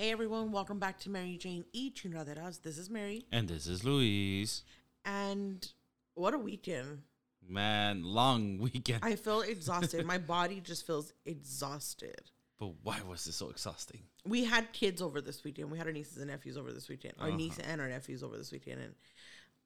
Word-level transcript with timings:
Hey 0.00 0.12
everyone, 0.12 0.50
welcome 0.50 0.78
back 0.78 0.98
to 1.00 1.10
Mary 1.10 1.36
Jane 1.36 1.66
y 1.74 1.92
Chingaderas. 1.94 2.62
This 2.62 2.78
is 2.78 2.88
Mary. 2.88 3.26
And 3.30 3.46
this 3.46 3.66
is 3.66 3.84
Luis. 3.84 4.62
And 5.04 5.70
what 6.14 6.32
a 6.32 6.38
weekend. 6.38 7.02
Man, 7.46 8.02
long 8.02 8.56
weekend. 8.56 9.00
I 9.04 9.16
feel 9.16 9.40
exhausted. 9.46 10.06
My 10.06 10.16
body 10.16 10.62
just 10.62 10.86
feels 10.86 11.12
exhausted. 11.26 12.22
but 12.58 12.72
why 12.82 12.96
was 13.06 13.26
this 13.26 13.36
so 13.36 13.50
exhausting? 13.50 14.00
We 14.24 14.44
had 14.44 14.72
kids 14.72 15.02
over 15.02 15.20
this 15.20 15.44
weekend. 15.44 15.70
We 15.70 15.76
had 15.76 15.86
our 15.86 15.92
nieces 15.92 16.16
and 16.16 16.28
nephews 16.30 16.56
over 16.56 16.72
this 16.72 16.88
weekend. 16.88 17.12
Our 17.20 17.30
niece 17.30 17.58
and 17.58 17.78
our 17.78 17.88
nephews 17.88 18.22
over 18.22 18.38
this 18.38 18.52
weekend. 18.52 18.80
And 18.80 18.94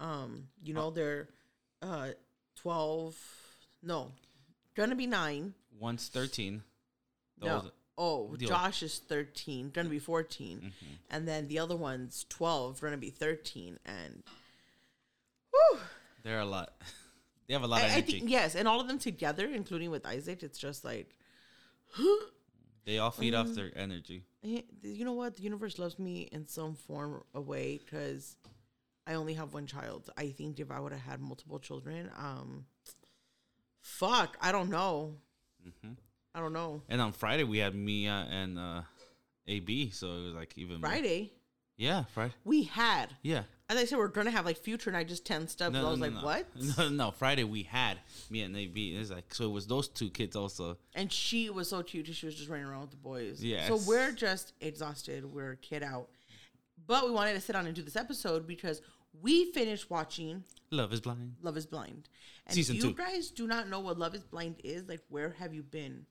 um, 0.01 0.49
you 0.65 0.75
know, 0.75 0.91
they're 0.91 1.29
uh 1.81 2.09
twelve 2.57 3.17
no, 3.85 4.11
gonna 4.75 4.97
be 4.97 5.07
nine. 5.07 5.55
Once 5.79 6.09
13. 6.09 6.61
The 7.39 7.47
No. 7.47 7.71
Old- 7.97 8.33
Oh, 8.33 8.37
The 8.37 8.45
old- 8.47 8.51
Josh 8.51 8.83
is 8.83 8.99
13, 8.99 9.71
gonna 9.71 9.89
be 9.89 9.99
14. 9.99 10.59
Mm-hmm. 10.59 10.71
And 11.11 11.29
then 11.29 11.49
the 11.49 11.59
other 11.59 11.77
one's 11.77 12.25
12, 12.29 12.81
gonna 12.81 12.97
be 12.97 13.11
13. 13.11 13.79
And 13.85 14.23
whew, 15.53 15.79
They're 16.23 16.41
a 16.41 16.45
lot. 16.47 16.75
They 17.47 17.53
have 17.53 17.63
a 17.63 17.67
lot 17.67 17.83
of 17.83 17.91
I, 17.91 17.91
I 17.91 17.97
energy. 17.99 18.21
think, 18.21 18.31
yes, 18.31 18.55
and 18.55 18.67
all 18.67 18.81
of 18.81 18.89
them 18.89 18.99
together, 18.99 19.47
including 19.47 19.91
with 19.91 20.07
Isaac, 20.07 20.43
it's 20.43 20.59
just 20.59 20.83
like, 20.83 21.15
they 22.87 22.97
all 22.99 23.11
feed 23.11 23.35
off 23.35 23.49
Mm. 23.49 23.55
their 23.55 23.71
energy. 23.77 24.25
you 24.43 25.05
know 25.05 25.13
what? 25.13 25.37
The 25.37 25.43
universe 25.43 25.79
loves 25.79 25.99
me 25.99 26.23
in 26.33 26.49
some 26.49 26.75
form 26.75 27.23
of 27.35 27.47
way 27.47 27.77
because 27.85 28.37
I 29.07 29.13
only 29.13 29.35
have 29.35 29.53
one 29.53 29.67
child. 29.67 30.09
I 30.17 30.29
think 30.31 30.59
if 30.59 30.71
I 30.71 30.81
would 30.81 30.93
have 30.93 31.03
had 31.03 31.21
multiple 31.21 31.59
children, 31.59 32.11
um, 32.17 32.65
fuck, 33.83 34.39
I 34.41 34.51
don't 34.51 34.71
know. 34.71 35.17
Mm-hmm. 35.69 35.93
I 36.35 36.41
don't 36.41 36.53
know. 36.53 36.83
And 36.89 37.01
on 37.01 37.13
Friday, 37.13 37.45
we 37.45 37.59
had 37.59 37.75
Mia 37.75 38.27
and 38.31 38.59
uh, 38.59 38.83
AB. 39.47 39.91
So 39.91 40.07
it 40.17 40.23
was 40.25 40.35
like 40.35 40.53
even 40.57 40.81
more- 40.81 40.91
Friday, 40.91 41.33
Yeah, 41.77 42.05
Friday. 42.13 42.35
we 42.45 42.65
had. 42.65 43.15
Yeah. 43.23 43.43
As 43.69 43.79
I 43.79 43.85
said, 43.87 43.99
we're 43.99 44.09
gonna 44.09 44.31
have 44.31 44.45
like 44.45 44.59
future, 44.59 44.91
and 44.91 44.97
I 44.97 45.05
just 45.05 45.25
tensed 45.25 45.63
up. 45.63 45.73
so 45.73 45.87
I 45.87 45.91
was 45.91 45.99
like, 46.01 46.13
no. 46.13 46.21
"What?" 46.23 46.47
No, 46.79 46.89
no, 46.91 47.11
Friday 47.13 47.45
we 47.45 47.63
had 47.63 47.99
Mia 48.31 48.45
and 48.45 48.55
AB. 48.57 48.95
It's 48.97 49.11
like, 49.11 49.33
so 49.35 49.45
it 49.47 49.53
was 49.53 49.67
those 49.67 49.89
two 49.89 50.11
kids 50.11 50.37
also. 50.37 50.77
And 50.95 51.11
she 51.11 51.49
was 51.49 51.69
so 51.71 51.83
cute. 51.83 52.07
She 52.15 52.27
was 52.27 52.35
just 52.35 52.51
running 52.51 52.67
around 52.67 52.83
with 52.83 52.91
the 52.91 52.97
boys. 52.99 53.43
Yeah. 53.43 53.67
So 53.69 53.79
we're 53.89 54.13
just 54.13 54.53
exhausted. 54.61 55.25
We're 55.25 55.55
kid 55.57 55.83
out. 55.83 56.09
But 56.87 57.07
we 57.07 57.13
wanted 57.13 57.35
to 57.35 57.41
sit 57.41 57.55
down 57.55 57.67
and 57.67 57.75
do 57.75 57.81
this 57.83 57.97
episode 57.97 58.47
because 58.47 58.83
we 59.23 59.51
finished 59.53 59.89
watching 59.89 60.45
Love 60.71 60.93
is 60.93 61.01
blind. 61.01 61.37
Love 61.41 61.57
is 61.57 61.65
Blind. 61.67 62.09
And 62.47 62.55
Season 62.55 62.77
if 62.77 62.83
you 62.85 62.91
two. 62.91 62.97
guys 62.97 63.31
do 63.31 63.47
not 63.47 63.69
know 63.71 63.81
what 63.81 63.99
Love 63.99 64.15
is 64.15 64.25
Blind 64.25 64.57
is, 64.63 64.87
like 64.89 65.01
where 65.09 65.31
have 65.39 65.55
you 65.55 65.63
been? 65.63 66.05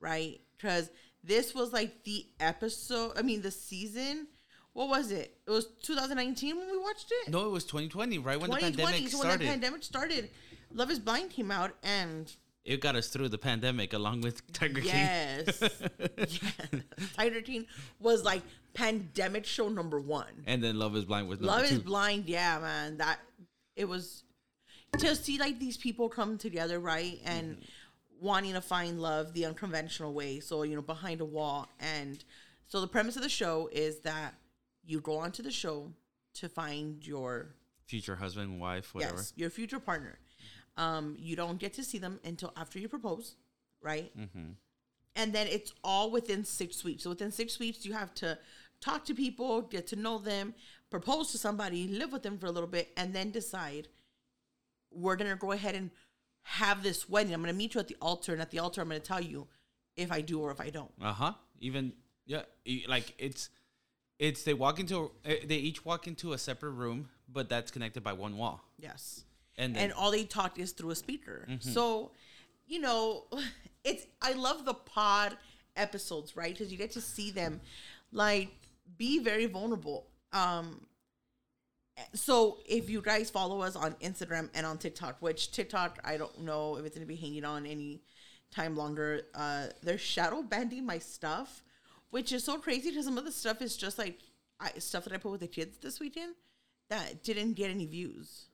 Right? 0.00 0.40
Because 0.56 0.90
this 1.24 1.54
was 1.54 1.72
like 1.72 2.04
the 2.04 2.26
episode, 2.40 3.12
I 3.16 3.22
mean 3.22 3.42
the 3.42 3.50
season. 3.50 4.26
What 4.72 4.88
was 4.88 5.10
it? 5.10 5.36
It 5.46 5.50
was 5.50 5.66
2019 5.82 6.56
when 6.56 6.70
we 6.70 6.78
watched 6.78 7.10
it? 7.10 7.30
No, 7.30 7.46
it 7.46 7.50
was 7.50 7.64
2020, 7.64 8.18
right 8.18 8.38
when 8.40 8.50
the 8.50 8.56
pandemic 8.56 9.08
So 9.08 9.18
when 9.18 9.26
started. 9.26 9.40
the 9.40 9.44
pandemic 9.50 9.82
started, 9.82 10.30
Love 10.72 10.90
is 10.90 10.98
Blind 11.00 11.30
came 11.30 11.50
out 11.50 11.72
and 11.82 12.32
it 12.64 12.80
got 12.80 12.94
us 12.94 13.08
through 13.08 13.30
the 13.30 13.38
pandemic 13.38 13.92
along 13.92 14.20
with 14.20 14.52
Tiger 14.52 14.80
King. 14.80 14.90
Yes. 14.94 15.60
yes. 16.18 16.82
Tiger 17.16 17.40
King 17.40 17.66
was 17.98 18.22
like 18.24 18.42
pandemic 18.74 19.46
show 19.46 19.68
number 19.68 19.98
one. 20.00 20.44
And 20.46 20.62
then 20.62 20.78
Love 20.78 20.94
is 20.94 21.06
Blind 21.06 21.28
was 21.28 21.40
number 21.40 21.52
Love 21.56 21.68
two. 21.68 21.74
is 21.76 21.80
Blind, 21.80 22.28
yeah, 22.28 22.58
man. 22.60 22.98
That 22.98 23.18
it 23.74 23.88
was 23.88 24.22
to 24.98 25.16
see 25.16 25.38
like 25.38 25.58
these 25.58 25.76
people 25.76 26.08
come 26.08 26.38
together, 26.38 26.78
right? 26.78 27.18
And 27.24 27.56
Mm-hmm. 27.56 27.62
Wanting 28.20 28.52
to 28.54 28.60
find 28.60 29.00
love 29.00 29.32
the 29.32 29.46
unconventional 29.46 30.12
way. 30.12 30.40
So, 30.40 30.62
you 30.62 30.74
know, 30.74 30.82
behind 30.82 31.20
a 31.20 31.24
wall. 31.24 31.68
And 31.80 32.22
so 32.66 32.80
the 32.80 32.88
premise 32.88 33.16
of 33.16 33.22
the 33.22 33.28
show 33.28 33.68
is 33.72 34.00
that 34.00 34.34
you 34.84 35.00
go 35.00 35.18
onto 35.18 35.42
the 35.42 35.50
show 35.50 35.92
to 36.34 36.48
find 36.48 37.06
your 37.06 37.54
Future 37.86 38.16
husband, 38.16 38.60
wife, 38.60 38.94
whatever. 38.94 39.16
yes, 39.16 39.32
your 39.36 39.50
future 39.50 39.80
partner. 39.80 40.18
Um, 40.76 41.16
you 41.18 41.36
don't 41.36 41.58
get 41.58 41.72
to 41.74 41.82
see 41.82 41.98
them 41.98 42.20
until 42.22 42.52
after 42.56 42.78
you 42.78 42.88
propose, 42.88 43.36
right? 43.82 44.16
Mm-hmm. 44.16 44.50
And 45.16 45.32
then 45.32 45.46
it's 45.48 45.72
all 45.82 46.10
within 46.10 46.44
six 46.44 46.84
weeks. 46.84 47.02
So 47.02 47.10
within 47.10 47.32
six 47.32 47.58
weeks, 47.58 47.84
you 47.84 47.94
have 47.94 48.14
to 48.14 48.38
talk 48.80 49.04
to 49.06 49.14
people, 49.14 49.62
get 49.62 49.86
to 49.88 49.96
know 49.96 50.18
them, 50.18 50.54
propose 50.90 51.32
to 51.32 51.38
somebody, 51.38 51.88
live 51.88 52.12
with 52.12 52.22
them 52.22 52.38
for 52.38 52.46
a 52.46 52.50
little 52.50 52.68
bit, 52.68 52.90
and 52.96 53.14
then 53.14 53.30
decide 53.30 53.88
we're 54.92 55.16
gonna 55.16 55.36
go 55.36 55.52
ahead 55.52 55.74
and 55.74 55.90
have 56.48 56.82
this 56.82 57.08
wedding. 57.08 57.34
I'm 57.34 57.42
gonna 57.42 57.52
meet 57.52 57.74
you 57.74 57.80
at 57.80 57.88
the 57.88 57.96
altar, 58.00 58.32
and 58.32 58.40
at 58.40 58.50
the 58.50 58.58
altar, 58.58 58.80
I'm 58.80 58.88
gonna 58.88 59.00
tell 59.00 59.20
you 59.20 59.46
if 59.96 60.10
I 60.10 60.22
do 60.22 60.40
or 60.40 60.50
if 60.50 60.60
I 60.60 60.70
don't. 60.70 60.90
Uh 61.00 61.12
huh. 61.12 61.32
Even 61.60 61.92
yeah, 62.26 62.42
like 62.88 63.14
it's 63.18 63.50
it's 64.18 64.44
they 64.44 64.54
walk 64.54 64.80
into 64.80 65.10
eh, 65.26 65.36
they 65.44 65.56
each 65.56 65.84
walk 65.84 66.06
into 66.06 66.32
a 66.32 66.38
separate 66.38 66.70
room, 66.70 67.10
but 67.30 67.50
that's 67.50 67.70
connected 67.70 68.02
by 68.02 68.14
one 68.14 68.38
wall. 68.38 68.62
Yes. 68.78 69.24
And 69.58 69.76
then 69.76 69.84
and 69.84 69.92
all 69.92 70.10
they 70.10 70.24
talk 70.24 70.58
is 70.58 70.72
through 70.72 70.90
a 70.90 70.94
speaker. 70.94 71.46
Mm-hmm. 71.50 71.68
So, 71.68 72.12
you 72.66 72.80
know, 72.80 73.24
it's 73.84 74.06
I 74.22 74.32
love 74.32 74.64
the 74.64 74.74
pod 74.74 75.36
episodes, 75.76 76.34
right? 76.34 76.52
Because 76.52 76.72
you 76.72 76.78
get 76.78 76.92
to 76.92 77.00
see 77.02 77.30
them 77.30 77.60
like 78.10 78.48
be 78.96 79.18
very 79.18 79.46
vulnerable. 79.46 80.06
Um 80.32 80.86
so 82.14 82.58
if 82.66 82.88
you 82.88 83.00
guys 83.00 83.30
follow 83.30 83.60
us 83.60 83.76
on 83.76 83.94
Instagram 83.94 84.48
and 84.54 84.64
on 84.66 84.78
TikTok, 84.78 85.16
which 85.20 85.50
TikTok 85.52 85.98
I 86.04 86.16
don't 86.16 86.40
know 86.40 86.76
if 86.76 86.84
it's 86.84 86.94
gonna 86.94 87.06
be 87.06 87.16
hanging 87.16 87.44
on 87.44 87.66
any 87.66 88.02
time 88.50 88.76
longer, 88.76 89.22
uh 89.34 89.66
they're 89.82 89.98
shadow 89.98 90.42
banding 90.42 90.86
my 90.86 90.98
stuff, 90.98 91.62
which 92.10 92.32
is 92.32 92.44
so 92.44 92.58
crazy 92.58 92.90
because 92.90 93.04
some 93.04 93.18
of 93.18 93.24
the 93.24 93.32
stuff 93.32 93.60
is 93.62 93.76
just 93.76 93.98
like 93.98 94.18
I, 94.60 94.72
stuff 94.78 95.04
that 95.04 95.12
I 95.12 95.18
put 95.18 95.30
with 95.32 95.40
the 95.40 95.48
kids 95.48 95.78
this 95.78 96.00
weekend 96.00 96.34
that 96.88 97.22
didn't 97.22 97.52
get 97.54 97.70
any 97.70 97.86
views. 97.86 98.46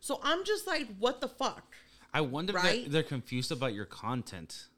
So 0.00 0.20
I'm 0.22 0.44
just 0.44 0.66
like, 0.66 0.86
what 0.98 1.20
the 1.20 1.28
fuck? 1.28 1.74
I 2.14 2.20
wonder 2.22 2.56
if 2.56 2.62
they're, 2.62 2.88
they're 2.88 3.02
confused 3.02 3.52
about 3.52 3.74
your 3.74 3.84
content. 3.84 4.68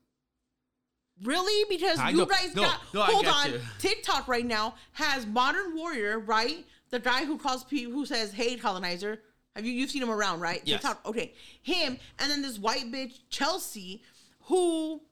Really? 1.23 1.67
Because 1.69 1.99
I 1.99 2.11
you 2.11 2.19
know- 2.19 2.27
guys 2.27 2.55
no, 2.55 2.63
got 2.63 2.81
no, 2.95 3.03
hold 3.03 3.27
on. 3.27 3.53
you. 3.53 3.61
TikTok 3.79 4.27
right 4.27 4.47
now 4.47 4.75
has 4.93 5.27
Modern 5.27 5.77
Warrior, 5.77 6.19
right? 6.19 6.65
The 6.91 6.99
guy 6.99 7.25
who 7.25 7.39
calls 7.39 7.65
people 7.65 7.93
who 7.93 8.07
says, 8.07 8.33
"Hey, 8.33 8.57
colonizer." 8.57 9.21
Have 9.57 9.65
you 9.65 9.73
you've 9.73 9.91
seen 9.91 10.03
him 10.03 10.11
around, 10.11 10.41
right? 10.41 10.63
Yes. 10.65 10.81
TikTok. 10.81 11.05
Okay, 11.07 11.35
him, 11.63 11.99
and 12.19 12.31
then 12.31 12.41
this 12.41 12.59
white 12.59 12.91
bitch 12.93 13.19
Chelsea, 13.31 14.03
who 14.45 15.03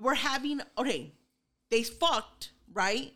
were 0.00 0.14
having 0.14 0.60
okay, 0.78 1.12
they 1.70 1.82
fucked 1.82 2.52
right, 2.72 3.12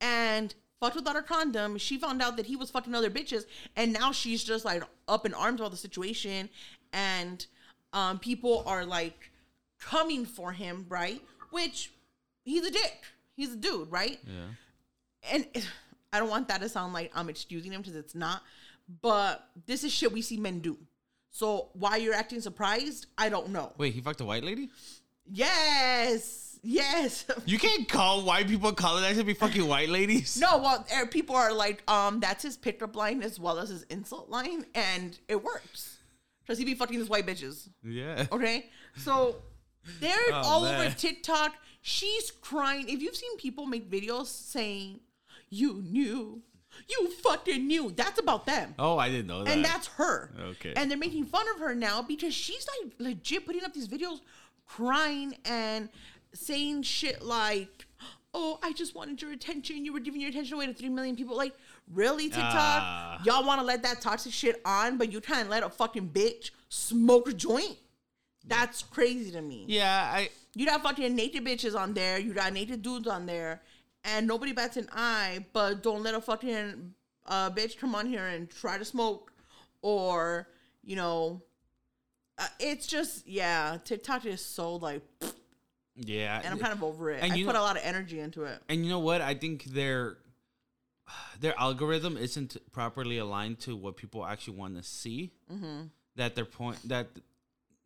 and 0.00 0.54
fucked 0.80 0.96
without 0.96 1.16
a 1.16 1.22
condom. 1.22 1.78
She 1.78 1.98
found 1.98 2.20
out 2.20 2.36
that 2.36 2.46
he 2.46 2.56
was 2.56 2.70
fucking 2.70 2.94
other 2.94 3.10
bitches, 3.10 3.44
and 3.76 3.92
now 3.92 4.12
she's 4.12 4.44
just 4.44 4.64
like 4.64 4.82
up 5.08 5.24
in 5.24 5.32
arms 5.34 5.60
about 5.60 5.70
the 5.70 5.76
situation, 5.78 6.50
and 6.92 7.46
um, 7.92 8.18
people 8.18 8.62
are 8.66 8.84
like 8.84 9.30
coming 9.80 10.26
for 10.26 10.52
him, 10.52 10.86
right? 10.88 11.22
Which 11.50 11.92
he's 12.44 12.64
a 12.64 12.70
dick. 12.70 13.04
He's 13.36 13.52
a 13.52 13.56
dude, 13.56 13.90
right? 13.90 14.18
Yeah. 14.26 15.32
And 15.32 15.46
I 16.16 16.20
don't 16.20 16.30
want 16.30 16.48
that 16.48 16.60
to 16.62 16.68
sound 16.68 16.92
like 16.92 17.12
I'm 17.14 17.28
excusing 17.28 17.72
him 17.72 17.82
because 17.82 17.96
it's 17.96 18.14
not. 18.14 18.42
But 19.02 19.46
this 19.66 19.84
is 19.84 19.92
shit 19.92 20.12
we 20.12 20.22
see 20.22 20.36
men 20.36 20.60
do. 20.60 20.78
So 21.30 21.68
why 21.74 21.96
you're 21.96 22.14
acting 22.14 22.40
surprised, 22.40 23.06
I 23.18 23.28
don't 23.28 23.50
know. 23.50 23.72
Wait, 23.76 23.92
he 23.92 24.00
fucked 24.00 24.20
a 24.20 24.24
white 24.24 24.42
lady? 24.44 24.70
Yes, 25.28 26.58
yes. 26.62 27.26
You 27.46 27.58
can't 27.58 27.88
call 27.88 28.22
white 28.22 28.48
people 28.48 28.72
colonizers 28.72 29.18
to 29.18 29.24
be 29.24 29.34
fucking 29.34 29.66
white 29.66 29.88
ladies. 29.88 30.38
No, 30.40 30.58
well, 30.58 30.86
er, 30.96 31.06
people 31.06 31.36
are 31.36 31.52
like, 31.52 31.82
um, 31.90 32.20
that's 32.20 32.42
his 32.42 32.56
pickup 32.56 32.96
line 32.96 33.22
as 33.22 33.38
well 33.38 33.58
as 33.58 33.68
his 33.68 33.82
insult 33.84 34.30
line, 34.30 34.64
and 34.74 35.18
it 35.28 35.42
works 35.44 35.98
because 36.42 36.58
he 36.58 36.64
be 36.64 36.74
fucking 36.74 36.98
his 36.98 37.08
white 37.08 37.26
bitches. 37.26 37.68
Yeah. 37.82 38.26
Okay, 38.32 38.70
so 38.96 39.36
they're 40.00 40.16
Oh, 40.32 40.42
all 40.44 40.64
over. 40.64 40.90
TikTok. 40.90 41.54
She's 41.82 42.30
crying. 42.32 42.88
If 42.88 43.00
you've 43.00 43.14
seen 43.14 43.36
people 43.36 43.66
make 43.66 43.88
videos 43.90 44.26
saying, 44.26 44.98
"You 45.50 45.82
knew, 45.82 46.42
you 46.88 47.10
fucking 47.10 47.66
knew," 47.66 47.92
that's 47.96 48.18
about 48.18 48.46
them. 48.46 48.74
Oh, 48.78 48.98
I 48.98 49.08
didn't 49.10 49.26
know 49.26 49.44
that. 49.44 49.52
and 49.52 49.64
that's 49.64 49.86
her. 49.88 50.30
Okay. 50.40 50.72
And 50.76 50.90
they're 50.90 50.98
making 50.98 51.24
fun 51.26 51.46
of 51.54 51.60
her 51.60 51.74
now 51.74 52.02
because 52.02 52.34
she's 52.34 52.66
like 52.82 52.92
legit 52.98 53.46
putting 53.46 53.64
up 53.64 53.72
these 53.74 53.88
videos 53.88 54.20
crying 54.66 55.36
and 55.44 55.88
saying 56.34 56.82
shit 56.82 57.22
like, 57.22 57.86
Oh, 58.38 58.58
I 58.62 58.72
just 58.74 58.94
wanted 58.94 59.22
your 59.22 59.32
attention. 59.32 59.86
You 59.86 59.94
were 59.94 60.00
giving 60.00 60.20
your 60.20 60.28
attention 60.28 60.54
away 60.56 60.66
to 60.66 60.74
three 60.74 60.90
million 60.90 61.16
people. 61.16 61.34
Like, 61.38 61.54
really, 61.90 62.24
TikTok? 62.24 62.52
Ah. 62.52 63.18
Y'all 63.24 63.46
want 63.46 63.60
to 63.62 63.66
let 63.66 63.82
that 63.84 64.02
toxic 64.02 64.30
shit 64.32 64.60
on, 64.62 64.98
but 64.98 65.10
you 65.10 65.20
trying 65.20 65.44
to 65.44 65.50
let 65.50 65.62
a 65.62 65.70
fucking 65.70 66.10
bitch 66.10 66.50
smoke 66.68 67.30
a 67.30 67.32
joint? 67.32 67.78
That's 68.46 68.82
crazy 68.82 69.30
to 69.32 69.40
me. 69.40 69.64
yeah, 69.68 70.10
I 70.12 70.28
You 70.54 70.66
got 70.66 70.82
fucking 70.82 71.16
naked 71.16 71.46
bitches 71.46 71.74
on 71.74 71.94
there. 71.94 72.18
You 72.18 72.34
got 72.34 72.52
naked 72.52 72.82
dudes 72.82 73.06
on 73.08 73.24
there, 73.24 73.62
and 74.06 74.26
nobody 74.26 74.52
bats 74.52 74.76
an 74.76 74.88
eye. 74.92 75.44
But 75.52 75.82
don't 75.82 76.02
let 76.02 76.14
a 76.14 76.20
fucking 76.20 76.94
uh, 77.26 77.50
bitch 77.50 77.78
come 77.78 77.94
on 77.94 78.06
here 78.06 78.26
and 78.26 78.48
try 78.48 78.78
to 78.78 78.84
smoke, 78.84 79.32
or 79.82 80.48
you 80.82 80.96
know, 80.96 81.42
uh, 82.38 82.46
it's 82.60 82.86
just 82.86 83.26
yeah. 83.26 83.78
TikTok 83.84 84.24
is 84.26 84.40
so 84.40 84.76
like 84.76 85.02
Yeah, 85.96 86.40
and 86.44 86.52
I'm 86.54 86.58
kind 86.58 86.72
of 86.72 86.82
over 86.84 87.10
it. 87.10 87.22
And 87.22 87.32
I 87.32 87.36
you 87.36 87.46
put 87.46 87.54
know- 87.54 87.60
a 87.60 87.62
lot 87.62 87.76
of 87.76 87.82
energy 87.84 88.20
into 88.20 88.44
it. 88.44 88.60
And 88.68 88.84
you 88.84 88.90
know 88.90 89.00
what? 89.00 89.20
I 89.20 89.34
think 89.34 89.64
their 89.64 90.18
their 91.40 91.58
algorithm 91.58 92.16
isn't 92.16 92.56
properly 92.72 93.18
aligned 93.18 93.60
to 93.60 93.76
what 93.76 93.96
people 93.96 94.24
actually 94.24 94.56
want 94.56 94.76
to 94.76 94.82
see. 94.82 95.32
Mm-hmm. 95.52 95.82
That 96.16 96.34
their 96.34 96.44
point 96.46 96.78
that 96.88 97.08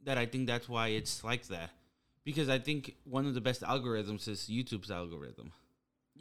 that 0.04 0.16
I 0.18 0.26
think 0.26 0.46
that's 0.46 0.68
why 0.68 0.88
it's 0.88 1.22
like 1.24 1.46
that. 1.48 1.70
Because 2.24 2.48
I 2.48 2.58
think 2.58 2.96
one 3.04 3.26
of 3.26 3.34
the 3.34 3.40
best 3.40 3.62
algorithms 3.62 4.28
is 4.28 4.48
YouTube's 4.50 4.90
algorithm. 4.90 5.52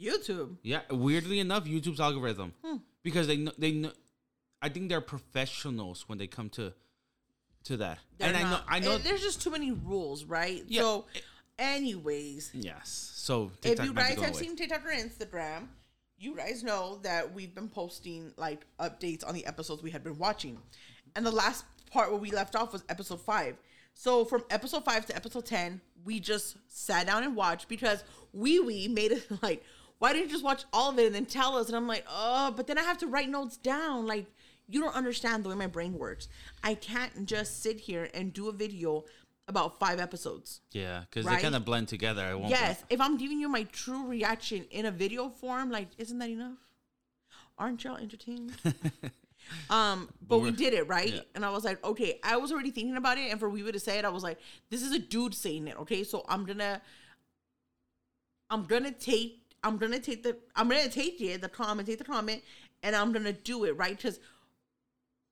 YouTube. 0.00 0.56
Yeah, 0.62 0.80
weirdly 0.90 1.40
enough, 1.40 1.64
YouTube's 1.64 2.00
algorithm 2.00 2.52
hmm. 2.64 2.76
because 3.02 3.26
they 3.26 3.36
know, 3.36 3.52
they 3.58 3.72
know. 3.72 3.92
I 4.62 4.68
think 4.68 4.88
they're 4.88 5.00
professionals 5.00 6.08
when 6.08 6.18
they 6.18 6.26
come 6.26 6.48
to 6.50 6.72
to 7.64 7.76
that. 7.78 7.98
They're 8.18 8.28
and 8.28 8.36
I 8.36 8.42
know 8.42 8.60
I 8.68 8.76
eh, 8.78 8.80
know 8.80 8.98
there's 8.98 9.22
just 9.22 9.42
too 9.42 9.50
many 9.50 9.72
rules, 9.72 10.24
right? 10.24 10.64
Yeah. 10.66 10.80
So, 10.80 11.06
eh. 11.14 11.20
anyways, 11.58 12.50
yes. 12.54 13.12
So 13.14 13.52
if 13.62 13.82
you 13.84 13.92
guys 13.92 14.18
have 14.20 14.30
away. 14.30 14.32
seen 14.32 14.56
TikTok 14.56 14.84
or 14.86 14.90
Instagram, 14.90 15.68
you 16.18 16.36
guys 16.36 16.62
know 16.62 16.98
that 17.02 17.32
we've 17.32 17.54
been 17.54 17.68
posting 17.68 18.32
like 18.36 18.66
updates 18.78 19.26
on 19.26 19.34
the 19.34 19.46
episodes 19.46 19.82
we 19.82 19.90
had 19.90 20.04
been 20.04 20.18
watching. 20.18 20.58
And 21.16 21.26
the 21.26 21.30
last 21.30 21.64
part 21.90 22.10
where 22.10 22.20
we 22.20 22.30
left 22.30 22.54
off 22.54 22.72
was 22.72 22.84
episode 22.88 23.20
five. 23.20 23.56
So 23.94 24.24
from 24.24 24.44
episode 24.50 24.84
five 24.84 25.04
to 25.06 25.16
episode 25.16 25.46
10, 25.46 25.80
we 26.04 26.20
just 26.20 26.56
sat 26.68 27.06
down 27.06 27.22
and 27.22 27.36
watched 27.36 27.68
because 27.68 28.04
Wee 28.32 28.60
Wee 28.60 28.88
made 28.88 29.12
it 29.12 29.26
like, 29.42 29.64
why 30.00 30.12
didn't 30.12 30.26
you 30.26 30.32
just 30.32 30.44
watch 30.44 30.64
all 30.72 30.90
of 30.90 30.98
it 30.98 31.06
and 31.06 31.14
then 31.14 31.26
tell 31.26 31.56
us? 31.56 31.68
And 31.68 31.76
I'm 31.76 31.86
like, 31.86 32.04
oh, 32.08 32.52
but 32.56 32.66
then 32.66 32.78
I 32.78 32.82
have 32.82 32.98
to 32.98 33.06
write 33.06 33.28
notes 33.28 33.56
down. 33.56 34.06
Like, 34.06 34.26
you 34.66 34.80
don't 34.80 34.94
understand 34.96 35.44
the 35.44 35.50
way 35.50 35.54
my 35.54 35.66
brain 35.66 35.98
works. 35.98 36.28
I 36.64 36.74
can't 36.74 37.26
just 37.26 37.62
sit 37.62 37.78
here 37.78 38.08
and 38.14 38.32
do 38.32 38.48
a 38.48 38.52
video 38.52 39.04
about 39.46 39.78
five 39.78 40.00
episodes. 40.00 40.62
yeah, 40.72 41.00
because 41.00 41.26
right? 41.26 41.36
they 41.36 41.42
kind 41.42 41.54
of 41.54 41.64
blend 41.64 41.88
together. 41.88 42.22
I 42.22 42.34
won't. 42.34 42.48
Yes, 42.48 42.82
if 42.88 43.00
I'm 43.00 43.18
giving 43.18 43.40
you 43.40 43.48
my 43.48 43.64
true 43.64 44.06
reaction 44.06 44.64
in 44.70 44.86
a 44.86 44.90
video 44.90 45.28
form, 45.28 45.70
like, 45.70 45.88
isn't 45.98 46.18
that 46.18 46.30
enough? 46.30 46.58
Aren't 47.58 47.84
y'all 47.84 47.96
entertained? 47.96 48.52
um, 49.70 50.08
but 50.26 50.38
we 50.38 50.44
we're- 50.44 50.56
did 50.56 50.72
it 50.72 50.88
right, 50.88 51.12
yeah. 51.12 51.20
and 51.34 51.44
I 51.44 51.50
was 51.50 51.64
like, 51.64 51.84
okay, 51.84 52.20
I 52.22 52.38
was 52.38 52.52
already 52.52 52.70
thinking 52.70 52.96
about 52.96 53.18
it, 53.18 53.30
and 53.30 53.38
for 53.38 53.50
Weaver 53.50 53.72
to 53.72 53.80
say 53.80 53.98
it, 53.98 54.06
I 54.06 54.08
was 54.08 54.22
like, 54.22 54.38
this 54.70 54.82
is 54.82 54.92
a 54.92 54.98
dude 54.98 55.34
saying 55.34 55.68
it, 55.68 55.78
okay, 55.80 56.04
so 56.04 56.24
I'm 56.28 56.46
gonna, 56.46 56.80
I'm 58.48 58.64
gonna 58.64 58.92
take, 58.92 59.49
I'm 59.62 59.76
gonna 59.76 59.98
take 59.98 60.22
the, 60.22 60.36
I'm 60.56 60.68
gonna 60.68 60.88
take 60.88 61.20
it, 61.20 61.40
the 61.40 61.48
comment, 61.48 61.88
take 61.88 61.98
the 61.98 62.04
comment, 62.04 62.42
and 62.82 62.96
I'm 62.96 63.12
gonna 63.12 63.32
do 63.32 63.64
it 63.64 63.76
right 63.76 63.96
because 63.96 64.20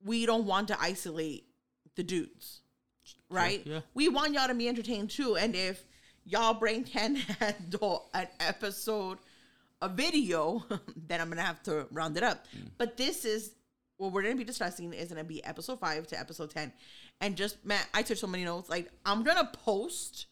we 0.03 0.25
don't 0.25 0.45
want 0.45 0.67
to 0.69 0.79
isolate 0.79 1.45
the 1.95 2.03
dudes, 2.03 2.61
right? 3.29 3.61
yeah. 3.65 3.81
We 3.93 4.09
want 4.09 4.33
y'all 4.33 4.47
to 4.47 4.53
be 4.53 4.67
entertained 4.67 5.09
too, 5.09 5.35
and 5.35 5.55
if 5.55 5.83
y'all 6.25 6.53
brain 6.53 6.83
can 6.83 7.15
handle 7.39 8.09
an 8.13 8.27
episode, 8.39 9.17
a 9.81 9.89
video, 9.89 10.63
then 11.07 11.21
I'm 11.21 11.29
gonna 11.29 11.41
have 11.41 11.63
to 11.63 11.87
round 11.91 12.17
it 12.17 12.23
up. 12.23 12.45
Mm. 12.55 12.69
But 12.77 12.97
this 12.97 13.25
is 13.25 13.53
what 13.97 14.13
we're 14.13 14.23
gonna 14.23 14.35
be 14.35 14.43
discussing 14.43 14.93
is 14.93 15.09
gonna 15.09 15.23
be 15.23 15.43
episode 15.43 15.79
five 15.79 16.07
to 16.07 16.19
episode 16.19 16.51
ten, 16.51 16.71
and 17.19 17.35
just 17.35 17.65
man, 17.65 17.81
I 17.93 18.03
took 18.03 18.17
so 18.17 18.27
many 18.27 18.45
notes. 18.45 18.69
Like 18.69 18.89
I'm 19.05 19.23
gonna 19.23 19.49
post 19.65 20.27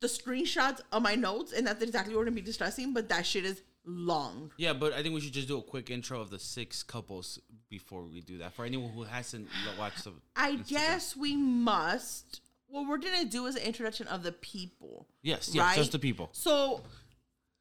the 0.00 0.06
screenshots 0.08 0.80
of 0.92 1.02
my 1.02 1.14
notes, 1.14 1.52
and 1.52 1.66
that's 1.66 1.82
exactly 1.82 2.14
what 2.14 2.20
we're 2.20 2.24
gonna 2.26 2.36
be 2.36 2.40
discussing. 2.40 2.92
But 2.92 3.08
that 3.08 3.26
shit 3.26 3.44
is 3.44 3.62
long. 3.84 4.52
Yeah, 4.56 4.72
but 4.72 4.92
I 4.92 5.02
think 5.02 5.14
we 5.14 5.20
should 5.20 5.32
just 5.32 5.48
do 5.48 5.58
a 5.58 5.62
quick 5.62 5.90
intro 5.90 6.20
of 6.20 6.30
the 6.30 6.38
six 6.38 6.82
couples 6.82 7.38
before 7.68 8.02
we 8.04 8.20
do 8.20 8.38
that. 8.38 8.54
For 8.54 8.64
anyone 8.64 8.90
who 8.92 9.04
hasn't 9.04 9.48
watched 9.78 10.04
the. 10.04 10.12
I 10.36 10.52
Instagram. 10.52 10.68
guess 10.68 11.16
we 11.16 11.36
must. 11.36 12.40
What 12.68 12.88
we're 12.88 12.98
gonna 12.98 13.24
do 13.24 13.46
is 13.46 13.56
an 13.56 13.62
introduction 13.62 14.06
of 14.08 14.22
the 14.22 14.32
people. 14.32 15.06
Yes, 15.22 15.50
yes, 15.52 15.64
right? 15.64 15.76
just 15.76 15.92
the 15.92 15.98
people. 15.98 16.30
So 16.32 16.82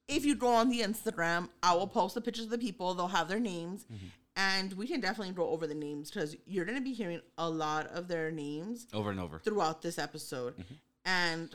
if 0.08 0.26
you 0.26 0.36
go 0.36 0.48
on 0.48 0.70
the 0.70 0.82
Instagram, 0.82 1.50
I 1.62 1.74
will 1.76 1.88
post 1.88 2.16
the 2.16 2.22
pictures 2.22 2.46
of 2.46 2.52
the 2.52 2.58
people. 2.58 2.94
They'll 2.94 3.08
have 3.08 3.28
their 3.28 3.40
names. 3.40 3.86
Mm-hmm. 3.86 4.06
And 4.36 4.74
we 4.74 4.88
can 4.88 5.02
definitely 5.02 5.34
go 5.34 5.50
over 5.50 5.68
the 5.68 5.76
names 5.76 6.10
because 6.10 6.36
you're 6.46 6.64
going 6.64 6.78
to 6.78 6.84
be 6.84 6.94
hearing 6.94 7.20
a 7.38 7.50
lot 7.50 7.88
of 7.88 8.08
their 8.08 8.32
names 8.32 8.88
Over 8.94 9.12
and 9.12 9.20
over. 9.20 9.40
throughout 9.40 9.82
this 9.82 10.00
episode. 10.00 10.54
Mm-hmm. 10.54 10.74
And 11.06 11.50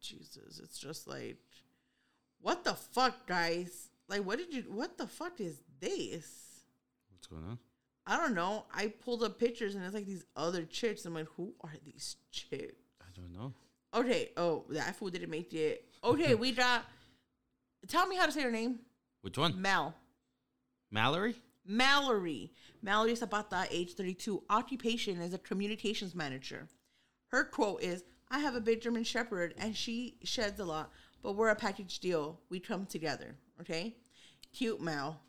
Jesus, 0.00 0.60
it's 0.62 0.78
just 0.78 1.06
like, 1.06 1.38
what 2.40 2.64
the 2.64 2.74
fuck, 2.74 3.26
guys? 3.26 3.88
Like, 4.08 4.24
what 4.24 4.38
did 4.38 4.52
you, 4.52 4.64
what 4.68 4.98
the 4.98 5.06
fuck 5.06 5.40
is 5.40 5.62
this? 5.80 6.62
What's 7.10 7.26
going 7.26 7.44
on? 7.44 7.58
I 8.06 8.16
don't 8.16 8.34
know. 8.34 8.64
I 8.74 8.88
pulled 8.88 9.22
up 9.22 9.38
pictures 9.38 9.74
and 9.74 9.84
it's 9.84 9.94
like 9.94 10.06
these 10.06 10.24
other 10.34 10.64
chicks. 10.64 11.04
I'm 11.04 11.14
like, 11.14 11.28
who 11.36 11.52
are 11.60 11.72
these 11.84 12.16
chicks? 12.32 12.82
I 13.00 13.06
don't 13.14 13.32
know. 13.32 13.52
Okay. 13.94 14.30
Oh, 14.36 14.64
that 14.70 14.96
fool 14.96 15.10
didn't 15.10 15.30
make 15.30 15.52
it. 15.52 15.84
Okay, 16.02 16.34
we 16.36 16.52
got. 16.52 16.84
Tell 17.88 18.06
me 18.06 18.16
how 18.16 18.26
to 18.26 18.32
say 18.32 18.42
her 18.42 18.50
name. 18.50 18.80
Which 19.22 19.38
one? 19.38 19.60
Mel. 19.60 19.94
Mallory? 20.90 21.36
Mallory. 21.66 22.52
Mallory 22.82 23.14
Zapata, 23.14 23.66
age 23.70 23.94
32. 23.94 24.42
Occupation 24.50 25.20
is 25.20 25.34
a 25.34 25.38
communications 25.38 26.14
manager. 26.14 26.68
Her 27.28 27.44
quote 27.44 27.82
is 27.82 28.02
I 28.30 28.38
have 28.38 28.54
a 28.54 28.60
big 28.60 28.80
German 28.80 29.04
Shepherd 29.04 29.54
and 29.58 29.76
she 29.76 30.16
sheds 30.22 30.60
a 30.60 30.64
lot, 30.64 30.92
but 31.22 31.32
we're 31.32 31.48
a 31.48 31.56
package 31.56 31.98
deal. 31.98 32.38
We 32.48 32.60
come 32.60 32.86
together. 32.86 33.34
Okay? 33.60 33.94
Cute 34.52 34.80
Mel. 34.80 35.20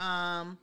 Um, 0.00 0.58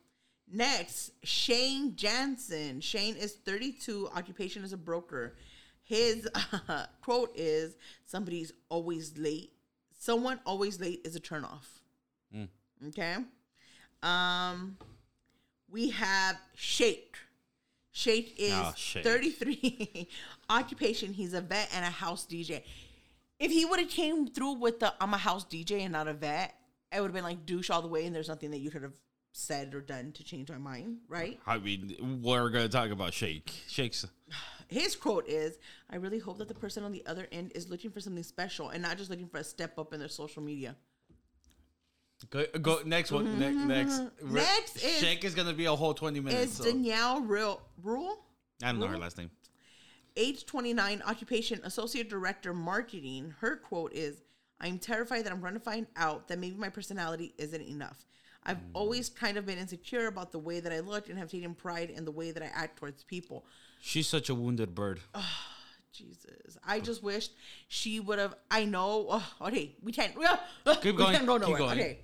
next, 0.52 1.12
Shane 1.24 1.96
Jensen. 1.96 2.82
Shane 2.82 3.16
is 3.16 3.34
32. 3.34 4.10
Occupation 4.16 4.64
is 4.64 4.74
a 4.74 4.78
broker. 4.78 5.36
His 5.84 6.28
quote 7.02 7.32
is 7.36 7.76
somebody's 8.06 8.52
always 8.70 9.18
late. 9.18 9.54
Someone 10.00 10.40
always 10.46 10.80
late 10.80 11.02
is 11.06 11.16
a 11.16 11.20
turnoff. 11.20 11.80
Okay. 12.90 13.16
Um, 14.04 14.78
we 15.70 15.90
have 15.90 16.38
Shake. 16.56 17.18
Shake 17.98 18.36
is 18.38 18.54
ah, 18.54 18.70
Oh, 18.70 18.74
Shake. 18.78 19.04
33. 19.04 20.08
Occupation, 20.52 21.14
he's 21.14 21.34
a 21.34 21.42
vet 21.42 21.68
and 21.74 21.84
a 21.84 21.90
house 21.90 22.28
DJ. 22.30 22.62
If 23.40 23.52
he 23.52 23.66
would 23.66 23.80
have 23.80 23.90
came 23.90 24.28
through 24.28 24.54
with 24.54 24.80
the 24.80 24.94
I'm 25.02 25.16
a 25.16 25.18
house 25.18 25.44
DJ 25.44 25.80
and 25.80 25.94
not 25.94 26.08
a 26.08 26.14
vet, 26.14 26.54
it 26.96 27.02
would 27.02 27.08
have 27.08 27.16
been 27.16 27.24
like 27.24 27.48
douche 27.48 27.72
all 27.72 27.82
the 27.82 27.88
way, 27.88 28.06
and 28.06 28.16
there's 28.16 28.30
nothing 28.30 28.52
that 28.52 28.60
you 28.60 28.70
could 28.70 28.84
have 28.84 28.94
said 29.34 29.74
or 29.74 29.82
done 29.82 30.12
to 30.12 30.24
change 30.24 30.50
my 30.52 30.60
mind, 30.60 30.98
right? 31.08 31.40
I 31.48 31.58
mean, 31.58 32.22
we're 32.24 32.50
going 32.50 32.66
to 32.66 32.70
talk 32.70 32.92
about 32.92 33.16
Shake. 33.16 33.52
Shake's. 33.68 34.06
His 34.68 34.96
quote 34.96 35.28
is 35.28 35.58
I 35.90 35.96
really 35.96 36.20
hope 36.20 36.38
that 36.38 36.50
the 36.50 36.54
person 36.54 36.84
on 36.84 36.92
the 36.92 37.04
other 37.08 37.28
end 37.32 37.52
is 37.56 37.68
looking 37.68 37.90
for 37.90 38.00
something 38.00 38.22
special 38.22 38.70
and 38.70 38.84
not 38.84 38.98
just 38.98 39.10
looking 39.10 39.28
for 39.28 39.40
a 39.40 39.44
step 39.44 39.80
up 39.80 39.92
in 39.92 40.00
their 40.00 40.08
social 40.08 40.44
media. 40.44 40.76
Go, 42.30 42.46
go 42.62 42.80
next 42.86 43.12
one. 43.12 43.40
Ne- 43.40 43.52
mm-hmm. 43.52 43.68
next. 43.68 44.02
Next 44.24 44.76
is- 44.78 45.00
Shake 45.00 45.24
is 45.24 45.36
going 45.36 45.48
to 45.48 45.54
be 45.54 45.66
a 45.66 45.76
whole 45.76 45.94
20 45.94 46.20
minutes. 46.20 46.52
Is 46.52 46.58
so- 46.58 46.64
Danielle 46.64 47.22
Real 47.22 47.62
Rule? 47.84 48.18
I 48.64 48.68
don't 48.68 48.80
know 48.80 48.88
her 48.88 48.98
last 48.98 49.18
name. 49.18 49.30
Age 50.16 50.48
29, 50.48 51.04
occupation, 51.06 51.60
associate 51.64 52.10
director, 52.10 52.52
marketing. 52.54 53.36
Her 53.40 53.56
quote 53.56 53.94
is 53.94 54.24
I'm 54.60 54.80
terrified 54.80 55.26
that 55.26 55.32
I'm 55.32 55.42
going 55.42 55.54
to 55.54 55.60
find 55.60 55.86
out 55.96 56.28
that 56.28 56.40
maybe 56.40 56.58
my 56.58 56.70
personality 56.70 57.36
isn't 57.38 57.62
enough. 57.62 58.08
I've 58.44 58.58
mm. 58.58 58.70
always 58.74 59.10
kind 59.10 59.38
of 59.38 59.46
been 59.46 59.60
insecure 59.60 60.08
about 60.08 60.32
the 60.32 60.40
way 60.40 60.60
that 60.60 60.72
I 60.72 60.80
look 60.80 61.10
and 61.10 61.20
have 61.20 61.30
taken 61.30 61.54
pride 61.54 61.92
in 61.92 62.06
the 62.06 62.12
way 62.12 62.32
that 62.32 62.42
I 62.42 62.48
act 62.48 62.80
towards 62.80 63.04
people. 63.04 63.46
She's 63.80 64.08
such 64.08 64.30
a 64.30 64.36
wounded 64.36 64.74
bird. 64.74 65.02
Jesus. 65.92 66.58
I 66.66 66.80
just 66.80 67.02
wished 67.04 67.32
she 67.68 68.00
would 68.00 68.20
have. 68.20 68.36
I 68.52 68.66
know. 68.66 69.08
Oh, 69.10 69.34
okay, 69.42 69.76
we 69.82 69.92
can't. 69.92 70.14
Keep 70.82 70.84
we 70.84 70.92
going, 70.94 71.14
can't 71.16 71.26
go 71.26 71.34
keep 71.40 71.42
nowhere. 71.44 71.58
going. 71.58 71.80
Okay. 71.80 72.00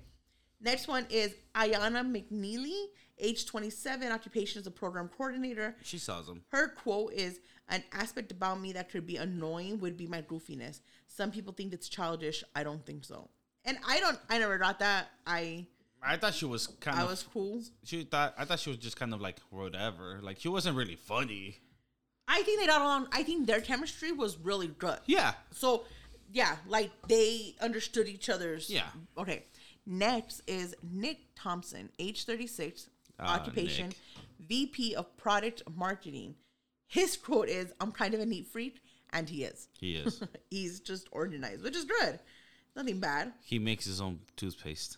Next 0.60 0.88
one 0.88 1.06
is 1.10 1.34
Iyanna 1.54 2.02
McNeely, 2.10 2.86
age 3.18 3.44
27, 3.46 4.10
occupation 4.10 4.60
as 4.60 4.66
a 4.66 4.70
program 4.70 5.08
coordinator. 5.14 5.76
She 5.82 5.98
sells 5.98 6.26
them. 6.26 6.42
Her 6.50 6.68
quote 6.68 7.12
is 7.12 7.40
An 7.68 7.82
aspect 7.92 8.32
about 8.32 8.60
me 8.60 8.72
that 8.72 8.90
could 8.90 9.06
be 9.06 9.16
annoying 9.16 9.78
would 9.80 9.96
be 9.96 10.06
my 10.06 10.22
goofiness. 10.22 10.80
Some 11.06 11.30
people 11.30 11.52
think 11.52 11.72
it's 11.74 11.88
childish. 11.88 12.42
I 12.54 12.62
don't 12.62 12.84
think 12.84 13.04
so. 13.04 13.28
And 13.66 13.78
I 13.86 14.00
don't, 14.00 14.18
I 14.30 14.38
never 14.38 14.58
got 14.58 14.78
that. 14.80 15.08
I, 15.26 15.66
I 16.02 16.16
thought 16.16 16.34
she 16.34 16.44
was 16.46 16.66
kind 16.66 16.98
I 16.98 17.02
of. 17.02 17.08
was 17.10 17.22
cool. 17.22 17.62
She 17.84 18.04
thought 18.04 18.34
I 18.36 18.44
thought 18.44 18.58
she 18.60 18.68
was 18.70 18.78
just 18.78 18.96
kind 18.98 19.14
of 19.14 19.20
like 19.20 19.38
whatever. 19.50 20.20
Like 20.22 20.38
she 20.40 20.48
wasn't 20.48 20.76
really 20.76 20.96
funny. 20.96 21.58
I 22.26 22.42
think 22.42 22.60
they 22.60 22.66
got 22.66 22.80
along. 22.80 23.08
I 23.12 23.22
think 23.22 23.46
their 23.46 23.60
chemistry 23.60 24.12
was 24.12 24.38
really 24.38 24.68
good. 24.68 24.98
Yeah. 25.06 25.34
So, 25.52 25.84
yeah, 26.32 26.56
like 26.66 26.90
they 27.08 27.54
understood 27.60 28.08
each 28.08 28.28
other's. 28.30 28.70
Yeah. 28.70 28.86
Okay. 29.18 29.44
Next 29.86 30.40
is 30.46 30.74
Nick 30.82 31.18
Thompson, 31.36 31.90
age 31.98 32.24
36, 32.24 32.88
Ah, 33.20 33.34
occupation, 33.40 33.88
Nick. 33.88 33.96
VP 34.48 34.94
of 34.94 35.14
Product 35.18 35.62
Marketing. 35.76 36.34
His 36.86 37.16
quote 37.24 37.48
is 37.48 37.72
I'm 37.80 37.92
kind 37.92 38.14
of 38.14 38.20
a 38.20 38.26
neat 38.26 38.46
freak, 38.46 38.80
and 39.12 39.28
he 39.28 39.44
is. 39.44 39.68
He 39.78 39.96
is. 39.96 40.22
He's 40.50 40.80
just 40.80 41.08
organized, 41.12 41.62
which 41.62 41.76
is 41.76 41.84
good. 41.84 42.18
Nothing 42.74 42.98
bad. 42.98 43.32
he 43.44 43.58
makes 43.60 43.84
his 43.84 44.00
own 44.00 44.18
toothpaste. 44.36 44.96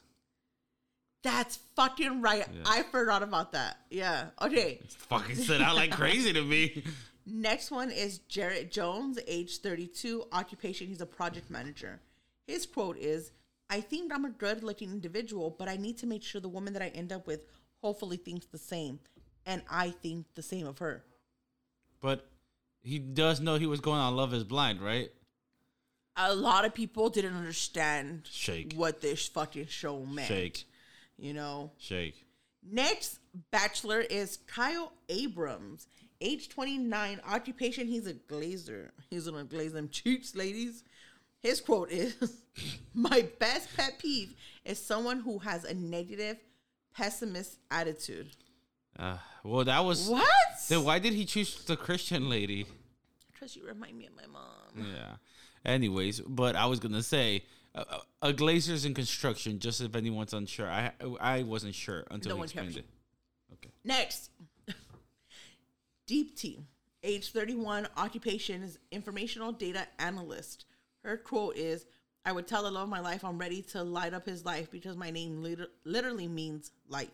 That's 1.22 1.58
fucking 1.74 2.22
right. 2.22 2.46
Yeah. 2.54 2.62
I 2.64 2.84
forgot 2.84 3.22
about 3.24 3.52
that. 3.52 3.78
Yeah. 3.90 4.26
Okay. 4.40 4.80
Fucking 5.08 5.34
stood 5.36 5.60
out 5.60 5.74
like 5.74 5.90
crazy 5.90 6.32
to 6.32 6.42
me. 6.42 6.84
Next 7.26 7.72
one 7.72 7.90
is 7.90 8.20
Jarrette 8.30 8.70
Jones, 8.70 9.18
age 9.26 9.58
32, 9.58 10.28
occupation, 10.32 10.86
he's 10.86 11.00
a 11.00 11.06
project 11.06 11.50
manager. 11.50 12.00
His 12.46 12.66
quote 12.66 12.96
is 12.96 13.32
I 13.68 13.80
think 13.80 14.14
I'm 14.14 14.24
a 14.24 14.30
good 14.30 14.62
looking 14.62 14.92
individual, 14.92 15.54
but 15.58 15.68
I 15.68 15.76
need 15.76 15.98
to 15.98 16.06
make 16.06 16.22
sure 16.22 16.40
the 16.40 16.48
woman 16.48 16.72
that 16.74 16.82
I 16.82 16.88
end 16.88 17.12
up 17.12 17.26
with 17.26 17.46
hopefully 17.82 18.16
thinks 18.16 18.46
the 18.46 18.58
same. 18.58 19.00
And 19.44 19.62
I 19.68 19.90
think 19.90 20.26
the 20.34 20.42
same 20.42 20.66
of 20.66 20.78
her. 20.78 21.04
But 22.00 22.28
he 22.82 22.98
does 22.98 23.40
know 23.40 23.56
he 23.56 23.66
was 23.66 23.80
going 23.80 23.98
on 23.98 24.14
Love 24.14 24.32
is 24.32 24.44
Blind, 24.44 24.80
right? 24.80 25.10
A 26.16 26.34
lot 26.34 26.64
of 26.64 26.74
people 26.74 27.10
didn't 27.10 27.34
understand 27.34 28.22
Shake. 28.30 28.72
what 28.74 29.00
this 29.00 29.26
fucking 29.28 29.66
show 29.66 30.04
meant. 30.04 30.28
Shake. 30.28 30.64
You 31.18 31.34
know? 31.34 31.72
Shake. 31.78 32.24
Next 32.68 33.18
bachelor 33.50 34.00
is 34.00 34.38
Kyle 34.46 34.92
Abrams, 35.08 35.86
age 36.20 36.48
29, 36.48 37.20
occupation, 37.28 37.86
he's 37.86 38.06
a 38.06 38.14
glazer. 38.14 38.90
He's 39.10 39.26
gonna 39.28 39.44
glaze 39.44 39.72
them 39.72 39.88
cheeks, 39.88 40.34
ladies. 40.34 40.82
His 41.42 41.60
quote 41.60 41.90
is 41.90 42.16
My 42.94 43.28
best 43.38 43.68
pet 43.76 43.98
peeve 43.98 44.34
is 44.64 44.78
someone 44.84 45.20
who 45.20 45.38
has 45.40 45.64
a 45.64 45.74
negative, 45.74 46.36
pessimist 46.94 47.58
attitude. 47.70 48.34
Uh, 48.98 49.18
well, 49.44 49.64
that 49.64 49.80
was. 49.84 50.08
What? 50.08 50.26
Then 50.68 50.84
why 50.84 50.98
did 50.98 51.12
he 51.12 51.24
choose 51.24 51.62
the 51.64 51.76
Christian 51.76 52.28
lady? 52.28 52.66
Because 53.32 53.54
you 53.54 53.66
remind 53.66 53.96
me 53.98 54.06
of 54.06 54.16
my 54.16 54.26
mom. 54.26 54.86
Yeah. 54.94 55.16
Anyways, 55.64 56.20
but 56.20 56.56
I 56.56 56.66
was 56.66 56.80
gonna 56.80 57.02
say, 57.02 57.44
uh, 57.74 57.84
uh, 57.90 57.98
a 58.22 58.32
glazer's 58.32 58.84
in 58.86 58.94
construction. 58.94 59.58
Just 59.58 59.80
if 59.82 59.94
anyone's 59.94 60.32
unsure, 60.32 60.68
I 60.68 60.92
I 61.20 61.42
wasn't 61.42 61.74
sure 61.74 62.04
until 62.10 62.30
No 62.30 62.36
he 62.38 62.42
explained 62.44 62.72
cares. 62.72 62.84
it. 62.84 62.86
Okay. 63.52 63.70
Next, 63.84 64.30
Deepti, 66.06 66.62
age 67.02 67.32
31, 67.32 67.88
occupation 67.96 68.62
is 68.62 68.78
informational 68.90 69.52
data 69.52 69.86
analyst. 69.98 70.64
Her 71.02 71.16
quote 71.16 71.56
is 71.56 71.86
I 72.24 72.32
would 72.32 72.46
tell 72.46 72.64
the 72.64 72.70
love 72.70 72.84
of 72.84 72.88
my 72.88 73.00
life 73.00 73.24
I'm 73.24 73.38
ready 73.38 73.62
to 73.62 73.82
light 73.82 74.12
up 74.12 74.26
his 74.26 74.44
life 74.44 74.70
because 74.70 74.96
my 74.96 75.10
name 75.10 75.42
liter- 75.42 75.68
literally 75.84 76.26
means 76.26 76.72
light. 76.88 77.10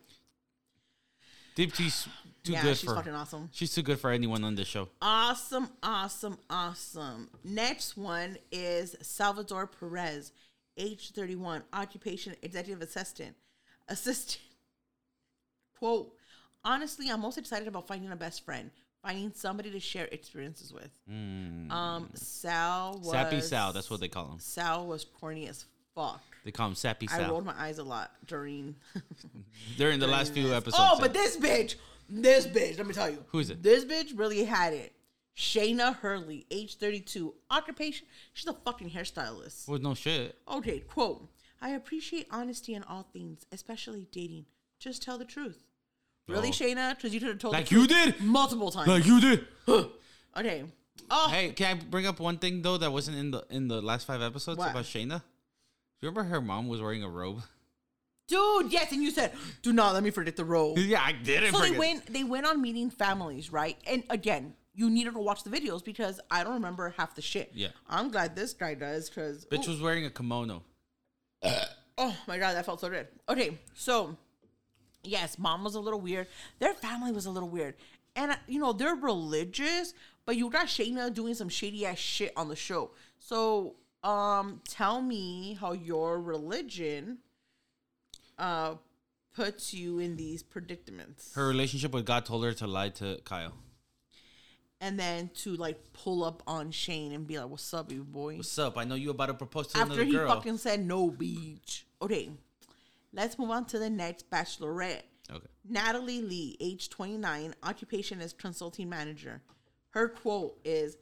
Deepti's 1.54 2.08
too 2.42 2.52
yeah, 2.52 2.62
good 2.62 2.76
she's 2.78 2.88
for. 2.88 2.96
fucking 2.96 3.12
awesome. 3.12 3.50
She's 3.52 3.75
too 3.75 3.82
good 3.82 4.00
for 4.00 4.11
anyone 4.11 4.42
on 4.42 4.54
this 4.54 4.66
show. 4.66 4.88
Awesome, 5.02 5.68
awesome, 5.82 6.38
awesome. 6.49 7.28
Next 7.44 7.96
one 7.96 8.38
is 8.50 8.96
Salvador 9.02 9.66
Perez, 9.66 10.32
age 10.78 11.12
31, 11.12 11.62
occupation 11.75 12.34
executive 12.42 12.80
assistant. 12.82 13.37
Assistant. 13.88 14.40
Quote, 15.78 16.14
honestly, 16.64 17.11
I'm 17.11 17.20
most 17.20 17.37
excited 17.37 17.68
about 17.68 17.87
finding 17.87 18.11
a 18.11 18.16
best 18.16 18.44
friend, 18.46 18.70
finding 19.02 19.32
somebody 19.35 19.71
to 19.71 19.80
share 19.80 20.06
experiences 20.12 20.73
with. 20.73 20.90
Um, 21.09 22.11
Sal 22.14 22.99
was 22.99 23.09
Mm. 23.09 23.11
Sappy 23.11 23.40
Sal, 23.40 23.73
that's 23.73 23.90
what 23.90 24.00
they 24.00 24.09
call 24.09 24.32
him. 24.32 24.38
Sal 24.38 24.87
was 24.87 25.04
corny 25.04 25.49
as 25.49 25.64
fuck. 25.94 26.23
They 26.44 26.50
call 26.50 26.68
him 26.68 26.75
Sappy 26.75 27.09
I 27.11 27.28
rolled 27.28 27.44
my 27.44 27.54
eyes 27.56 27.78
a 27.78 27.85
lot 27.85 28.12
during 28.26 28.75
During 29.76 30.00
the 30.00 30.06
last 30.06 30.32
few 30.35 30.52
episodes. 30.54 30.76
Oh, 30.78 30.99
but 31.00 31.12
this 31.12 31.37
bitch, 31.37 31.76
this 32.09 32.47
bitch, 32.47 32.78
let 32.78 32.87
me 32.87 32.94
tell 32.94 33.11
you. 33.11 33.25
Who 33.28 33.38
is 33.38 33.50
it? 33.50 33.62
This 33.62 33.85
bitch 33.85 34.18
really 34.18 34.44
had 34.44 34.73
it. 34.73 34.92
Shaina 35.37 35.97
Hurley, 35.97 36.47
age 36.50 36.76
32, 36.76 37.32
occupation, 37.50 38.06
she's 38.35 38.47
a 38.47 38.52
fucking 38.52 38.90
hairstylist. 38.90 39.66
Well, 39.66 39.78
no 39.78 39.94
shit. 39.94 40.37
Okay, 40.47 40.80
quote, 40.80 41.26
I 41.61 41.71
appreciate 41.71 42.26
honesty 42.30 42.75
in 42.75 42.82
all 42.82 43.09
things, 43.14 43.47
especially 43.50 44.06
dating. 44.12 44.44
Just 44.78 45.02
tell 45.02 45.16
the 45.16 45.25
truth. 45.25 45.64
Really, 46.29 46.49
Oh. 46.49 46.52
Shaina? 46.52 46.97
Because 46.97 47.12
you 47.12 47.21
should 47.21 47.29
have 47.31 47.38
told 47.38 47.52
Like 47.55 47.69
the 47.69 47.75
you 47.75 47.87
truth 47.87 48.17
did? 48.19 48.21
multiple 48.21 48.71
times. 48.71 48.88
Like 48.88 49.07
you 49.07 49.21
did. 49.21 49.47
okay. 50.37 50.64
Oh, 51.11 51.29
Hey, 51.31 51.50
can 51.50 51.76
I 51.76 51.81
bring 51.81 52.07
up 52.07 52.21
one 52.21 52.38
thing 52.38 52.62
though 52.62 52.76
that 52.79 52.91
wasn't 52.93 53.17
in 53.19 53.31
the 53.33 53.45
in 53.50 53.69
the 53.69 53.83
last 53.83 54.07
five 54.07 54.23
episodes 54.23 54.59
What? 54.59 54.71
about 54.71 54.85
Shaina? 54.85 55.19
Do 55.21 56.07
you 56.07 56.09
remember 56.09 56.25
her 56.25 56.41
mom 56.41 56.69
was 56.69 56.81
wearing 56.81 57.02
a 57.02 57.09
robe? 57.09 57.43
dude, 58.29 58.73
yes, 58.73 58.91
and 58.93 59.02
you 59.02 59.11
said, 59.11 59.31
do 59.61 59.75
not 59.75 59.93
let 59.93 60.02
me 60.02 60.11
forget 60.11 60.37
the 60.37 60.45
role. 60.45 60.75
Yeah, 60.79 61.02
I 61.05 61.12
didn't. 61.12 61.52
So 61.52 61.61
they 61.61 61.73
went 61.76 62.07
they 62.07 62.25
went 62.25 62.47
on 62.47 62.62
meeting 62.62 62.88
families, 62.91 63.52
right? 63.52 63.76
And 63.87 64.05
again, 64.09 64.55
you 64.75 64.88
needed 64.88 65.12
to 65.14 65.21
watch 65.21 65.43
the 65.43 65.50
videos 65.50 65.85
because 65.85 66.19
I 66.31 66.43
don't 66.45 66.55
remember 66.55 66.95
half 66.97 67.14
the 67.14 67.21
shit. 67.21 67.50
Yeah. 67.52 67.69
I'm 67.88 68.11
glad 68.11 68.35
this 68.35 68.55
guy 68.55 68.73
does 68.75 69.11
because 69.11 69.45
Bitch 69.47 69.69
was 69.69 69.83
wearing 69.83 70.07
a 70.07 70.11
kimono. 70.11 70.62
oh 71.99 72.17
my 72.26 72.38
god, 72.38 72.55
that 72.55 72.64
felt 72.64 72.81
so 72.81 72.88
good. 72.88 73.07
Okay, 73.29 73.59
so 73.75 74.17
yes, 75.02 75.38
mom 75.38 75.64
was 75.64 75.75
a 75.75 75.80
little 75.80 76.00
weird. 76.00 76.26
Their 76.59 76.75
family 76.75 77.12
was 77.12 77.26
a 77.26 77.30
little 77.30 77.49
weird. 77.49 77.75
And 78.14 78.32
uh, 78.32 78.37
you 78.47 78.59
know, 78.61 78.73
they're 78.73 78.94
religious, 78.94 79.94
but 80.26 80.37
you 80.37 80.50
got 80.50 80.66
Shaina 80.66 81.12
doing 81.12 81.35
some 81.35 81.49
shady 81.49 81.87
ass 81.87 81.99
shit 81.99 82.32
on 82.37 82.49
the 82.49 82.56
show. 82.56 82.90
So 83.18 83.76
um 84.04 84.61
tell 84.68 85.00
me 85.00 85.56
how 85.61 85.73
your 85.73 86.21
religion 86.21 87.18
uh 88.38 88.75
puts 89.35 89.73
you 89.73 89.99
in 89.99 90.16
these 90.16 90.42
predicaments. 90.42 91.35
Her 91.35 91.47
relationship 91.49 91.92
with 91.92 92.04
God 92.04 92.26
told 92.26 92.44
her 92.44 92.52
to 92.54 92.66
lie 92.66 92.90
to 92.90 93.18
Kyle. 93.25 93.54
and 94.80 94.99
then 94.99 95.30
to 95.35 95.54
like 95.54 95.78
pull 95.92 96.25
up 96.25 96.42
on 96.47 96.71
Shane 96.73 97.12
and 97.12 97.26
be 97.26 97.38
like, 97.38 97.49
"What's 97.49 97.73
up, 97.73 97.90
you 97.92 98.02
boy?" 98.04 98.37
What's 98.37 98.59
up? 98.59 98.76
I 98.76 98.85
know 98.85 98.97
you 98.97 99.11
about 99.11 99.26
to 99.26 99.35
propose 99.35 99.68
to 99.68 99.78
After 99.78 99.92
another 99.94 100.04
he 100.04 100.12
girl. 100.12 100.28
fucking 100.35 100.59
said 100.59 100.85
no, 100.85 101.11
beach. 101.11 101.87
Okay, 102.02 102.30
let's 103.12 103.38
move 103.38 103.50
on 103.50 103.64
to 103.66 103.78
the 103.78 103.90
next 103.90 104.31
bachelorette. 104.31 105.02
okay. 105.31 105.47
Natalie 105.69 106.23
Lee, 106.23 106.57
age 106.61 106.88
29, 106.90 107.54
occupation 107.62 108.21
is 108.21 108.33
consulting 108.33 108.88
manager. 108.88 109.42
Her 109.90 110.09
quote 110.09 110.59
is 110.64 110.97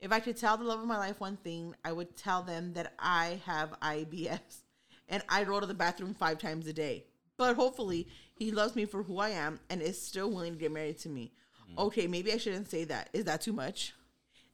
If 0.00 0.12
I 0.12 0.20
could 0.20 0.36
tell 0.36 0.56
the 0.56 0.64
love 0.64 0.80
of 0.80 0.86
my 0.86 0.98
life 0.98 1.20
one 1.20 1.36
thing, 1.36 1.74
I 1.84 1.92
would 1.92 2.16
tell 2.16 2.42
them 2.42 2.72
that 2.74 2.94
I 2.98 3.40
have 3.44 3.78
IBS 3.80 4.62
and 5.08 5.22
I 5.28 5.44
go 5.44 5.60
to 5.60 5.66
the 5.66 5.74
bathroom 5.74 6.14
five 6.14 6.38
times 6.38 6.66
a 6.66 6.72
day. 6.72 7.04
But 7.36 7.56
hopefully, 7.56 8.08
he 8.34 8.50
loves 8.50 8.74
me 8.74 8.86
for 8.86 9.02
who 9.02 9.18
I 9.18 9.30
am 9.30 9.60
and 9.68 9.82
is 9.82 10.00
still 10.00 10.30
willing 10.30 10.54
to 10.54 10.58
get 10.58 10.72
married 10.72 10.98
to 11.00 11.08
me. 11.08 11.32
Mm. 11.70 11.86
Okay, 11.86 12.06
maybe 12.06 12.32
I 12.32 12.38
shouldn't 12.38 12.70
say 12.70 12.84
that. 12.84 13.10
Is 13.12 13.24
that 13.24 13.42
too 13.42 13.52
much? 13.52 13.92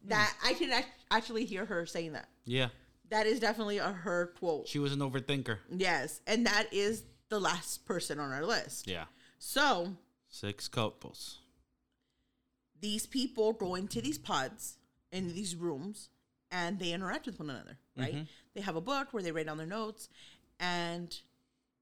Mm. 0.05 0.09
That 0.09 0.35
I 0.45 0.55
can 0.55 0.85
actually 1.11 1.45
hear 1.45 1.65
her 1.65 1.87
saying 1.87 2.15
that. 2.15 2.29
Yeah. 2.45 2.69
That 3.13 3.27
is 3.27 3.41
definitely 3.41 3.77
a 3.77 3.93
her 3.93 4.33
quote. 4.39 4.67
She 4.67 4.79
was 4.79 4.95
an 4.95 5.01
overthinker. 5.01 5.59
Yes, 5.71 6.23
and 6.27 6.47
that 6.47 6.73
is 6.73 7.05
the 7.29 7.39
last 7.39 7.85
person 7.85 8.19
on 8.19 8.33
our 8.33 8.45
list. 8.45 8.89
Yeah. 8.89 9.05
So 9.39 9.97
Six 10.31 10.67
couples. 10.67 11.41
these 12.81 13.05
people 13.07 13.53
go 13.53 13.75
into 13.75 14.01
these 14.01 14.17
pods 14.19 14.79
in 15.11 15.35
these 15.35 15.55
rooms 15.55 16.09
and 16.51 16.79
they 16.79 16.93
interact 16.93 17.27
with 17.27 17.39
one 17.39 17.51
another, 17.51 17.77
right? 17.99 18.15
Mm-hmm. 18.15 18.23
They 18.55 18.63
have 18.63 18.77
a 18.77 18.81
book 18.81 19.09
where 19.13 19.23
they 19.23 19.31
write 19.31 19.45
down 19.47 19.59
their 19.59 19.67
notes 19.67 20.09
and 20.59 21.15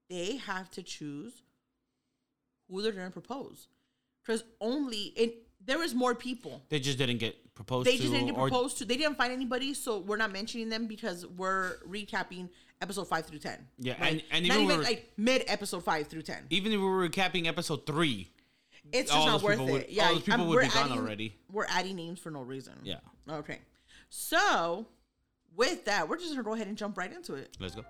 they 0.09 0.35
have 0.35 0.69
to 0.71 0.83
choose 0.83 1.43
who 2.69 2.81
they're 2.81 2.91
going 2.91 3.07
to 3.07 3.11
propose. 3.11 3.69
Because 4.21 4.43
only 4.59 5.13
in 5.15 5.31
there 5.65 5.77
was 5.79 5.93
more 5.93 6.15
people. 6.15 6.61
They 6.69 6.79
just 6.79 6.97
didn't 6.97 7.17
get 7.19 7.53
proposed 7.53 7.87
They 7.87 7.95
to. 7.95 8.01
just 8.01 8.11
didn't 8.13 8.27
get 8.27 8.35
proposed 8.35 8.77
to. 8.79 8.85
They 8.85 8.97
didn't 8.97 9.15
find 9.17 9.31
anybody, 9.31 9.73
so 9.73 9.99
we're 9.99 10.17
not 10.17 10.31
mentioning 10.31 10.69
them 10.69 10.87
because 10.87 11.25
we're 11.25 11.77
recapping 11.87 12.49
episode 12.81 13.07
five 13.07 13.25
through 13.27 13.39
ten. 13.39 13.67
Yeah, 13.77 13.93
and- 13.99 14.23
and 14.31 14.47
not 14.47 14.57
even 14.59 14.81
like 14.81 15.11
mid 15.17 15.43
episode 15.47 15.83
five 15.83 16.07
through 16.07 16.23
ten. 16.23 16.45
Even 16.49 16.71
if 16.71 16.79
we 16.79 16.85
were 16.85 17.07
recapping 17.07 17.45
episode 17.47 17.85
three. 17.85 18.29
It's 18.91 19.11
just 19.11 19.25
not 19.25 19.33
those 19.33 19.43
worth 19.43 19.59
it. 19.59 19.71
would- 19.71 19.89
yeah, 19.89 20.07
all 20.07 20.13
those 20.15 20.23
people 20.23 20.41
I'm- 20.41 20.49
would 20.49 20.61
be 20.61 20.67
gone 20.69 20.91
already. 20.91 21.35
We're 21.51 21.67
adding 21.69 21.95
names 21.95 22.19
for 22.19 22.31
no 22.31 22.41
reason. 22.41 22.73
Yeah. 22.83 22.95
Okay. 23.29 23.59
So, 24.09 24.87
with 25.55 25.85
that, 25.85 26.09
we're 26.09 26.17
just 26.17 26.31
gonna 26.31 26.41
go 26.43 26.53
ahead 26.55 26.67
and 26.67 26.75
jump 26.77 26.97
right 26.97 27.13
into 27.13 27.35
it. 27.35 27.55
Let's 27.59 27.75
go. 27.75 27.83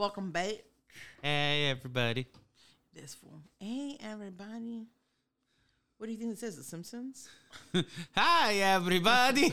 Welcome 0.00 0.30
back. 0.30 0.54
Hey, 1.22 1.68
everybody. 1.68 2.26
This 2.94 3.14
fool. 3.14 3.42
Hey, 3.58 3.98
everybody. 4.00 4.86
What 5.98 6.06
do 6.06 6.12
you 6.12 6.18
think 6.18 6.30
this 6.30 6.42
is? 6.42 6.56
The 6.56 6.62
Simpsons? 6.62 7.28
Hi, 8.16 8.54
everybody. 8.54 9.52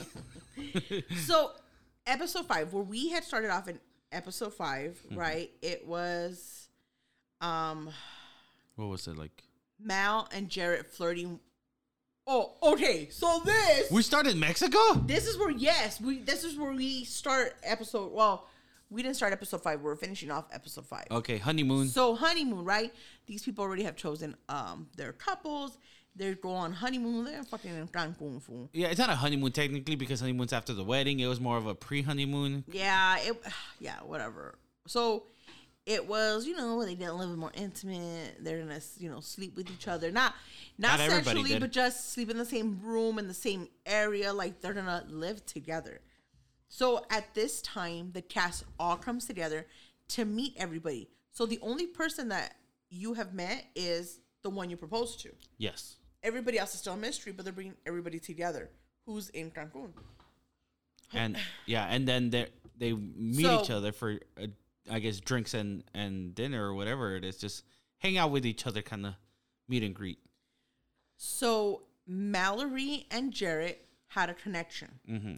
so, 1.25 1.51
episode 2.05 2.45
five, 2.45 2.71
where 2.71 2.81
we 2.81 3.09
had 3.09 3.25
started 3.25 3.51
off 3.51 3.67
in 3.67 3.77
episode 4.13 4.53
5 4.53 4.97
Mm-hmm. 5.09 5.19
right? 5.19 5.51
It 5.61 5.85
was 5.85 6.69
um 7.41 7.89
what 8.77 8.85
was 8.85 9.05
it 9.09 9.17
like? 9.17 9.43
Mal 9.77 10.29
and 10.33 10.47
Jarrette 10.47 10.85
flirting. 10.85 11.41
Oh, 12.25 12.53
okay. 12.63 13.09
So 13.09 13.41
this 13.43 13.91
We 13.91 14.01
started 14.01 14.37
Mexico? 14.37 14.79
this 15.05 15.27
is 15.27 15.37
where 15.37 15.51
yes, 15.51 15.99
we 15.99 16.19
this 16.19 16.45
is 16.45 16.57
where 16.57 16.71
we 16.71 17.03
start 17.03 17.53
episode. 17.63 18.13
Well, 18.13 18.47
we 18.89 19.03
didn't 19.03 19.15
start 19.15 19.33
episode 19.33 19.61
five. 19.61 19.81
We're 19.81 19.95
finishing 19.95 20.31
off 20.31 20.45
episode 20.51 20.85
five. 20.85 21.07
Okay, 21.11 21.37
honeymoon. 21.37 21.87
So 21.87 22.15
honeymoon, 22.15 22.63
right? 22.63 22.93
These 23.25 23.43
people 23.43 23.63
already 23.63 23.83
have 23.83 23.95
chosen 23.95 24.35
um 24.49 24.87
their 24.95 25.13
couples. 25.13 25.77
They 26.15 26.33
go 26.33 26.49
on 26.49 26.73
honeymoon. 26.73 27.25
They're 27.25 27.43
fucking 27.43 27.69
in 27.69 27.87
Cancun, 27.89 28.41
fool. 28.41 28.69
Yeah, 28.73 28.87
it's 28.87 28.97
not 28.97 29.09
a 29.11 29.15
honeymoon 29.15 29.51
technically 29.51 29.95
because 29.95 30.19
honeymoon's 30.19 30.51
after 30.51 30.73
the 30.73 30.83
wedding. 30.83 31.19
It 31.19 31.27
was 31.27 31.39
more 31.39 31.57
of 31.57 31.67
a 31.67 31.75
pre-honeymoon. 31.75 32.63
Yeah, 32.71 33.17
it. 33.19 33.37
Yeah, 33.79 33.97
whatever. 34.03 34.57
So 34.87 35.25
it 35.85 36.07
was, 36.07 36.47
you 36.47 36.55
know, 36.55 36.83
they 36.83 36.95
did 36.95 37.07
a 37.07 37.13
little 37.13 37.33
bit 37.33 37.39
more 37.39 37.51
intimate. 37.53 38.43
They're 38.43 38.59
gonna, 38.59 38.81
you 38.97 39.09
know, 39.09 39.19
sleep 39.19 39.55
with 39.55 39.69
each 39.69 39.87
other. 39.87 40.11
Not, 40.11 40.33
not, 40.77 40.99
Not 40.99 41.09
sexually, 41.09 41.59
but 41.59 41.71
just 41.71 42.13
sleep 42.13 42.31
in 42.31 42.37
the 42.37 42.45
same 42.45 42.79
room 42.81 43.19
in 43.19 43.27
the 43.27 43.33
same 43.33 43.67
area. 43.85 44.33
Like 44.33 44.59
they're 44.59 44.73
gonna 44.73 45.05
live 45.07 45.45
together. 45.45 46.01
So 46.69 47.05
at 47.09 47.33
this 47.33 47.61
time, 47.61 48.11
the 48.13 48.21
cast 48.21 48.63
all 48.79 48.97
comes 48.97 49.25
together 49.25 49.65
to 50.09 50.25
meet 50.25 50.53
everybody. 50.57 51.09
So 51.31 51.45
the 51.45 51.59
only 51.61 51.87
person 51.87 52.29
that 52.29 52.55
you 52.89 53.13
have 53.13 53.33
met 53.33 53.65
is 53.75 54.19
the 54.43 54.49
one 54.49 54.69
you 54.69 54.77
proposed 54.77 55.19
to. 55.21 55.29
Yes. 55.57 55.95
Everybody 56.23 56.57
else 56.59 56.73
is 56.73 56.79
still 56.81 56.93
a 56.93 56.97
mystery, 56.97 57.31
but 57.31 57.45
they're 57.45 57.53
bringing 57.53 57.75
everybody 57.85 58.19
together. 58.19 58.69
Who's 59.05 59.29
in 59.29 59.51
Cancun? 59.51 59.91
And 61.13 61.37
yeah, 61.65 61.85
and 61.89 62.05
then 62.07 62.29
they 62.31 62.47
they 62.77 62.91
meet 62.93 63.45
So- 63.45 63.61
each 63.61 63.69
other 63.69 63.91
for 63.93 64.19
uh, 64.41 64.47
I 64.89 64.99
guess 64.99 65.19
drinks 65.19 65.53
and 65.53 65.83
and 65.93 66.35
dinner 66.35 66.67
or 66.69 66.73
whatever 66.73 67.15
it 67.15 67.23
is. 67.23 67.37
Just 67.37 67.63
hang 67.99 68.17
out 68.17 68.31
with 68.31 68.45
each 68.45 68.67
other, 68.67 68.81
kind 68.81 69.05
of 69.05 69.13
meet 69.69 69.83
and 69.83 69.95
greet. 69.95 70.19
So 71.15 71.83
Mallory 72.05 73.05
and 73.11 73.31
Jarrette 73.33 73.77
had 74.07 74.29
a 74.29 74.33
connection. 74.33 74.99
hmm 75.05 75.33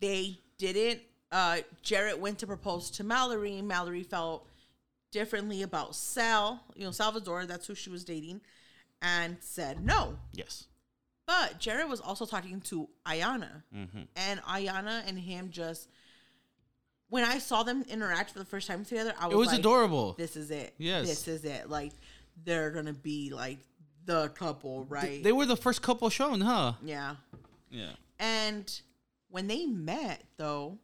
They 0.00 0.38
didn't. 0.58 1.00
Uh, 1.32 1.58
Jarrette 1.84 2.18
went 2.18 2.38
to 2.40 2.46
propose 2.46 2.90
to 2.92 3.04
Mallory. 3.04 3.62
Mallory 3.62 4.02
felt 4.02 4.46
differently 5.12 5.62
about 5.62 5.94
Sal, 5.94 6.62
you 6.74 6.84
know, 6.84 6.90
Salvador. 6.90 7.46
That's 7.46 7.66
who 7.66 7.74
she 7.74 7.90
was 7.90 8.04
dating, 8.04 8.40
and 9.02 9.36
said 9.40 9.84
no. 9.84 10.16
Yes. 10.32 10.66
But 11.26 11.60
Jarrette 11.60 11.88
was 11.88 12.00
also 12.00 12.26
talking 12.26 12.60
to 12.62 12.88
Iyanna, 13.06 13.62
hmm 13.72 13.84
and 14.16 14.40
Iyanna 14.42 15.02
and 15.06 15.18
him 15.18 15.50
just. 15.50 15.88
When 17.08 17.24
I 17.24 17.38
saw 17.38 17.64
them 17.64 17.84
interact 17.88 18.30
for 18.30 18.38
the 18.38 18.44
first 18.44 18.68
time 18.68 18.84
together, 18.84 19.12
I 19.18 19.26
was, 19.26 19.34
It 19.34 19.36
was 19.36 19.48
like, 19.48 19.58
adorable. 19.58 20.14
This 20.16 20.36
is 20.36 20.52
it. 20.52 20.74
Yes. 20.78 21.08
This 21.08 21.26
is 21.26 21.44
it. 21.44 21.68
Like 21.68 21.92
they're 22.44 22.70
gonna 22.70 22.92
be 22.92 23.30
like 23.32 23.58
the 24.04 24.28
couple, 24.28 24.84
right? 24.84 25.22
They 25.22 25.32
were 25.32 25.46
the 25.46 25.56
first 25.56 25.82
couple 25.82 26.08
shown, 26.08 26.40
huh? 26.40 26.74
yeah. 26.84 27.16
Yeah. 27.68 27.90
And 28.20 28.80
when 29.30 29.46
they 29.46 29.66
met, 29.66 30.24
though, 30.36 30.78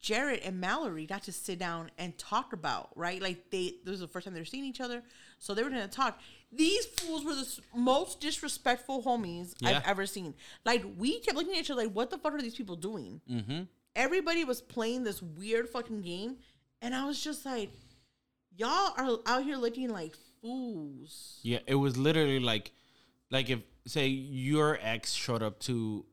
Jared 0.00 0.40
and 0.44 0.60
Mallory 0.60 1.06
got 1.06 1.24
to 1.24 1.32
sit 1.32 1.58
down 1.58 1.90
and 1.98 2.16
talk 2.18 2.52
about 2.52 2.90
right. 2.94 3.20
Like 3.20 3.50
they, 3.50 3.74
this 3.84 3.90
was 3.92 4.00
the 4.00 4.06
first 4.08 4.24
time 4.26 4.34
they're 4.34 4.44
seeing 4.44 4.64
each 4.64 4.80
other, 4.80 5.02
so 5.38 5.54
they 5.54 5.62
were 5.62 5.70
gonna 5.70 5.88
talk. 5.88 6.20
These 6.52 6.86
fools 6.86 7.24
were 7.24 7.34
the 7.34 7.58
most 7.74 8.20
disrespectful 8.20 9.02
homies 9.02 9.54
Yeah. 9.60 9.70
I've 9.78 9.86
ever 9.86 10.06
seen. 10.06 10.34
Like 10.64 10.84
we 10.96 11.18
kept 11.20 11.36
looking 11.36 11.54
at 11.54 11.60
each 11.60 11.70
other 11.70 11.82
like, 11.82 11.92
what 11.92 12.10
the 12.10 12.18
fuck 12.18 12.32
are 12.32 12.40
these 12.40 12.54
people 12.54 12.76
doing? 12.76 13.20
hmm 13.28 13.62
Everybody 13.96 14.44
was 14.44 14.60
playing 14.60 15.02
this 15.02 15.20
weird 15.20 15.68
fucking 15.68 16.02
game, 16.02 16.36
and 16.80 16.94
I 16.94 17.04
was 17.04 17.22
just 17.22 17.44
like, 17.44 17.70
y'all 18.56 18.92
are 18.96 19.18
out 19.26 19.42
here 19.42 19.56
looking 19.56 19.88
like 19.90 20.14
fools. 20.40 21.40
Yeah, 21.42 21.58
it 21.66 21.74
was 21.74 21.96
literally 21.96 22.38
like, 22.38 22.70
like 23.32 23.50
if 23.50 23.60
say 23.86 24.06
your 24.06 24.78
ex 24.80 25.12
showed 25.12 25.42
up 25.42 25.58
to 25.60 26.04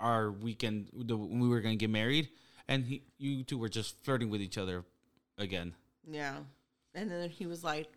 our 0.00 0.30
weekend 0.30 0.88
the, 0.92 1.16
when 1.16 1.40
we 1.40 1.48
were 1.48 1.60
gonna 1.60 1.76
get 1.76 1.90
married, 1.90 2.28
and 2.68 2.84
he, 2.84 3.02
you 3.18 3.44
two 3.44 3.58
were 3.58 3.68
just 3.68 4.02
flirting 4.04 4.30
with 4.30 4.40
each 4.40 4.58
other 4.58 4.84
again. 5.38 5.74
Yeah. 6.08 6.36
And 6.94 7.10
then 7.10 7.28
he 7.28 7.46
was 7.46 7.62
like, 7.62 7.88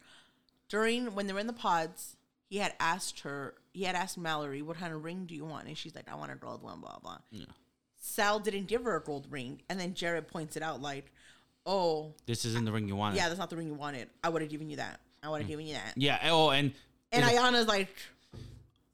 during 0.67 1.13
when 1.15 1.27
they 1.27 1.33
were 1.33 1.39
in 1.39 1.47
the 1.47 1.53
pods, 1.53 2.17
he 2.49 2.57
had 2.57 2.73
asked 2.79 3.21
her, 3.21 3.55
he 3.73 3.83
had 3.83 3.95
asked 3.95 4.17
Mallory, 4.17 4.61
what 4.61 4.77
kind 4.77 4.93
of 4.93 5.03
ring 5.03 5.25
do 5.25 5.35
you 5.35 5.45
want? 5.45 5.67
And 5.67 5.77
she's 5.77 5.95
like, 5.95 6.11
I 6.11 6.15
want 6.15 6.31
a 6.31 6.35
gold 6.35 6.61
one, 6.63 6.81
blah, 6.81 6.97
blah. 7.01 7.17
Yeah. 7.31 7.45
Sal 7.99 8.39
didn't 8.39 8.67
give 8.67 8.83
her 8.83 8.95
a 8.95 9.01
gold 9.01 9.27
ring. 9.29 9.61
And 9.69 9.79
then 9.79 9.93
Jared 9.93 10.27
points 10.27 10.57
it 10.57 10.63
out, 10.63 10.81
like, 10.81 11.11
oh, 11.65 12.13
This 12.25 12.45
isn't 12.45 12.65
the 12.65 12.71
ring 12.71 12.88
you 12.88 12.95
wanted. 12.95 13.17
yeah, 13.17 13.27
that's 13.27 13.39
not 13.39 13.49
the 13.49 13.57
ring 13.57 13.67
you 13.67 13.73
wanted. 13.73 14.09
I 14.23 14.29
would 14.29 14.41
have 14.41 14.49
given 14.49 14.69
you 14.69 14.77
that. 14.77 14.99
I 15.21 15.29
would 15.29 15.41
have 15.41 15.47
mm. 15.47 15.51
given 15.51 15.67
you 15.67 15.73
that. 15.73 15.93
Yeah. 15.95 16.17
Oh, 16.23 16.49
and 16.49 16.73
And 17.12 17.23
Iyanna's 17.23 17.67
like 17.67 17.95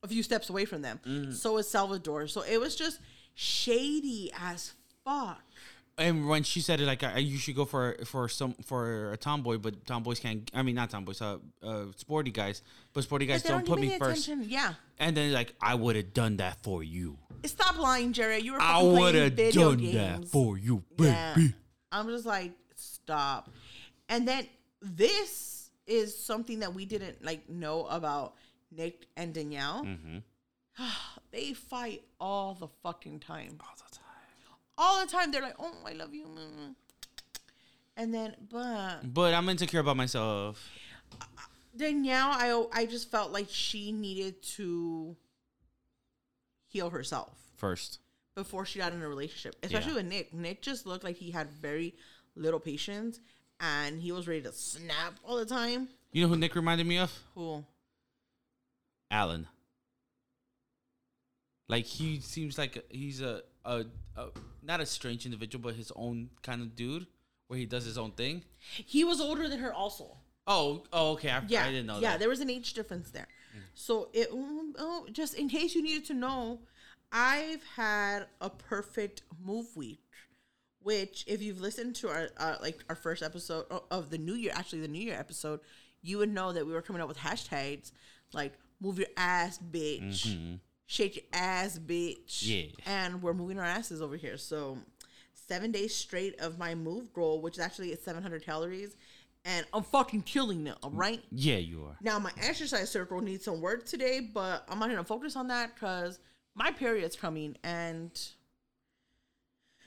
a 0.05 0.07
few 0.07 0.23
steps 0.23 0.49
away 0.49 0.65
from 0.65 0.81
them. 0.81 0.99
Mm. 1.05 1.33
So 1.33 1.57
is 1.57 1.67
Salvador. 1.67 2.27
So 2.27 2.41
it 2.43 2.59
was 2.59 2.75
just 2.75 2.99
shady 3.33 4.31
as 4.39 4.73
fuck. 5.03 5.41
and 5.97 6.27
when 6.27 6.43
she 6.43 6.59
said 6.61 6.79
it, 6.81 6.85
like, 6.85 7.03
I, 7.03 7.17
you 7.19 7.37
should 7.37 7.55
go 7.55 7.65
for 7.65 7.95
for 8.05 8.27
some 8.29 8.53
for 8.65 9.11
a 9.13 9.17
tomboy, 9.17 9.57
but 9.57 9.85
tomboys 9.85 10.19
can't. 10.19 10.49
I 10.53 10.61
mean, 10.61 10.75
not 10.75 10.89
tomboys, 10.89 11.21
uh, 11.21 11.37
uh 11.63 11.85
sporty 11.95 12.31
guys, 12.31 12.61
but 12.93 13.03
sporty 13.03 13.25
guys 13.25 13.41
But 13.43 13.47
they 13.47 13.53
don't, 13.55 13.67
put 13.67 13.79
me 13.79 13.97
first. 13.97 14.27
attention. 14.27 14.49
Yeah. 14.49 14.73
And 14.99 15.15
then 15.15 15.33
like, 15.33 15.53
I 15.61 15.75
would 15.75 15.95
have 15.95 16.13
done 16.13 16.37
that 16.37 16.63
for 16.63 16.83
you. 16.83 17.17
Stop 17.45 17.77
lying, 17.77 18.13
Jared. 18.13 18.43
You 18.43 18.53
were 18.53 18.61
I 18.61 18.81
would 18.81 19.15
have 19.15 19.35
done 19.35 19.77
games. 19.77 19.93
that 19.93 20.27
for 20.27 20.57
you, 20.57 20.83
baby. 20.97 21.11
Yeah. 21.11 21.35
I'm 21.91 22.07
just 22.07 22.25
like, 22.25 22.51
stop. 22.75 23.49
And 24.09 24.27
then 24.27 24.47
this 24.81 25.69
is 25.87 26.17
something 26.17 26.59
that 26.59 26.73
we 26.73 26.85
didn't 26.85 27.23
like 27.23 27.47
know 27.49 27.85
about 27.85 28.33
Nick 28.71 29.08
and 29.17 29.34
Danielle. 29.34 29.84
Mm-hmm. 29.86 30.17
They 31.32 31.54
fight 31.54 32.04
all 32.19 32.54
the 32.54 32.67
fucking 32.82 33.19
time. 33.19 33.58
All 33.60 33.75
the 33.75 33.95
time. 33.95 34.04
All 34.78 35.06
the 35.06 35.12
time. 35.12 35.32
They're 35.32 35.41
like, 35.41 35.56
oh, 35.60 35.73
I 35.86 35.91
love 35.93 36.13
you. 36.13 36.23
mm." 36.25 36.75
And 37.97 38.13
then, 38.13 38.36
but 38.49 39.13
But 39.13 39.34
I'm 39.34 39.47
insecure 39.49 39.80
about 39.82 39.97
myself. 39.97 40.65
Danielle, 41.75 42.30
I 42.32 42.65
I 42.82 42.86
just 42.86 43.12
felt 43.12 43.32
like 43.32 43.47
she 43.49 43.91
needed 43.91 44.41
to 44.58 45.15
heal 46.67 46.89
herself. 46.89 47.38
First. 47.58 47.99
before 48.36 48.65
she 48.65 48.80
got 48.80 48.91
in 48.91 49.01
a 49.01 49.08
relationship, 49.08 49.56
especially 49.63 49.91
Yeah. 49.91 49.95
with 49.97 50.06
Nick. 50.08 50.34
Nick 50.34 50.62
just 50.62 50.86
looked 50.86 51.06
like 51.06 51.15
he 51.15 51.32
had 51.32 51.49
very 51.51 51.95
little 52.36 52.60
patience 52.60 53.21
and 53.62 54.01
he 54.01 54.12
was 54.12 54.28
ready 54.28 54.41
to 54.41 54.51
snap 54.51 55.13
all 55.23 55.38
the 55.38 55.45
time. 55.45 55.88
You 56.12 56.23
know 56.23 56.28
who 56.30 56.36
Nick 56.36 56.54
reminded 56.56 56.86
me 56.86 56.97
of? 56.97 57.12
Cool. 57.34 57.65
Alan. 59.11 59.47
Like 61.67 61.85
he 61.85 62.19
seems 62.19 62.57
like 62.57 62.75
a, 62.77 62.95
he's 62.95 63.21
a, 63.21 63.41
a 63.63 63.85
a 64.15 64.27
not 64.61 64.81
a 64.81 64.85
strange 64.85 65.25
individual, 65.25 65.63
but 65.63 65.75
his 65.75 65.91
own 65.95 66.29
kind 66.43 66.61
of 66.61 66.75
dude, 66.75 67.07
where 67.47 67.57
he 67.57 67.65
does 67.65 67.85
his 67.85 67.97
own 67.97 68.11
thing. 68.11 68.43
He 68.59 69.03
was 69.03 69.19
older 69.19 69.47
than 69.47 69.59
her 69.59 69.73
also. 69.73 70.17
Oh, 70.47 70.83
oh, 70.93 71.13
okay. 71.13 71.31
I, 71.31 71.41
Yeah. 71.47 71.65
I 71.65 71.71
didn't 71.71 71.87
know 71.87 71.99
yeah, 71.99 72.11
that. 72.11 72.19
there 72.19 72.29
was 72.29 72.39
an 72.39 72.51
age 72.51 72.73
difference 72.73 73.09
there. 73.09 73.27
So 73.73 74.09
it 74.13 74.31
mm, 74.31 74.73
oh, 74.77 75.07
just 75.11 75.33
in 75.33 75.47
case 75.49 75.75
you 75.75 75.81
needed 75.81 76.05
to 76.05 76.13
know, 76.13 76.59
I've 77.11 77.63
had 77.75 78.27
a 78.41 78.49
perfect 78.49 79.23
move 79.43 79.75
week. 79.75 80.01
Which, 80.81 81.23
if 81.25 81.41
you've 81.41 81.61
listened 81.61 81.95
to 81.95 82.09
our 82.09 82.29
uh, 82.37 82.57
like 82.61 82.83
our 82.89 82.95
first 82.95 83.23
episode 83.23 83.65
of 83.89 84.11
the 84.11 84.19
new 84.19 84.35
year, 84.35 84.51
actually 84.53 84.81
the 84.81 84.87
new 84.87 85.01
year 85.01 85.17
episode, 85.17 85.61
you 86.03 86.19
would 86.19 86.31
know 86.31 86.53
that 86.53 86.67
we 86.67 86.73
were 86.73 86.81
coming 86.83 87.01
up 87.01 87.07
with 87.07 87.17
hashtags 87.17 87.91
like 88.33 88.53
"move 88.79 88.97
your 88.99 89.07
ass, 89.17 89.57
bitch," 89.59 90.27
mm-hmm. 90.27 90.55
"shake 90.85 91.15
your 91.15 91.25
ass, 91.33 91.79
bitch," 91.79 92.41
Yeah. 92.45 92.71
and 92.85 93.21
we're 93.21 93.33
moving 93.33 93.57
our 93.59 93.65
asses 93.65 94.01
over 94.01 94.15
here. 94.15 94.38
So, 94.38 94.77
seven 95.33 95.71
days 95.71 95.95
straight 95.95 96.39
of 96.39 96.57
my 96.57 96.75
move 96.75 97.13
goal, 97.13 97.41
which 97.41 97.55
is 97.55 97.59
actually 97.59 97.91
at 97.93 98.01
700 98.01 98.43
calories, 98.43 98.95
and 99.43 99.65
I'm 99.73 99.83
fucking 99.83 100.23
killing 100.23 100.65
it. 100.67 100.75
All 100.81 100.91
right. 100.91 101.23
yeah, 101.31 101.57
you 101.57 101.83
are. 101.85 101.97
Now 102.01 102.17
my 102.19 102.31
exercise 102.41 102.89
circle 102.89 103.21
needs 103.21 103.45
some 103.45 103.61
work 103.61 103.85
today, 103.85 104.19
but 104.19 104.65
I'm 104.67 104.79
not 104.79 104.89
gonna 104.89 105.03
focus 105.03 105.35
on 105.35 105.47
that 105.47 105.75
because 105.75 106.19
my 106.55 106.71
period's 106.71 107.15
coming, 107.15 107.57
and 107.63 108.11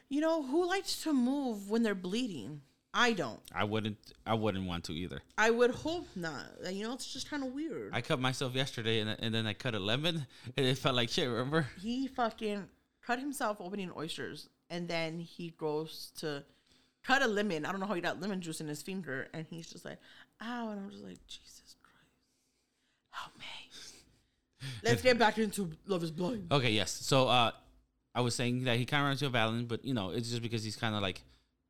you 0.09 0.21
know 0.21 0.43
who 0.43 0.67
likes 0.67 1.03
to 1.03 1.13
move 1.13 1.71
when 1.71 1.83
they're 1.83 1.95
bleeding? 1.95 2.63
I 2.95 3.13
don't. 3.13 3.41
I 3.55 3.65
wouldn't. 3.65 3.99
I 4.27 4.35
wouldn't 4.35 4.67
want 4.67 4.85
to 4.85 4.93
either. 4.93 5.21
I 5.37 5.51
would 5.51 5.71
hope 5.71 6.09
not. 6.17 6.47
You 6.71 6.85
know, 6.85 6.95
it's 6.95 7.13
just 7.13 7.29
kind 7.29 7.43
of 7.45 7.53
weird. 7.53 7.91
I 7.93 8.01
cut 8.01 8.19
myself 8.19 8.55
yesterday, 8.55 9.01
and, 9.01 9.11
and 9.19 9.35
then 9.35 9.47
I 9.47 9.53
cut 9.53 9.75
a 9.75 9.79
lemon, 9.79 10.27
and 10.57 10.67
it 10.67 10.79
felt 10.79 10.97
like 10.97 11.11
shit. 11.11 11.29
Remember? 11.29 11.67
he 11.81 12.07
fucking 12.07 12.65
cut 13.07 13.19
himself 13.19 13.59
opening 13.61 13.93
oysters, 13.97 14.49
and 14.71 14.89
then 14.89 15.21
he 15.21 15.51
goes 15.59 16.13
to 16.21 16.45
cut 17.05 17.23
a 17.23 17.27
lemon. 17.27 17.67
I 17.67 17.71
don't 17.73 17.81
know 17.81 17.87
how 17.87 17.95
he 17.95 18.01
got 18.01 18.21
lemon 18.21 18.41
juice 18.41 18.61
in 18.61 18.69
his 18.69 18.83
finger, 18.83 19.29
and 19.35 19.47
he's 19.49 19.71
just 19.71 19.85
like, 19.85 19.99
"Ow!" 20.43 20.71
And 20.71 20.81
I'm 20.81 20.91
just 20.91 21.05
like, 21.05 21.19
"Jesus 21.27 21.77
Christ, 21.83 22.07
help 23.11 23.37
me." 23.39 23.45
Let's 24.83 25.03
get 25.03 25.19
back 25.19 25.39
into 25.39 25.71
Love 25.87 26.03
Is 26.03 26.11
Blind. 26.11 26.51
Okay. 26.51 26.71
Yes. 26.71 26.91
So, 26.91 27.29
uh, 27.29 27.53
I 28.15 28.21
was 28.23 28.35
saying 28.35 28.65
that 28.65 28.77
he 28.77 28.87
kind 28.87 29.03
of 29.03 29.05
reminds 29.05 29.23
me 29.23 29.29
of 29.29 29.37
Alan, 29.37 29.67
but 29.67 29.85
you 29.85 29.95
know, 29.95 30.11
it's 30.11 30.31
just 30.31 30.43
because 30.43 30.65
he's 30.65 30.75
kind 30.75 30.95
of 30.95 31.03
like 31.03 31.23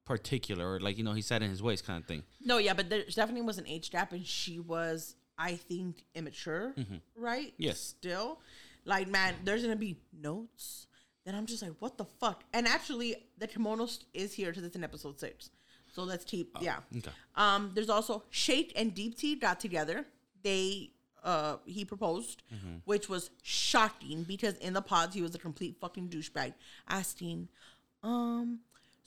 particular, 0.09 0.73
or 0.75 0.81
like 0.81 0.99
you 0.99 1.05
know, 1.05 1.13
he 1.13 1.23
set 1.23 1.43
in 1.43 1.51
his 1.51 1.63
ways, 1.63 1.81
kind 1.83 2.01
of 2.03 2.09
thing. 2.09 2.23
No, 2.45 2.59
yeah, 2.59 2.75
but 2.75 2.89
there 2.91 3.05
definitely 3.05 3.43
was 3.43 3.59
an 3.59 3.67
age 3.69 3.91
gap, 3.91 4.13
and 4.13 4.27
she 4.27 4.59
was, 4.59 5.15
I 5.39 5.55
think, 5.55 6.05
immature, 6.15 6.75
right? 7.15 7.53
Yes. 7.59 7.79
Still, 7.79 8.41
like, 8.85 9.07
man, 9.09 9.35
there's 9.45 9.63
gonna 9.63 9.77
be 9.77 9.99
notes. 10.21 10.87
Then 11.25 11.35
I'm 11.35 11.47
just 11.47 11.63
like, 11.63 11.75
what 11.79 11.99
the 11.99 12.07
fuck? 12.21 12.43
And 12.55 12.67
actually, 12.67 13.15
the 13.37 13.47
kimono 13.47 13.87
is 14.15 14.33
here 14.33 14.51
to 14.51 14.61
this 14.63 14.75
in 14.75 14.83
episode 14.83 15.21
six. 15.21 15.51
So 15.95 16.03
let's 16.03 16.25
keep, 16.25 16.57
yeah. 16.61 16.79
Okay. 16.97 17.11
Um, 17.37 17.73
there's 17.75 17.91
also 17.91 18.23
Shake 18.31 18.73
and 18.77 18.95
Deepti 18.95 19.39
got 19.39 19.61
together. 19.61 20.07
They 20.43 20.91
uh 21.25 21.57
he 21.67 21.85
proposed, 21.85 22.43
Mm-hmm. 22.55 22.77
which 22.85 23.09
was 23.09 23.31
shocking 23.43 24.23
because 24.23 24.55
in 24.59 24.73
the 24.73 24.81
pods 24.81 25.15
he 25.15 25.21
was 25.23 25.35
a 25.35 25.39
complete 25.39 25.77
fucking 25.81 26.09
douchebag, 26.09 26.55
asking, 26.89 27.49
um, 28.03 28.61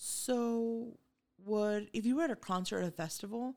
so 0.04 0.98
would 1.46 1.90
if 1.94 2.06
you 2.08 2.16
were 2.16 2.24
at 2.24 2.32
a 2.32 2.36
concert 2.36 2.80
or 2.80 2.88
a 2.88 2.92
festival, 2.92 3.54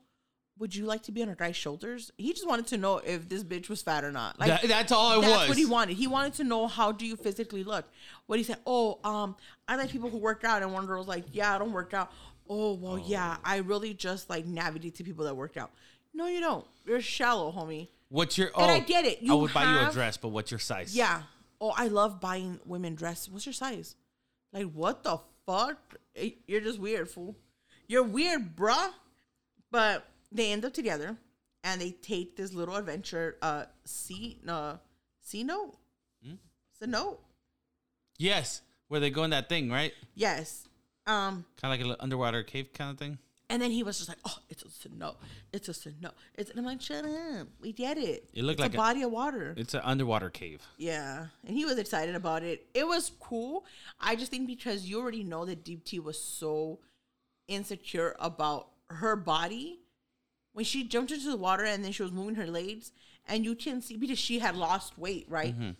would 0.58 0.74
you 0.74 0.84
like 0.84 1.02
to 1.04 1.12
be 1.12 1.22
on 1.22 1.30
a 1.30 1.34
guy's 1.34 1.56
shoulders? 1.56 2.12
He 2.18 2.32
just 2.34 2.46
wanted 2.46 2.66
to 2.68 2.76
know 2.76 2.98
if 2.98 3.28
this 3.30 3.42
bitch 3.42 3.70
was 3.70 3.80
fat 3.80 4.04
or 4.04 4.12
not. 4.12 4.38
Like 4.38 4.48
That- 4.60 4.68
that's 4.68 4.92
all 4.92 5.18
it 5.18 5.22
that's 5.22 5.40
was. 5.40 5.48
what 5.48 5.56
he 5.58 5.64
wanted. 5.64 5.96
He 5.96 6.06
wanted 6.06 6.34
to 6.34 6.44
know 6.44 6.66
how 6.66 6.92
do 6.92 7.06
you 7.06 7.16
physically 7.16 7.64
look. 7.64 7.86
What 8.26 8.38
he 8.38 8.44
said, 8.44 8.58
oh, 8.66 8.98
um, 9.04 9.36
I 9.66 9.76
like 9.76 9.88
people 9.90 10.10
who 10.10 10.18
work 10.18 10.44
out, 10.44 10.62
and 10.62 10.70
one 10.72 10.84
girl 10.86 10.98
was 10.98 11.08
like, 11.08 11.24
yeah, 11.32 11.54
I 11.54 11.58
don't 11.58 11.72
work 11.72 11.94
out. 11.94 12.12
Oh 12.48 12.74
well, 12.74 12.98
yeah, 12.98 13.38
I 13.42 13.56
really 13.58 13.94
just 13.94 14.28
like 14.28 14.44
navigate 14.44 14.96
to 14.96 15.04
people 15.04 15.24
that 15.24 15.34
work 15.34 15.56
out. 15.56 15.70
No, 16.12 16.26
you 16.26 16.40
don't. 16.40 16.66
You're 16.86 17.00
shallow, 17.00 17.50
homie. 17.50 17.88
What's 18.10 18.36
your? 18.36 18.50
Oh, 18.54 18.62
And 18.62 18.70
I 18.70 18.80
get 18.80 19.06
it. 19.06 19.18
I 19.22 19.24
You 19.24 19.36
would 19.36 19.54
buy 19.54 19.64
you 19.64 19.88
a 19.88 19.90
dress, 19.90 20.18
but 20.18 20.28
what's 20.28 20.50
your 20.50 20.60
size? 20.60 20.94
Yeah. 20.94 21.22
Oh, 21.58 21.72
I 21.74 21.88
love 21.88 22.20
buying 22.20 22.60
women 22.66 22.94
dresses. 22.96 23.30
What's 23.30 23.46
your 23.46 23.54
size? 23.54 23.96
Like, 24.52 24.70
what 24.72 25.02
the 25.04 25.18
fuck? 25.46 25.78
Eh, 26.16 26.30
You're 26.46 26.60
just 26.60 26.78
weird, 26.78 27.08
fool. 27.10 27.36
You're 27.86 28.02
weird, 28.04 28.56
bruh. 28.56 28.90
But 29.70 30.06
they 30.30 30.52
end 30.52 30.64
up 30.64 30.72
together 30.72 31.16
and 31.62 31.80
they 31.80 31.90
take 31.90 32.36
this 32.36 32.52
little 32.52 32.76
adventure. 32.76 33.36
Uh, 33.42 33.64
C, 33.84 34.38
no, 34.44 34.78
cenote. 35.26 35.74
Hmm? 36.24 36.34
It's 36.72 36.82
a 36.82 36.86
note. 36.86 37.20
Yes, 38.18 38.62
where 38.88 39.00
they 39.00 39.10
go 39.10 39.24
in 39.24 39.30
that 39.30 39.48
thing, 39.48 39.70
right? 39.70 39.92
Yes. 40.14 40.68
Um, 41.06 41.44
Kind 41.60 41.74
of 41.74 41.88
like 41.88 41.96
an 41.96 41.96
underwater 42.00 42.42
cave 42.42 42.72
kind 42.72 42.90
of 42.92 42.98
thing. 42.98 43.18
And 43.50 43.60
then 43.60 43.70
he 43.70 43.82
was 43.82 43.98
just 43.98 44.08
like, 44.08 44.18
"Oh, 44.24 44.38
it's 44.48 44.62
a 44.86 44.88
no, 44.88 45.16
it's 45.52 45.68
a 45.68 45.92
no." 46.00 46.10
It's 46.34 46.48
and 46.50 46.58
I'm 46.58 46.64
like, 46.64 46.80
"Shut 46.80 47.04
up, 47.04 47.46
we 47.60 47.72
get 47.72 47.98
it." 47.98 48.30
It 48.32 48.42
looked 48.42 48.58
It's 48.58 48.60
like 48.60 48.72
a 48.72 48.74
a- 48.74 48.78
body 48.78 49.02
of 49.02 49.10
water. 49.12 49.54
It's 49.56 49.74
an 49.74 49.82
underwater 49.84 50.30
cave. 50.30 50.62
Yeah, 50.78 51.26
and 51.46 51.54
he 51.56 51.64
was 51.66 51.76
excited 51.78 52.14
about 52.14 52.42
it. 52.42 52.66
It 52.72 52.86
was 52.86 53.12
cool. 53.20 53.66
I 54.00 54.16
just 54.16 54.30
think 54.30 54.46
because 54.46 54.86
you 54.86 54.98
already 54.98 55.24
know 55.24 55.44
that 55.44 55.62
Deepti 55.62 56.02
was 56.02 56.18
so 56.20 56.80
insecure 57.46 58.16
about 58.18 58.68
her 58.88 59.14
body 59.14 59.80
when 60.54 60.64
she 60.64 60.84
jumped 60.84 61.12
into 61.12 61.28
the 61.28 61.36
water 61.36 61.64
and 61.64 61.84
then 61.84 61.92
she 61.92 62.02
was 62.02 62.12
moving 62.12 62.36
her 62.36 62.46
legs, 62.46 62.92
and 63.28 63.44
you 63.44 63.54
can 63.54 63.82
see 63.82 63.96
because 63.98 64.18
she 64.18 64.38
had 64.38 64.56
lost 64.56 64.96
weight, 64.98 65.26
right? 65.28 65.54
Mm-hmm. 65.54 65.70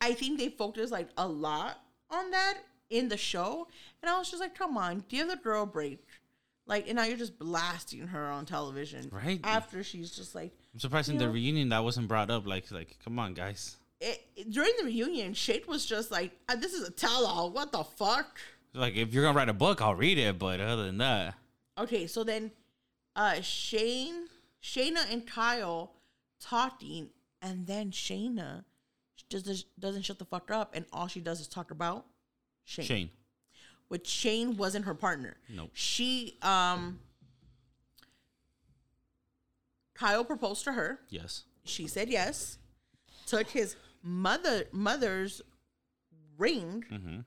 I 0.00 0.14
think 0.14 0.38
they 0.38 0.48
focused 0.48 0.92
like 0.92 1.08
a 1.18 1.28
lot 1.28 1.80
on 2.10 2.30
that 2.30 2.58
in 2.88 3.08
the 3.10 3.16
show, 3.18 3.68
and 4.02 4.08
I 4.10 4.18
was 4.18 4.30
just 4.30 4.40
like, 4.40 4.54
"Come 4.56 4.78
on, 4.78 5.04
give 5.08 5.28
the 5.28 5.36
girl 5.36 5.64
a 5.64 5.66
break." 5.66 6.02
Like, 6.66 6.88
and 6.88 6.96
now 6.96 7.04
you're 7.04 7.16
just 7.16 7.38
blasting 7.38 8.08
her 8.08 8.26
on 8.26 8.44
television, 8.44 9.08
Right. 9.12 9.40
After 9.44 9.84
she's 9.84 10.10
just 10.10 10.34
like, 10.34 10.52
I'm 10.74 10.80
surprised 10.80 11.08
in 11.08 11.14
You 11.14 11.20
the 11.20 11.30
reunion 11.30 11.68
that 11.68 11.84
wasn't 11.84 12.08
brought 12.08 12.28
up. 12.30 12.46
Like, 12.46 12.70
like, 12.72 12.98
come 13.04 13.18
on, 13.20 13.34
guys. 13.34 13.76
it, 14.00 14.26
it- 14.34 14.50
during 14.50 14.72
the 14.78 14.84
reunion, 14.84 15.32
Shade 15.34 15.66
was 15.66 15.86
just 15.86 16.10
like, 16.10 16.32
"Uh, 16.48 16.56
"This 16.56 16.72
is 16.74 16.86
a 16.86 16.90
tell-all. 16.90 17.50
What 17.50 17.70
the 17.72 17.84
fuck?" 17.84 18.38
Like, 18.74 18.94
if 18.96 19.14
you're 19.14 19.22
gonna 19.24 19.36
write 19.38 19.48
a 19.48 19.54
book, 19.54 19.80
I'll 19.80 19.94
read 19.94 20.18
it. 20.18 20.38
But 20.38 20.60
other 20.60 20.84
than 20.84 20.98
that, 20.98 21.34
Okay, 21.78 22.06
so 22.06 22.24
then, 22.24 22.50
uh, 23.14 23.40
Shane, 23.42 24.26
Shaina, 24.62 25.10
and 25.12 25.26
Kyle 25.26 25.92
talking, 26.40 27.10
and 27.40 27.66
then 27.66 27.90
Shaina 27.90 28.64
just 29.16 29.46
doesn't 29.46 29.64
doesn't 29.78 30.02
shut 30.02 30.18
the 30.18 30.24
fuck 30.24 30.50
up, 30.50 30.74
and 30.74 30.84
all 30.92 31.06
she 31.06 31.20
does 31.20 31.40
is 31.40 31.46
talk 31.48 31.70
about 31.70 32.04
Shane. 32.64 32.84
Shane. 32.84 33.10
Which 33.88 34.06
Shane 34.06 34.56
wasn't 34.56 34.84
her 34.84 34.94
partner. 34.94 35.36
Nope. 35.48 35.70
She, 35.72 36.38
um, 36.42 36.98
Kyle 39.94 40.24
proposed 40.24 40.64
to 40.64 40.72
her. 40.72 41.00
Yes. 41.08 41.44
She 41.64 41.86
said 41.86 42.08
yes. 42.08 42.58
Took 43.26 43.48
his 43.48 43.76
mother 44.02 44.64
mother's 44.72 45.42
ring. 46.38 46.84
Mm-hmm. 46.90 47.20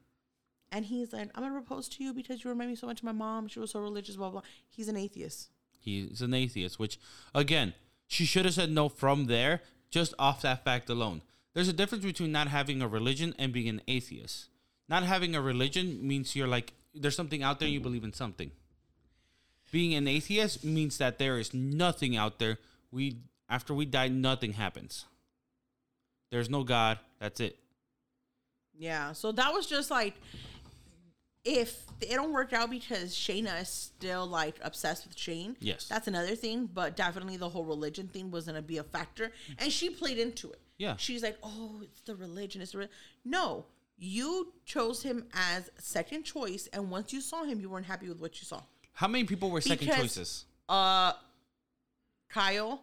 And 0.72 0.86
he's 0.86 1.13
like, 1.13 1.30
I'm 1.36 1.43
gonna 1.43 1.54
propose 1.54 1.89
to 1.89 2.04
you 2.04 2.13
because 2.13 2.43
you 2.43 2.50
remind 2.50 2.69
me 2.69 2.76
so 2.76 2.88
much 2.88 3.00
of 3.00 3.04
my 3.04 3.12
mom. 3.12 3.48
She 3.48 3.60
was 3.60 3.72
so 3.72 3.80
religious, 3.80 4.15
blah 4.15 4.30
blah. 4.30 4.41
He's 4.69 4.88
an 4.88 4.98
atheist. 4.98 5.50
He's 5.80 6.22
an 6.22 6.34
atheist, 6.34 6.78
which 6.78 7.00
again, 7.34 7.74
she 8.08 8.26
should 8.26 8.45
have 8.45 8.54
said 8.54 8.72
no 8.72 8.88
from 8.88 9.26
there, 9.26 9.62
just 9.89 10.13
off 10.19 10.41
that 10.43 10.63
fact 10.63 10.89
alone. 10.89 11.22
There's 11.54 11.67
a 11.67 11.74
difference 11.74 12.06
between 12.06 12.32
not 12.32 12.48
having 12.48 12.82
a 12.82 12.88
religion 12.88 13.34
and 13.39 13.52
being 13.52 13.67
an 13.67 13.82
atheist. 13.88 14.50
Not 14.89 15.04
having 15.04 15.36
a 15.36 15.41
religion 15.41 16.06
means 16.06 16.36
you're 16.36 16.47
like 16.47 16.73
there's 16.93 17.15
something 17.15 17.43
out 17.43 17.60
there 17.60 17.69
you 17.69 17.80
believe 17.80 18.04
in 18.04 18.13
something. 18.13 18.52
Being 19.71 19.93
an 19.93 20.08
atheist 20.08 20.63
means 20.63 20.97
that 20.97 21.19
there 21.19 21.38
is 21.38 21.54
nothing 21.54 22.17
out 22.17 22.39
there. 22.39 22.58
We 22.91 23.17
after 23.47 23.73
we 23.73 23.86
die, 23.86 24.08
nothing 24.08 24.54
happens. 24.54 25.06
There's 26.32 26.49
no 26.49 26.63
God. 26.63 26.99
That's 27.19 27.39
it. 27.39 27.58
Yeah. 28.78 29.13
So 29.13 29.32
that 29.34 29.54
was 29.54 29.67
just 29.67 29.91
like, 29.91 30.15
if 31.43 31.84
it 32.02 32.15
don't 32.15 32.32
work 32.32 32.54
out 32.54 32.69
because 32.69 33.13
Shaina 33.13 33.62
is 33.62 33.69
still 33.69 34.25
like 34.25 34.56
obsessed 34.62 35.08
with 35.08 35.17
Shane. 35.17 35.56
Yes. 35.60 35.88
That's 35.88 36.08
another 36.08 36.36
thing, 36.36 36.69
but 36.71 36.95
definitely 36.95 37.38
the 37.38 37.49
whole 37.49 37.65
religion 37.65 38.08
thing 38.08 38.32
was 38.32 38.45
gonna 38.45 38.62
be 38.62 38.78
a 38.78 38.84
factor, 38.84 39.32
and 39.58 39.71
she 39.71 39.89
played 39.89 40.17
into 40.17 40.49
it. 40.52 40.62
Yeah. 40.78 40.95
She's 40.97 41.21
like, 41.21 41.38
oh, 41.43 41.82
it's 41.84 42.02
the 42.02 42.15
religion. 42.15 42.62
It's 42.62 42.71
the 42.71 42.80
re-. 42.80 42.88
no. 43.25 43.65
You 44.02 44.54
chose 44.66 45.04
him 45.04 45.28
as 45.34 45.70
second 45.78 46.24
choice, 46.24 46.68
and 46.72 46.90
once 46.90 47.12
you 47.12 47.20
saw 47.20 47.44
him, 47.44 47.60
you 47.60 47.70
weren't 47.70 47.86
happy 47.86 48.08
with 48.08 48.22
what 48.22 48.40
you 48.42 48.46
saw. 48.46 48.62
How 48.94 49.08
many 49.10 49.26
people 49.26 49.52
were 49.52 49.60
second 49.62 49.88
Because- 49.88 50.00
choices? 50.02 50.46
Uh, 50.70 51.14
Kyle 52.30 52.82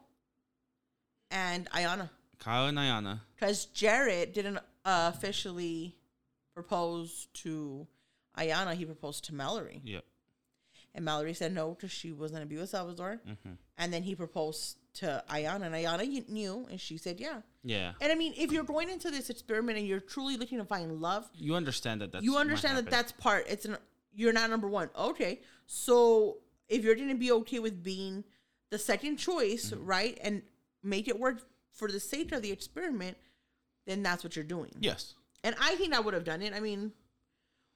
and 1.31 1.71
Iyanna, 1.71 2.11
Kyle 2.39 2.67
and 2.67 2.77
Iyanna. 2.79 3.21
because 3.35 3.67
Jared 3.67 4.33
didn't 4.33 4.59
uh, 4.85 5.13
officially 5.15 5.97
propose 6.53 7.29
to 7.35 7.87
Iyanna. 8.37 8.75
He 8.75 8.85
proposed 8.85 9.25
to 9.27 9.35
Mallory, 9.35 9.81
Yep. 9.85 10.05
and 10.95 11.05
Mallory 11.05 11.33
said 11.35 11.53
no 11.55 11.71
because 11.71 11.93
she 11.93 12.13
was 12.13 12.31
going 12.33 12.43
to 12.43 12.49
be 12.49 12.57
with 12.57 12.71
Salvador. 12.71 13.21
Mm-hmm. 13.27 13.53
And 13.79 13.93
then 13.93 14.03
he 14.03 14.15
proposed 14.15 14.79
to 14.97 15.23
Iyanna, 15.31 15.67
and 15.67 15.75
Iyanna 15.75 16.29
knew, 16.29 16.67
and 16.71 16.81
she 16.81 16.97
said 16.99 17.21
yeah. 17.21 17.41
Yeah. 17.63 17.93
And 18.01 18.13
I 18.13 18.15
mean, 18.15 18.33
if 18.37 18.53
you're 18.53 18.65
going 18.65 18.89
into 18.91 19.11
this 19.11 19.29
experiment 19.31 19.79
and 19.79 19.87
you're 19.87 20.01
truly 20.01 20.37
looking 20.37 20.59
to 20.59 20.65
find 20.65 21.01
love, 21.01 21.29
You 21.35 21.55
understand 21.55 22.01
that. 22.01 22.13
That's 22.13 22.25
you 22.25 22.37
understand 22.37 22.79
that 22.79 22.91
that's 22.91 23.13
part. 23.13 23.47
It's 23.49 23.65
an 23.65 23.77
you're 24.15 24.33
not 24.33 24.49
number 24.51 24.69
one. 24.69 24.89
Okay, 24.97 25.41
so 25.67 26.39
if 26.69 26.85
you're 26.85 26.95
gonna 26.95 27.15
be 27.15 27.33
okay 27.33 27.59
with 27.59 27.83
being 27.83 28.25
the 28.71 28.79
second 28.79 29.17
choice, 29.17 29.71
Mm-hmm. 29.71 29.85
right, 29.85 30.19
and 30.23 30.43
make 30.83 31.09
it 31.09 31.19
work 31.19 31.43
for 31.73 31.89
the 31.91 32.01
sake 32.01 32.33
of 32.33 32.43
the 32.43 32.51
experiment, 32.51 33.17
then 33.87 34.03
that's 34.03 34.25
what 34.25 34.35
you're 34.37 34.45
doing. 34.45 34.73
Yes. 34.81 35.15
And 35.45 35.55
I 35.61 35.75
think 35.77 35.95
I 35.95 36.01
would 36.01 36.15
have 36.15 36.25
done 36.25 36.43
it. 36.43 36.55
I 36.55 36.61
mean, 36.61 36.93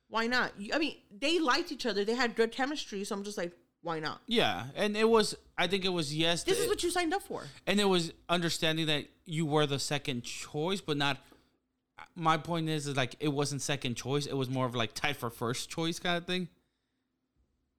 why 0.08 0.26
not? 0.26 0.52
I 0.72 0.78
mean, 0.78 0.96
they 1.16 1.38
liked 1.38 1.70
each 1.70 1.86
other. 1.86 2.04
They 2.04 2.14
had 2.14 2.34
good 2.34 2.50
chemistry. 2.50 3.04
So 3.04 3.14
I'm 3.14 3.22
just 3.22 3.38
like, 3.38 3.52
why 3.82 4.00
not? 4.00 4.20
Yeah, 4.26 4.64
and 4.76 4.96
it 4.96 5.08
was. 5.08 5.34
I 5.56 5.66
think 5.66 5.84
it 5.84 5.90
was 5.90 6.14
yes. 6.14 6.42
This 6.44 6.58
is 6.58 6.68
what 6.68 6.82
you 6.82 6.90
signed 6.90 7.12
up 7.14 7.22
for. 7.22 7.44
and 7.66 7.80
it 7.80 7.84
was 7.84 8.12
understanding 8.28 8.86
that 8.86 9.06
you 9.24 9.46
were 9.46 9.66
the 9.66 9.78
second 9.78 10.22
choice, 10.24 10.80
but 10.80 10.96
not. 10.96 11.18
My 12.14 12.36
point 12.38 12.68
is, 12.68 12.86
is 12.86 12.96
like 12.96 13.14
it 13.20 13.28
wasn't 13.28 13.62
second 13.62 13.94
choice. 13.94 14.26
It 14.26 14.34
was 14.36 14.48
more 14.48 14.66
of 14.66 14.74
like 14.74 14.94
tied 14.94 15.16
for 15.16 15.30
first 15.30 15.68
choice 15.70 15.98
kind 15.98 16.16
of 16.16 16.24
thing. 16.26 16.48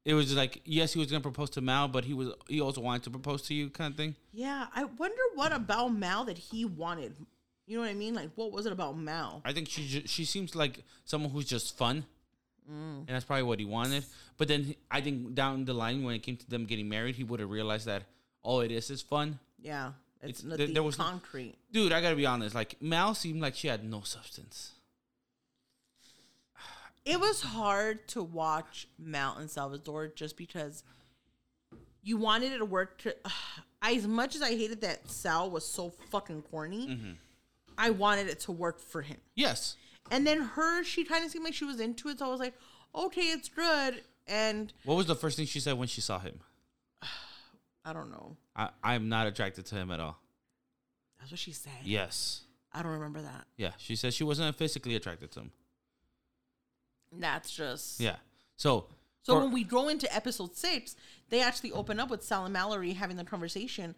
It 0.03 0.13
was 0.15 0.35
like 0.35 0.61
yes, 0.65 0.93
he 0.93 0.99
was 0.99 1.09
gonna 1.11 1.21
propose 1.21 1.49
to 1.51 1.61
Mal, 1.61 1.87
but 1.87 2.05
he 2.05 2.13
was 2.13 2.29
he 2.47 2.59
also 2.61 2.81
wanted 2.81 3.03
to 3.03 3.09
propose 3.11 3.43
to 3.43 3.53
you 3.53 3.69
kind 3.69 3.91
of 3.91 3.97
thing. 3.97 4.15
Yeah, 4.31 4.67
I 4.75 4.85
wonder 4.85 5.21
what 5.35 5.51
about 5.53 5.89
Mal 5.89 6.23
that 6.25 6.37
he 6.37 6.65
wanted. 6.65 7.15
You 7.67 7.77
know 7.77 7.83
what 7.83 7.91
I 7.91 7.93
mean? 7.93 8.13
Like, 8.15 8.29
what 8.35 8.51
was 8.51 8.65
it 8.65 8.73
about 8.73 8.97
Mal? 8.97 9.41
I 9.45 9.53
think 9.53 9.69
she 9.69 9.87
ju- 9.87 10.07
she 10.07 10.25
seems 10.25 10.55
like 10.55 10.83
someone 11.05 11.31
who's 11.31 11.45
just 11.45 11.77
fun, 11.77 12.05
Mm. 12.71 12.99
and 12.99 13.07
that's 13.07 13.25
probably 13.25 13.43
what 13.43 13.59
he 13.59 13.65
wanted. 13.65 14.05
But 14.37 14.47
then 14.47 14.75
I 14.89 15.01
think 15.01 15.33
down 15.35 15.65
the 15.65 15.73
line 15.73 16.03
when 16.03 16.15
it 16.15 16.19
came 16.23 16.37
to 16.37 16.49
them 16.49 16.65
getting 16.65 16.87
married, 16.87 17.15
he 17.15 17.23
would 17.23 17.39
have 17.41 17.49
realized 17.49 17.85
that 17.87 18.03
all 18.43 18.61
it 18.61 18.71
is 18.71 18.89
is 18.89 19.01
fun. 19.01 19.39
Yeah, 19.59 19.91
it's, 20.21 20.39
It's- 20.39 20.41
there- 20.41 20.57
nothing 20.57 20.73
there 20.73 20.83
was- 20.83 20.95
concrete. 20.95 21.55
Dude, 21.71 21.91
I 21.91 22.01
gotta 22.01 22.15
be 22.15 22.25
honest. 22.25 22.55
Like 22.55 22.81
Mal 22.81 23.13
seemed 23.13 23.41
like 23.41 23.55
she 23.55 23.67
had 23.67 23.83
no 23.83 24.01
substance. 24.01 24.71
It 27.03 27.19
was 27.19 27.41
hard 27.41 28.07
to 28.09 28.21
watch 28.21 28.87
Mal 28.99 29.35
and 29.37 29.49
Salvador 29.49 30.07
just 30.07 30.37
because 30.37 30.83
you 32.03 32.17
wanted 32.17 32.51
it 32.51 32.59
to 32.59 32.65
work. 32.65 32.99
To, 32.99 33.15
as 33.81 34.07
much 34.07 34.35
as 34.35 34.41
I 34.43 34.49
hated 34.51 34.81
that 34.81 35.09
Sal 35.09 35.49
was 35.49 35.65
so 35.67 35.89
fucking 36.11 36.43
corny, 36.43 36.87
Mm-hmm. 36.87 37.11
I 37.77 37.89
wanted 37.89 38.27
it 38.27 38.39
to 38.41 38.51
work 38.51 38.79
for 38.79 39.01
him. 39.01 39.17
Yes. 39.33 39.75
And 40.11 40.27
then 40.27 40.41
her, 40.41 40.83
she 40.83 41.03
kind 41.03 41.25
of 41.25 41.31
seemed 41.31 41.45
like 41.45 41.53
she 41.53 41.65
was 41.65 41.79
into 41.79 42.09
it, 42.09 42.19
so 42.19 42.25
I 42.25 42.29
was 42.29 42.39
like, 42.39 42.53
okay, 42.93 43.21
it's 43.31 43.49
good. 43.49 44.03
And 44.27 44.71
What 44.85 44.95
was 44.95 45.07
the 45.07 45.15
first 45.15 45.37
thing 45.37 45.45
she 45.47 45.59
said 45.59 45.77
when 45.77 45.87
she 45.87 46.01
saw 46.01 46.19
him? 46.19 46.39
I 47.85 47.93
don't 47.93 48.11
know. 48.11 48.37
I, 48.55 48.69
I'm 48.83 49.09
not 49.09 49.25
attracted 49.27 49.65
to 49.67 49.75
him 49.75 49.89
at 49.89 49.99
all. 49.99 50.19
That's 51.19 51.31
what 51.31 51.39
she 51.39 51.51
said. 51.53 51.71
Yes. 51.83 52.41
I 52.73 52.83
don't 52.83 52.91
remember 52.91 53.21
that. 53.21 53.45
Yeah. 53.57 53.71
She 53.77 53.95
said 53.95 54.13
she 54.13 54.23
wasn't 54.23 54.55
physically 54.55 54.95
attracted 54.95 55.31
to 55.31 55.39
him. 55.41 55.51
That's 57.17 57.51
just 57.51 57.99
Yeah. 57.99 58.15
So. 58.55 58.87
So 59.23 59.33
for- 59.35 59.41
when 59.41 59.51
we 59.51 59.63
go 59.63 59.87
into 59.89 60.13
episode 60.15 60.55
six, 60.55 60.95
they 61.29 61.41
actually 61.41 61.71
open 61.73 61.99
up 61.99 62.09
with 62.09 62.23
Sal 62.23 62.45
and 62.45 62.53
Mallory 62.53 62.93
having 62.93 63.17
the 63.17 63.23
conversation, 63.23 63.93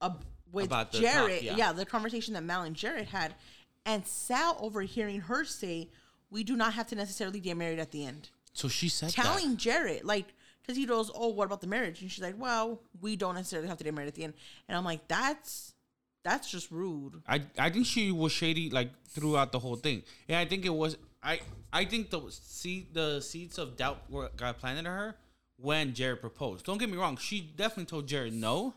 uh, 0.00 0.10
with 0.50 0.66
About 0.66 0.90
the 0.90 1.00
Jared. 1.00 1.42
yeah. 1.42 1.56
yeah. 1.56 1.72
the 1.72 1.86
conversation 1.86 2.34
that 2.34 2.42
Mal 2.42 2.62
and 2.62 2.74
Jared 2.74 3.06
had, 3.08 3.34
and 3.84 4.06
Sal 4.06 4.56
overhearing 4.60 5.20
her 5.22 5.44
say, 5.44 5.90
"We 6.30 6.44
do 6.44 6.56
not 6.56 6.74
have 6.74 6.86
to 6.88 6.94
necessarily 6.94 7.40
get 7.40 7.56
married 7.56 7.78
at 7.78 7.90
the 7.90 8.04
end." 8.04 8.30
So 8.52 8.68
she 8.68 8.88
said 8.88 9.10
Telling 9.10 9.56
Jared, 9.56 10.04
like, 10.04 10.34
because 10.62 10.76
he 10.76 10.86
goes, 10.86 11.10
"Oh, 11.14 11.28
what 11.28 11.44
about 11.44 11.60
the 11.60 11.66
marriage?" 11.66 12.00
And 12.02 12.10
she's 12.10 12.22
like, 12.22 12.38
"Well, 12.38 12.82
we 13.00 13.16
don't 13.16 13.34
necessarily 13.34 13.68
have 13.68 13.78
to 13.78 13.84
get 13.84 13.94
married 13.94 14.08
at 14.08 14.14
the 14.14 14.24
end." 14.24 14.34
And 14.68 14.76
I'm 14.76 14.84
like, 14.84 15.06
"That's 15.08 15.74
that's 16.22 16.50
just 16.50 16.70
rude." 16.70 17.22
I 17.26 17.42
I 17.58 17.70
think 17.70 17.86
she 17.86 18.10
was 18.10 18.32
shady 18.32 18.70
like 18.70 18.90
throughout 19.08 19.52
the 19.52 19.58
whole 19.58 19.76
thing. 19.76 20.02
Yeah, 20.28 20.40
I 20.40 20.44
think 20.44 20.64
it 20.64 20.74
was. 20.74 20.96
I 21.22 21.40
I 21.72 21.84
think 21.84 22.10
the 22.10 22.20
seed 22.30 22.94
the 22.94 23.20
seeds 23.20 23.58
of 23.58 23.76
doubt 23.76 24.10
were 24.10 24.30
got 24.36 24.58
planted 24.58 24.80
in 24.80 24.84
her 24.86 25.16
when 25.56 25.94
Jared 25.94 26.20
proposed. 26.20 26.64
Don't 26.64 26.78
get 26.78 26.90
me 26.90 26.96
wrong. 26.96 27.16
She 27.16 27.40
definitely 27.40 27.86
told 27.86 28.06
Jared 28.06 28.32
no, 28.32 28.74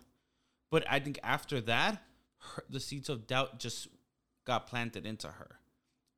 but 0.69 0.85
I 0.89 0.99
think 0.99 1.19
after 1.23 1.61
that, 1.61 2.03
her, 2.39 2.63
the 2.69 2.79
seeds 2.79 3.09
of 3.09 3.27
doubt 3.27 3.59
just 3.59 3.87
got 4.45 4.67
planted 4.67 5.05
into 5.05 5.27
her. 5.27 5.59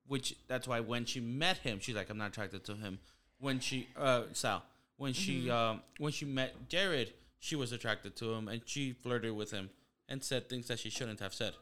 Which 0.08 0.36
that's 0.48 0.68
why 0.68 0.82
when 0.82 1.06
she 1.06 1.20
met 1.20 1.58
him, 1.58 1.80
she's 1.80 1.96
like, 1.96 2.10
I'm 2.10 2.18
not 2.18 2.30
attracted 2.30 2.64
to 2.66 2.76
him. 2.76 3.00
When 3.40 3.60
she 3.60 3.88
uh 3.98 4.24
Sal, 4.34 4.64
when 4.98 5.14
she 5.14 5.50
um 5.50 5.82
when 5.98 6.12
she 6.12 6.26
met 6.26 6.70
Jared, 6.70 7.14
she 7.40 7.56
was 7.56 7.72
attracted 7.72 8.16
to 8.18 8.34
him 8.34 8.48
and 8.48 8.62
she 8.66 8.94
flirted 8.94 9.34
with 9.34 9.52
him 9.52 9.70
and 10.08 10.24
said 10.24 10.48
things 10.48 10.68
that 10.68 10.80
she 10.80 10.90
shouldn't 10.90 11.20
have 11.20 11.34
said. 11.34 11.54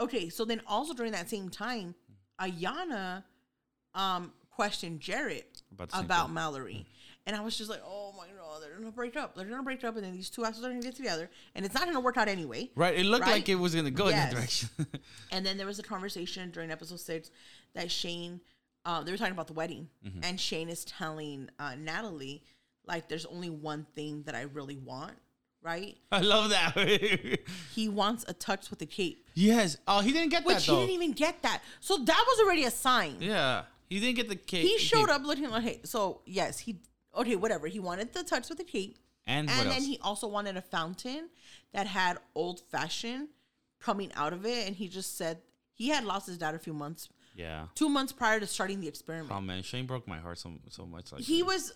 Okay, 0.00 0.28
so 0.28 0.44
then 0.44 0.60
also 0.66 0.94
during 0.94 1.12
that 1.12 1.30
same 1.30 1.48
time, 1.48 1.94
Iyanna 2.40 3.22
um 3.94 4.32
questioned 4.50 5.00
Jared 5.00 5.44
About 5.72 6.04
about. 6.04 6.32
Mallory. 6.32 6.86
And 7.24 7.36
I 7.36 7.40
was 7.40 7.56
just 7.56 7.70
like, 7.70 7.82
oh 7.84 8.12
my 8.16 8.26
they're 8.60 8.74
gonna 8.76 8.90
break 8.90 9.16
up. 9.16 9.34
They're 9.34 9.46
gonna 9.46 9.62
break 9.62 9.84
up, 9.84 9.96
and 9.96 10.04
then 10.04 10.12
these 10.12 10.30
two 10.30 10.44
assholes 10.44 10.64
are 10.64 10.70
gonna 10.70 10.82
get 10.82 10.96
together, 10.96 11.30
and 11.54 11.64
it's 11.64 11.74
not 11.74 11.84
gonna 11.86 12.00
work 12.00 12.16
out 12.16 12.28
anyway. 12.28 12.70
Right. 12.74 12.96
It 12.98 13.04
looked 13.06 13.22
Right? 13.26 13.32
like 13.32 13.48
it 13.48 13.54
was 13.56 13.74
gonna 13.74 13.90
go 13.90 14.06
in 14.08 14.16
that 14.16 14.32
direction. 14.32 14.68
And 15.32 15.44
then 15.46 15.56
there 15.56 15.66
was 15.66 15.78
a 15.78 15.82
conversation 15.82 16.50
during 16.50 16.70
episode 16.70 17.00
six 17.00 17.30
that 17.74 17.90
Shane, 17.90 18.40
um, 18.84 19.04
they 19.04 19.10
were 19.12 19.16
talking 19.18 19.32
about 19.32 19.46
the 19.46 19.52
wedding, 19.54 19.88
Mm-hmm. 20.06 20.20
and 20.24 20.40
Shane 20.40 20.68
is 20.68 20.84
telling 20.84 21.48
uh, 21.58 21.74
Natalie, 21.78 22.42
like, 22.86 23.08
there's 23.08 23.26
only 23.26 23.48
one 23.50 23.86
thing 23.94 24.22
that 24.24 24.34
I 24.34 24.42
really 24.42 24.76
want, 24.76 25.14
right? 25.62 25.96
I 26.10 26.20
love 26.20 26.50
that. 26.50 26.74
He 27.74 27.88
wants 27.88 28.24
a 28.28 28.34
touch 28.34 28.68
with 28.70 28.78
the 28.80 28.86
cape, 28.86 29.26
yes. 29.34 29.76
Oh, 29.88 30.00
he 30.00 30.12
didn't 30.12 30.30
get 30.30 30.44
which 30.44 30.66
that 30.66 30.72
he 30.72 30.76
didn't 30.80 30.90
even 30.94 31.12
get 31.12 31.42
that. 31.42 31.62
So 31.80 31.96
that 31.98 32.24
was 32.28 32.40
already 32.40 32.64
a 32.64 32.70
sign. 32.70 33.16
yeah. 33.20 33.62
He 33.88 34.00
didn't 34.00 34.16
get 34.16 34.28
the 34.30 34.36
cape. 34.36 34.66
He 34.66 34.78
showed 34.78 35.10
up 35.10 35.22
looking 35.22 35.50
like, 35.50 35.62
hey, 35.62 35.80
so 35.84 36.22
yes, 36.24 36.58
he, 36.58 36.80
okay, 37.16 37.36
whatever. 37.36 37.66
He 37.66 37.80
wanted 37.80 38.12
the 38.12 38.20
tux 38.20 38.48
with 38.48 38.58
the 38.58 38.64
cape. 38.64 38.98
And, 39.26 39.48
and 39.48 39.70
then 39.70 39.82
he 39.82 39.98
also 40.02 40.26
wanted 40.26 40.56
a 40.56 40.62
fountain 40.62 41.28
that 41.72 41.86
had 41.86 42.18
old 42.34 42.60
fashioned 42.70 43.28
coming 43.80 44.10
out 44.14 44.32
of 44.32 44.44
it. 44.44 44.66
And 44.66 44.74
he 44.74 44.88
just 44.88 45.16
said 45.16 45.38
he 45.74 45.88
had 45.88 46.04
lost 46.04 46.26
his 46.26 46.38
dad 46.38 46.54
a 46.54 46.58
few 46.58 46.74
months, 46.74 47.08
yeah. 47.36 47.66
two 47.74 47.88
months 47.88 48.12
prior 48.12 48.40
to 48.40 48.46
starting 48.46 48.80
the 48.80 48.88
experiment. 48.88 49.30
Oh 49.32 49.40
man, 49.40 49.62
Shane 49.62 49.86
broke 49.86 50.08
my 50.08 50.18
heart 50.18 50.38
so 50.38 50.52
so 50.68 50.84
much. 50.84 51.12
Like 51.12 51.22
he 51.22 51.42
was 51.42 51.72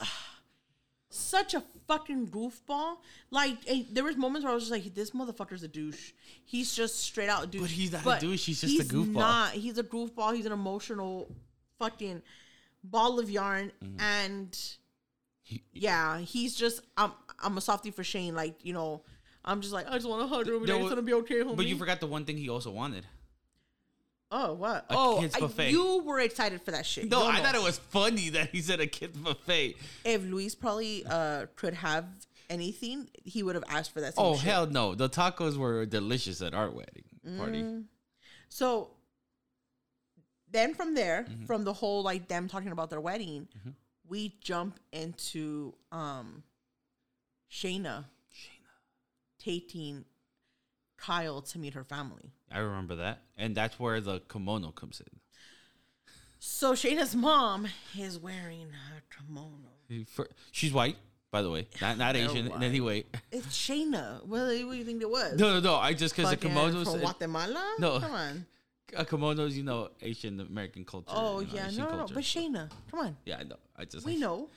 such 1.09 1.55
a 1.55 1.63
fucking 1.87 2.29
goofball. 2.29 2.97
Like 3.31 3.59
there 3.93 4.05
was 4.05 4.17
moments 4.17 4.45
where 4.45 4.51
I 4.51 4.55
was 4.55 4.65
just 4.69 4.73
like, 4.73 4.95
this 4.95 5.13
motherfucker's 5.13 5.63
a 5.63 5.69
douche. 5.69 6.13
He's 6.45 6.75
just 6.75 6.99
straight 7.01 7.29
out 7.29 7.45
a 7.45 7.47
douche. 7.47 7.63
But 7.63 7.71
he's 7.71 7.93
not 7.93 8.17
a 8.19 8.21
douche, 8.21 8.47
he's 8.47 8.61
just 8.61 8.81
a 8.81 8.85
goofball. 8.85 9.15
Not. 9.15 9.53
He's 9.53 9.79
a 9.79 9.85
goofball. 9.85 10.35
He's 10.35 10.47
an 10.47 10.53
emotional 10.53 11.29
fucking 11.79 12.23
ball 12.83 13.21
of 13.21 13.31
yarn. 13.31 13.71
Mm-hmm. 13.83 14.01
And 14.01 14.59
He- 15.49 15.63
yeah, 15.73 16.19
he's 16.19 16.57
just 16.57 16.81
I'm 16.97 17.13
I'm 17.39 17.57
a 17.57 17.61
softie 17.61 17.93
for 17.93 18.03
Shane. 18.03 18.35
Like 18.35 18.65
you 18.65 18.73
know, 18.73 19.03
I'm 19.45 19.61
just 19.61 19.73
like 19.73 19.87
I 19.89 19.93
just 19.93 20.09
want 20.09 20.23
to 20.23 20.27
hug 20.27 20.49
him. 20.49 20.57
And 20.63 20.69
it's 20.69 20.89
gonna 20.89 21.03
be 21.03 21.15
okay, 21.15 21.37
homie. 21.37 21.57
But 21.57 21.67
you 21.67 21.77
forgot 21.77 22.01
the 22.01 22.09
one 22.09 22.25
thing 22.25 22.37
he 22.37 22.49
also 22.49 22.73
wanted. 22.73 23.07
Oh 24.33 24.55
what? 24.55 24.87
A 24.91 24.95
oh, 24.97 25.19
kid's 25.21 25.37
I- 25.59 25.63
you 25.67 26.03
were 26.03 26.19
excited 26.19 26.61
for 26.63 26.73
that 26.73 26.85
shit. 26.85 27.09
No, 27.09 27.23
Yo, 27.23 27.29
I 27.29 27.41
thought 27.41 27.55
it 27.55 27.63
was 27.63 27.79
funny 27.79 28.31
that 28.31 28.49
he 28.51 28.61
said 28.61 28.81
a 28.81 28.89
kid's 28.89 29.17
buffet. 29.17 29.77
if 30.05 30.23
Luis 30.25 30.57
probably 30.57 31.05
uh 31.09 31.47
could 31.55 31.75
have 31.75 32.07
anything, 32.51 33.09
he 33.23 33.45
would 33.45 33.55
have 33.55 33.65
asked 33.69 33.93
for 33.93 34.01
that. 34.01 34.17
Same 34.17 34.25
Oh 34.27 34.35
shit. 34.35 34.43
hell 34.43 34.67
no! 34.67 34.97
The 34.97 35.09
tacos 35.09 35.57
were 35.57 35.87
delicious 35.87 36.43
at 36.43 36.55
our 36.55 36.69
wedding 36.71 37.05
party. 37.39 37.63
Mm. 37.63 37.85
So 38.49 38.91
then 40.51 40.75
from 40.75 40.95
there, 40.97 41.25
Mm-hmm. 41.29 41.45
from 41.45 41.63
the 41.63 41.73
whole 41.73 42.03
like 42.03 42.27
them 42.27 42.49
talking 42.49 42.73
about 42.73 42.91
their 42.91 43.01
wedding, 43.01 43.47
we 44.09 44.35
jump 44.41 44.79
into 44.93 45.75
um 45.93 46.43
Shaina 47.51 48.05
taking 49.39 50.05
Kyle 50.97 51.41
to 51.43 51.59
meet 51.59 51.75
her 51.75 51.85
family. 51.85 52.33
I 52.51 52.59
remember 52.59 52.97
that, 52.97 53.21
and 53.37 53.55
that's 53.55 53.79
where 53.79 54.01
the 54.01 54.21
kimono 54.21 54.71
comes 54.71 55.01
in. 55.01 55.21
So 56.39 56.73
Shaina's 56.73 57.15
mom 57.15 57.67
is 57.99 58.19
wearing 58.19 58.69
her 58.71 59.03
kimono. 59.11 60.07
She's 60.53 60.73
white, 60.73 60.97
by 61.31 61.43
the 61.43 61.51
way, 61.51 61.69
not 61.81 61.99
not 61.99 62.17
Asian 62.17 62.51
in 62.51 62.63
any 62.63 62.81
way. 62.81 63.05
It's 63.31 63.47
Shaina. 63.49 64.25
What, 64.27 64.41
what 64.41 64.51
do 64.51 64.73
you 64.75 64.85
think 64.85 65.03
it 65.03 65.11
was? 65.11 65.39
No, 65.39 65.55
no, 65.55 65.61
no. 65.61 65.77
I 65.77 65.93
just 65.95 66.17
because 66.17 66.31
the 66.31 66.37
kimono 66.37 66.85
from 66.85 67.01
Guatemala? 67.01 67.77
No. 67.79 68.01
Come 68.01 68.13
on. 68.13 68.47
A 68.97 69.05
kimonos, 69.05 69.53
you 69.55 69.63
know, 69.65 69.91
Asian 70.01 70.39
American 70.41 70.85
culture. 70.85 71.09
Oh 71.11 71.41
you 71.41 71.47
know, 71.49 71.53
yeah, 71.55 71.67
Asian 71.69 71.79
no, 71.85 71.91
no, 71.91 71.97
culture. 71.97 72.15
But 72.15 72.23
Shaina, 72.25 72.71
come 72.91 73.01
on. 73.01 73.17
yeah, 73.25 73.39
I 73.41 73.43
know. 73.45 73.57
I 73.77 73.85
just 73.85 74.07
We 74.07 74.17
know. 74.17 74.49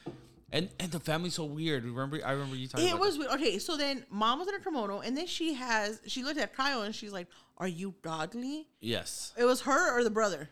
And 0.51 0.69
and 0.79 0.91
the 0.91 0.99
family's 0.99 1.35
so 1.35 1.45
weird. 1.45 1.83
Remember, 1.85 2.19
I 2.25 2.31
remember 2.31 2.55
you 2.55 2.67
talking. 2.67 2.87
It 2.87 2.97
was 2.97 3.17
weird. 3.17 3.31
okay. 3.31 3.59
So 3.59 3.77
then, 3.77 4.03
mom 4.09 4.39
was 4.39 4.47
in 4.47 4.55
a 4.55 4.59
kimono, 4.59 4.99
and 4.99 5.15
then 5.15 5.27
she 5.27 5.53
has 5.53 6.01
she 6.07 6.23
looked 6.23 6.39
at 6.39 6.53
Kyle 6.55 6.81
and 6.81 6.93
she's 6.93 7.11
like, 7.11 7.27
"Are 7.57 7.67
you 7.67 7.93
godly?" 8.01 8.67
Yes, 8.81 9.33
It 9.37 9.45
was 9.45 9.61
her 9.61 9.97
or 9.97 10.03
the 10.03 10.09
brother. 10.09 10.49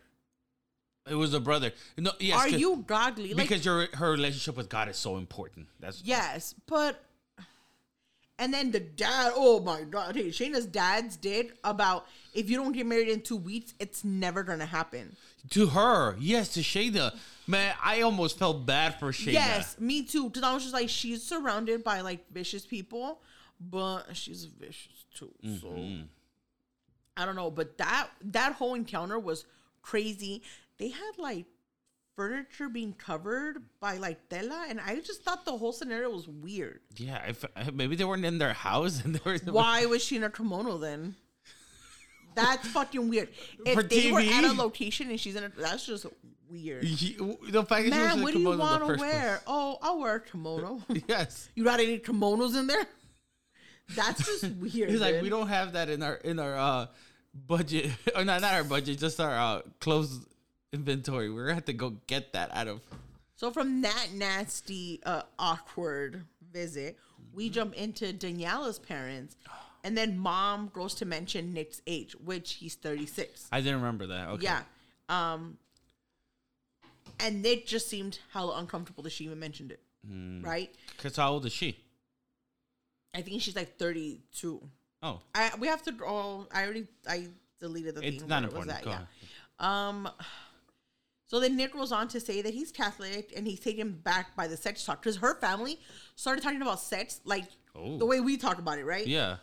it 1.09 1.15
was 1.15 1.31
the 1.31 1.39
brother. 1.39 1.71
No, 1.97 2.11
yes, 2.19 2.37
Are 2.39 2.49
you 2.49 2.83
godly? 2.85 3.33
Like, 3.33 3.47
because 3.49 3.65
your 3.65 3.87
her 3.93 4.11
relationship 4.11 4.55
with 4.57 4.69
God 4.69 4.87
is 4.89 4.97
so 4.97 5.17
important. 5.17 5.67
That's 5.79 6.01
yes, 6.03 6.53
but 6.67 7.03
and 8.39 8.53
then 8.53 8.71
the 8.71 8.79
dad. 8.79 9.31
Oh 9.35 9.59
my 9.61 9.81
god! 9.83 10.15
Hey, 10.15 10.27
Shaina's 10.29 10.65
dad's 10.65 11.15
did 11.17 11.53
about 11.63 12.05
if 12.33 12.49
you 12.49 12.57
don't 12.57 12.71
get 12.71 12.85
married 12.85 13.07
in 13.09 13.21
two 13.21 13.37
weeks, 13.37 13.73
it's 13.79 14.03
never 14.03 14.43
gonna 14.43 14.65
happen. 14.65 15.15
to 15.51 15.67
her. 15.67 16.15
Yes, 16.19 16.53
to 16.53 16.59
Shaina. 16.61 17.15
Man, 17.47 17.73
I 17.83 18.01
almost 18.01 18.37
felt 18.37 18.65
bad 18.65 18.99
for 18.99 19.11
Shaina. 19.11 19.33
Yes, 19.33 19.79
me 19.79 20.03
too. 20.03 20.25
Because 20.29 20.43
I 20.43 20.53
was 20.53 20.63
just 20.63 20.73
like, 20.73 20.89
she's 20.89 21.23
surrounded 21.23 21.83
by 21.83 22.01
like 22.01 22.29
vicious 22.31 22.65
people, 22.65 23.21
but 23.59 24.03
she's 24.13 24.43
vicious 24.45 25.05
too. 25.15 25.31
So 25.61 25.67
Mm-hmm. 25.67 26.01
I 27.15 27.25
don't 27.25 27.35
know, 27.35 27.49
but 27.49 27.77
that 27.79 28.09
that 28.25 28.53
whole 28.53 28.75
encounter 28.75 29.17
was 29.17 29.45
crazy. 29.81 30.43
They 30.77 30.89
had 30.89 31.11
like 31.17 31.45
furniture 32.17 32.67
being 32.67 32.93
covered 32.93 33.63
by 33.79 33.95
like 33.97 34.27
tela, 34.27 34.65
and 34.67 34.81
I 34.81 34.99
just 34.99 35.23
thought 35.23 35.45
the 35.45 35.55
whole 35.55 35.71
scenario 35.71 36.09
was 36.09 36.27
weird. 36.27 36.81
Yeah, 36.97 37.23
if, 37.27 37.45
maybe 37.71 37.95
they 37.95 38.03
weren't 38.03 38.25
in 38.25 38.39
their 38.39 38.53
house 38.53 39.05
and 39.05 39.15
they 39.15 39.21
were. 39.23 39.37
Why 39.45 39.85
was 39.85 40.03
she 40.03 40.17
in 40.17 40.23
a 40.23 40.29
kimono 40.29 40.77
then? 40.77 41.15
That's 42.35 42.67
fucking 42.67 43.07
weird. 43.07 43.29
If 43.65 43.75
For 43.75 43.83
they 43.83 44.11
were 44.11 44.19
at 44.19 44.43
a 44.43 44.53
location 44.53 45.09
and 45.09 45.19
she's 45.19 45.35
in 45.35 45.43
a, 45.45 45.49
that's 45.49 45.85
just 45.85 46.07
weird. 46.51 46.83
You- 46.83 47.37
the 47.49 47.63
fact 47.63 47.89
that 47.89 47.93
she 47.93 47.99
was 47.99 48.15
Man, 48.15 48.23
what 48.23 48.33
do 48.33 48.39
you 48.39 48.45
kimono 48.45 48.51
in 48.51 48.57
the 48.57 48.85
want 48.87 48.99
to 48.99 49.05
wear? 49.05 49.41
Oh, 49.47 49.77
I'll 49.81 49.99
wear 49.99 50.15
a 50.15 50.19
kimono. 50.19 50.81
Yes. 51.07 51.49
You 51.55 51.63
got 51.63 51.79
any 51.79 51.99
kimonos 51.99 52.57
in 52.57 52.67
there? 52.67 52.85
That's 53.95 54.25
just 54.25 54.55
weird. 54.55 54.89
He's 54.89 54.99
like, 54.99 55.21
we 55.21 55.29
don't 55.29 55.47
have 55.47 55.73
that 55.73 55.89
in 55.89 56.03
our 56.03 56.15
in 56.15 56.39
our 56.39 56.57
uh 56.57 56.87
budget 57.33 57.91
or 58.15 58.25
not 58.25 58.41
not 58.41 58.53
our 58.53 58.63
budget, 58.63 58.97
just 58.99 59.19
our 59.19 59.31
uh 59.33 59.61
clothes 59.79 60.19
inventory. 60.73 61.29
We're 61.31 61.45
gonna 61.45 61.55
have 61.55 61.65
to 61.65 61.73
go 61.73 61.97
get 62.07 62.33
that 62.33 62.53
out 62.53 62.67
of 62.67 62.81
So 63.35 63.51
from 63.51 63.81
that 63.81 64.07
nasty, 64.13 64.99
uh, 65.05 65.23
awkward 65.39 66.23
visit, 66.51 66.97
we 67.33 67.49
jump 67.49 67.73
into 67.75 68.13
Daniela's 68.13 68.79
parents, 68.79 69.37
and 69.83 69.97
then 69.97 70.17
mom 70.17 70.69
goes 70.73 70.95
to 70.95 71.05
mention 71.05 71.53
Nick's 71.53 71.81
age, 71.87 72.15
which 72.15 72.53
he's 72.53 72.75
thirty 72.75 73.05
six. 73.05 73.47
I 73.51 73.61
didn't 73.61 73.77
remember 73.77 74.07
that. 74.07 74.29
Okay. 74.29 74.43
Yeah. 74.43 74.61
Um. 75.09 75.57
And 77.19 77.41
Nick 77.41 77.65
just 77.65 77.87
seemed 77.87 78.19
hella 78.31 78.59
uncomfortable 78.59 79.01
that 79.03 79.11
she 79.11 79.23
even 79.23 79.39
mentioned 79.39 79.71
it. 79.71 79.79
Mm. 80.07 80.45
Right? 80.45 80.73
Cause 80.97 81.15
how 81.15 81.31
old 81.31 81.45
is 81.45 81.53
she? 81.53 81.77
I 83.15 83.21
think 83.21 83.41
she's 83.41 83.55
like 83.55 83.77
thirty 83.77 84.19
two. 84.33 84.61
Oh, 85.01 85.21
I 85.33 85.51
we 85.59 85.67
have 85.67 85.81
to. 85.83 85.93
Oh, 86.05 86.47
I 86.51 86.63
already 86.63 86.87
I 87.07 87.27
deleted 87.59 87.95
the 87.95 88.05
it's 88.07 88.19
thing. 88.19 88.27
not 88.27 88.41
where 88.43 88.49
it 88.49 88.53
was 88.55 88.67
important. 88.67 88.77
at, 88.77 88.83
Go 88.83 88.89
yeah. 88.91 88.95
ahead. 88.95 89.07
Um, 89.59 90.09
so 91.27 91.39
then 91.39 91.55
Nick 91.57 91.73
goes 91.73 91.91
on 91.91 92.07
to 92.09 92.19
say 92.19 92.41
that 92.41 92.53
he's 92.53 92.71
Catholic 92.71 93.33
and 93.35 93.45
he's 93.45 93.59
taken 93.59 93.91
back 93.91 94.35
by 94.35 94.47
the 94.47 94.57
sex 94.57 94.83
talk 94.85 95.01
because 95.01 95.17
her 95.17 95.39
family 95.39 95.79
started 96.15 96.41
talking 96.43 96.61
about 96.61 96.79
sex 96.79 97.21
like 97.25 97.45
Oh. 97.75 97.97
the 97.99 98.05
way 98.07 98.19
we 98.21 98.37
talk 98.37 98.57
about 98.57 98.79
it, 98.79 98.85
right? 98.85 99.05
Yeah. 99.05 99.35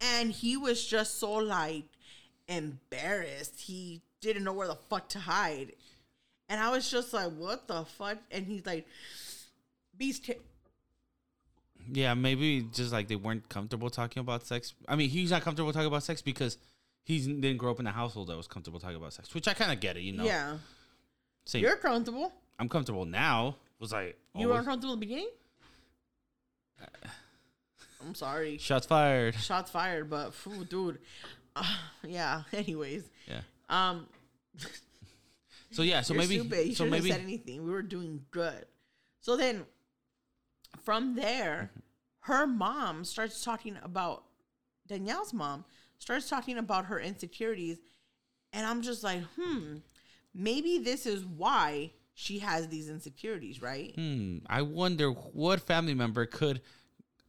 And 0.00 0.32
he 0.32 0.56
was 0.56 0.82
just 0.86 1.18
so 1.18 1.32
like 1.34 1.84
embarrassed. 2.48 3.60
He 3.60 4.00
didn't 4.20 4.44
know 4.44 4.52
where 4.54 4.68
the 4.68 4.78
fuck 4.88 5.08
to 5.10 5.18
hide. 5.18 5.72
And 6.48 6.60
I 6.60 6.70
was 6.70 6.90
just 6.90 7.12
like, 7.12 7.32
what 7.32 7.68
the 7.68 7.84
fuck? 7.84 8.18
And 8.30 8.46
he's 8.46 8.64
like, 8.64 8.86
Beast, 9.96 10.30
Yeah, 11.92 12.14
maybe 12.14 12.62
just 12.72 12.92
like 12.92 13.08
they 13.08 13.16
weren't 13.16 13.48
comfortable 13.48 13.90
talking 13.90 14.20
about 14.20 14.46
sex. 14.46 14.72
I 14.88 14.96
mean, 14.96 15.10
he's 15.10 15.30
not 15.30 15.42
comfortable 15.42 15.72
talking 15.72 15.86
about 15.88 16.02
sex 16.02 16.22
because 16.22 16.56
he 17.04 17.18
didn't 17.20 17.58
grow 17.58 17.70
up 17.72 17.80
in 17.80 17.86
a 17.86 17.92
household 17.92 18.28
that 18.28 18.36
was 18.36 18.46
comfortable 18.46 18.80
talking 18.80 18.96
about 18.96 19.12
sex, 19.12 19.34
which 19.34 19.46
I 19.48 19.54
kind 19.54 19.70
of 19.72 19.80
get 19.80 19.96
it, 19.96 20.00
you 20.02 20.12
know. 20.12 20.24
Yeah. 20.24 20.56
Same. 21.46 21.62
You're 21.62 21.76
comfortable. 21.76 22.32
I'm 22.58 22.68
comfortable 22.68 23.04
now. 23.04 23.56
Was 23.78 23.92
I? 23.92 24.14
You 24.34 24.48
were 24.48 24.54
always- 24.54 24.58
uncomfortable 24.60 24.94
in 24.94 25.00
the 25.00 25.06
beginning? 25.06 25.28
I'm 28.04 28.14
sorry. 28.14 28.58
Shots 28.58 28.86
fired. 28.86 29.34
Shots 29.36 29.70
fired, 29.70 30.10
but 30.10 30.34
phew, 30.34 30.64
dude. 30.64 30.98
Uh, 31.56 31.64
yeah. 32.06 32.42
Anyways. 32.52 33.08
Yeah. 33.26 33.40
Um 33.68 34.06
So 35.70 35.82
yeah. 35.82 36.02
So 36.02 36.12
you're 36.14 36.22
maybe. 36.22 36.38
stupid. 36.40 36.66
You 36.68 36.74
so 36.74 36.84
shouldn't 36.84 36.90
maybe. 36.90 37.08
have 37.10 37.16
said 37.18 37.24
anything. 37.24 37.64
We 37.64 37.70
were 37.70 37.82
doing 37.82 38.20
good. 38.30 38.66
So 39.20 39.36
then 39.36 39.64
from 40.82 41.14
there, 41.14 41.70
her 42.20 42.46
mom 42.46 43.04
starts 43.04 43.42
talking 43.42 43.78
about 43.82 44.24
Danielle's 44.86 45.32
mom 45.32 45.64
starts 45.98 46.28
talking 46.28 46.58
about 46.58 46.86
her 46.86 47.00
insecurities. 47.00 47.78
And 48.52 48.66
I'm 48.66 48.82
just 48.82 49.02
like, 49.02 49.22
hmm, 49.40 49.76
maybe 50.34 50.78
this 50.78 51.06
is 51.06 51.24
why 51.24 51.92
she 52.14 52.38
has 52.40 52.68
these 52.68 52.88
insecurities, 52.88 53.60
right? 53.62 53.92
Hmm. 53.94 54.38
I 54.46 54.62
wonder 54.62 55.10
what 55.10 55.60
family 55.60 55.94
member 55.94 56.26
could 56.26 56.60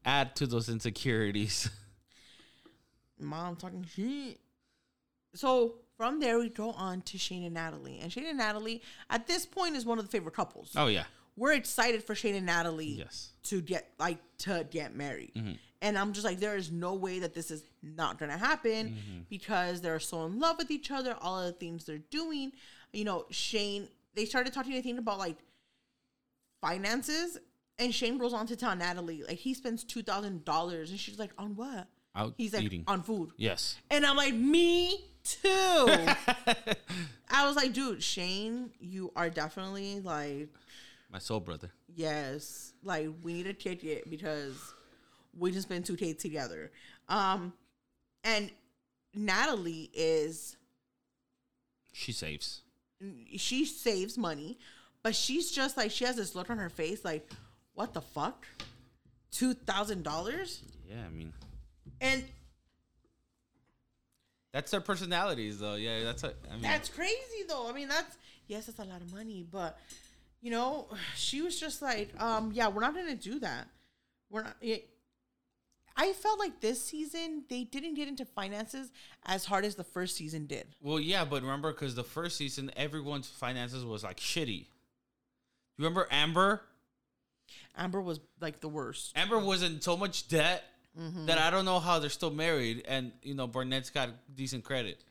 add 0.05 0.35
to 0.37 0.47
those 0.47 0.69
insecurities. 0.69 1.69
mom 3.19 3.55
talking 3.55 3.85
shit. 3.95 4.39
So 5.33 5.75
from 5.97 6.19
there, 6.19 6.37
we 6.39 6.49
go 6.49 6.71
on 6.71 7.01
to 7.03 7.17
Shane 7.17 7.43
and 7.43 7.53
Natalie. 7.53 7.99
And 8.01 8.11
Shane 8.11 8.25
and 8.27 8.37
Natalie, 8.37 8.81
at 9.09 9.27
this 9.27 9.45
point, 9.45 9.75
is 9.75 9.85
one 9.85 9.97
of 9.99 10.05
the 10.05 10.11
favorite 10.11 10.35
couples. 10.35 10.73
oh 10.75 10.87
yeah. 10.87 11.03
We're 11.37 11.51
excited 11.53 12.01
for 12.01 12.15
Shane 12.15 12.35
and 12.35 12.45
Natalie 12.45 12.85
Yes. 12.85 13.31
to 13.43 13.59
get 13.61 13.89
like 13.99 14.19
to 14.39 14.65
get 14.71 14.95
married. 14.95 15.33
Mm-hmm. 15.35 15.51
And 15.81 15.97
I'm 15.97 16.13
just 16.13 16.23
like, 16.25 16.39
there 16.39 16.55
is 16.55 16.71
no 16.71 16.93
way 16.93 17.19
that 17.19 17.33
this 17.33 17.51
is 17.51 17.65
not 17.83 18.17
gonna 18.17 18.37
happen 18.37 18.89
Mm-hmm. 18.89 19.19
because 19.29 19.81
they're 19.81 19.99
so 19.99 20.25
in 20.25 20.39
love 20.39 20.57
with 20.57 20.71
each 20.71 20.91
other, 20.91 21.15
all 21.19 21.39
of 21.39 21.45
the 21.47 21.51
things 21.59 21.83
they're 21.85 21.97
doing. 22.09 22.53
You 22.95 23.03
know, 23.03 23.25
Shane, 23.29 23.87
they 24.15 24.25
started 24.25 24.53
talking, 24.53 24.73
I 24.75 24.81
think, 24.81 24.97
about 24.99 25.19
like 25.19 25.37
finances. 26.61 27.37
And 27.77 27.93
Shane 27.93 28.17
goes 28.17 28.33
on 28.33 28.47
to 28.47 28.55
tell 28.55 28.73
Natalie, 28.75 29.23
like, 29.23 29.37
he 29.37 29.53
spends 29.53 29.83
two 29.83 30.01
thousand 30.01 30.45
dollars, 30.45 30.91
and 30.91 30.99
she's 30.99 31.19
like, 31.19 31.31
on 31.37 31.55
what? 31.55 31.87
Out 32.15 32.33
He's 32.37 32.53
like, 32.53 32.63
eating. 32.63 32.85
on 32.87 33.03
food. 33.03 33.31
yes. 33.35 33.75
And 33.91 34.05
I'm 34.05 34.15
like, 34.15 34.33
me 34.33 35.03
too. 35.25 35.41
I 37.29 37.45
was 37.45 37.57
like, 37.57 37.73
dude, 37.73 38.01
Shane, 38.01 38.71
you 38.79 39.11
are 39.17 39.29
definitely 39.29 39.99
like, 39.99 40.47
My 41.11 41.19
soul 41.19 41.41
brother. 41.41 41.69
yes, 41.93 42.71
like 42.83 43.09
we 43.21 43.33
need 43.33 43.43
to 43.43 43.53
kick 43.53 43.83
it 43.83 44.09
because 44.09 44.55
we 45.37 45.51
just 45.51 45.67
been 45.67 45.83
two 45.83 45.97
dates 45.97 46.21
together. 46.23 46.71
Um, 47.09 47.51
and 48.23 48.49
Natalie 49.13 49.89
is 49.93 50.55
She 51.91 52.13
saves. 52.13 52.61
She 53.37 53.65
saves 53.65 54.17
money, 54.17 54.57
but 55.03 55.15
she's 55.15 55.51
just 55.51 55.77
like 55.77 55.91
she 55.91 56.05
has 56.05 56.15
this 56.15 56.35
look 56.35 56.49
on 56.49 56.57
her 56.57 56.69
face, 56.69 57.03
like, 57.05 57.29
what 57.73 57.93
the 57.93 58.01
fuck, 58.01 58.45
two 59.31 59.53
thousand 59.53 60.03
dollars, 60.03 60.61
Yeah, 60.89 61.03
I 61.05 61.09
mean 61.09 61.33
and 62.01 62.23
that's 64.55 64.71
their 64.71 64.79
personalities, 64.81 65.59
though. 65.59 65.75
Yeah, 65.75 66.03
that's. 66.03 66.23
A, 66.23 66.33
I 66.49 66.53
mean, 66.53 66.61
That's 66.61 66.87
crazy 66.87 67.43
though. 67.47 67.69
I 67.69 67.73
mean, 67.73 67.89
that's 67.89 68.15
yes, 68.47 68.67
that's 68.67 68.79
a 68.79 68.85
lot 68.85 69.01
of 69.01 69.13
money, 69.13 69.45
but 69.51 69.77
you 70.41 70.49
know, 70.49 70.87
she 71.15 71.41
was 71.41 71.59
just 71.59 71.81
like, 71.81 72.09
um, 72.21 72.51
yeah, 72.53 72.69
we're 72.69 72.81
not 72.81 72.95
gonna 72.95 73.15
do 73.15 73.39
that. 73.39 73.67
We're 74.29 74.43
not. 74.43 74.55
It, 74.61 74.87
I 75.97 76.11
felt 76.13 76.39
like 76.39 76.59
this 76.59 76.81
season 76.81 77.43
they 77.49 77.63
didn't 77.63 77.93
get 77.95 78.07
into 78.07 78.25
finances 78.25 78.91
as 79.25 79.45
hard 79.45 79.63
as 79.65 79.75
the 79.75 79.83
first 79.83 80.15
season 80.15 80.45
did. 80.45 80.67
Well, 80.81 80.99
yeah, 80.99 81.23
but 81.25 81.41
remember, 81.41 81.71
because 81.71 81.95
the 81.95 82.03
first 82.03 82.37
season, 82.37 82.71
everyone's 82.75 83.27
finances 83.27 83.85
was 83.85 84.03
like 84.03 84.17
shitty. 84.17 84.65
You 85.77 85.83
remember 85.83 86.07
Amber? 86.11 86.61
Amber 87.77 88.01
was 88.01 88.19
like 88.41 88.59
the 88.59 88.69
worst. 88.69 89.13
Amber 89.15 89.39
was 89.39 89.63
in 89.63 89.81
so 89.81 89.95
much 89.95 90.27
debt 90.27 90.63
that 91.25 91.37
I 91.37 91.49
don't 91.49 91.65
know 91.65 91.79
how 91.79 91.99
they're 91.99 92.09
still 92.09 92.31
married, 92.31 92.83
and 92.87 93.11
you 93.21 93.33
know 93.33 93.47
Barnett's 93.47 93.89
got 93.89 94.09
decent 94.33 94.63
credit. 94.63 95.03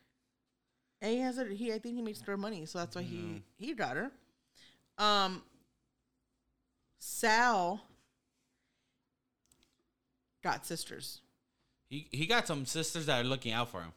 And 1.02 1.12
he 1.12 1.20
has 1.20 1.36
a 1.38 1.44
he. 1.44 1.72
I 1.72 1.78
think 1.78 1.96
he 1.96 2.02
makes 2.02 2.22
good 2.22 2.38
money, 2.38 2.64
so 2.64 2.78
that's 2.78 2.96
why 2.96 3.02
he 3.02 3.42
he 3.58 3.74
got 3.74 3.96
her. 3.96 4.10
Um, 4.96 5.42
Sal 6.98 7.82
got 10.44 10.64
sisters. 10.66 11.20
He 11.90 12.06
he 12.12 12.26
got 12.26 12.46
some 12.46 12.66
sisters 12.66 13.06
that 13.06 13.20
are 13.20 13.28
looking 13.28 13.52
out 13.52 13.68
for 13.70 13.80
him. 13.80 13.92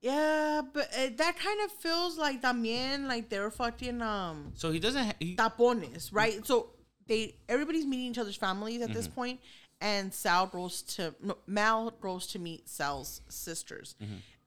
Yeah, 0.00 0.62
but 0.72 0.88
uh, 0.92 1.10
that 1.16 1.34
kind 1.38 1.60
of 1.64 1.70
feels 1.72 2.18
like 2.18 2.42
también 2.42 3.06
like 3.08 3.28
they're 3.28 3.50
fucking 3.50 4.00
um 4.02 4.52
So 4.54 4.70
he 4.70 4.78
doesn't. 4.78 5.04
Ha- 5.04 5.18
he, 5.18 5.36
tapones, 5.36 6.10
right? 6.12 6.44
So 6.46 6.70
they 7.06 7.34
everybody's 7.48 7.86
meeting 7.86 8.10
each 8.12 8.18
other's 8.18 8.36
families 8.36 8.80
at 8.82 8.92
this 8.94 9.08
point, 9.08 9.40
and 9.80 10.12
Sal 10.12 10.46
goes 10.46 10.82
to 10.96 11.14
no, 11.20 11.36
Mal 11.46 11.90
goes 12.00 12.26
to 12.28 12.38
meet 12.38 12.68
Sal's 12.68 13.20
sisters, 13.28 13.96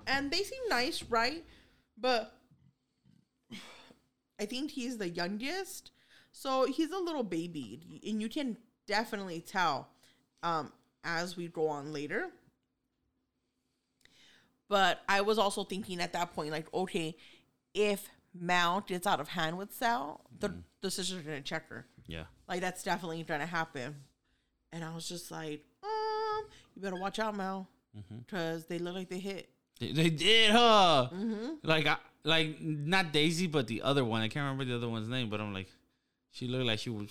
and 0.06 0.32
they 0.32 0.44
seem 0.44 0.64
nice, 0.70 1.04
right? 1.10 1.44
But 2.00 2.34
I 4.40 4.46
think 4.46 4.72
he's 4.72 4.98
the 4.98 5.10
youngest, 5.10 5.92
so 6.32 6.66
he's 6.66 6.92
a 6.92 6.98
little 6.98 7.24
baby, 7.24 8.02
and 8.08 8.22
you 8.22 8.30
can 8.30 8.58
definitely 8.86 9.42
tell 9.42 9.90
um, 10.44 10.72
as 11.04 11.38
we 11.38 11.48
go 11.48 11.68
on 11.68 11.94
later. 11.94 12.28
But 14.70 15.02
I 15.08 15.22
was 15.22 15.38
also 15.38 15.64
thinking 15.64 16.02
at 16.02 16.14
that 16.14 16.34
point, 16.34 16.52
like, 16.52 16.72
okay, 16.74 17.16
if 17.74 18.10
Mal 18.34 18.82
gets 18.82 19.08
out 19.08 19.20
of 19.20 19.30
hand 19.30 19.58
with 19.58 19.74
Sal, 19.74 20.22
the 20.40 20.54
the 20.82 20.92
sisters 20.92 21.20
are 21.20 21.24
gonna 21.24 21.42
check 21.42 21.70
her. 21.70 21.86
yeah. 22.08 22.24
Like 22.48 22.62
that's 22.62 22.84
definitely 22.84 23.24
gonna 23.24 23.46
happen. 23.46 23.96
And 24.74 24.84
I 24.84 24.94
was 24.94 25.08
just 25.08 25.32
like, 25.32 25.64
um, 25.84 26.46
you 26.76 26.82
better 26.82 27.00
watch 27.00 27.20
out, 27.20 27.36
Mal, 27.36 27.68
mm-hmm. 27.98 28.18
because 28.20 28.66
they 28.66 28.80
look 28.80 28.96
like 28.96 29.10
they 29.10 29.20
hit. 29.20 29.50
They, 29.80 29.92
they 29.94 30.10
did, 30.10 30.52
huh? 30.52 31.10
Mm-hmm. 31.14 31.48
Like, 31.64 31.86
I, 31.88 31.98
like 32.24 32.60
not 32.62 33.14
Daisy, 33.14 33.48
but 33.48 33.68
the 33.68 33.82
other 33.82 34.04
one. 34.04 34.22
I 34.22 34.28
can't 34.28 34.44
remember 34.44 34.66
the 34.66 34.76
other 34.76 34.90
one's 34.90 35.08
name, 35.08 35.30
but 35.30 35.40
I'm 35.40 35.54
like, 35.54 35.70
she 36.32 36.48
looked 36.48 36.66
like 36.66 36.80
she 36.80 36.90
was. 36.90 37.10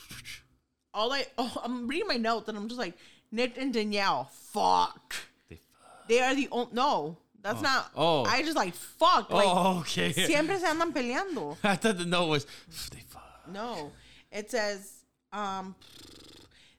All 0.93 1.13
I 1.13 1.27
oh, 1.39 1.61
I'm 1.63 1.89
reading 1.89 2.09
my 2.09 2.17
notes 2.17 2.49
and 2.49 2.57
I'm 2.57 2.69
just 2.69 2.79
like, 2.79 2.95
Nick 3.31 3.59
and 3.59 3.73
Danielle, 3.73 4.31
fuck. 4.33 5.15
They 5.49 5.57
fuck. 5.57 6.09
They 6.09 6.21
are 6.21 6.35
the 6.35 6.49
only 6.51 6.71
no. 6.73 7.19
That's 7.43 7.63
not. 7.63 7.91
Oh. 7.95 8.25
I 8.25 8.43
just 8.43 8.57
like 8.57 8.75
fuck. 8.75 9.31
Like 9.31 9.47
oh, 9.47 9.79
okay. 9.81 10.13
siempre 10.27 10.59
se 10.59 10.67
andan 10.67 10.93
peleando. 10.93 11.57
I 11.63 11.77
thought 11.77 11.99
the 11.99 12.05
note 12.05 12.27
was. 12.27 12.47
They 12.93 13.01
fuck. 13.09 13.23
No, 13.53 13.93
it 14.33 14.51
says 14.51 15.05
um, 15.33 15.77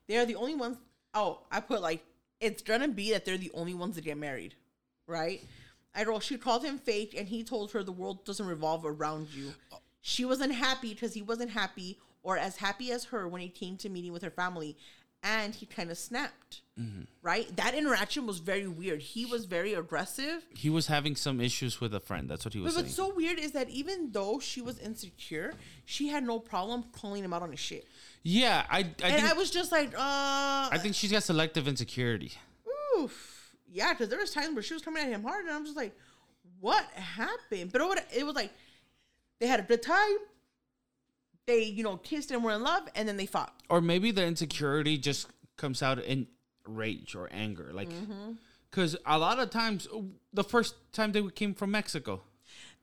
they're 0.07 0.25
the 0.25 0.35
only 0.35 0.55
ones. 0.55 0.77
Oh, 1.13 1.39
I 1.51 1.61
put 1.61 1.81
like 1.81 2.03
it's 2.41 2.61
gonna 2.61 2.89
be 2.89 3.11
that 3.11 3.23
they're 3.23 3.37
the 3.37 3.51
only 3.53 3.73
ones 3.73 3.95
that 3.95 4.03
get 4.03 4.17
married, 4.17 4.55
right? 5.07 5.41
I 5.95 6.03
wrote 6.03 6.23
she 6.23 6.37
called 6.37 6.63
him 6.63 6.77
fake, 6.77 7.15
and 7.17 7.27
he 7.27 7.43
told 7.43 7.71
her 7.71 7.81
the 7.81 7.91
world 7.91 8.25
doesn't 8.25 8.45
revolve 8.45 8.85
around 8.85 9.29
you. 9.33 9.53
She 10.01 10.25
wasn't 10.25 10.53
happy 10.53 10.93
because 10.93 11.13
he 11.13 11.21
wasn't 11.21 11.51
happy 11.51 11.97
or 12.23 12.37
as 12.37 12.57
happy 12.57 12.91
as 12.91 13.05
her 13.05 13.27
when 13.27 13.41
he 13.41 13.49
came 13.49 13.77
to 13.77 13.89
meeting 13.89 14.11
with 14.11 14.21
her 14.21 14.29
family, 14.29 14.77
and 15.23 15.55
he 15.55 15.65
kind 15.65 15.91
of 15.91 15.97
snapped. 15.97 16.61
Right? 17.23 17.53
That 17.57 17.73
interaction 17.73 18.27
was 18.27 18.37
very 18.37 18.67
weird. 18.67 19.01
He 19.01 19.25
was 19.25 19.45
very 19.45 19.73
aggressive. 19.73 20.45
He 20.55 20.69
was 20.69 20.85
having 20.85 21.15
some 21.15 21.41
issues 21.41 21.81
with 21.81 21.91
a 21.95 21.99
friend. 21.99 22.29
That's 22.29 22.45
what 22.45 22.53
he 22.53 22.59
was 22.59 22.75
But 22.75 22.81
saying. 22.81 22.85
what's 22.85 22.95
so 22.95 23.15
weird 23.15 23.39
is 23.39 23.51
that 23.53 23.67
even 23.71 24.11
though 24.11 24.37
she 24.39 24.61
was 24.61 24.77
insecure, 24.77 25.55
she 25.85 26.09
had 26.09 26.23
no 26.23 26.37
problem 26.39 26.83
calling 26.91 27.23
him 27.23 27.33
out 27.33 27.41
on 27.41 27.49
his 27.49 27.59
shit. 27.59 27.87
yeah, 28.21 28.65
I. 28.69 28.77
I 28.77 28.81
and 28.81 28.95
think, 28.99 29.23
I 29.23 29.33
was 29.33 29.49
just 29.49 29.71
like, 29.71 29.89
uh, 29.95 30.69
I 30.71 30.77
think 30.79 30.93
she's 30.93 31.11
got 31.11 31.23
selective 31.23 31.67
insecurity. 31.67 32.33
oof. 32.99 33.55
Yeah, 33.71 33.93
because 33.93 34.09
there 34.09 34.19
was 34.19 34.31
times 34.31 34.53
where 34.53 34.61
she 34.63 34.75
was 34.75 34.83
coming 34.83 35.01
at 35.03 35.09
him 35.09 35.23
hard, 35.23 35.45
and 35.45 35.53
I'm 35.55 35.65
just 35.65 35.75
like, 35.77 35.97
what 36.61 36.85
happened? 36.93 37.71
But 37.71 37.81
it 38.15 38.23
was 38.23 38.35
like, 38.35 38.51
they 39.39 39.47
had 39.47 39.59
a 39.59 39.63
good 39.63 39.81
time. 39.81 40.17
They, 41.47 41.63
you 41.63 41.81
know, 41.83 41.95
kissed 41.97 42.29
and 42.31 42.43
were 42.43 42.51
in 42.51 42.61
love, 42.61 42.83
and 42.93 43.07
then 43.07 43.17
they 43.17 43.25
fought. 43.25 43.53
or 43.69 43.81
maybe 43.81 44.11
the 44.11 44.25
insecurity 44.25 44.97
just 44.97 45.27
comes 45.55 45.81
out 45.81 45.97
in 45.99 46.27
rage 46.65 47.15
or 47.15 47.29
anger 47.31 47.69
like 47.71 47.87
because 48.69 48.97
a 49.05 49.17
lot 49.17 49.39
of 49.39 49.49
times 49.49 49.87
the 50.33 50.43
first 50.43 50.75
time 50.91 51.13
they 51.13 51.23
came 51.29 51.53
from 51.53 51.71
mexico 51.71 52.21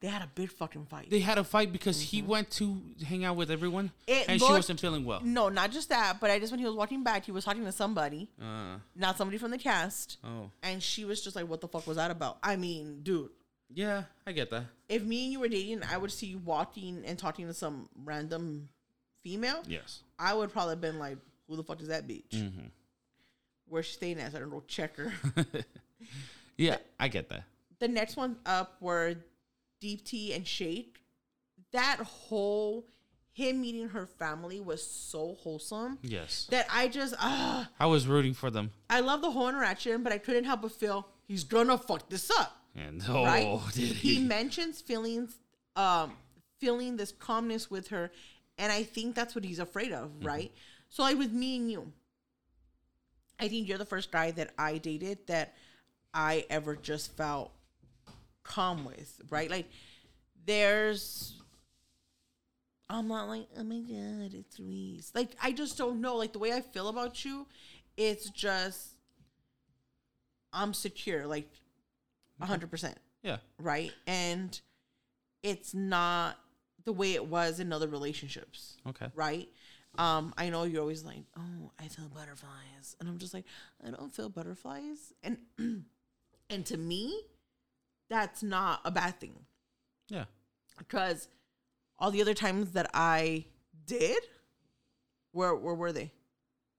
They 0.01 0.09
had 0.09 0.23
a 0.23 0.31
big 0.35 0.51
fucking 0.51 0.87
fight. 0.87 1.11
they 1.11 1.21
had 1.21 1.37
a 1.37 1.45
fight 1.45 1.71
because 1.71 2.01
he 2.01 2.23
went 2.23 2.51
to 2.53 2.81
hang 3.07 3.25
out 3.27 3.37
with 3.37 3.51
everyone 3.51 3.93
It 4.07 4.25
and 4.29 4.41
she 4.41 4.49
wasn't 4.51 4.81
feeling 4.81 5.05
well 5.05 5.21
no, 5.23 5.51
not 5.51 5.71
just 5.71 5.91
that, 5.91 6.19
but 6.19 6.31
I 6.31 6.39
just 6.39 6.51
when 6.51 6.59
he 6.61 6.65
was 6.67 6.75
walking 6.75 7.05
back, 7.05 7.27
he 7.27 7.33
was 7.33 7.45
talking 7.45 7.65
to 7.67 7.73
somebody, 7.73 8.31
uh, 8.41 8.79
not 8.97 9.19
somebody 9.19 9.37
from 9.37 9.51
the 9.51 9.59
cast, 9.59 10.17
oh 10.25 10.51
and 10.63 10.83
she 10.83 11.05
was 11.05 11.23
just 11.23 11.37
like, 11.37 11.47
"What 11.47 11.61
the 11.61 11.69
fuck 11.69 11.87
was 11.87 11.97
that 11.99 12.11
about?" 12.11 12.39
I 12.43 12.57
mean, 12.57 13.01
dude, 13.03 13.29
yeah 13.75 14.05
i 14.27 14.33
get 14.33 14.51
that 14.51 14.65
if 14.89 15.03
me 15.03 15.25
and 15.25 15.33
you 15.33 15.41
were 15.41 15.49
dating, 15.49 15.83
I 15.91 15.97
would 15.97 16.13
see 16.13 16.27
you 16.27 16.39
walking 16.39 17.03
and 17.07 17.19
talking 17.19 17.47
to 17.47 17.55
some 17.55 17.89
random 18.05 18.69
female. 19.23 19.63
yes 19.67 20.01
I 20.19 20.35
would 20.35 20.53
probably 20.53 20.73
have 20.73 20.81
been 20.81 20.99
like, 20.99 21.17
"Who 21.49 21.57
the 21.57 21.65
fuck 21.65 21.81
is 21.81 21.89
that 21.89 22.07
bitch?" 22.07 22.31
Mm-hmm. 22.33 22.67
where 23.67 23.83
she's 23.83 23.95
staying 23.95 24.21
at. 24.21 24.33
So 24.33 24.37
I 24.37 24.41
don't 24.41 24.51
know, 24.51 24.63
check 24.69 24.97
her. 24.97 25.13
yeah, 26.59 26.77
I 27.01 27.09
get 27.09 27.29
that. 27.31 27.45
the 27.79 27.89
next 27.89 28.17
one 28.17 28.37
up 28.47 28.77
were 28.81 29.17
Deepti 29.83 30.37
and 30.37 30.47
Shake. 30.47 30.99
That 31.73 31.99
whole 31.99 32.85
him 33.33 33.63
meeting 33.63 33.89
her 33.89 34.07
family 34.07 34.61
was 34.61 34.87
so 34.87 35.35
wholesome 35.41 35.99
Yes, 36.03 36.47
that 36.51 36.67
I 36.71 36.87
just 36.89 37.15
ah 37.19 37.69
I 37.81 37.87
was 37.87 38.07
rooting 38.07 38.35
for 38.35 38.51
them, 38.51 38.71
I 38.89 39.01
love 39.01 39.23
the 39.23 39.31
whole 39.31 39.49
interaction, 39.49 40.03
but 40.03 40.13
I 40.13 40.19
couldn't 40.19 40.45
help 40.45 40.63
but 40.63 40.73
feel 40.73 41.09
he's 41.27 41.43
gonna 41.43 41.79
fuck 41.79 42.09
this 42.11 42.31
up. 42.31 42.64
And 42.75 43.03
oh, 43.09 43.25
right? 43.25 43.61
did 43.73 43.89
he 43.89 44.15
he? 44.17 44.25
mentions 44.25 44.81
feelings, 44.81 45.37
um, 45.77 46.13
feeling 46.59 46.97
this 46.97 47.13
calmness 47.13 47.71
with 47.71 47.89
her, 47.89 48.11
and 48.59 48.73
I 48.73 48.83
think 48.83 49.15
that's 49.15 49.35
what 49.35 49.45
he's 49.45 49.59
afraid 49.59 49.93
of, 49.93 50.11
Mm-hmm. 50.11 50.27
right? 50.27 50.53
So, 50.89 51.03
like 51.03 51.19
with 51.19 51.33
me 51.33 51.57
and 51.57 51.71
you, 51.71 51.93
I 53.41 53.49
think 53.49 53.69
you're 53.69 53.79
the 53.79 53.85
first 53.85 54.11
guy 54.13 54.31
that 54.33 54.53
I 54.59 54.79
dated 54.79 55.27
that 55.27 55.55
I 56.13 56.47
ever 56.51 56.77
just 56.77 57.17
felt 57.17 57.51
calm 58.45 58.85
with, 58.85 59.21
right? 59.31 59.51
Like, 59.51 59.69
there's. 60.47 61.41
I'm 62.91 63.09
not 63.09 63.29
like, 63.29 63.49
oh 63.59 63.65
my 63.65 63.81
god, 63.81 64.35
it's 64.35 64.61
Reese. 64.61 65.11
Like, 65.15 65.31
I 65.43 65.53
just 65.53 65.77
don't 65.79 66.01
know. 66.01 66.17
Like 66.17 66.33
the 66.33 66.39
way 66.39 66.53
I 66.53 66.61
feel 66.61 66.89
about 66.89 67.25
you, 67.25 67.47
it's 67.97 68.29
just 68.31 68.91
I'm 70.53 70.75
secure, 70.75 71.27
like 71.27 71.51
hundred 72.41 72.71
percent 72.71 72.99
yeah, 73.23 73.39
right? 73.59 73.93
And 74.07 74.61
it's 75.43 75.73
not 75.75 76.39
the 76.85 76.93
way 76.93 77.15
it 77.15 77.27
was 77.27 77.61
in 77.61 77.73
other 77.73 77.89
relationships, 77.89 78.77
okay. 78.87 79.07
right? 79.15 79.49
Um, 79.97 80.35
I 80.37 80.51
know 80.51 80.65
you're 80.65 80.81
always 80.81 81.05
like, 81.05 81.25
"Oh, 81.39 81.71
I 81.79 81.89
feel 81.89 82.09
butterflies," 82.09 82.97
and 82.99 83.09
I'm 83.09 83.19
just 83.19 83.33
like, 83.33 83.45
"I 83.87 83.91
don't 83.91 84.15
feel 84.15 84.29
butterflies," 84.29 85.13
and 85.23 85.39
and 86.51 86.67
to 86.67 86.77
me, 86.77 87.19
that's 88.11 88.43
not 88.43 88.81
a 88.85 88.91
bad 88.91 89.19
thing 89.21 89.39
Yeah, 90.09 90.25
because 90.77 91.29
all 91.99 92.11
the 92.11 92.21
other 92.21 92.35
times 92.35 92.73
that 92.73 92.91
I 92.93 93.47
did, 93.87 94.23
where 95.33 95.55
where 95.55 95.75
were 95.75 95.93
they? 95.93 96.11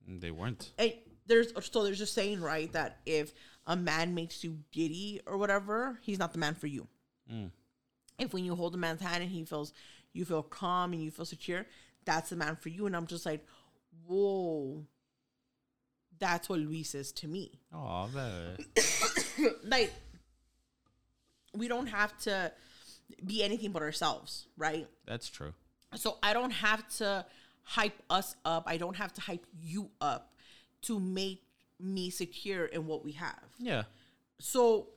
they 0.07 0.29
weren't. 0.31 0.71
and 0.77 0.93
there's 1.25 1.51
so 1.71 1.83
there's 1.83 2.01
a 2.01 2.05
saying 2.05 2.41
right 2.41 2.71
that 2.73 2.99
if 3.05 3.33
a 3.67 3.75
man 3.75 4.13
makes 4.13 4.43
you 4.43 4.59
giddy 4.71 5.21
or 5.25 5.37
whatever, 5.37 5.99
he's 6.01 6.19
not 6.19 6.33
the 6.33 6.39
man 6.39 6.55
for 6.55 6.67
you. 6.67 6.87
Mm. 7.31 7.51
If 8.19 8.33
when 8.33 8.45
you 8.45 8.55
hold 8.55 8.75
a 8.75 8.77
man's 8.77 9.01
hand 9.01 9.23
and 9.23 9.31
he 9.31 9.43
feels 9.43 9.73
you 10.13 10.25
feel 10.25 10.43
calm 10.43 10.93
and 10.93 11.03
you 11.03 11.11
feel 11.11 11.25
secure, 11.25 11.65
that's 12.05 12.29
the 12.29 12.35
man 12.35 12.55
for 12.55 12.69
you. 12.69 12.85
And 12.85 12.95
I'm 12.95 13.07
just 13.07 13.25
like, 13.25 13.45
whoa, 14.05 14.85
that's 16.19 16.47
what 16.47 16.59
Luis 16.59 16.95
is 16.95 17.11
to 17.13 17.27
me. 17.27 17.59
Oh, 17.73 18.09
that. 18.13 19.55
like, 19.63 19.91
we 21.53 21.67
don't 21.67 21.87
have 21.87 22.17
to 22.19 22.51
be 23.25 23.43
anything 23.43 23.71
but 23.71 23.81
ourselves, 23.81 24.47
right? 24.57 24.87
That's 25.05 25.29
true. 25.29 25.53
So 25.95 26.17
I 26.23 26.33
don't 26.33 26.51
have 26.51 26.87
to 26.97 27.25
hype 27.63 28.01
us 28.09 28.35
up. 28.45 28.63
I 28.67 28.77
don't 28.77 28.95
have 28.95 29.13
to 29.13 29.21
hype 29.21 29.45
you 29.61 29.89
up 29.99 30.33
to 30.83 30.99
make 30.99 31.44
me 31.79 32.09
secure 32.09 32.65
in 32.65 32.87
what 32.87 33.03
we 33.03 33.11
have. 33.13 33.43
Yeah, 33.59 33.83
So 34.39 34.87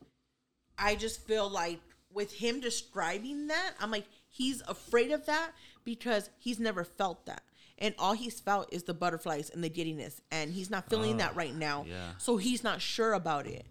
I 0.79 0.95
just 0.95 1.27
feel 1.27 1.49
like 1.51 1.81
with 2.13 2.33
him 2.33 2.61
describing 2.61 3.49
that, 3.49 3.73
I'm 3.81 3.91
like, 3.91 4.07
he's 4.29 4.63
afraid 4.69 5.11
of 5.11 5.27
that 5.27 5.51
because 5.85 6.31
he's 6.39 6.59
never 6.61 6.85
felt 6.85 7.27
that. 7.27 7.43
And 7.79 7.95
all 7.99 8.13
he's 8.15 8.41
felt 8.41 8.73
is 8.73 8.83
the 8.85 8.95
butterflies 8.95 9.51
and 9.51 9.63
the 9.63 9.69
giddiness. 9.69 10.21
And 10.31 10.53
he's 10.53 10.71
not 10.71 10.89
feeling 10.91 11.15
Oh, 11.15 11.19
that 11.19 11.33
ah, 11.35 11.39
right 11.39 11.55
now. 11.55 11.85
yeah. 11.89 12.11
So 12.19 12.37
he's 12.37 12.65
not 12.65 12.81
sure 12.81 13.13
about 13.13 13.47
it. 13.47 13.67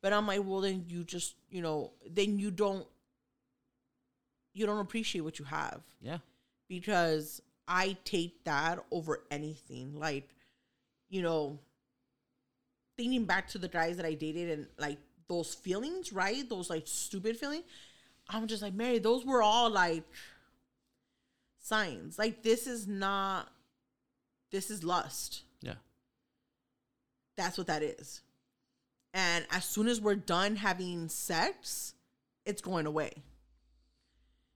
But 0.00 0.12
I'm 0.12 0.26
like, 0.26 0.40
well, 0.44 0.60
then 0.60 0.84
you 0.88 1.04
just, 1.04 1.34
you 1.50 1.62
know, 1.62 1.92
then 2.10 2.38
you 2.38 2.50
don't, 2.50 2.86
you 4.54 4.66
don't 4.66 4.78
appreciate 4.80 5.22
what 5.22 5.38
you 5.38 5.44
have 5.46 5.80
yeah, 6.02 6.18
because 6.68 7.40
I 7.66 7.96
take 8.04 8.44
that 8.44 8.84
over 8.90 9.22
anything. 9.30 9.98
Like, 9.98 10.28
you 11.08 11.22
know, 11.22 11.58
thinking 12.96 13.24
back 13.24 13.48
to 13.48 13.58
the 13.58 13.68
guys 13.68 13.96
that 13.96 14.06
I 14.06 14.14
dated 14.14 14.50
and 14.50 14.66
like 14.78 14.98
those 15.28 15.54
feelings, 15.54 16.12
right? 16.12 16.48
Those 16.48 16.70
like 16.70 16.84
stupid 16.86 17.36
feelings. 17.36 17.64
I'm 18.28 18.46
just 18.46 18.62
like, 18.62 18.74
Mary, 18.74 18.98
those 18.98 19.24
were 19.24 19.42
all 19.42 19.70
like 19.70 20.04
signs. 21.58 22.18
Like, 22.18 22.42
this 22.42 22.66
is 22.66 22.86
not, 22.86 23.48
this 24.50 24.70
is 24.70 24.84
lust. 24.84 25.42
yeah. 25.60 25.74
That's 27.36 27.56
what 27.56 27.66
that 27.68 27.82
is. 27.82 28.20
And 29.14 29.46
as 29.50 29.64
soon 29.64 29.88
as 29.88 30.00
we're 30.00 30.14
done 30.14 30.56
having 30.56 31.08
sex, 31.08 31.94
it's 32.44 32.62
going 32.62 32.86
away. 32.86 33.12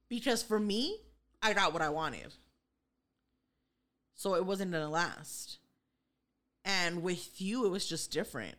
Because 0.09 0.43
for 0.43 0.59
me, 0.59 0.99
I 1.43 1.53
got 1.53 1.73
what 1.73 1.83
I 1.83 1.91
wanted. 1.91 2.33
So 4.15 4.35
it 4.35 4.47
wasn't 4.47 4.73
going 4.73 4.83
to 4.83 4.89
last. 4.89 5.59
And 6.67 7.03
with 7.03 7.41
you, 7.41 7.65
it 7.65 7.71
was 7.71 7.87
just 7.87 8.11
different. 8.11 8.57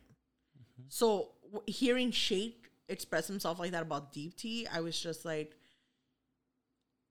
So 0.88 1.32
w- 1.52 1.62
hearing 1.66 2.10
Shake 2.10 2.70
express 2.88 3.28
himself 3.28 3.58
like 3.60 3.72
that 3.72 3.82
about 3.82 4.12
Deepti, 4.14 4.66
I 4.72 4.80
was 4.80 4.98
just 4.98 5.24
like, 5.26 5.54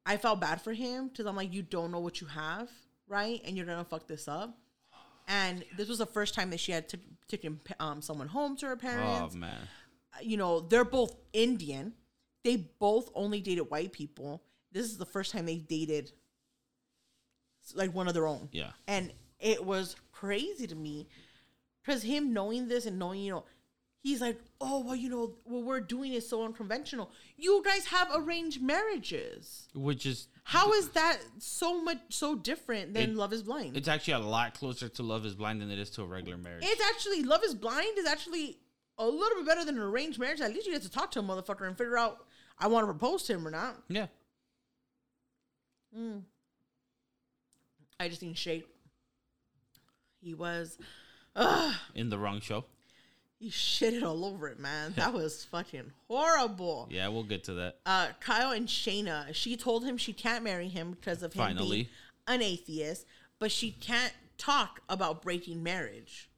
I 0.05 0.17
felt 0.17 0.41
bad 0.41 0.61
for 0.61 0.73
him 0.73 1.07
because 1.07 1.25
I'm 1.27 1.35
like, 1.35 1.53
you 1.53 1.61
don't 1.61 1.91
know 1.91 1.99
what 1.99 2.19
you 2.19 2.27
have, 2.27 2.69
right? 3.07 3.39
And 3.45 3.55
you're 3.55 3.65
to 3.65 3.83
fuck 3.83 4.07
this 4.07 4.27
up. 4.27 4.57
And 5.27 5.63
this 5.75 5.87
was 5.87 5.99
the 5.99 6.05
first 6.05 6.33
time 6.33 6.49
that 6.49 6.59
she 6.59 6.71
had 6.71 6.89
t- 6.89 6.99
taken 7.27 7.59
um, 7.79 8.01
someone 8.01 8.27
home 8.27 8.55
to 8.57 8.65
her 8.67 8.77
parents 8.77 9.35
Oh 9.35 9.37
man. 9.37 9.59
you 10.21 10.37
know, 10.37 10.61
they're 10.61 10.85
both 10.85 11.15
Indian. 11.33 11.93
They 12.43 12.55
both 12.79 13.09
only 13.13 13.41
dated 13.41 13.69
white 13.69 13.91
people. 13.91 14.41
This 14.71 14.85
is 14.85 14.97
the 14.97 15.05
first 15.05 15.33
time 15.33 15.45
they 15.45 15.57
dated 15.57 16.11
like 17.75 17.93
one 17.93 18.07
of 18.07 18.13
their 18.13 18.25
own. 18.27 18.47
Yeah. 18.53 18.71
And 18.87 19.11
it 19.39 19.63
was 19.65 19.95
crazy 20.11 20.67
to 20.67 20.75
me 20.75 21.07
because 21.83 22.03
him 22.03 22.33
knowing 22.33 22.67
this 22.67 22.85
and 22.85 22.97
knowing, 22.99 23.21
you 23.21 23.31
know, 23.31 23.45
he's 24.01 24.21
like, 24.21 24.39
oh, 24.61 24.79
well, 24.79 24.95
you 24.95 25.09
know, 25.09 25.33
what 25.43 25.63
we're 25.63 25.79
doing 25.79 26.13
is 26.13 26.27
so 26.27 26.43
unconventional. 26.43 27.11
You 27.35 27.61
guys 27.63 27.85
have 27.87 28.09
arranged 28.15 28.61
marriages. 28.61 29.67
Which 29.75 30.05
is 30.05 30.27
How 30.43 30.71
is 30.73 30.89
that 30.89 31.19
so 31.39 31.81
much 31.83 31.97
so 32.09 32.35
different 32.35 32.93
than 32.93 33.11
It- 33.11 33.15
Love 33.15 33.33
is 33.33 33.43
Blind? 33.43 33.75
it's 33.77 33.87
actually 33.87 34.13
a 34.13 34.19
lot 34.19 34.53
closer 34.53 34.87
to 34.89 35.03
Love 35.03 35.25
Is 35.25 35.35
Blind 35.35 35.61
than 35.61 35.69
it 35.71 35.79
is 35.79 35.89
to 35.91 36.01
a 36.03 36.05
regular 36.05 36.37
marriage. 36.37 36.63
It's 36.65 36.81
actually 36.81 37.23
Love 37.23 37.43
is 37.43 37.53
Blind 37.53 37.97
is 37.97 38.05
actually 38.07 38.59
a 38.97 39.05
little 39.05 39.37
bit 39.37 39.45
better 39.45 39.63
than 39.65 39.75
an 39.75 39.83
arranged 39.83 40.17
marriage. 40.19 40.41
At 40.41 40.51
least 40.53 40.65
you 40.65 40.73
get 40.73 40.81
to 40.83 40.89
talk 40.91 41.11
to 41.11 41.19
a 41.19 41.23
motherfucker 41.23 41.67
and 41.67 41.77
figure 41.77 41.97
out 41.97 42.25
I 42.57 42.67
want 42.67 42.83
to 42.87 42.91
propose 42.93 43.23
to 43.23 43.33
him 43.33 43.47
or 43.47 43.51
not. 43.51 43.83
yeah. 43.87 44.07
Mm. 45.97 46.21
I 47.99 48.07
just 48.09 48.19
think 48.19 48.35
Shake. 48.37 48.67
He 50.27 50.33
was, 50.33 50.77
ugh, 51.37 51.73
In 51.95 52.09
the 52.09 52.17
wrong 52.17 52.41
show. 52.41 52.65
he 53.39 53.49
shitted 53.49 54.03
all 54.03 54.25
over 54.25 54.49
it, 54.49 54.59
man. 54.59 54.91
That 54.97 55.13
was 55.13 55.45
fucking 55.51 55.93
horrible. 56.09 56.89
Yeah, 56.91 57.07
we'll 57.07 57.23
get 57.23 57.45
to 57.45 57.53
that. 57.53 57.77
Uh, 57.85 58.07
Kyle 58.19 58.51
and 58.51 58.67
Shaina, 58.67 59.33
she 59.33 59.55
told 59.55 59.85
him 59.85 59.95
she 59.95 60.11
can't 60.11 60.43
marry 60.43 60.67
him 60.67 60.91
because 60.91 61.23
of 61.23 61.31
him 61.31 61.45
being 61.45 61.57
Finally. 61.57 61.89
an 62.27 62.41
atheist, 62.41 63.05
but 63.39 63.53
she 63.53 63.71
can't 63.71 64.11
talk 64.37 64.81
about 64.89 65.21
breaking 65.21 65.63
marriage. 65.63 66.29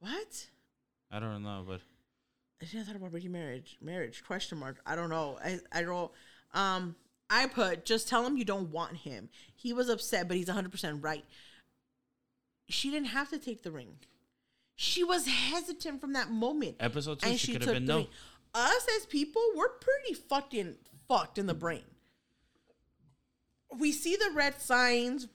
What? 0.00 0.46
I 1.10 1.20
don't 1.20 1.42
know, 1.42 1.64
but 1.68 1.82
I 2.62 2.78
I 2.78 2.82
thought 2.84 2.96
about 2.96 3.10
breaking 3.10 3.32
marriage. 3.32 3.76
Marriage 3.82 4.24
question 4.26 4.56
mark. 4.56 4.78
I 4.86 4.96
don't 4.96 5.10
know. 5.10 5.38
I 5.44 5.60
I 5.72 5.82
don't. 5.82 6.10
Um, 6.54 6.96
I 7.28 7.48
put 7.48 7.84
just 7.84 8.08
tell 8.08 8.24
him 8.24 8.38
you 8.38 8.46
don't 8.46 8.70
want 8.70 8.96
him. 8.96 9.28
He 9.54 9.74
was 9.74 9.90
upset, 9.90 10.26
but 10.26 10.38
he's 10.38 10.48
hundred 10.48 10.72
percent 10.72 11.02
right. 11.02 11.24
She 12.68 12.90
didn't 12.90 13.08
have 13.08 13.30
to 13.30 13.38
take 13.38 13.62
the 13.62 13.70
ring. 13.70 13.96
She 14.76 15.02
was 15.02 15.26
hesitant 15.26 16.00
from 16.00 16.12
that 16.12 16.30
moment, 16.30 16.76
episode 16.80 17.20
two 17.20 17.28
and 17.30 17.38
she 17.40 17.46
she 17.48 17.52
could 17.52 17.62
took 17.62 17.74
have 17.74 17.76
been 17.76 17.86
no. 17.86 18.06
Us 18.54 18.86
as 18.96 19.06
people, 19.06 19.42
we're 19.56 19.68
pretty 19.68 20.14
fucking 20.14 20.76
fucked 21.08 21.38
in 21.38 21.46
the 21.46 21.54
brain. 21.54 21.84
We 23.76 23.92
see 23.92 24.16
the 24.16 24.30
red 24.34 24.60
signs, 24.60 25.28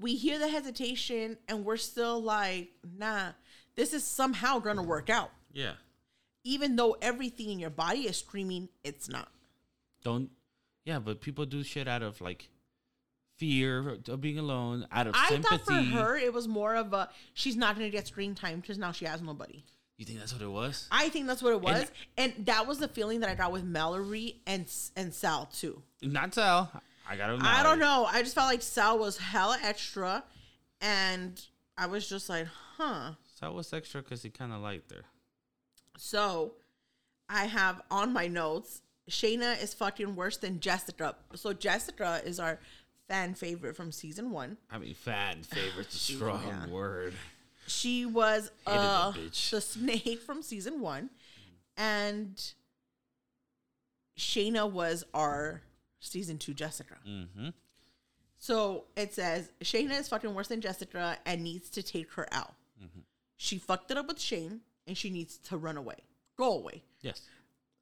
we 0.00 0.14
hear 0.14 0.38
the 0.38 0.48
hesitation, 0.48 1.36
and 1.48 1.64
we're 1.64 1.76
still 1.76 2.22
like, 2.22 2.70
nah, 2.96 3.30
this 3.74 3.92
is 3.92 4.04
somehow 4.04 4.58
gonna 4.60 4.82
work 4.82 5.10
out 5.10 5.30
Yeah. 5.52 5.72
even 6.44 6.76
though 6.76 6.96
everything 7.02 7.50
in 7.50 7.58
your 7.58 7.70
body 7.70 8.00
is 8.06 8.18
screaming, 8.18 8.68
it's 8.84 9.08
not. 9.08 9.28
Don't. 10.02 10.30
Yeah, 10.84 10.98
but 10.98 11.20
people 11.22 11.46
do 11.46 11.62
shit 11.64 11.88
out 11.88 12.02
of 12.02 12.20
like 12.20 12.48
fear 13.44 13.98
of 14.08 14.20
being 14.20 14.38
alone, 14.38 14.86
out 14.90 15.06
of 15.06 15.14
I 15.14 15.28
sympathy. 15.28 15.56
thought 15.56 15.64
for 15.64 15.72
her 15.74 16.16
it 16.16 16.32
was 16.32 16.48
more 16.48 16.74
of 16.76 16.92
a 16.92 17.10
she's 17.34 17.56
not 17.56 17.76
going 17.76 17.86
to 17.86 17.96
get 17.96 18.06
screen 18.06 18.34
time 18.34 18.60
because 18.60 18.78
now 18.78 18.92
she 18.92 19.04
has 19.04 19.20
nobody. 19.20 19.62
You 19.98 20.04
think 20.04 20.18
that's 20.18 20.32
what 20.32 20.42
it 20.42 20.48
was? 20.48 20.88
I 20.90 21.08
think 21.10 21.26
that's 21.26 21.42
what 21.42 21.52
it 21.52 21.60
was, 21.60 21.90
and, 22.16 22.32
that 22.46 22.66
was 22.66 22.78
the 22.78 22.88
feeling 22.88 23.20
that 23.20 23.28
I 23.28 23.34
got 23.34 23.52
with 23.52 23.64
Mallory 23.64 24.40
and 24.46 24.64
and 24.96 25.12
Sal 25.14 25.46
too. 25.46 25.82
Not 26.02 26.34
Sal. 26.34 26.70
I 27.08 27.16
got 27.16 27.30
I 27.42 27.62
don't 27.62 27.78
know. 27.78 28.08
I 28.10 28.22
just 28.22 28.34
felt 28.34 28.48
like 28.48 28.62
Sal 28.62 28.98
was 28.98 29.18
hella 29.18 29.58
extra, 29.62 30.24
and 30.80 31.40
I 31.76 31.86
was 31.86 32.08
just 32.08 32.28
like, 32.28 32.46
huh. 32.76 33.12
Sal 33.38 33.54
was 33.54 33.72
extra 33.72 34.02
because 34.02 34.22
he 34.22 34.30
kind 34.30 34.52
of 34.52 34.60
liked 34.62 34.90
her. 34.90 35.02
So 35.98 36.54
I 37.28 37.44
have 37.44 37.82
on 37.90 38.12
my 38.12 38.26
notes, 38.26 38.82
Shaina 39.10 39.62
is 39.62 39.74
fucking 39.74 40.16
worse 40.16 40.38
than 40.38 40.60
Jessica. 40.60 41.14
So 41.34 41.52
Jessica 41.52 42.22
is 42.24 42.40
our 42.40 42.58
fan 43.08 43.34
favorite 43.34 43.76
from 43.76 43.92
season 43.92 44.30
one. 44.30 44.56
I 44.70 44.78
mean, 44.78 44.94
fan 44.94 45.42
favorite's 45.42 45.94
a 45.94 45.98
strong 46.14 46.42
Yeah. 46.46 46.66
word. 46.68 47.14
She 47.66 48.04
was 48.04 48.50
Hated 48.66 48.80
the 48.80 48.84
uh, 48.84 49.12
the 49.50 49.60
snake 49.60 50.20
from 50.20 50.42
season 50.42 50.80
one, 50.80 51.08
and 51.76 52.38
Shaina 54.18 54.70
was 54.70 55.04
our 55.14 55.62
season 56.00 56.38
two 56.38 56.54
Jessica. 56.54 56.96
Mm-hmm. 57.08 57.48
So 58.36 58.84
it 58.96 59.14
says 59.14 59.50
Shaina 59.62 59.98
is 59.98 60.08
fucking 60.08 60.34
worse 60.34 60.48
than 60.48 60.60
Jessica 60.60 61.16
and 61.24 61.42
needs 61.42 61.70
to 61.70 61.82
take 61.82 62.12
her 62.12 62.26
out. 62.32 62.54
She 63.36 63.58
fucked 63.58 63.90
it 63.90 63.96
up 63.96 64.06
with 64.06 64.20
Shane 64.20 64.60
and 64.86 64.96
she 64.96 65.10
needs 65.10 65.38
to 65.38 65.56
run 65.56 65.76
away. 65.76 65.96
Go 66.36 66.52
away. 66.58 66.82
Yes. 67.00 67.20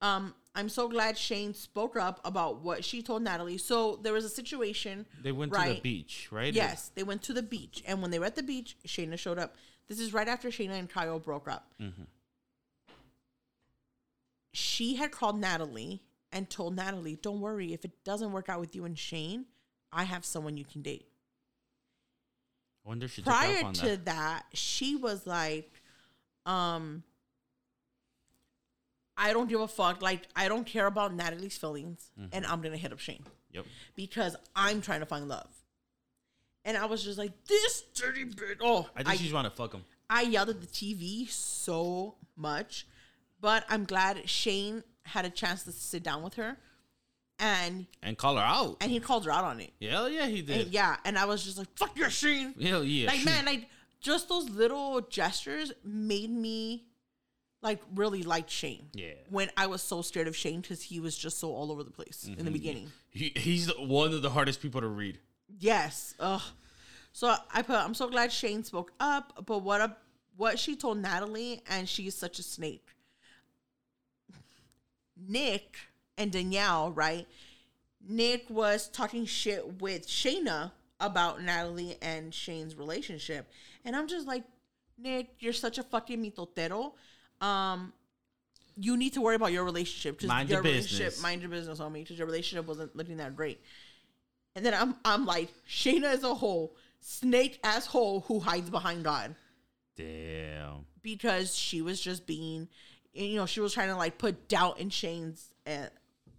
Um, 0.03 0.35
I'm 0.55 0.69
so 0.69 0.89
glad 0.89 1.17
Shane 1.17 1.55
spoke 1.55 1.97
up 1.97 2.21
about 2.25 2.61
what 2.61 2.85
she 2.85 3.01
told 3.01 3.23
Natalie. 3.23 3.57
So 3.57 3.99
there 4.03 4.13
was 4.13 4.25
a 4.25 4.29
situation. 4.29 5.07
They 5.23 5.33
went 5.33 5.55
to 5.55 5.75
the 5.75 5.81
beach, 5.81 6.29
right? 6.31 6.53
Yes, 6.53 6.91
they 6.95 7.05
went 7.05 7.23
to 7.23 7.33
the 7.33 7.43
beach, 7.43 7.83
and 7.87 8.03
when 8.03 8.11
they 8.11 8.19
were 8.19 8.27
at 8.27 8.37
the 8.37 8.43
beach, 8.43 8.77
Shaina 8.87 9.19
showed 9.19 9.39
up. 9.39 9.55
This 9.89 9.99
is 9.99 10.13
right 10.13 10.29
after 10.29 10.49
Shaina 10.51 10.79
and 10.79 10.91
Kyle 10.91 11.19
broke 11.19 11.49
up. 11.49 11.73
She 14.53 14.97
had 14.97 15.13
called 15.13 15.41
Natalie 15.41 16.03
and 16.31 16.51
told 16.51 16.77
Natalie, 16.77 17.17
"Don't 17.17 17.41
worry, 17.41 17.73
if 17.73 17.85
it 17.85 18.05
doesn't 18.05 18.33
work 18.33 18.49
out 18.49 18.61
with 18.61 18.75
you 18.75 18.85
and 18.85 18.99
Shane, 18.99 19.47
I 19.93 20.05
have 20.05 20.25
someone 20.25 20.57
you 20.57 20.65
can 20.65 20.83
date." 20.83 21.09
I 22.85 22.89
wonder 22.89 23.07
if 23.07 23.15
she 23.15 23.23
took 23.23 23.33
Prior 23.33 23.73
to 23.73 23.87
that. 23.91 24.05
that, 24.05 24.47
she 24.53 24.97
was 24.97 25.27
like, 25.27 25.83
um, 26.45 27.05
I 29.17 29.33
don't 29.33 29.49
give 29.49 29.61
a 29.61 29.69
fuck. 29.69 30.01
Like, 30.03 30.23
I 30.35 30.49
don't 30.49 30.65
care 30.67 30.87
about 30.87 31.15
Natalie's 31.15 31.57
feelings, 31.57 32.11
Mm-hmm. 32.19 32.29
and 32.33 32.47
I'm 32.47 32.61
gonna 32.63 32.77
hit 32.77 32.93
up 32.93 32.99
Shane 32.99 33.25
Yep. 33.53 33.67
because 33.95 34.37
I'm 34.57 34.81
trying 34.81 35.01
to 35.01 35.07
find 35.07 35.29
love. 35.29 35.49
And 36.65 36.77
I 36.77 36.87
was 36.87 37.03
just 37.03 37.19
like, 37.19 37.33
this 37.47 37.83
dirty 37.95 38.25
bitch. 38.25 38.59
Oh, 38.63 38.89
I 38.97 39.03
think 39.03 39.21
she's 39.21 39.31
trying 39.31 39.45
to 39.45 39.51
fuck 39.51 39.73
him. 39.75 39.85
I 40.09 40.23
yelled 40.23 40.49
at 40.51 40.61
the 40.61 40.67
TV 40.67 41.29
so 41.29 42.15
much, 42.37 42.87
but 43.41 43.65
I'm 43.69 43.85
glad 43.85 44.29
Shane 44.29 44.85
had 45.05 45.25
a 45.25 45.31
chance 45.31 45.65
to 45.65 45.73
sit 45.73 46.03
down 46.03 46.23
with 46.23 46.35
her, 46.35 46.57
and 47.39 47.87
And 48.03 48.17
call 48.17 48.37
her 48.37 48.43
out. 48.43 48.77
and 48.81 48.91
he 48.93 49.01
called 49.01 49.25
her 49.25 49.33
out 49.33 49.45
on 49.45 49.61
it. 49.61 49.73
Hell 49.83 50.09
yeah, 50.09 50.27
he 50.27 50.43
did. 50.43 50.61
And 50.67 50.71
yeah, 50.73 50.97
and 51.05 51.19
I 51.19 51.25
was 51.25 51.45
just 51.45 51.59
like, 51.59 51.67
"Fuck 51.77 51.97
your 51.99 52.11
Shane!" 52.11 52.55
Hell 52.61 52.85
yeah. 52.85 53.09
like 53.09 53.25
man, 53.25 53.45
like 53.47 53.69
just 54.01 54.29
those 54.29 54.49
little 54.51 55.01
gestures 55.01 55.73
made 55.85 56.31
me 56.31 56.85
like 57.63 57.81
really 57.95 58.23
like 58.23 58.51
Shane. 58.51 58.87
Yeah. 58.93 59.13
When 59.31 59.49
I 59.57 59.67
was 59.69 59.81
so 59.83 60.03
scared 60.03 60.29
of 60.29 60.37
Shane 60.37 60.61
because 60.61 60.83
he 60.83 61.01
was 61.01 61.17
just 61.17 61.39
so 61.39 61.49
all 61.53 61.71
over 61.73 61.83
the 61.85 61.91
place 61.91 62.25
in 62.27 62.35
the 62.37 62.43
Mm-hmm. 62.43 62.53
beginning. 62.53 62.93
He, 63.11 63.33
he's 63.37 63.69
one 63.79 64.13
of 64.13 64.21
the 64.23 64.31
hardest 64.31 64.61
people 64.61 64.81
to 64.81 64.89
read. 64.89 65.19
Yes. 65.61 66.15
Ugh. 66.21 66.43
So 67.13 67.35
I 67.55 67.63
put. 67.63 67.77
I'm 67.77 67.95
so 67.95 68.09
glad 68.09 68.33
Shane 68.33 68.65
spoke 68.65 68.93
up. 68.99 69.45
But 69.47 69.61
what 69.61 69.81
a 69.81 69.97
what 70.37 70.59
she 70.59 70.77
told 70.77 70.99
Natalie, 70.99 71.63
and 71.69 71.89
she's 71.89 72.15
such 72.15 72.39
a 72.39 72.43
snake. 72.43 72.87
Nick 75.29 75.77
and 76.19 76.33
Danielle, 76.33 76.91
right? 76.93 77.27
Nick 78.07 78.47
was 78.51 78.89
talking 78.89 79.25
shit 79.27 79.81
with 79.81 80.07
Shaina 80.09 80.73
about 81.01 81.43
Natalie 81.43 81.97
and 82.03 82.33
Shane's 82.35 82.77
relationship, 82.77 83.49
and 83.85 83.95
I'm 83.95 84.09
just 84.09 84.27
like, 84.27 84.45
Nick, 84.99 85.35
you're 85.39 85.53
such 85.53 85.79
a 85.79 85.83
fucking 85.83 86.23
mitotero. 86.25 86.93
Um, 87.43 87.93
you 88.77 88.97
need 88.97 89.13
to 89.15 89.21
worry 89.21 89.35
about 89.35 89.53
your 89.53 89.65
relationship. 89.65 90.19
'cause 90.19 90.29
Mind 90.29 90.49
your 90.49 90.57
your 90.57 90.63
relationship, 90.63 91.07
business. 91.09 91.23
mind 91.23 91.43
your 91.43 91.51
business, 91.51 91.79
homie, 91.79 91.95
because 92.05 92.17
your 92.17 92.27
relationship 92.27 92.67
wasn't 92.67 92.95
looking 92.97 93.19
that 93.19 93.37
great. 93.37 93.61
And 94.55 94.65
then 94.65 94.73
I'm 94.75 94.97
I'm 95.05 95.27
like, 95.27 95.51
Shaina 95.69 96.15
is 96.15 96.23
a 96.25 96.35
whole 96.35 96.75
snake 97.01 97.59
asshole 97.65 98.21
who 98.23 98.39
hides 98.41 98.71
behind 98.71 99.03
God 99.05 99.35
Damn. 99.97 100.87
because 101.03 101.55
she 101.57 101.83
was 101.83 102.01
just 102.01 102.27
being, 102.27 102.69
you 103.13 103.37
know, 103.37 103.47
she 103.47 103.61
was 103.61 103.73
trying 103.75 103.89
to 103.89 103.97
like 103.97 104.19
put 104.19 104.49
doubt 104.49 104.79
in 104.79 104.89
Shane's 104.91 105.53
uh, 105.67 105.87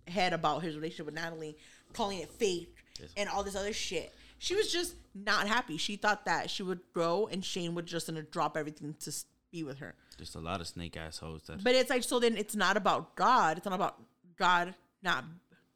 head 0.08 0.34
about 0.34 0.64
his 0.64 0.76
relationship 0.76 1.06
with 1.08 1.16
Natalie, 1.16 1.58
calling 1.94 2.20
it 2.20 2.30
fake 2.32 2.70
Yes. 3.00 3.10
and 3.18 3.28
all 3.30 3.44
this 3.44 3.56
other 3.56 3.74
shit. 3.74 4.14
She 4.38 4.56
was 4.56 4.72
just 4.72 4.96
not 5.16 5.48
happy. 5.48 5.78
She 5.78 5.96
thought 5.96 6.26
that 6.26 6.50
she 6.50 6.62
would 6.64 6.82
grow 6.94 7.28
and 7.28 7.44
Shane 7.44 7.74
would 7.76 7.86
just 7.88 8.08
gonna 8.08 8.22
drop 8.22 8.56
everything 8.58 8.94
to 9.02 9.12
be 9.54 9.64
with 9.64 9.78
her. 9.78 9.96
There's 10.18 10.36
a 10.36 10.40
lot 10.40 10.60
of 10.60 10.68
snake 10.68 10.98
assholes 10.98 11.44
that. 11.44 11.64
But 11.64 11.76
it's 11.76 11.90
like 11.90 12.04
so 12.04 12.20
then 12.20 12.36
it's 12.36 12.56
not 12.56 12.76
about 12.76 13.16
God. 13.16 13.58
It's 13.58 13.66
not 13.66 13.76
about 13.76 13.96
God 14.38 14.74
not 15.02 15.24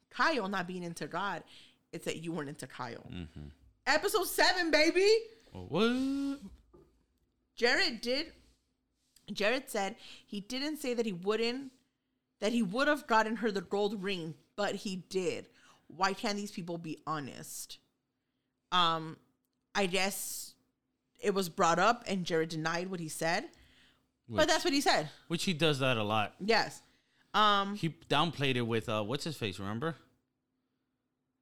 Kyle 0.10 0.50
not 0.50 0.68
being 0.68 0.84
into 0.84 1.08
God. 1.08 1.44
It's 1.94 2.04
that 2.06 2.24
you 2.24 2.34
weren't 2.34 2.50
into 2.50 2.68
Kyle. 2.68 3.06
Episode 3.86 4.28
seven, 4.28 4.72
baby. 4.72 5.08
what? 5.54 6.40
Jarrette 7.58 8.02
did. 8.02 8.34
Jarrette 9.32 9.70
said 9.70 9.96
he 10.26 10.42
didn't 10.42 10.78
say 10.78 10.94
that 10.94 11.06
he 11.06 11.14
wouldn't, 11.14 11.72
that 12.40 12.52
he 12.52 12.62
would 12.64 12.88
have 12.88 13.08
gotten 13.08 13.38
her 13.38 13.52
the 13.52 13.62
gold 13.62 14.04
ring, 14.04 14.34
but 14.56 14.76
he 14.76 14.98
did. 15.10 15.48
Why 15.88 16.14
can't 16.14 16.36
these 16.36 16.52
people 16.52 16.78
be 16.78 16.98
honest? 17.06 17.80
Um, 18.72 19.18
I 19.76 19.86
guess 19.86 20.54
it 21.20 21.34
was 21.34 21.50
brought 21.50 21.80
up 21.80 22.04
and 22.08 22.26
Jarrette 22.26 22.50
denied 22.50 22.90
what 22.90 23.00
he 23.00 23.10
said, 23.10 23.46
Which, 24.28 24.38
but 24.38 24.48
that's 24.48 24.64
what 24.66 24.74
he 24.74 24.82
said. 24.82 25.10
which 25.28 25.44
he 25.46 25.54
does 25.54 25.80
that 25.80 25.98
a 25.98 26.04
lot. 26.04 26.34
Yes. 26.44 26.82
Um, 27.34 27.76
He 27.76 27.90
downplayed 28.10 28.56
it 28.56 28.62
with 28.64 28.90
uh, 28.90 29.04
what's 29.04 29.24
his 29.24 29.36
face? 29.38 29.60
Remember? 29.60 29.96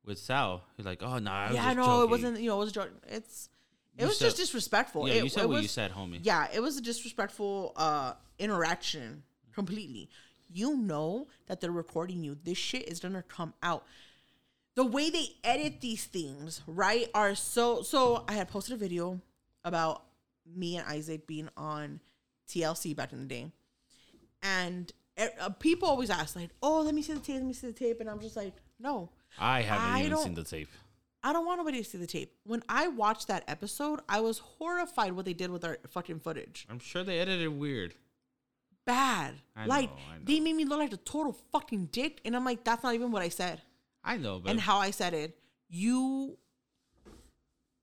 With 0.06 0.20
Sal, 0.20 0.64
he's 0.78 0.86
like, 0.86 1.02
"Oh 1.02 1.18
no, 1.18 1.32
I 1.32 1.48
was 1.48 1.56
yeah, 1.56 1.74
no, 1.74 1.84
joking." 1.86 2.02
it 2.04 2.10
wasn't. 2.12 2.40
You 2.42 2.50
know, 2.50 2.58
it 2.62 2.66
was. 2.66 2.72
jo- 2.74 2.88
It's. 3.08 3.50
It 3.98 4.02
You 4.02 4.08
was 4.10 4.20
said- 4.20 4.26
just 4.26 4.38
disrespectful. 4.38 5.08
Yeah, 5.08 5.16
it, 5.16 5.24
you 5.24 5.30
said 5.30 5.46
what 5.48 5.62
you 5.64 5.68
said, 5.68 5.92
homie. 5.94 6.20
Yeah, 6.22 6.48
it 6.54 6.60
was 6.60 6.78
a 6.78 6.82
disrespectful 6.82 7.74
uh 7.76 8.14
interaction 8.38 9.24
completely. 9.54 10.10
You 10.54 10.76
know 10.78 11.28
that 11.48 11.60
they're 11.60 11.72
recording 11.72 12.24
you. 12.24 12.38
This 12.44 12.58
shit 12.58 12.88
is 12.88 13.00
gonna 13.00 13.24
come 13.24 13.54
out. 13.64 13.84
The 14.76 14.86
way 14.86 15.10
they 15.10 15.26
edit 15.44 15.82
these 15.82 16.04
things, 16.04 16.62
right, 16.68 17.10
are 17.16 17.34
so 17.34 17.82
so 17.82 18.26
I 18.28 18.34
had 18.34 18.48
posted 18.48 18.76
a 18.76 18.78
video 18.78 19.22
about 19.64 20.04
me 20.46 20.78
and 20.78 20.86
Isaac 20.88 21.26
being 21.26 21.50
on 21.58 22.00
TLC 22.48 22.96
back 22.96 23.14
in 23.14 23.20
the 23.20 23.26
day. 23.26 23.52
And 24.42 24.92
uh, 25.18 25.50
people 25.50 25.88
always 25.88 26.10
ask 26.10 26.36
like, 26.36 26.50
"Oh, 26.62 26.82
let 26.82 26.94
me 26.94 27.02
see 27.02 27.14
the 27.14 27.20
tape, 27.20 27.36
let 27.36 27.46
me 27.46 27.54
see 27.54 27.68
the 27.68 27.74
tape." 27.74 28.00
And 28.02 28.10
I'm 28.10 28.20
just 28.20 28.36
like, 28.36 28.54
"No. 28.80 29.10
I 29.40 29.62
haven't 29.62 29.90
I 29.90 30.04
even 30.06 30.18
seen 30.18 30.34
the 30.36 30.44
tape. 30.44 30.70
I 31.24 31.34
don't 31.34 31.46
want 31.46 31.58
nobody 31.60 31.82
to 31.82 31.90
see 31.90 31.98
the 31.98 32.08
tape." 32.08 32.34
When 32.44 32.62
I 32.70 32.88
watched 32.88 33.28
that 33.30 33.44
episode, 33.48 34.02
I 34.08 34.20
was 34.20 34.40
horrified 34.40 35.14
what 35.14 35.26
they 35.26 35.34
did 35.34 35.50
with 35.50 35.64
our 35.66 35.78
fucking 35.90 36.20
footage. 36.20 36.68
I'm 36.70 36.80
sure 36.80 37.04
they 37.04 37.20
edited 37.20 37.50
weird. 37.50 37.96
bad. 38.86 39.36
I 39.56 39.66
like 39.66 39.90
know, 39.90 39.96
know. 39.96 40.22
they 40.26 40.40
made 40.40 40.54
me 40.54 40.66
look 40.66 40.80
like 40.80 40.94
a 40.94 40.98
total 40.98 41.34
fucking 41.52 41.88
dick, 41.88 42.22
and 42.24 42.36
I'm 42.36 42.46
like, 42.46 42.64
that's 42.64 42.84
not 42.84 42.94
even 42.94 43.12
what 43.12 43.22
I 43.24 43.30
said, 43.30 43.62
I 44.04 44.18
know, 44.18 44.40
but 44.40 44.52
and 44.52 44.60
how 44.60 44.78
I 44.78 44.92
said 44.92 45.14
it. 45.16 45.38
You 45.70 46.38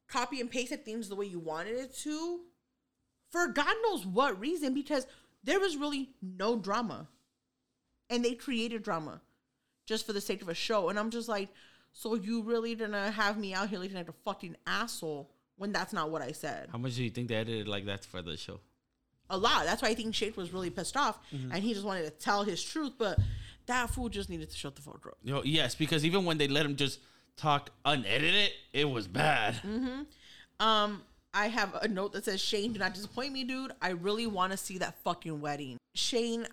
copy 0.08 0.40
and 0.40 0.50
pasted 0.50 0.84
things 0.84 1.08
the 1.08 1.16
way 1.16 1.26
you 1.26 1.40
wanted 1.40 1.76
it 1.76 1.96
to, 2.04 2.40
for 3.32 3.48
God 3.48 3.74
knows 3.82 4.06
what 4.06 4.38
reason, 4.38 4.74
because 4.74 5.06
there 5.42 5.58
was 5.58 5.76
really 5.76 6.10
no 6.22 6.56
drama, 6.56 7.08
and 8.08 8.24
they 8.24 8.34
created 8.34 8.84
drama 8.84 9.20
just 9.86 10.06
for 10.06 10.12
the 10.12 10.20
sake 10.20 10.42
of 10.42 10.48
a 10.48 10.54
show, 10.54 10.88
and 10.88 10.98
I'm 10.98 11.10
just 11.10 11.28
like, 11.28 11.48
so 11.92 12.14
you 12.14 12.42
really 12.42 12.76
gonna 12.76 13.10
have 13.10 13.36
me 13.36 13.52
out 13.52 13.68
here 13.68 13.80
looking 13.80 13.96
like 13.96 14.08
a 14.08 14.14
fucking 14.24 14.56
asshole 14.66 15.30
when 15.56 15.72
that's 15.72 15.92
not 15.92 16.10
what 16.10 16.22
I 16.22 16.32
said. 16.32 16.68
how 16.70 16.78
much 16.78 16.94
do 16.94 17.02
you 17.02 17.10
think 17.10 17.28
they 17.28 17.34
edited 17.34 17.66
like 17.66 17.86
that 17.86 18.04
for 18.04 18.22
the 18.22 18.36
show? 18.36 18.60
a 19.30 19.36
lot. 19.36 19.64
That's 19.64 19.82
why 19.82 19.88
I 19.88 19.94
think 19.94 20.14
Shake 20.14 20.36
was 20.36 20.52
really 20.52 20.70
pissed 20.70 20.96
off, 20.96 21.18
and 21.32 21.54
he 21.64 21.72
just 21.72 21.86
wanted 21.86 22.04
to 22.04 22.10
tell 22.10 22.44
his 22.44 22.62
truth. 22.62 22.92
But 22.98 23.18
that 23.66 23.90
fool 23.90 24.08
just 24.08 24.28
needed 24.28 24.50
to 24.50 24.56
shut 24.56 24.76
the 24.76 24.82
fuck 24.82 25.06
up. 25.06 25.16
You 25.22 25.34
know, 25.34 25.42
yes, 25.42 25.74
because 25.74 26.04
even 26.04 26.24
when 26.24 26.38
they 26.38 26.48
let 26.48 26.66
him 26.66 26.76
just 26.76 27.00
talk 27.36 27.70
unedited, 27.84 28.50
it 28.72 28.84
was 28.88 29.08
bad. 29.08 29.54
Hmm. 29.56 30.02
Um, 30.60 31.02
I 31.34 31.48
have 31.48 31.74
a 31.74 31.88
note 31.88 32.12
that 32.12 32.24
says 32.24 32.40
Shane, 32.40 32.72
do 32.72 32.78
not 32.78 32.94
disappoint 32.94 33.32
me, 33.32 33.44
dude. 33.44 33.72
I 33.80 33.90
really 33.90 34.26
want 34.26 34.52
to 34.52 34.58
see 34.58 34.78
that 34.78 34.94
fucking 35.02 35.40
wedding. 35.40 35.78
Shane 35.94 36.46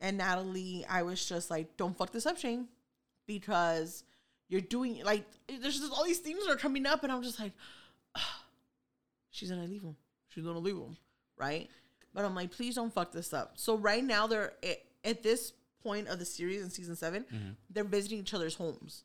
and 0.00 0.18
Natalie, 0.18 0.84
I 0.88 1.02
was 1.02 1.24
just 1.24 1.50
like, 1.50 1.76
don't 1.76 1.96
fuck 1.96 2.12
this 2.12 2.26
up, 2.26 2.38
Shane, 2.38 2.68
because 3.26 4.04
you're 4.48 4.60
doing 4.60 5.02
like 5.04 5.24
there's 5.48 5.78
just 5.78 5.92
all 5.92 6.04
these 6.04 6.18
things 6.18 6.44
that 6.44 6.52
are 6.52 6.58
coming 6.58 6.84
up, 6.86 7.02
and 7.02 7.12
I'm 7.12 7.22
just 7.22 7.40
like, 7.40 7.52
she's 9.30 9.50
gonna 9.50 9.64
leave 9.64 9.82
him. 9.82 9.96
She's 10.28 10.44
gonna 10.44 10.58
leave 10.58 10.76
him, 10.76 10.96
right? 11.38 11.70
But 12.12 12.24
I'm 12.24 12.34
like, 12.34 12.50
please 12.50 12.74
don't 12.74 12.92
fuck 12.92 13.12
this 13.12 13.32
up. 13.32 13.52
So 13.54 13.76
right 13.76 14.04
now 14.04 14.26
they're 14.26 14.52
at, 14.62 14.82
at 15.04 15.22
this 15.22 15.52
point 15.82 16.08
of 16.08 16.18
the 16.18 16.24
series 16.24 16.62
in 16.62 16.68
season 16.68 16.94
7 16.94 17.22
mm-hmm. 17.22 17.50
they're 17.70 17.84
visiting 17.84 18.18
each 18.18 18.34
other's 18.34 18.54
homes, 18.54 19.04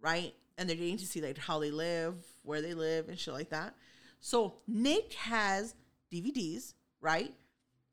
right? 0.00 0.34
And 0.56 0.68
they're 0.68 0.76
getting 0.76 0.98
to 0.98 1.06
see 1.06 1.20
like 1.20 1.38
how 1.38 1.58
they 1.58 1.70
live, 1.70 2.14
where 2.44 2.62
they 2.62 2.74
live, 2.74 3.08
and 3.08 3.18
shit 3.18 3.34
like 3.34 3.50
that. 3.50 3.74
So 4.22 4.54
Nick 4.68 5.14
has 5.14 5.74
DVDs, 6.12 6.74
right? 7.00 7.34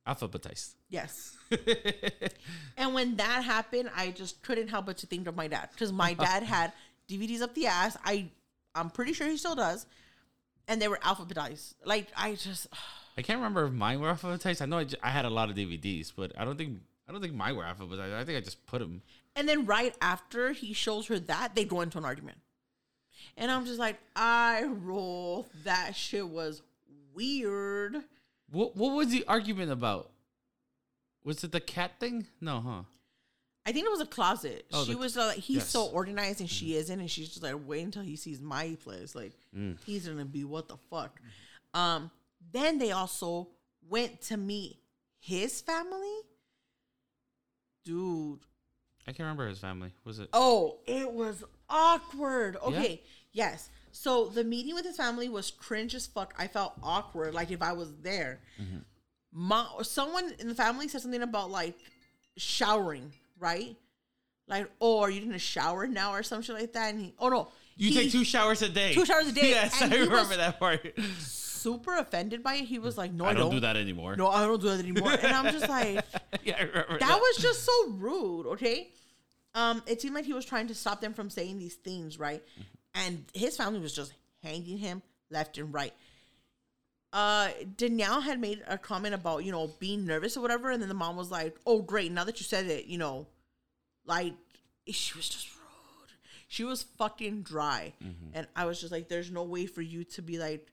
Alphabetized. 0.07 0.75
Yes. 0.87 1.35
and 2.77 2.93
when 2.93 3.17
that 3.17 3.43
happened, 3.43 3.89
I 3.95 4.11
just 4.11 4.41
couldn't 4.43 4.67
help 4.67 4.85
but 4.85 4.97
to 4.97 5.07
think 5.07 5.27
of 5.27 5.35
my 5.35 5.47
dad 5.47 5.69
because 5.71 5.91
my 5.91 6.13
dad 6.13 6.43
had 6.55 6.71
DVDs 7.09 7.41
up 7.41 7.55
the 7.55 7.65
ass. 7.67 7.97
I 8.05 8.29
I'm 8.75 8.91
pretty 8.91 9.13
sure 9.13 9.27
he 9.27 9.37
still 9.37 9.55
does, 9.55 9.87
and 10.67 10.79
they 10.79 10.87
were 10.87 10.99
alphabetized. 10.99 11.73
Like 11.83 12.07
I 12.15 12.35
just 12.35 12.67
I 13.17 13.23
can't 13.23 13.39
remember 13.39 13.65
if 13.65 13.73
mine 13.73 13.99
were 13.99 14.13
alphabetized. 14.13 14.61
I 14.61 14.65
know 14.65 14.77
I, 14.77 14.83
j- 14.83 14.97
I 15.01 15.09
had 15.09 15.25
a 15.25 15.29
lot 15.31 15.49
of 15.49 15.55
DVDs, 15.55 16.13
but 16.15 16.31
I 16.37 16.45
don't 16.45 16.57
think 16.57 16.79
I 17.07 17.11
don't 17.11 17.21
think 17.21 17.33
mine 17.33 17.55
were 17.55 17.63
alphabetized. 17.63 18.13
I 18.13 18.23
think 18.23 18.37
I 18.37 18.41
just 18.41 18.65
put 18.67 18.79
them. 18.79 19.01
And 19.35 19.49
then 19.49 19.65
right 19.65 19.95
after 19.99 20.51
he 20.51 20.73
shows 20.73 21.07
her 21.07 21.17
that, 21.17 21.55
they 21.55 21.65
go 21.65 21.81
into 21.81 21.97
an 21.97 22.05
argument. 22.05 22.37
And 23.37 23.49
I'm 23.51 23.65
just 23.65 23.79
like, 23.79 23.97
I 24.15 24.63
roll. 24.63 25.47
That 25.63 25.95
shit 25.95 26.27
was 26.27 26.61
weird. 27.13 27.97
What 28.51 28.75
what 28.75 28.95
was 28.95 29.09
the 29.09 29.25
argument 29.27 29.71
about? 29.71 30.11
Was 31.23 31.43
it 31.43 31.51
the 31.51 31.59
cat 31.59 31.91
thing? 31.99 32.27
No, 32.41 32.59
huh? 32.61 32.83
I 33.65 33.71
think 33.71 33.85
it 33.85 33.91
was 33.91 34.01
a 34.01 34.05
closet. 34.05 34.65
Oh, 34.73 34.83
she 34.85 34.93
the- 34.93 34.97
was 34.97 35.15
like, 35.15 35.37
he's 35.37 35.65
so 35.65 35.85
organized 35.87 36.39
and 36.39 36.49
she 36.49 36.75
isn't, 36.75 36.99
and 36.99 37.11
she's 37.11 37.27
just 37.29 37.43
like, 37.43 37.55
wait 37.67 37.83
until 37.83 38.01
he 38.01 38.15
sees 38.15 38.41
my 38.41 38.75
place. 38.83 39.13
Like, 39.13 39.33
Mm. 39.55 39.77
he's 39.85 40.07
gonna 40.07 40.25
be 40.25 40.43
what 40.43 40.67
the 40.67 40.77
fuck. 40.89 41.19
Um, 41.73 42.09
then 42.51 42.79
they 42.79 42.91
also 42.91 43.49
went 43.87 44.21
to 44.21 44.37
meet 44.37 44.77
his 45.19 45.61
family. 45.61 46.17
Dude, 47.85 48.39
I 49.07 49.11
can't 49.11 49.19
remember 49.19 49.47
his 49.47 49.59
family. 49.59 49.91
Was 50.03 50.19
it? 50.19 50.29
Oh, 50.33 50.79
it 50.87 51.11
was 51.11 51.43
awkward. 51.69 52.57
Okay, 52.63 53.01
yes. 53.31 53.69
So 53.91 54.27
the 54.27 54.43
meeting 54.43 54.75
with 54.75 54.85
his 54.85 54.97
family 54.97 55.29
was 55.29 55.51
cringe 55.51 55.95
as 55.95 56.05
fuck. 56.07 56.33
I 56.37 56.47
felt 56.47 56.73
awkward, 56.83 57.33
like 57.33 57.51
if 57.51 57.61
I 57.61 57.73
was 57.73 57.91
there. 58.01 58.39
Mm-hmm. 58.61 58.77
Ma- 59.31 59.81
someone 59.83 60.33
in 60.39 60.47
the 60.47 60.55
family 60.55 60.87
said 60.87 61.01
something 61.01 61.21
about 61.21 61.51
like 61.51 61.75
showering, 62.37 63.11
right? 63.39 63.75
Like, 64.47 64.69
oh, 64.81 64.99
are 65.01 65.09
you 65.09 65.21
gonna 65.21 65.37
shower 65.39 65.87
now 65.87 66.13
or 66.13 66.23
some 66.23 66.41
shit 66.41 66.55
like 66.55 66.73
that? 66.73 66.93
And 66.93 67.01
he, 67.03 67.13
oh 67.19 67.29
no, 67.29 67.49
You 67.77 67.89
he- 67.89 67.95
take 67.95 68.11
two 68.11 68.23
showers 68.23 68.61
a 68.61 68.69
day. 68.69 68.93
two 68.93 69.05
showers 69.05 69.27
a 69.27 69.31
day, 69.31 69.49
Yes, 69.49 69.81
and 69.81 69.93
I 69.93 69.97
remember 69.97 70.35
that 70.37 70.59
part. 70.59 70.81
super 71.19 71.97
offended 71.97 72.41
by 72.43 72.55
it. 72.55 72.65
He 72.65 72.79
was 72.79 72.97
like, 72.97 73.11
no, 73.11 73.25
I, 73.25 73.29
I 73.29 73.33
don't 73.33 73.51
do 73.51 73.59
that 73.59 73.75
anymore. 73.77 74.15
No, 74.15 74.27
I 74.29 74.45
don't 74.45 74.61
do 74.61 74.69
that 74.69 74.79
anymore. 74.79 75.11
and 75.11 75.27
I'm 75.27 75.51
just 75.53 75.69
like, 75.77 76.03
yeah, 76.43 76.55
I 76.57 76.63
remember 76.63 76.97
that 76.99 77.19
was 77.19 77.37
just 77.37 77.63
so 77.63 77.89
rude 77.89 78.47
okay 78.53 78.89
um 79.59 79.81
it 79.85 80.01
seemed 80.01 80.15
like 80.15 80.25
he 80.25 80.33
was 80.33 80.45
trying 80.45 80.67
to 80.67 80.75
stop 80.75 81.01
them 81.01 81.13
from 81.13 81.29
saying 81.29 81.59
these 81.59 81.75
things 81.75 82.17
right? 82.19 82.43
And 82.95 83.23
his 83.33 83.55
family 83.57 83.79
was 83.79 83.93
just 83.93 84.13
hanging 84.43 84.77
him 84.77 85.01
left 85.29 85.57
and 85.57 85.73
right. 85.73 85.93
Uh 87.11 87.49
danielle 87.75 88.21
had 88.21 88.39
made 88.39 88.61
a 88.67 88.77
comment 88.77 89.15
about 89.15 89.43
you 89.43 89.51
know 89.51 89.65
being 89.79 90.05
nervous 90.05 90.37
or 90.37 90.41
whatever 90.41 90.69
and 90.69 90.79
then 90.81 90.89
the 90.89 90.95
mom 91.05 91.15
was 91.15 91.31
like 91.31 91.55
oh 91.65 91.81
great 91.81 92.11
now 92.11 92.23
that 92.23 92.39
you 92.39 92.45
said 92.45 92.65
it 92.67 92.85
you 92.85 92.97
know 92.99 93.25
like 94.05 94.33
she 94.87 95.17
was 95.17 95.27
just 95.29 95.47
rude. 95.55 96.11
She 96.47 96.63
was 96.63 96.83
fucking 96.97 97.41
dry. 97.43 97.93
And 98.33 98.47
i 98.55 98.65
was 98.65 98.79
just 98.79 98.91
like 98.91 99.07
there's 99.09 99.31
no 99.31 99.43
way 99.43 99.65
for 99.65 99.81
you 99.81 100.03
to 100.15 100.21
be 100.21 100.37
like 100.37 100.67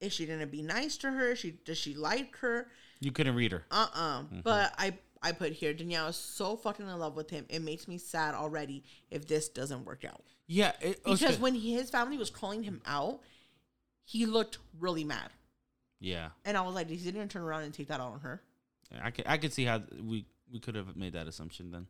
is 0.00 0.14
she 0.14 0.24
gonna 0.24 0.46
be 0.46 0.62
nice 0.62 0.96
to 0.98 1.10
her 1.10 1.36
she 1.36 1.50
does 1.68 1.76
she 1.76 1.94
like 1.94 2.36
her? 2.38 2.68
You 3.00 3.12
couldn't 3.12 3.34
read 3.34 3.52
her. 3.52 3.64
uh-uh. 3.70 4.22
But 4.42 4.74
i 4.78 4.94
i 5.22 5.32
put 5.32 5.52
here 5.52 5.72
danielle 5.74 6.08
is 6.08 6.16
so 6.16 6.56
fucking 6.56 6.86
in 6.86 6.98
love 6.98 7.16
with 7.16 7.30
him 7.30 7.44
it 7.48 7.60
makes 7.62 7.86
me 7.88 7.98
sad 7.98 8.34
already 8.34 8.82
if 9.10 9.26
this 9.26 9.48
doesn't 9.48 9.84
work 9.84 10.04
out 10.04 10.22
Yeah, 10.46 10.72
it, 10.80 11.02
because 11.04 11.22
okay. 11.22 11.36
when 11.36 11.54
his 11.54 11.90
family 11.90 12.16
was 12.18 12.30
calling 12.30 12.62
him 12.62 12.80
out 12.86 13.20
he 14.04 14.26
looked 14.26 14.58
really 14.78 15.04
mad 15.04 15.30
yeah, 16.00 16.30
and 16.44 16.56
i 16.56 16.62
was 16.62 16.74
like 16.74 16.88
he 16.88 16.96
didn't 16.96 17.28
turn 17.28 17.42
around 17.42 17.62
and 17.62 17.74
take 17.74 17.88
that 17.88 18.00
out 18.00 18.12
on 18.12 18.20
her 18.20 18.42
I 19.02 19.10
could 19.12 19.24
I 19.28 19.38
could 19.38 19.52
see 19.52 19.64
how 19.64 19.82
we 20.02 20.24
we 20.52 20.58
could 20.58 20.74
have 20.74 20.96
made 20.96 21.12
that 21.12 21.28
assumption 21.28 21.70
then. 21.70 21.86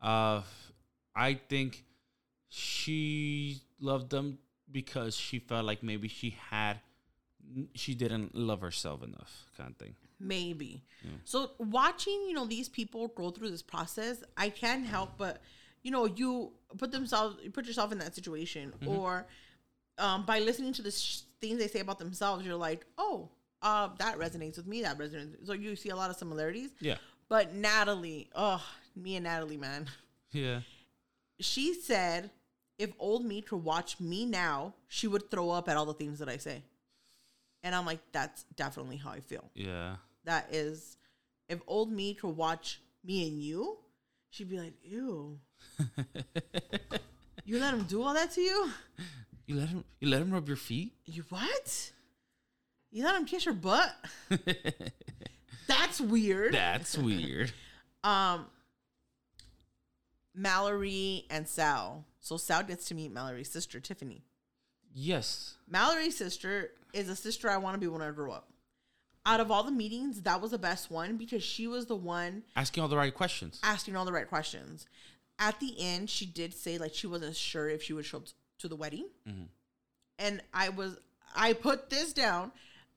Uh, 0.00 0.42
I 1.14 1.34
think 1.48 1.84
she 2.48 3.60
loved 3.80 4.10
them 4.10 4.38
because 4.70 5.16
she 5.16 5.38
felt 5.38 5.64
like 5.64 5.82
maybe 5.82 6.08
she 6.08 6.36
had 6.50 6.80
she 7.74 7.94
didn't 7.94 8.34
love 8.34 8.60
herself 8.62 9.02
enough, 9.02 9.46
kind 9.56 9.70
of 9.70 9.76
thing. 9.76 9.94
Maybe. 10.20 10.82
So 11.24 11.52
watching 11.58 12.24
you 12.28 12.34
know 12.34 12.44
these 12.44 12.68
people 12.68 13.08
go 13.08 13.30
through 13.30 13.50
this 13.50 13.62
process 13.62 14.22
i 14.36 14.48
can't 14.50 14.84
help 14.84 15.16
but 15.16 15.40
you 15.82 15.90
know 15.90 16.04
you 16.06 16.52
put 16.76 16.90
themselves 16.90 17.36
you 17.42 17.50
put 17.50 17.66
yourself 17.66 17.92
in 17.92 17.98
that 17.98 18.14
situation 18.14 18.72
or 18.86 19.26
um, 19.98 20.24
by 20.26 20.38
listening 20.38 20.72
to 20.74 20.82
the 20.82 20.90
sh- 20.90 21.20
things 21.40 21.58
they 21.58 21.68
say 21.68 21.80
about 21.80 21.98
themselves 21.98 22.44
you're 22.44 22.56
like 22.56 22.84
oh 22.98 23.30
uh, 23.62 23.88
that 23.98 24.18
resonates 24.18 24.56
with 24.56 24.66
me 24.66 24.82
that 24.82 24.98
resonates 24.98 25.46
so 25.46 25.52
you 25.52 25.74
see 25.76 25.88
a 25.88 25.96
lot 25.96 26.10
of 26.10 26.16
similarities. 26.16 26.70
Yeah, 26.80 26.96
but 27.28 27.54
natalie 27.54 28.28
oh 28.34 28.62
me 28.96 29.16
and 29.16 29.24
natalie 29.24 29.56
man. 29.56 29.86
Yeah. 30.30 30.60
she 31.40 31.74
said 31.74 32.30
if 32.78 32.90
old 32.98 33.24
me 33.24 33.40
could 33.40 33.64
watch 33.64 33.98
me 33.98 34.26
now 34.26 34.74
she 34.88 35.06
would 35.06 35.30
throw 35.30 35.50
up 35.50 35.68
at 35.68 35.76
all 35.76 35.86
the 35.86 35.94
things 35.94 36.18
that 36.18 36.28
i 36.28 36.36
say. 36.36 36.62
And 37.62 37.74
i'm 37.74 37.86
like 37.86 38.00
that's 38.12 38.44
definitely 38.56 38.96
how 38.98 39.10
i 39.10 39.20
feel. 39.20 39.50
Yeah. 39.54 39.96
That 40.28 40.48
is 40.52 40.96
if 41.48 41.60
old 41.66 41.90
me 41.90 42.14
could 42.14 42.36
watch 42.36 42.80
me 43.04 43.26
and 43.28 43.42
you, 43.42 43.78
she'd 44.30 44.48
be 44.48 44.58
like, 44.58 44.74
Ew. 44.82 45.38
you 47.44 47.58
let 47.58 47.74
him 47.74 47.84
do 47.84 48.02
all 48.02 48.14
that 48.14 48.30
to 48.32 48.40
you? 48.40 48.70
You 49.46 49.56
let 49.56 49.68
him 49.68 49.84
you 50.00 50.08
let 50.08 50.20
him 50.22 50.30
rub 50.30 50.46
your 50.46 50.56
feet? 50.56 50.92
You 51.06 51.24
what? 51.30 51.92
You 52.90 53.04
let 53.04 53.16
him 53.16 53.24
kiss 53.24 53.44
your 53.46 53.54
butt? 53.54 53.94
That's 55.66 56.00
weird. 56.00 56.54
That's 56.54 56.96
weird. 56.96 57.52
Um 58.04 58.46
Mallory 60.36 61.26
and 61.30 61.48
Sal. 61.48 62.04
So 62.20 62.36
Sal 62.36 62.62
gets 62.62 62.86
to 62.86 62.94
meet 62.94 63.12
Mallory's 63.12 63.50
sister, 63.50 63.80
Tiffany. 63.80 64.22
Yes. 64.94 65.56
Mallory's 65.68 66.16
sister 66.16 66.70
is 66.92 67.08
a 67.08 67.16
sister 67.16 67.50
I 67.50 67.56
want 67.56 67.74
to 67.74 67.80
be 67.80 67.88
when 67.88 68.00
I 68.00 68.12
grow 68.12 68.30
up. 68.30 68.48
Out 69.28 69.40
of 69.40 69.50
all 69.50 69.62
the 69.62 69.70
meetings, 69.70 70.22
that 70.22 70.40
was 70.40 70.52
the 70.52 70.58
best 70.58 70.90
one 70.90 71.18
because 71.18 71.42
she 71.42 71.66
was 71.66 71.84
the 71.84 71.94
one 71.94 72.44
Asking 72.56 72.82
all 72.82 72.88
the 72.88 72.96
right 72.96 73.14
questions. 73.14 73.60
asking 73.62 73.94
all 73.94 74.06
the 74.06 74.12
right 74.12 74.26
questions. 74.26 74.86
At 75.38 75.60
the 75.60 75.74
end, 75.78 76.08
she 76.08 76.24
did 76.24 76.54
say 76.54 76.78
like 76.78 76.94
she 76.94 77.06
wasn't 77.06 77.36
sure 77.36 77.68
if 77.68 77.82
she 77.82 77.92
would 77.92 78.06
show 78.06 78.18
up 78.18 78.24
to 78.60 78.68
the 78.68 78.74
wedding, 78.74 79.06
mm-hmm. 79.28 79.44
and 80.18 80.42
I 80.54 80.70
was 80.70 80.96
I 81.36 81.52
put 81.52 81.90
this 81.90 82.12
down. 82.12 82.52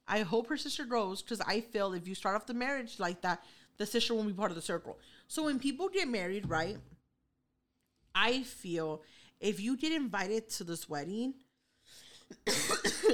I 0.08 0.22
hope 0.22 0.48
her 0.48 0.58
sister 0.58 0.86
grows 0.86 1.22
because 1.22 1.42
I 1.42 1.60
feel 1.60 1.94
if 1.94 2.08
you 2.08 2.16
start 2.16 2.36
off 2.36 2.46
the 2.48 2.54
marriage 2.54 2.98
like 2.98 3.22
that, 3.22 3.44
the 3.78 3.86
sister 3.86 4.16
won't 4.16 4.28
be 4.28 4.34
part 4.34 4.52
of 4.52 4.56
the 4.56 4.62
circle. 4.62 4.98
So 5.28 5.44
when 5.44 5.60
people 5.60 5.90
get 5.90 6.08
married, 6.08 6.50
right? 6.50 6.78
I 8.16 8.44
feel 8.44 9.02
if 9.40 9.60
you 9.60 9.78
get 9.78 9.92
invited 9.92 10.50
to 10.52 10.64
this 10.64 10.90
wedding, 10.90 11.34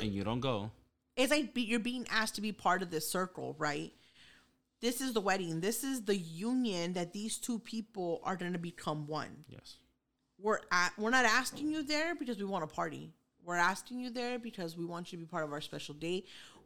and 0.01 0.13
you 0.13 0.23
don't 0.23 0.39
go. 0.39 0.71
It's 1.17 1.31
like 1.31 1.51
you're 1.55 1.79
being 1.79 2.07
asked 2.09 2.35
to 2.35 2.41
be 2.41 2.51
part 2.51 2.81
of 2.81 2.91
this 2.91 3.09
circle, 3.09 3.55
right? 3.57 3.91
This 4.79 5.01
is 5.01 5.13
the 5.13 5.21
wedding. 5.21 5.59
This 5.59 5.83
is 5.83 6.03
the 6.03 6.15
union 6.15 6.93
that 6.93 7.11
these 7.11 7.37
two 7.37 7.57
people 7.59 8.21
are 8.23 8.35
going 8.35 8.53
to 8.53 8.59
become 8.59 9.07
one. 9.07 9.43
Yes. 9.49 9.77
We're 10.39 10.59
at, 10.71 10.93
we're 10.97 11.09
not 11.09 11.25
asking 11.25 11.71
you 11.71 11.81
there 11.81 12.13
because 12.13 12.37
we 12.37 12.45
want 12.45 12.63
a 12.63 12.67
party. 12.67 13.11
We're 13.43 13.55
asking 13.55 13.99
you 13.99 14.11
there 14.11 14.37
because 14.37 14.77
we 14.77 14.85
want 14.85 15.11
you 15.11 15.17
to 15.17 15.23
be 15.23 15.27
part 15.27 15.43
of 15.43 15.51
our 15.51 15.61
special 15.61 15.95
day. 15.95 16.25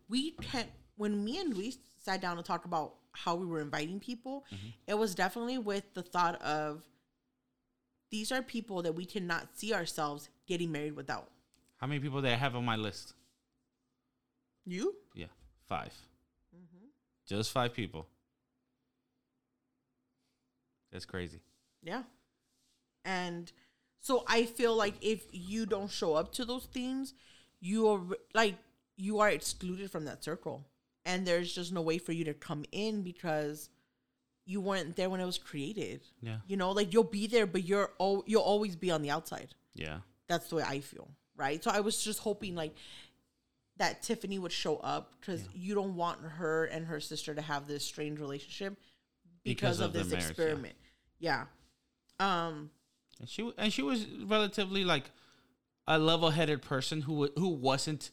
We 0.10 0.32
can 0.32 0.66
when 0.98 1.24
me 1.24 1.40
and 1.40 1.56
Luis 1.56 1.78
sat 2.04 2.22
down 2.22 2.38
to 2.38 2.44
talk 2.44 2.66
about 2.66 2.96
how 3.14 3.36
we 3.36 3.46
were 3.46 3.62
inviting 3.62 4.00
people, 4.00 4.46
mm-hmm. 4.54 4.68
it 4.88 4.98
was 4.98 5.16
definitely 5.16 5.58
with 5.58 5.84
the 5.94 6.04
thought 6.04 6.42
of 6.42 6.84
these 8.10 8.32
are 8.32 8.42
people 8.42 8.82
that 8.82 8.94
we 8.94 9.06
cannot 9.06 9.48
see 9.58 9.74
ourselves 9.74 10.30
getting 10.48 10.72
married 10.72 10.96
without. 10.96 11.30
How 11.78 11.88
many 11.88 12.00
people 12.00 12.22
did 12.22 12.32
I 12.32 12.36
have 12.36 12.56
on 12.56 12.66
my 12.66 12.76
list? 12.76 13.14
You? 14.66 14.96
Yeah, 15.16 15.28
5 15.68 15.88
mm-hmm. 15.88 16.86
Just 17.28 17.52
five 17.52 17.74
people. 17.74 18.08
That's 20.92 21.06
crazy. 21.06 21.40
Yeah. 21.82 22.04
And 23.06 23.52
so 24.02 24.24
I 24.28 24.46
feel 24.46 24.76
like 24.76 24.96
if 25.02 25.26
you 25.32 25.66
don't 25.66 25.90
show 25.90 26.16
up 26.16 26.34
to 26.34 26.46
those 26.46 26.66
things, 26.66 27.14
you 27.60 27.88
are 27.88 28.02
like 28.34 28.56
you 28.98 29.20
are 29.20 29.30
excluded 29.30 29.90
from 29.90 30.06
that 30.06 30.24
circle. 30.24 30.68
And 31.06 31.26
there's 31.26 31.54
just 31.54 31.72
no 31.72 31.82
way 31.82 31.98
for 31.98 32.12
you 32.12 32.26
to 32.26 32.34
come 32.34 32.64
in 32.72 33.02
because 33.02 33.70
you 34.46 34.62
weren't 34.62 34.96
there 34.96 35.10
when 35.10 35.20
it 35.20 35.26
was 35.26 35.38
created. 35.38 36.02
Yeah. 36.22 36.38
You 36.48 36.58
know, 36.58 36.72
like 36.72 36.94
you'll 36.94 37.04
be 37.04 37.28
there 37.28 37.48
but 37.48 37.64
you're 37.64 37.92
oh 38.00 38.24
you'll 38.28 38.42
always 38.42 38.76
be 38.76 38.92
on 38.92 39.02
the 39.02 39.10
outside. 39.10 39.56
Yeah. 39.74 40.00
That's 40.28 40.50
the 40.50 40.58
way 40.58 40.64
I 40.64 40.80
feel, 40.80 41.10
right? 41.36 41.64
So 41.64 41.72
I 41.72 41.80
was 41.80 42.04
just 42.04 42.20
hoping 42.20 42.56
like 42.56 42.76
that 43.82 44.04
Tiffany 44.04 44.38
would 44.38 44.52
show 44.52 44.78
up 44.78 45.16
because 45.20 45.42
you 45.56 45.74
don't 45.74 45.96
want 45.96 46.22
her 46.22 46.66
and 46.66 46.86
her 46.86 47.00
sister 47.00 47.34
to 47.34 47.42
have 47.42 47.68
this 47.68 47.84
strange 47.84 48.20
relationship 48.20 48.78
because, 49.44 49.80
Because 49.80 49.80
of, 49.80 49.86
of 49.88 49.94
this 49.94 50.08
marriage, 50.12 50.26
experiment. 50.30 50.76
Yeah. 51.20 51.46
Um. 52.20 52.70
And 53.20 53.28
she 53.28 53.52
and 53.58 53.74
she 53.74 53.82
was 53.82 54.06
relatively 54.28 54.84
like 54.86 55.10
a 55.88 55.98
level-headed 55.98 56.62
person 56.62 57.02
who 57.02 57.30
who 57.36 57.50
wasn't 57.50 58.12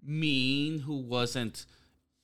mean, 0.00 0.78
who 0.78 0.98
wasn't 0.98 1.66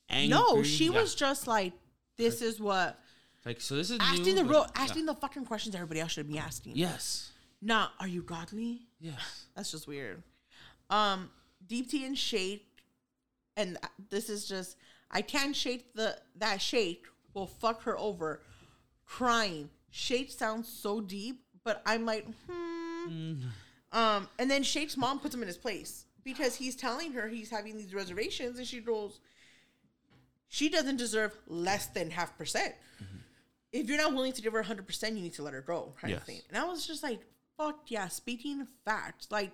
angry. 0.09 0.29
No, 0.29 0.63
she 0.63 0.85
Yeah. 0.85 1.01
was 1.01 1.13
just 1.13 1.45
like, 1.45 1.73
this 2.15 2.41
is 2.41 2.57
what 2.57 2.97
like 3.45 3.59
so. 3.59 3.75
This 3.75 3.91
is 3.91 3.97
asking 3.99 4.23
new, 4.23 4.35
the 4.35 4.45
real, 4.45 4.65
yeah. 4.75 4.83
asking 4.83 5.05
the 5.07 5.13
fucking 5.15 5.43
questions 5.43 5.75
everybody 5.75 5.99
else 5.99 6.13
should 6.13 6.29
be 6.29 6.37
asking. 6.37 6.77
Yes. 6.77 7.31
Not, 7.61 7.91
are 7.99 8.07
you 8.07 8.21
godly? 8.21 8.87
Yes. 9.01 9.45
That's 9.55 9.71
just 9.71 9.87
weird. 9.87 10.23
Um, 10.89 11.31
Deepti 11.67 12.05
and 12.05 12.17
Shake, 12.17 12.65
and 13.57 13.77
this 14.09 14.29
is 14.29 14.47
just 14.47 14.77
I 15.11 15.21
can't 15.21 15.53
shake 15.55 15.93
the 15.93 16.17
that 16.37 16.61
Shake 16.61 17.03
will 17.33 17.47
fuck 17.47 17.81
her 17.83 17.97
over, 17.97 18.41
crying. 19.05 19.69
Shake 19.89 20.31
sounds 20.31 20.67
so 20.69 21.01
deep, 21.01 21.41
but 21.63 21.81
I'm 21.85 22.05
like, 22.05 22.25
hmm. 22.49 23.33
Um, 23.91 24.27
and 24.37 24.51
then 24.51 24.63
Shake's 24.63 24.97
mom 24.97 25.19
puts 25.19 25.33
him 25.33 25.41
in 25.41 25.47
his 25.47 25.57
place 25.57 26.05
because 26.23 26.55
he's 26.55 26.75
telling 26.75 27.13
her 27.13 27.27
he's 27.29 27.49
having 27.49 27.77
these 27.77 27.93
reservations, 27.93 28.57
and 28.57 28.67
she 28.67 28.79
goes, 28.81 29.19
she 30.49 30.69
doesn't 30.69 30.97
deserve 30.97 31.35
less 31.47 31.87
than 31.87 32.09
half 32.11 32.37
percent. 32.37 32.73
If 33.71 33.87
you're 33.89 33.97
not 33.97 34.13
willing 34.13 34.33
to 34.33 34.41
give 34.41 34.53
her 34.53 34.63
hundred 34.63 34.87
percent, 34.87 35.15
you 35.15 35.23
need 35.23 35.33
to 35.35 35.43
let 35.43 35.53
her 35.53 35.61
go, 35.61 35.93
kind 35.99 36.11
Yes. 36.11 36.21
of 36.21 36.25
thing. 36.27 36.41
And 36.49 36.57
I 36.57 36.65
was 36.65 36.85
just 36.87 37.01
like, 37.03 37.21
fuck 37.57 37.79
yeah. 37.87 38.07
Speaking 38.07 38.61
of 38.61 38.67
facts, 38.85 39.27
like 39.31 39.51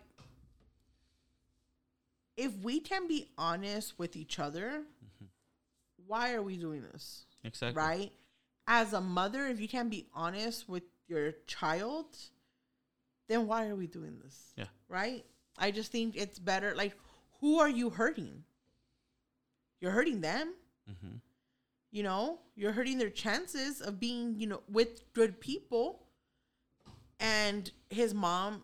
if 2.35 2.55
we 2.57 2.79
can 2.79 3.07
be 3.07 3.29
honest 3.37 3.97
with 3.99 4.15
each 4.15 4.39
other, 4.39 4.83
why 6.07 6.33
are 6.33 6.41
we 6.41 6.57
doing 6.57 6.81
this? 6.91 7.25
Exactly. 7.43 7.81
Right? 7.81 8.11
As 8.67 8.93
a 8.93 9.01
mother, 9.01 9.47
if 9.47 9.59
you 9.59 9.67
can't 9.67 9.89
be 9.89 10.07
honest 10.13 10.67
with 10.69 10.83
your 11.07 11.33
child, 11.47 12.05
then 13.27 13.47
why 13.47 13.67
are 13.67 13.75
we 13.75 13.87
doing 13.87 14.19
this? 14.23 14.53
Yeah. 14.55 14.65
Right? 14.89 15.25
I 15.57 15.71
just 15.71 15.91
think 15.91 16.15
it's 16.15 16.39
better. 16.39 16.75
Like, 16.75 16.95
who 17.39 17.59
are 17.59 17.69
you 17.69 17.89
hurting? 17.89 18.43
You're 19.79 19.91
hurting 19.91 20.21
them. 20.21 20.53
Mhm. 20.89 21.19
You 21.91 22.03
know, 22.03 22.39
you're 22.55 22.71
hurting 22.71 22.97
their 22.97 23.09
chances 23.09 23.81
of 23.81 23.99
being, 23.99 24.39
you 24.39 24.47
know, 24.47 24.63
with 24.67 25.13
good 25.13 25.39
people. 25.39 26.07
And 27.19 27.69
his 27.89 28.13
mom 28.13 28.63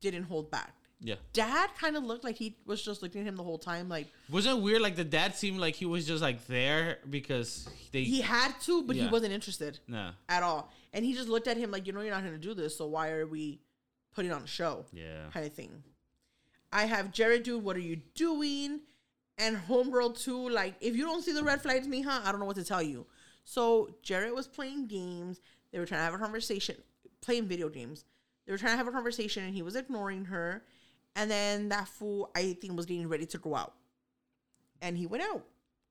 didn't 0.00 0.24
hold 0.24 0.50
back. 0.50 0.74
Yeah. 1.00 1.16
Dad 1.32 1.70
kind 1.78 1.96
of 1.96 2.04
looked 2.04 2.24
like 2.24 2.36
he 2.36 2.56
was 2.64 2.82
just 2.82 3.02
looking 3.02 3.20
at 3.20 3.26
him 3.26 3.36
the 3.36 3.42
whole 3.42 3.58
time, 3.58 3.88
like 3.88 4.06
Wasn't 4.30 4.58
it 4.58 4.62
weird? 4.62 4.80
Like 4.80 4.96
the 4.96 5.04
dad 5.04 5.34
seemed 5.34 5.58
like 5.58 5.74
he 5.74 5.84
was 5.84 6.06
just 6.06 6.22
like 6.22 6.46
there 6.46 6.98
because 7.08 7.68
they. 7.92 8.02
he 8.02 8.22
had 8.22 8.58
to, 8.62 8.82
but 8.82 8.96
he 8.96 9.06
wasn't 9.06 9.32
interested 9.32 9.78
no. 9.86 10.10
at 10.28 10.42
all. 10.42 10.72
And 10.92 11.04
he 11.04 11.12
just 11.12 11.28
looked 11.28 11.48
at 11.48 11.58
him 11.58 11.70
like, 11.70 11.86
you 11.86 11.92
know, 11.92 12.00
you're 12.00 12.14
not 12.14 12.22
going 12.22 12.32
to 12.32 12.40
do 12.40 12.54
this, 12.54 12.76
so 12.78 12.86
why 12.86 13.10
are 13.10 13.26
we 13.26 13.60
putting 14.14 14.32
on 14.32 14.42
a 14.42 14.46
show? 14.46 14.86
Yeah. 14.92 15.28
Kind 15.32 15.44
of 15.46 15.52
thing. 15.52 15.82
I 16.72 16.86
have 16.86 17.12
Jarrette, 17.12 17.44
dude, 17.44 17.62
what 17.62 17.76
are 17.76 17.80
you 17.80 18.00
doing? 18.14 18.80
And 19.38 19.56
Homegirl 19.56 20.18
too, 20.22 20.48
like, 20.48 20.74
if 20.80 20.96
you 20.96 21.04
don't 21.04 21.22
see 21.22 21.32
the 21.32 21.44
red 21.44 21.60
flags, 21.60 21.86
Mija, 21.86 22.24
I 22.24 22.30
don't 22.30 22.40
know 22.40 22.46
what 22.46 22.56
to 22.56 22.64
tell 22.64 22.82
you. 22.82 23.06
So 23.44 23.90
Jarrette 24.02 24.34
was 24.34 24.48
playing 24.48 24.86
games. 24.86 25.40
They 25.70 25.78
were 25.78 25.86
trying 25.86 26.00
to 26.00 26.04
have 26.04 26.14
a 26.14 26.18
conversation, 26.18 26.76
playing 27.20 27.46
video 27.46 27.68
games. 27.68 28.04
They 28.46 28.52
were 28.52 28.58
trying 28.58 28.72
to 28.72 28.78
have 28.78 28.88
a 28.88 28.92
conversation, 28.92 29.44
and 29.44 29.54
he 29.54 29.62
was 29.62 29.76
ignoring 29.76 30.24
her. 30.26 30.64
And 31.16 31.30
then 31.30 31.70
that 31.70 31.88
fool, 31.88 32.30
I 32.36 32.52
think, 32.60 32.76
was 32.76 32.86
getting 32.86 33.08
ready 33.08 33.26
to 33.26 33.38
go 33.38 33.54
out. 33.56 33.72
And 34.82 34.96
he 34.96 35.06
went 35.06 35.24
out 35.24 35.44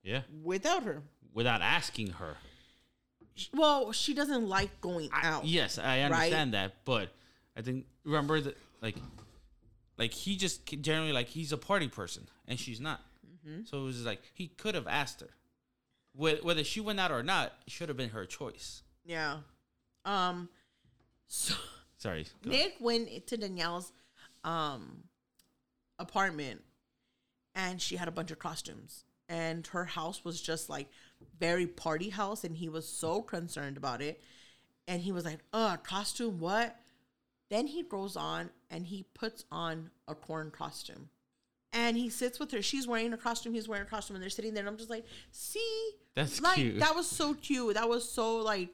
Yeah. 0.03 0.21
without 0.43 0.83
her. 0.83 1.01
Without 1.33 1.61
asking 1.61 2.11
her. 2.11 2.37
Well, 3.53 3.91
she 3.91 4.13
doesn't 4.13 4.47
like 4.47 4.79
going 4.79 5.09
I- 5.11 5.27
out. 5.27 5.45
Yes, 5.45 5.77
I 5.77 6.01
understand 6.01 6.53
that, 6.53 6.85
but 6.85 7.09
I 7.57 7.61
think 7.61 7.85
remember 8.05 8.39
that 8.39 8.57
like, 8.81 8.95
like 9.97 10.13
he 10.13 10.37
just 10.37 10.65
generally 10.81 11.11
like 11.11 11.27
he's 11.27 11.51
a 11.51 11.57
party 11.57 11.87
person 11.89 12.29
and 12.47 12.57
she's 12.59 12.79
not. 12.79 13.01
Mm-hmm. 13.45 13.65
So 13.65 13.81
it 13.81 13.83
was 13.83 14.05
like 14.05 14.21
he 14.33 14.47
could 14.47 14.75
have 14.75 14.87
asked 14.87 15.19
her, 15.21 15.29
Wh- 16.13 16.43
whether 16.45 16.63
she 16.63 16.79
went 16.79 16.99
out 16.99 17.11
or 17.11 17.23
not. 17.23 17.51
It 17.65 17.71
should 17.73 17.89
have 17.89 17.97
been 17.97 18.09
her 18.11 18.25
choice. 18.25 18.83
Yeah. 19.03 19.39
Um. 20.05 20.47
So 21.27 21.55
Sorry. 21.97 22.27
Nick 22.45 22.75
went 22.79 23.25
to 23.27 23.35
Danielle's 23.37 23.91
um 24.43 25.03
apartment, 25.99 26.61
and 27.53 27.81
she 27.81 27.95
had 27.95 28.07
a 28.07 28.11
bunch 28.11 28.31
of 28.31 28.39
costumes, 28.39 29.03
and 29.29 29.65
her 29.67 29.85
house 29.85 30.23
was 30.23 30.41
just 30.41 30.69
like 30.69 30.87
very 31.39 31.67
party 31.67 32.09
house, 32.09 32.43
and 32.43 32.57
he 32.57 32.69
was 32.69 32.87
so 32.87 33.21
concerned 33.21 33.77
about 33.77 34.01
it, 34.01 34.21
and 34.87 35.01
he 35.01 35.11
was 35.11 35.25
like, 35.25 35.39
"Uh, 35.53 35.77
costume 35.77 36.39
what?" 36.39 36.77
Then 37.49 37.67
he 37.67 37.83
goes 37.83 38.15
on 38.15 38.49
and 38.69 38.87
he 38.87 39.05
puts 39.13 39.45
on 39.51 39.91
a 40.07 40.15
corn 40.15 40.51
costume. 40.51 41.09
And 41.71 41.97
he 41.97 42.09
sits 42.09 42.39
with 42.39 42.51
her. 42.51 42.61
She's 42.61 42.87
wearing 42.87 43.11
a 43.13 43.17
costume. 43.17 43.53
He's 43.53 43.67
wearing 43.67 43.85
a 43.85 43.89
costume, 43.89 44.15
and 44.15 44.23
they're 44.23 44.29
sitting 44.29 44.53
there. 44.53 44.61
And 44.61 44.69
I'm 44.69 44.77
just 44.77 44.89
like, 44.89 45.05
see, 45.31 45.91
That's 46.15 46.41
like 46.41 46.55
cute. 46.55 46.79
that 46.79 46.95
was 46.95 47.05
so 47.07 47.33
cute. 47.33 47.73
That 47.73 47.89
was 47.89 48.09
so 48.09 48.37
like, 48.37 48.69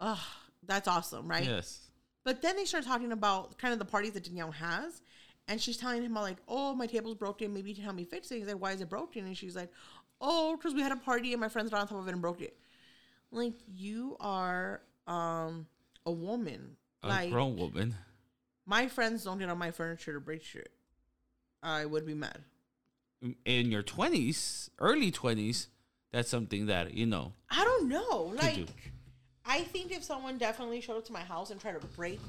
uh, 0.00 0.18
that's 0.66 0.88
awesome, 0.88 1.28
right? 1.28 1.44
Yes. 1.44 1.88
But 2.24 2.42
then 2.42 2.56
they 2.56 2.64
start 2.64 2.84
talking 2.84 3.12
about 3.12 3.58
kind 3.58 3.72
of 3.72 3.78
the 3.78 3.84
parties 3.84 4.12
that 4.12 4.24
Danielle 4.24 4.50
has. 4.52 5.00
And 5.48 5.60
she's 5.60 5.76
telling 5.76 6.02
him, 6.02 6.14
like, 6.14 6.38
oh, 6.48 6.74
my 6.74 6.86
table's 6.86 7.16
broken. 7.16 7.52
Maybe 7.52 7.70
you 7.70 7.74
can 7.74 7.84
help 7.84 7.96
me 7.96 8.04
fix 8.04 8.30
it. 8.30 8.38
He's 8.38 8.46
like, 8.46 8.60
why 8.60 8.72
is 8.72 8.80
it 8.80 8.88
broken? 8.88 9.26
And 9.26 9.36
she's 9.36 9.56
like, 9.56 9.70
oh, 10.20 10.56
because 10.56 10.72
we 10.74 10.82
had 10.82 10.92
a 10.92 10.96
party 10.96 11.32
and 11.32 11.40
my 11.40 11.48
friends 11.48 11.70
got 11.70 11.80
on 11.80 11.88
top 11.88 11.98
of 11.98 12.08
it 12.08 12.12
and 12.12 12.22
broke 12.22 12.40
it. 12.40 12.56
Like, 13.30 13.54
you 13.74 14.16
are 14.20 14.82
um 15.06 15.66
a 16.06 16.12
woman. 16.12 16.76
A 17.02 17.08
like, 17.08 17.30
grown 17.30 17.56
woman. 17.56 17.96
my 18.66 18.86
friends 18.86 19.24
don't 19.24 19.38
get 19.38 19.48
on 19.48 19.58
my 19.58 19.70
furniture 19.70 20.12
to 20.12 20.20
break 20.20 20.42
shit. 20.42 20.70
I 21.62 21.84
would 21.84 22.06
be 22.06 22.14
mad. 22.14 22.38
In 23.44 23.70
your 23.70 23.82
twenties, 23.82 24.70
early 24.78 25.10
twenties, 25.10 25.68
that's 26.12 26.28
something 26.28 26.66
that 26.66 26.94
you 26.94 27.06
know. 27.06 27.32
I 27.50 27.64
don't 27.64 27.88
know. 27.88 28.34
Could 28.38 28.54
do. 28.54 28.60
Like, 28.60 28.92
I 29.44 29.60
think 29.60 29.92
if 29.92 30.04
someone 30.04 30.38
definitely 30.38 30.80
showed 30.80 30.98
up 30.98 31.04
to 31.06 31.12
my 31.12 31.20
house 31.20 31.50
and 31.50 31.60
tried 31.60 31.80
to 31.80 31.86
break, 31.88 32.20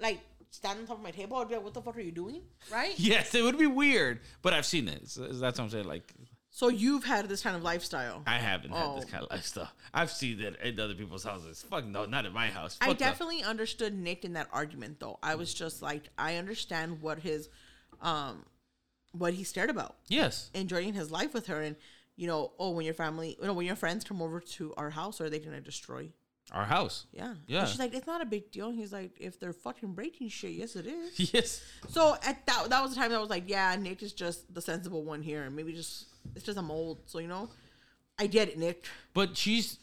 like, 0.00 0.20
stand 0.50 0.78
on 0.80 0.86
top 0.86 0.98
of 0.98 1.02
my 1.02 1.10
table, 1.10 1.36
I'd 1.36 1.48
be 1.48 1.54
like, 1.54 1.64
what 1.64 1.74
the 1.74 1.82
fuck 1.82 1.96
are 1.96 2.00
you 2.00 2.12
doing? 2.12 2.42
Right? 2.72 2.94
Yes, 2.98 3.34
it 3.34 3.42
would 3.42 3.58
be 3.58 3.66
weird, 3.66 4.20
but 4.42 4.52
I've 4.54 4.66
seen 4.66 4.88
it. 4.88 5.08
So 5.08 5.22
that's 5.28 5.58
what 5.58 5.64
I'm 5.64 5.70
saying. 5.70 5.86
Like, 5.86 6.12
So 6.50 6.68
you've 6.68 7.04
had 7.04 7.28
this 7.28 7.42
kind 7.42 7.54
of 7.56 7.62
lifestyle. 7.62 8.22
I 8.26 8.38
haven't 8.38 8.70
had 8.72 8.96
this 8.96 9.04
Oh. 9.04 9.10
kind 9.10 9.24
of 9.24 9.30
lifestyle. 9.30 9.70
I've 9.92 10.10
seen 10.10 10.40
it 10.40 10.56
in 10.62 10.80
other 10.80 10.94
people's 10.94 11.24
houses. 11.24 11.64
Fuck 11.68 11.84
no, 11.86 12.04
not 12.06 12.24
in 12.24 12.32
my 12.32 12.48
house. 12.48 12.78
I 12.80 12.86
Fuck 12.86 13.00
no. 13.00 13.06
definitely 13.06 13.42
understood 13.42 13.94
Nick 13.94 14.24
in 14.24 14.32
that 14.34 14.48
argument 14.52 14.98
though. 15.00 15.18
I 15.22 15.34
was 15.34 15.52
just 15.52 15.82
like, 15.82 16.04
I 16.18 16.36
understand 16.36 17.02
what 17.02 17.18
his 17.20 17.48
um 18.00 18.44
what 19.12 19.32
he 19.34 19.44
stared 19.44 19.70
about. 19.70 19.96
Yes. 20.08 20.50
Enjoying 20.54 20.92
his 20.94 21.10
life 21.10 21.32
with 21.34 21.46
her 21.46 21.60
and 21.62 21.76
you 22.16 22.26
know, 22.26 22.52
oh 22.58 22.70
when 22.70 22.84
your 22.84 22.94
family 22.94 23.36
you 23.40 23.46
know, 23.46 23.52
when 23.54 23.66
your 23.66 23.76
friends 23.76 24.04
come 24.04 24.20
over 24.22 24.40
to 24.40 24.72
our 24.76 24.90
house, 24.90 25.20
are 25.20 25.28
they 25.30 25.38
gonna 25.38 25.60
destroy? 25.60 26.10
Our 26.52 26.64
house. 26.64 27.06
Yeah. 27.12 27.34
Yeah. 27.48 27.60
And 27.60 27.68
she's 27.68 27.78
like, 27.78 27.92
it's 27.92 28.06
not 28.06 28.22
a 28.22 28.24
big 28.24 28.52
deal. 28.52 28.70
He's 28.70 28.92
like, 28.92 29.16
if 29.18 29.40
they're 29.40 29.52
fucking 29.52 29.92
breaking 29.92 30.28
shit, 30.28 30.52
yes 30.52 30.76
it 30.76 30.86
is. 30.86 31.32
Yes. 31.34 31.60
so 31.88 32.14
at 32.22 32.46
that 32.46 32.70
that 32.70 32.82
was 32.82 32.94
the 32.94 33.00
time 33.00 33.10
that 33.10 33.16
I 33.16 33.20
was 33.20 33.30
like, 33.30 33.44
yeah, 33.48 33.74
Nick 33.76 34.02
is 34.02 34.12
just 34.12 34.52
the 34.54 34.62
sensible 34.62 35.02
one 35.02 35.22
here. 35.22 35.42
And 35.42 35.56
maybe 35.56 35.72
just 35.72 36.06
it's 36.34 36.44
just 36.44 36.58
I'm 36.58 36.70
old, 36.70 37.00
so 37.06 37.18
you 37.18 37.28
know. 37.28 37.48
I 38.18 38.26
get 38.28 38.48
it, 38.48 38.58
Nick. 38.58 38.84
But 39.12 39.36
she's 39.36 39.78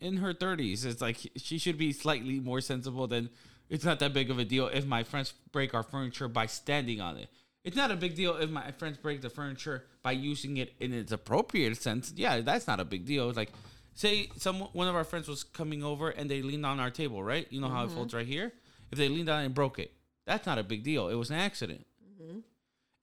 in 0.00 0.18
her 0.18 0.32
30s. 0.34 0.84
It's 0.84 1.00
like 1.00 1.18
she 1.36 1.58
should 1.58 1.78
be 1.78 1.92
slightly 1.92 2.40
more 2.40 2.60
sensible 2.60 3.06
than 3.06 3.30
it's 3.68 3.84
not 3.84 3.98
that 4.00 4.12
big 4.12 4.30
of 4.30 4.38
a 4.38 4.44
deal 4.44 4.68
if 4.68 4.86
my 4.86 5.02
friends 5.02 5.32
break 5.50 5.74
our 5.74 5.82
furniture 5.82 6.28
by 6.28 6.46
standing 6.46 7.00
on 7.00 7.16
it. 7.16 7.28
It's 7.64 7.76
not 7.76 7.90
a 7.90 7.96
big 7.96 8.14
deal 8.14 8.36
if 8.36 8.48
my 8.48 8.70
friends 8.72 8.96
break 8.96 9.22
the 9.22 9.30
furniture 9.30 9.84
by 10.02 10.12
using 10.12 10.58
it 10.58 10.74
in 10.78 10.92
its 10.92 11.10
appropriate 11.10 11.76
sense. 11.76 12.12
Yeah, 12.14 12.40
that's 12.40 12.68
not 12.68 12.78
a 12.78 12.84
big 12.84 13.06
deal. 13.06 13.28
It's 13.28 13.36
like 13.36 13.50
say 13.96 14.28
some 14.36 14.60
one 14.72 14.86
of 14.86 14.94
our 14.94 15.02
friends 15.02 15.26
was 15.26 15.42
coming 15.42 15.82
over 15.82 16.10
and 16.10 16.30
they 16.30 16.42
leaned 16.42 16.64
on 16.64 16.78
our 16.78 16.90
table, 16.90 17.24
right? 17.24 17.48
You 17.50 17.60
know 17.60 17.68
how 17.68 17.84
it 17.84 17.90
folds 17.90 18.14
right 18.14 18.26
here? 18.26 18.52
If 18.92 18.98
they 18.98 19.08
leaned 19.08 19.28
on 19.28 19.42
it 19.42 19.46
and 19.46 19.54
broke 19.54 19.80
it, 19.80 19.92
that's 20.26 20.46
not 20.46 20.58
a 20.58 20.62
big 20.62 20.84
deal. 20.84 21.08
It 21.08 21.16
was 21.16 21.30
an 21.30 21.36
accident. 21.36 21.84
Mm-hmm. 22.22 22.38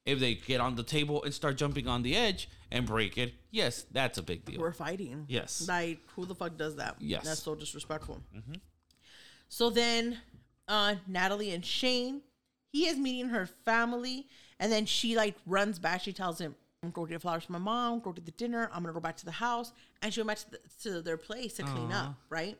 If 0.06 0.20
they 0.20 0.36
get 0.36 0.62
on 0.62 0.76
the 0.76 0.84
table 0.84 1.24
and 1.24 1.34
start 1.34 1.58
jumping 1.58 1.88
on 1.88 2.04
the 2.04 2.16
edge 2.16 2.50
and 2.72 2.86
break 2.86 3.18
it, 3.18 3.34
yes, 3.52 3.86
that's 3.92 4.18
a 4.18 4.24
big 4.24 4.46
deal. 4.46 4.60
We're 4.60 4.72
fighting. 4.72 5.26
Yes. 5.28 5.66
Like, 5.68 6.00
who 6.16 6.26
the 6.26 6.36
fuck 6.36 6.58
does 6.58 6.76
that? 6.76 6.96
Yes. 7.00 7.24
That's 7.24 7.44
so 7.44 7.56
disrespectful. 7.56 8.22
Mm-hmm. 8.36 8.56
So 9.48 9.70
then, 9.70 10.20
uh, 10.68 10.96
Natalie 11.08 11.52
and 11.52 11.66
Shane, 11.66 12.22
he 12.72 12.88
is 12.88 12.98
meeting 12.98 13.30
her 13.30 13.46
family, 13.46 14.28
and 14.60 14.72
then 14.72 14.86
she 14.86 15.16
like 15.16 15.36
runs 15.46 15.80
back. 15.80 16.02
She 16.02 16.12
tells 16.12 16.40
him, 16.40 16.56
"I'm 16.84 16.92
going 16.92 17.08
to 17.08 17.14
get 17.14 17.22
flowers 17.22 17.46
for 17.46 17.54
my 17.54 17.60
mom. 17.60 18.00
Go 18.00 18.12
to 18.12 18.22
the 18.22 18.32
dinner. 18.32 18.70
I'm 18.74 18.84
gonna 18.84 18.94
go 18.94 19.00
back 19.00 19.18
to 19.18 19.26
the 19.26 19.32
house." 19.32 19.72
And 20.02 20.14
she 20.14 20.22
went 20.22 20.28
back 20.28 20.38
to, 20.40 20.52
the, 20.52 20.60
to 20.90 21.02
their 21.02 21.18
place 21.18 21.54
to 21.54 21.64
clean 21.64 21.92
up, 21.92 22.16
right? 22.30 22.58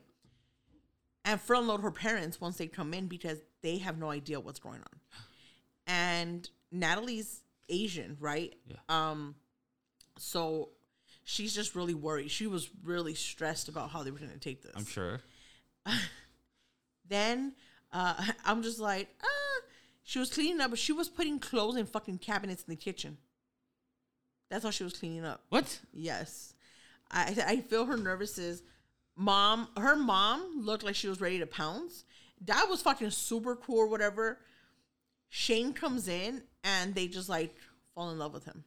And 1.24 1.40
front 1.40 1.66
load 1.66 1.80
her 1.80 1.90
parents 1.90 2.40
once 2.40 2.56
they 2.56 2.66
come 2.66 2.92
in 2.92 3.06
because 3.06 3.38
they 3.62 3.78
have 3.78 3.98
no 3.98 4.10
idea 4.10 4.40
what's 4.40 4.60
going 4.60 4.80
on. 4.80 5.00
And 5.86 6.48
Natalie's 6.70 7.42
Asian, 7.68 8.16
right? 8.20 8.54
Yeah. 8.66 8.76
Um, 8.88 9.34
so 10.18 10.70
she's 11.24 11.54
just 11.54 11.74
really 11.74 11.94
worried. 11.94 12.30
She 12.30 12.46
was 12.46 12.68
really 12.82 13.14
stressed 13.14 13.68
about 13.68 13.90
how 13.90 14.02
they 14.02 14.10
were 14.10 14.18
going 14.18 14.32
to 14.32 14.38
take 14.38 14.62
this. 14.62 14.72
I'm 14.74 14.86
sure. 14.86 15.20
Then 17.06 17.52
uh, 17.92 18.14
I'm 18.44 18.62
just 18.62 18.80
like, 18.80 19.08
ah. 19.22 19.66
She 20.06 20.18
was 20.18 20.30
cleaning 20.30 20.60
up, 20.60 20.68
but 20.68 20.78
she 20.78 20.92
was 20.92 21.08
putting 21.08 21.38
clothes 21.38 21.76
in 21.76 21.86
fucking 21.86 22.18
cabinets 22.18 22.62
in 22.62 22.70
the 22.70 22.76
kitchen. 22.76 23.16
That's 24.50 24.64
how 24.64 24.70
she 24.70 24.84
was 24.84 24.92
cleaning 24.92 25.24
up. 25.24 25.42
What? 25.48 25.80
Yes. 25.92 26.54
I 27.10 27.36
I 27.46 27.56
feel 27.60 27.86
her 27.86 27.96
nervous 27.96 28.38
is 28.38 28.62
mom 29.16 29.68
her 29.76 29.96
mom 29.96 30.62
looked 30.64 30.84
like 30.84 30.94
she 30.94 31.08
was 31.08 31.20
ready 31.20 31.38
to 31.38 31.46
pounce. 31.46 32.04
Dad 32.42 32.68
was 32.68 32.82
fucking 32.82 33.10
super 33.10 33.56
cool 33.56 33.78
or 33.78 33.88
whatever. 33.88 34.38
Shane 35.28 35.72
comes 35.72 36.08
in 36.08 36.42
and 36.62 36.94
they 36.94 37.08
just 37.08 37.28
like 37.28 37.54
fall 37.94 38.10
in 38.10 38.18
love 38.18 38.32
with 38.32 38.44
him. 38.44 38.64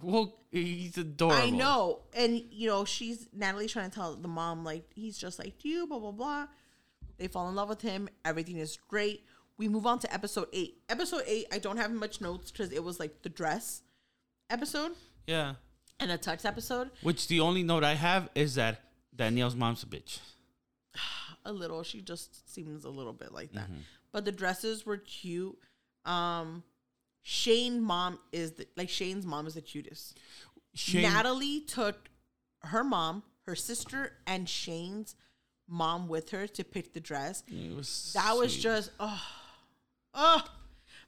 Well, 0.00 0.36
he's 0.50 0.98
adorable. 0.98 1.42
I 1.42 1.50
know. 1.50 2.00
And 2.14 2.42
you 2.50 2.68
know, 2.68 2.84
she's 2.84 3.28
Natalie's 3.32 3.72
trying 3.72 3.90
to 3.90 3.94
tell 3.94 4.14
the 4.14 4.28
mom 4.28 4.64
like 4.64 4.84
he's 4.94 5.16
just 5.16 5.38
like 5.38 5.64
you, 5.64 5.86
blah 5.86 5.98
blah 5.98 6.12
blah. 6.12 6.46
They 7.18 7.28
fall 7.28 7.48
in 7.48 7.54
love 7.54 7.68
with 7.68 7.80
him. 7.80 8.08
Everything 8.24 8.58
is 8.58 8.76
great. 8.88 9.24
We 9.58 9.68
move 9.68 9.86
on 9.86 9.98
to 10.00 10.12
episode 10.12 10.48
eight. 10.52 10.82
Episode 10.90 11.22
eight, 11.26 11.46
I 11.50 11.58
don't 11.58 11.78
have 11.78 11.90
much 11.90 12.20
notes 12.20 12.50
because 12.50 12.72
it 12.72 12.84
was 12.84 13.00
like 13.00 13.22
the 13.22 13.30
dress 13.30 13.82
episode 14.50 14.92
Yeah. 15.26 15.54
and 16.00 16.10
a 16.10 16.18
touch 16.18 16.44
episode. 16.44 16.90
Which 17.02 17.28
the 17.28 17.40
only 17.40 17.62
note 17.62 17.84
I 17.84 17.94
have 17.94 18.28
is 18.34 18.54
that 18.56 18.80
Danielle's 19.14 19.56
mom's 19.56 19.82
a 19.82 19.86
bitch. 19.86 20.18
a 21.44 21.52
little. 21.52 21.82
She 21.82 22.00
just 22.00 22.52
seems 22.52 22.84
a 22.84 22.90
little 22.90 23.12
bit 23.12 23.32
like 23.32 23.48
Mm-hmm. 23.52 23.58
that. 23.58 23.80
But 24.12 24.24
the 24.24 24.32
dresses 24.32 24.84
were 24.86 24.98
cute. 24.98 25.58
Um 26.04 26.62
Shane 27.22 27.82
mom 27.82 28.18
is 28.32 28.52
the 28.52 28.66
like 28.76 28.88
Shane's 28.88 29.26
mom 29.26 29.46
is 29.46 29.54
the 29.54 29.60
cutest. 29.62 30.16
Shane, 30.74 31.02
Natalie 31.02 31.60
took 31.60 32.08
her 32.60 32.84
mom, 32.84 33.22
her 33.46 33.54
sister, 33.56 34.12
and 34.26 34.48
Shane's 34.48 35.16
mom 35.68 36.06
with 36.06 36.30
her 36.30 36.46
to 36.46 36.62
pick 36.64 36.92
the 36.94 37.00
dress. 37.00 37.42
was 37.76 38.12
That 38.14 38.36
was 38.36 38.56
just 38.56 38.90
oh, 39.00 39.20
oh, 40.14 40.42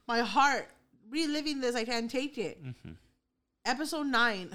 my 0.09 0.21
heart 0.21 0.69
reliving 1.09 1.61
this. 1.61 1.77
I 1.77 1.85
can't 1.85 2.11
take 2.11 2.37
it. 2.37 2.64
Mm-hmm. 2.64 2.93
Episode 3.69 4.07
nine. 4.07 4.49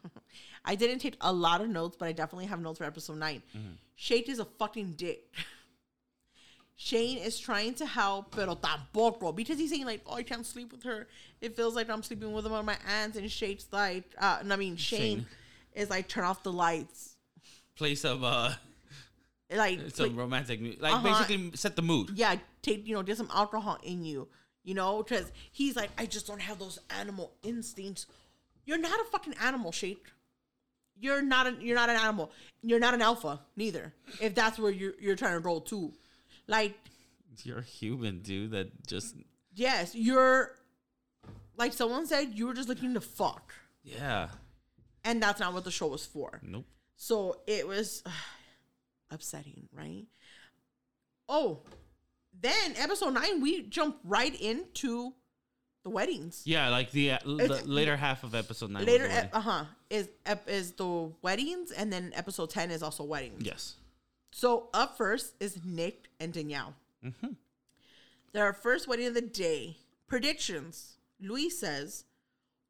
I 0.64 0.74
didn't 0.74 0.98
take 0.98 1.16
a 1.20 1.32
lot 1.32 1.60
of 1.60 1.68
notes, 1.68 1.96
but 1.98 2.08
I 2.08 2.12
definitely 2.12 2.46
have 2.46 2.60
notes 2.60 2.78
for 2.78 2.84
episode 2.84 3.18
9 3.18 3.42
Mm-hmm. 3.56 3.68
Shane 3.94 4.24
is 4.26 4.38
a 4.38 4.44
fucking 4.44 4.94
dick. 4.96 5.24
Shane 6.78 7.18
is 7.18 7.38
trying 7.38 7.74
to 7.74 7.86
help, 7.86 8.30
pero 8.34 8.54
tampoco 8.56 9.34
because 9.34 9.58
he's 9.58 9.70
saying 9.70 9.86
like, 9.86 10.02
"Oh, 10.06 10.14
I 10.16 10.22
can't 10.22 10.44
sleep 10.44 10.70
with 10.72 10.82
her. 10.82 11.06
It 11.40 11.56
feels 11.56 11.74
like 11.74 11.88
I'm 11.88 12.02
sleeping 12.02 12.32
with 12.32 12.44
one 12.46 12.60
of 12.60 12.66
my 12.66 12.76
aunts." 12.86 13.16
And 13.16 13.30
Shane's 13.30 13.66
like, 13.72 14.04
uh, 14.18 14.40
I 14.50 14.56
mean, 14.56 14.76
Shane, 14.76 15.00
Shane. 15.00 15.26
is 15.74 15.88
like, 15.88 16.08
"Turn 16.08 16.24
off 16.24 16.42
the 16.42 16.52
lights." 16.52 17.16
play 17.76 17.94
some 17.94 18.24
uh 18.24 18.52
Like, 19.50 19.80
some 19.94 20.08
like, 20.08 20.16
romantic 20.18 20.60
music. 20.60 20.82
Like 20.82 20.94
Uh-huh. 20.94 21.08
basically 21.24 21.56
set 21.56 21.76
the 21.76 21.82
mood. 21.82 22.10
yeah, 22.14 22.36
take 22.62 22.86
you 22.86 22.94
know, 22.94 23.02
get 23.02 23.16
some 23.16 23.30
alcohol 23.32 23.78
in 23.82 24.04
you, 24.04 24.28
you 24.64 24.74
know, 24.74 25.02
because 25.02 25.30
he's 25.52 25.76
like, 25.76 25.90
I 25.96 26.04
just 26.04 26.26
don't 26.26 26.40
have 26.42 26.58
those 26.58 26.78
animal 27.00 27.32
instincts. 27.42 28.04
You're 28.66 28.78
not 28.78 29.00
a 29.00 29.04
fucking 29.04 29.34
animal, 29.40 29.72
Shake. 29.72 30.06
You're 30.98 31.22
not 31.22 31.46
a, 31.46 31.56
you're 31.60 31.76
not 31.76 31.88
an 31.88 31.96
animal. 31.96 32.30
You're 32.62 32.80
not 32.80 32.94
an 32.94 33.02
alpha 33.02 33.40
neither. 33.56 33.94
If 34.20 34.34
that's 34.34 34.58
where 34.58 34.72
you're 34.72 34.94
you're 35.00 35.16
trying 35.16 35.34
to 35.34 35.40
roll 35.40 35.60
to, 35.62 35.92
like, 36.46 36.74
You're 37.42 37.58
a 37.58 37.62
human, 37.62 38.20
dude. 38.20 38.50
That 38.50 38.86
just 38.86 39.14
yes, 39.54 39.94
you're 39.94 40.56
like 41.56 41.72
someone 41.72 42.06
said, 42.06 42.32
you 42.38 42.46
were 42.46 42.54
just 42.54 42.68
looking 42.68 42.94
to 42.94 43.00
fuck, 43.00 43.54
yeah. 43.82 44.28
and 45.04 45.22
that's 45.22 45.40
not 45.40 45.54
what 45.54 45.64
the 45.64 45.70
show 45.70 45.86
was 45.88 46.04
for. 46.04 46.40
Nope. 46.42 46.66
So 46.96 47.40
it 47.46 47.66
was 47.68 48.02
upsetting, 49.10 49.68
right? 49.72 50.06
Oh, 51.28 51.60
then 52.38 52.74
episode 52.76 53.10
nine, 53.10 53.40
we 53.40 53.62
jump 53.62 53.98
right 54.04 54.38
into 54.40 55.14
the 55.86 55.90
weddings. 55.90 56.42
Yeah, 56.44 56.68
like 56.70 56.90
the, 56.90 57.12
uh, 57.12 57.18
the 57.24 57.62
later 57.64 57.96
half 57.96 58.24
of 58.24 58.34
episode 58.34 58.70
nine. 58.70 58.84
Later, 58.84 59.06
wedding. 59.06 59.30
uh 59.32 59.40
huh, 59.40 59.64
is 59.88 60.08
ep- 60.26 60.48
is 60.48 60.72
the 60.72 61.12
weddings, 61.22 61.70
and 61.70 61.92
then 61.92 62.12
episode 62.16 62.50
ten 62.50 62.72
is 62.72 62.82
also 62.82 63.04
weddings. 63.04 63.44
yes. 63.46 63.74
So 64.32 64.68
up 64.74 64.96
first 64.96 65.34
is 65.38 65.60
Nick 65.64 66.08
and 66.18 66.32
Danielle. 66.32 66.74
Mm-hmm. 67.04 67.34
Their 68.32 68.52
first 68.52 68.88
wedding 68.88 69.06
of 69.06 69.14
the 69.14 69.20
day. 69.22 69.76
Predictions. 70.08 70.96
Luis 71.20 71.58
says 71.58 72.04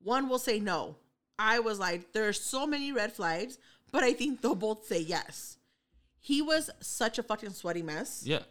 one 0.02 0.28
will 0.28 0.38
say 0.38 0.60
no. 0.60 0.96
I 1.38 1.58
was 1.58 1.78
like, 1.78 2.12
there 2.12 2.28
are 2.28 2.32
so 2.34 2.66
many 2.66 2.92
red 2.92 3.12
flags, 3.12 3.58
but 3.92 4.04
I 4.04 4.12
think 4.12 4.42
they'll 4.42 4.54
both 4.54 4.86
say 4.86 5.00
yes. 5.00 5.56
He 6.20 6.42
was 6.42 6.68
such 6.80 7.18
a 7.18 7.22
fucking 7.22 7.50
sweaty 7.50 7.82
mess. 7.82 8.22
Yeah. 8.26 8.42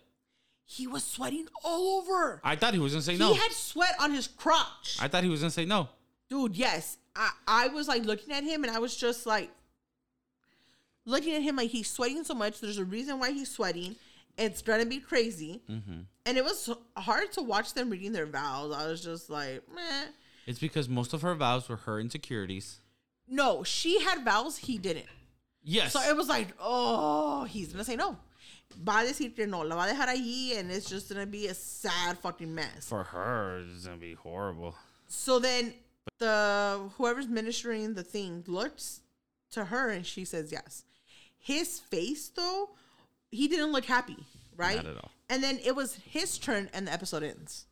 He 0.65 0.87
was 0.87 1.03
sweating 1.03 1.47
all 1.63 1.99
over. 1.99 2.41
I 2.43 2.55
thought 2.55 2.73
he 2.73 2.79
was 2.79 2.93
gonna 2.93 3.03
say 3.03 3.17
no. 3.17 3.33
He 3.33 3.39
had 3.39 3.51
sweat 3.51 3.93
on 3.99 4.11
his 4.11 4.27
crotch. 4.27 4.97
I 4.99 5.07
thought 5.07 5.23
he 5.23 5.29
was 5.29 5.41
gonna 5.41 5.51
say 5.51 5.65
no. 5.65 5.89
Dude, 6.29 6.55
yes. 6.55 6.97
I, 7.15 7.31
I 7.47 7.67
was 7.67 7.87
like 7.87 8.03
looking 8.03 8.33
at 8.33 8.43
him 8.43 8.63
and 8.63 8.75
I 8.75 8.79
was 8.79 8.95
just 8.95 9.25
like 9.25 9.51
looking 11.05 11.35
at 11.35 11.43
him 11.43 11.55
like 11.55 11.69
he's 11.69 11.89
sweating 11.89 12.23
so 12.23 12.33
much. 12.33 12.59
There's 12.59 12.79
a 12.79 12.85
reason 12.85 13.19
why 13.19 13.31
he's 13.31 13.51
sweating. 13.51 13.95
It's 14.37 14.61
gonna 14.61 14.87
be 14.87 14.99
crazy. 14.99 15.61
Mm-hmm. 15.69 15.99
And 16.25 16.37
it 16.37 16.43
was 16.43 16.69
hard 16.97 17.31
to 17.33 17.43
watch 17.43 17.75
them 17.75 17.91
reading 17.91 18.11
their 18.11 18.25
vows. 18.25 18.73
I 18.73 18.87
was 18.87 19.03
just 19.03 19.29
like, 19.29 19.61
meh. 19.73 20.05
It's 20.47 20.59
because 20.59 20.89
most 20.89 21.13
of 21.13 21.21
her 21.21 21.35
vows 21.35 21.69
were 21.69 21.77
her 21.77 21.99
insecurities. 21.99 22.79
No, 23.27 23.63
she 23.63 24.01
had 24.01 24.25
vows, 24.25 24.57
he 24.57 24.77
didn't. 24.77 25.05
Yes. 25.63 25.93
So 25.93 26.01
it 26.01 26.15
was 26.15 26.27
like, 26.27 26.49
oh, 26.59 27.43
he's 27.45 27.71
gonna 27.71 27.83
say 27.83 27.95
no. 27.95 28.17
Va 28.83 28.99
a 28.99 29.05
decir 29.05 29.35
que 29.35 29.47
no, 29.47 29.61
la 29.61 29.75
va 29.75 29.83
a 29.83 29.93
dejar 29.93 30.07
allí, 30.07 30.57
and 30.57 30.71
it's 30.71 30.89
just 30.89 31.09
gonna 31.09 31.25
be 31.25 31.47
a 31.47 31.53
sad 31.53 32.17
fucking 32.19 32.53
mess. 32.53 32.87
For 32.87 33.03
her, 33.03 33.63
it's 33.73 33.85
gonna 33.85 33.97
be 33.97 34.13
horrible. 34.13 34.75
So 35.07 35.39
then 35.39 35.73
the 36.19 36.89
whoever's 36.97 37.27
ministering 37.27 37.93
the 37.93 38.03
thing 38.03 38.43
looks 38.47 39.01
to 39.51 39.65
her 39.65 39.89
and 39.89 40.05
she 40.05 40.25
says 40.25 40.51
yes. 40.51 40.83
His 41.37 41.79
face 41.79 42.29
though, 42.29 42.69
he 43.31 43.47
didn't 43.47 43.71
look 43.71 43.85
happy, 43.85 44.17
right? 44.55 44.77
Not 44.77 44.85
at 44.85 44.95
all. 44.97 45.11
And 45.29 45.43
then 45.43 45.59
it 45.63 45.75
was 45.75 45.99
his 46.09 46.37
turn 46.37 46.69
and 46.73 46.87
the 46.87 46.93
episode 46.93 47.23
ends. 47.23 47.65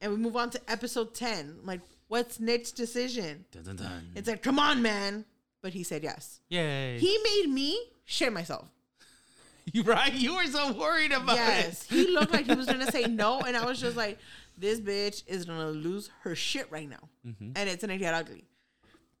And 0.00 0.12
we 0.12 0.18
move 0.18 0.36
on 0.36 0.50
to 0.50 0.60
episode 0.70 1.14
10. 1.14 1.60
Like, 1.64 1.80
what's 2.08 2.40
Nick's 2.40 2.72
decision? 2.72 3.44
Dun, 3.52 3.62
dun, 3.62 3.76
dun. 3.76 4.08
It's 4.14 4.28
like, 4.28 4.42
come 4.42 4.58
on, 4.58 4.82
man. 4.82 5.24
But 5.62 5.72
he 5.72 5.82
said 5.82 6.02
yes. 6.02 6.40
Yay. 6.48 6.98
He 6.98 7.18
made 7.24 7.52
me 7.52 7.78
shit 8.04 8.32
myself. 8.32 8.68
You 9.72 9.82
right? 9.84 10.12
You 10.12 10.36
were 10.36 10.44
so 10.46 10.72
worried 10.72 11.12
about 11.12 11.36
Yes. 11.36 11.84
it. 11.90 11.94
He 11.94 12.08
looked 12.08 12.32
like 12.32 12.46
he 12.46 12.54
was 12.54 12.66
gonna 12.66 12.90
say 12.90 13.04
no, 13.04 13.40
and 13.40 13.56
I 13.56 13.64
was 13.64 13.80
just 13.80 13.96
like, 13.96 14.18
this 14.58 14.80
bitch 14.80 15.22
is 15.26 15.44
gonna 15.44 15.70
lose 15.70 16.10
her 16.22 16.34
shit 16.34 16.70
right 16.70 16.88
now. 16.88 17.08
Mm-hmm. 17.26 17.50
And 17.56 17.68
it's 17.68 17.82
gonna 17.82 17.98
get 17.98 18.14
ugly. 18.14 18.44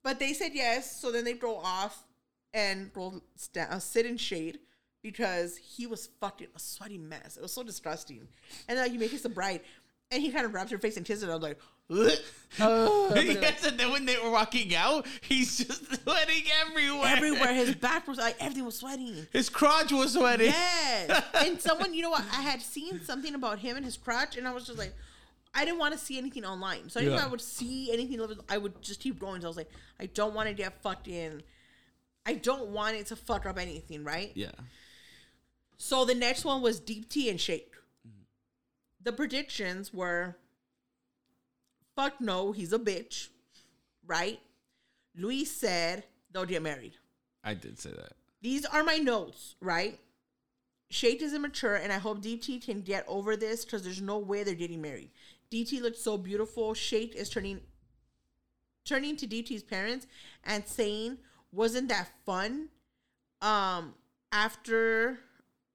But 0.02 0.18
they 0.18 0.32
said 0.34 0.50
yes, 0.54 1.00
so 1.00 1.10
then 1.10 1.24
they 1.24 1.32
drove 1.34 1.60
off 1.64 2.04
and 2.52 2.90
rolled 2.94 3.22
uh, 3.58 3.78
sit 3.78 4.06
in 4.06 4.16
shade 4.16 4.58
because 5.02 5.56
he 5.56 5.86
was 5.86 6.08
fucking 6.20 6.48
a 6.54 6.58
sweaty 6.58 6.98
mess. 6.98 7.36
It 7.36 7.42
was 7.42 7.52
so 7.52 7.62
disgusting. 7.62 8.20
And 8.68 8.76
then 8.78 8.84
like, 8.84 8.92
you 8.92 8.98
make 8.98 9.12
us 9.14 9.22
the 9.22 9.28
bride, 9.28 9.60
and 10.10 10.22
he 10.22 10.30
kind 10.30 10.44
of 10.46 10.52
grabs 10.52 10.70
her 10.70 10.78
face 10.78 10.96
and 10.96 11.04
kisses 11.06 11.24
it. 11.24 11.30
I 11.30 11.34
was 11.34 11.42
like. 11.42 11.58
Uh, 11.90 13.10
yes, 13.16 13.66
and 13.66 13.78
then 13.78 13.90
when 13.90 14.06
they 14.06 14.16
were 14.22 14.30
walking 14.30 14.74
out, 14.76 15.06
he's 15.22 15.58
just 15.58 15.84
sweating 16.02 16.44
everywhere. 16.66 17.06
everywhere 17.06 17.52
his 17.52 17.74
back 17.74 18.06
was 18.06 18.18
like 18.18 18.36
everything 18.38 18.64
was 18.64 18.76
sweating. 18.76 19.26
His 19.32 19.48
crotch 19.50 19.90
was 19.92 20.12
sweating. 20.12 20.46
Yes. 20.48 21.24
and 21.44 21.60
someone, 21.60 21.92
you 21.92 22.02
know 22.02 22.10
what? 22.10 22.24
I 22.32 22.42
had 22.42 22.62
seen 22.62 23.02
something 23.04 23.34
about 23.34 23.58
him 23.58 23.76
and 23.76 23.84
his 23.84 23.96
crotch, 23.96 24.36
and 24.36 24.46
I 24.46 24.52
was 24.52 24.66
just 24.66 24.78
like, 24.78 24.94
I 25.52 25.64
didn't 25.64 25.78
want 25.78 25.92
to 25.94 25.98
see 25.98 26.16
anything 26.16 26.44
online. 26.44 26.88
So 26.88 27.00
anytime 27.00 27.18
Yeah. 27.18 27.24
I 27.26 27.28
would 27.28 27.40
see 27.40 27.92
anything, 27.92 28.20
I 28.48 28.58
would 28.58 28.80
just 28.82 29.00
keep 29.00 29.18
going. 29.18 29.40
So 29.40 29.46
I 29.46 29.50
was 29.50 29.56
like, 29.56 29.70
I 29.98 30.06
don't 30.06 30.34
want 30.34 30.48
to 30.48 30.54
get 30.54 30.80
fucked 30.80 31.08
in. 31.08 31.42
I 32.26 32.34
don't 32.34 32.68
want 32.68 32.96
it 32.96 33.06
to 33.06 33.16
fuck 33.16 33.46
up 33.46 33.58
anything, 33.58 34.04
right? 34.04 34.32
Yeah. 34.34 34.52
So 35.76 36.04
the 36.04 36.14
next 36.14 36.44
one 36.44 36.62
was 36.62 36.80
Deepti 36.80 37.28
and 37.28 37.40
Shake. 37.40 37.72
The 39.02 39.12
predictions 39.12 39.92
were 39.92 40.36
fuck 41.96 42.20
no, 42.20 42.52
he's 42.52 42.72
a 42.72 42.78
bitch, 42.78 43.28
right? 44.06 44.40
Luis 45.16 45.50
said 45.50 46.04
they'll 46.32 46.44
get 46.44 46.62
married. 46.62 46.94
I 47.42 47.54
did 47.54 47.78
say 47.78 47.90
that. 47.90 48.12
These 48.42 48.64
are 48.66 48.82
my 48.82 48.96
notes, 48.96 49.54
right? 49.60 49.98
Shake 50.90 51.22
is 51.22 51.34
immature, 51.34 51.76
and 51.76 51.92
I 51.92 51.98
hope 51.98 52.22
DT 52.22 52.64
can 52.64 52.80
get 52.80 53.04
over 53.08 53.36
this 53.36 53.64
because 53.64 53.82
there's 53.82 54.02
no 54.02 54.18
way 54.18 54.42
they're 54.44 54.54
getting 54.54 54.82
married. 54.82 55.10
DT 55.50 55.80
looks 55.80 56.00
so 56.00 56.16
beautiful. 56.16 56.74
Shake 56.74 57.14
is 57.14 57.28
turning 57.28 57.60
turning 58.84 59.16
to 59.16 59.26
DT's 59.26 59.62
parents 59.62 60.06
and 60.44 60.66
saying, 60.66 61.18
"Wasn't 61.52 61.88
that 61.88 62.10
fun?" 62.26 62.68
Um, 63.40 63.94
after 64.30 65.20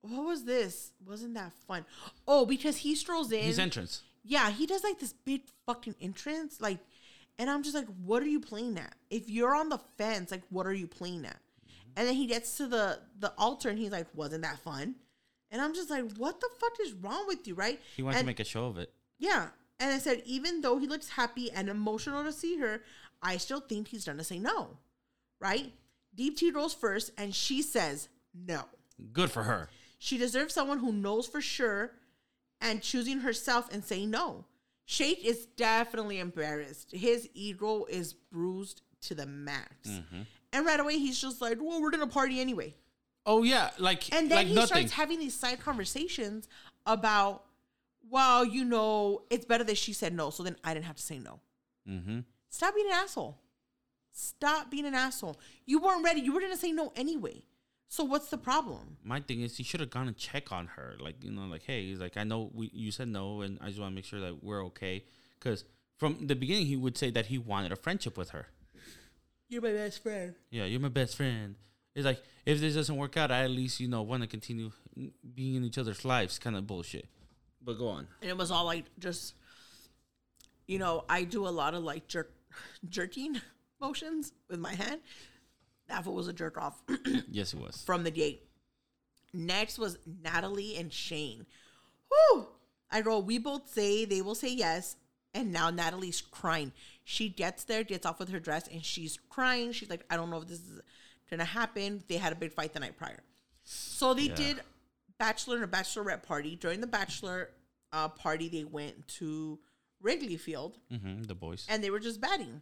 what 0.01 0.25
was 0.25 0.43
this? 0.45 0.91
Wasn't 1.05 1.33
that 1.33 1.53
fun? 1.67 1.85
Oh, 2.27 2.45
because 2.45 2.77
he 2.77 2.95
strolls 2.95 3.31
in. 3.31 3.43
His 3.43 3.59
entrance. 3.59 4.03
Yeah, 4.23 4.49
he 4.51 4.65
does 4.65 4.83
like 4.83 4.99
this 4.99 5.13
big 5.13 5.43
fucking 5.65 5.95
entrance, 6.01 6.59
like, 6.61 6.79
and 7.37 7.49
I'm 7.49 7.63
just 7.63 7.75
like, 7.75 7.87
what 8.03 8.21
are 8.21 8.27
you 8.27 8.39
playing 8.39 8.77
at? 8.77 8.93
If 9.09 9.29
you're 9.29 9.55
on 9.55 9.69
the 9.69 9.79
fence, 9.97 10.31
like, 10.31 10.43
what 10.49 10.67
are 10.67 10.73
you 10.73 10.87
playing 10.87 11.25
at? 11.25 11.37
Mm-hmm. 11.37 11.91
And 11.95 12.07
then 12.07 12.15
he 12.15 12.27
gets 12.27 12.57
to 12.57 12.67
the 12.67 12.99
the 13.17 13.33
altar 13.37 13.69
and 13.69 13.79
he's 13.79 13.91
like, 13.91 14.07
wasn't 14.13 14.43
that 14.43 14.59
fun? 14.59 14.95
And 15.51 15.61
I'm 15.61 15.73
just 15.73 15.89
like, 15.89 16.11
what 16.17 16.39
the 16.39 16.49
fuck 16.59 16.73
is 16.85 16.93
wrong 16.93 17.25
with 17.27 17.47
you, 17.47 17.55
right? 17.55 17.79
He 17.95 18.03
wants 18.03 18.17
and, 18.17 18.25
to 18.25 18.27
make 18.27 18.39
a 18.39 18.43
show 18.43 18.65
of 18.65 18.77
it. 18.77 18.91
yeah. 19.17 19.47
And 19.81 19.93
I 19.93 19.97
said, 19.97 20.21
even 20.25 20.59
though 20.59 20.77
he 20.77 20.87
looks 20.87 21.07
happy 21.07 21.49
and 21.51 21.69
emotional 21.69 22.21
to 22.25 22.33
see 22.33 22.57
her, 22.57 22.81
I 23.23 23.37
still 23.37 23.61
think 23.61 23.87
he's 23.87 24.03
gonna 24.03 24.25
say 24.25 24.37
no, 24.37 24.77
right? 25.39 25.71
Deepti 26.17 26.53
rolls 26.53 26.73
first, 26.73 27.11
and 27.17 27.33
she 27.33 27.61
says 27.61 28.09
no. 28.33 28.65
Good 29.13 29.31
for 29.31 29.43
her. 29.43 29.69
She 29.97 30.17
deserves 30.17 30.53
someone 30.53 30.79
who 30.79 30.91
knows 30.91 31.27
for 31.27 31.39
sure 31.39 31.91
and 32.61 32.81
choosing 32.81 33.19
herself 33.19 33.71
and 33.71 33.83
saying 33.83 34.09
no. 34.11 34.45
Shake 34.85 35.23
is 35.23 35.45
definitely 35.55 36.19
embarrassed. 36.19 36.91
His 36.91 37.29
ego 37.33 37.85
is 37.89 38.13
bruised 38.13 38.81
to 39.01 39.15
the 39.15 39.25
max. 39.25 39.87
Mm-hmm. 39.87 40.21
And 40.51 40.65
right 40.65 40.79
away, 40.79 40.97
he's 40.97 41.21
just 41.21 41.41
like, 41.41 41.57
well, 41.61 41.81
we're 41.81 41.91
going 41.91 42.07
to 42.07 42.11
party 42.11 42.39
anyway. 42.41 42.73
Oh 43.25 43.43
yeah, 43.43 43.69
like 43.77 44.11
And 44.15 44.31
then 44.31 44.37
like 44.37 44.47
he 44.47 44.55
nothing. 44.55 44.67
starts 44.67 44.91
having 44.93 45.19
these 45.19 45.35
side 45.35 45.59
conversations 45.59 46.47
about, 46.87 47.43
well, 48.09 48.43
you 48.43 48.65
know, 48.65 49.21
it's 49.29 49.45
better 49.45 49.63
that 49.65 49.77
she 49.77 49.93
said 49.93 50.13
no, 50.15 50.31
so 50.31 50.41
then 50.41 50.55
I 50.63 50.73
didn't 50.73 50.85
have 50.85 50.95
to 50.95 51.03
say 51.03 51.19
no. 51.19 51.39
mm-hmm. 51.87 52.19
Stop 52.49 52.73
being 52.73 52.87
an 52.87 52.93
asshole. 52.93 53.37
Stop 54.11 54.71
being 54.71 54.85
an 54.85 54.95
asshole. 54.95 55.39
You 55.67 55.79
weren't 55.79 56.03
ready. 56.03 56.21
You 56.21 56.33
were 56.33 56.39
going 56.39 56.51
to 56.51 56.57
say 56.57 56.71
no 56.71 56.91
anyway. 56.95 57.43
So 57.91 58.03
what's 58.03 58.29
the 58.29 58.37
problem? 58.37 58.97
My 59.03 59.19
thing 59.19 59.41
is, 59.41 59.57
he 59.57 59.63
should 59.63 59.79
have 59.79 59.89
gone 59.89 60.07
and 60.07 60.15
check 60.15 60.51
on 60.51 60.67
her. 60.67 60.95
Like 60.99 61.23
you 61.23 61.31
know, 61.31 61.47
like 61.47 61.63
hey, 61.63 61.85
he's 61.87 61.99
like, 61.99 62.17
I 62.17 62.23
know 62.23 62.51
we 62.53 62.69
you 62.73 62.91
said 62.91 63.07
no, 63.07 63.41
and 63.41 63.57
I 63.61 63.67
just 63.67 63.79
want 63.79 63.91
to 63.91 63.95
make 63.95 64.05
sure 64.05 64.21
that 64.21 64.43
we're 64.43 64.63
okay. 64.67 65.03
Because 65.39 65.65
from 65.97 66.27
the 66.27 66.35
beginning, 66.35 66.67
he 66.67 66.75
would 66.77 66.97
say 66.97 67.09
that 67.11 67.25
he 67.27 67.37
wanted 67.37 67.71
a 67.71 67.75
friendship 67.75 68.17
with 68.17 68.29
her. 68.29 68.47
You're 69.49 69.63
my 69.63 69.73
best 69.73 70.03
friend. 70.03 70.35
Yeah, 70.51 70.65
you're 70.65 70.79
my 70.79 70.89
best 70.89 71.17
friend. 71.17 71.55
It's 71.95 72.05
like 72.05 72.21
if 72.45 72.59
this 72.59 72.75
doesn't 72.75 72.95
work 72.95 73.17
out, 73.17 73.31
I 73.31 73.43
at 73.43 73.49
least 73.49 73.79
you 73.79 73.87
know 73.87 74.03
want 74.03 74.21
to 74.21 74.27
continue 74.27 74.71
being 75.33 75.55
in 75.55 75.63
each 75.63 75.77
other's 75.79 76.05
lives, 76.05 76.37
kind 76.37 76.55
of 76.55 76.67
bullshit. 76.67 77.07
But 77.61 77.77
go 77.79 77.87
on. 77.89 78.07
and 78.21 78.29
it 78.29 78.37
was 78.37 78.51
all 78.51 78.65
like 78.65 78.85
just 78.99 79.33
you 80.65 80.79
know 80.79 81.03
i 81.09 81.23
do 81.23 81.45
a 81.47 81.49
lot 81.49 81.73
of 81.73 81.83
like 81.83 82.07
jerk 82.07 82.31
jerking 82.89 83.41
motions 83.81 84.31
with 84.49 84.59
my 84.59 84.73
hand 84.73 85.01
that 85.89 86.03
fool 86.03 86.15
was 86.15 86.27
a 86.27 86.33
jerk 86.33 86.57
off 86.57 86.81
yes, 87.29 87.53
it 87.53 87.59
was. 87.59 87.83
from 87.85 88.03
the 88.03 88.11
gate 88.11 88.43
next 89.33 89.77
was 89.77 89.97
natalie 90.23 90.75
and 90.77 90.91
shane 90.91 91.45
Whew! 92.09 92.47
i 92.91 93.01
wrote 93.01 93.25
we 93.25 93.37
both 93.37 93.69
say 93.71 94.05
they 94.05 94.21
will 94.21 94.35
say 94.35 94.49
yes 94.53 94.95
and 95.33 95.51
now 95.51 95.69
natalie's 95.69 96.21
crying 96.21 96.71
she 97.03 97.29
gets 97.29 97.63
there 97.65 97.83
gets 97.83 98.05
off 98.05 98.19
with 98.19 98.29
her 98.29 98.39
dress 98.39 98.67
and 98.67 98.83
she's 98.83 99.19
crying 99.29 99.71
she's 99.71 99.89
like 99.89 100.03
i 100.09 100.15
don't 100.15 100.29
know 100.31 100.37
if 100.41 100.47
this 100.47 100.59
is 100.59 100.81
gonna 101.29 101.45
happen 101.45 102.03
they 102.07 102.17
had 102.17 102.33
a 102.33 102.35
big 102.35 102.51
fight 102.53 102.73
the 102.73 102.79
night 102.79 102.97
prior 102.97 103.19
so 103.63 104.13
they 104.15 104.23
Yeah. 104.23 104.35
did 104.35 104.61
bachelor 105.19 105.55
and 105.57 105.65
a 105.65 105.67
bachelorette 105.67 106.23
party. 106.23 106.55
During 106.55 106.79
the 106.79 106.87
bachelor 106.87 107.49
uh, 107.91 108.07
party, 108.07 108.47
they 108.47 108.63
went 108.63 109.05
to 109.19 109.59
Wrigley 110.01 110.37
Field 110.37 110.79
Mm-hmm, 110.91 111.23
the 111.23 111.35
boys, 111.35 111.67
and 111.69 111.83
they 111.83 111.89
were 111.91 111.99
just 111.99 112.21
batting. 112.21 112.61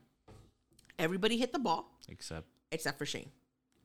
Everybody 1.00 1.38
hit 1.38 1.54
the 1.54 1.60
ball 1.60 1.96
except 2.10 2.48
except 2.72 2.98
for 2.98 3.06
Shane, 3.06 3.30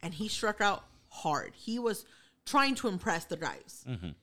and 0.03 0.15
he 0.15 0.29
struck 0.29 0.61
out 0.61 0.85
hard. 1.09 1.53
He 1.55 1.79
was 1.79 2.05
trying 2.47 2.75
to 2.77 2.89
impress 2.89 3.25
the 3.25 3.37
guys, 3.37 3.85
Mhm. 3.89 4.15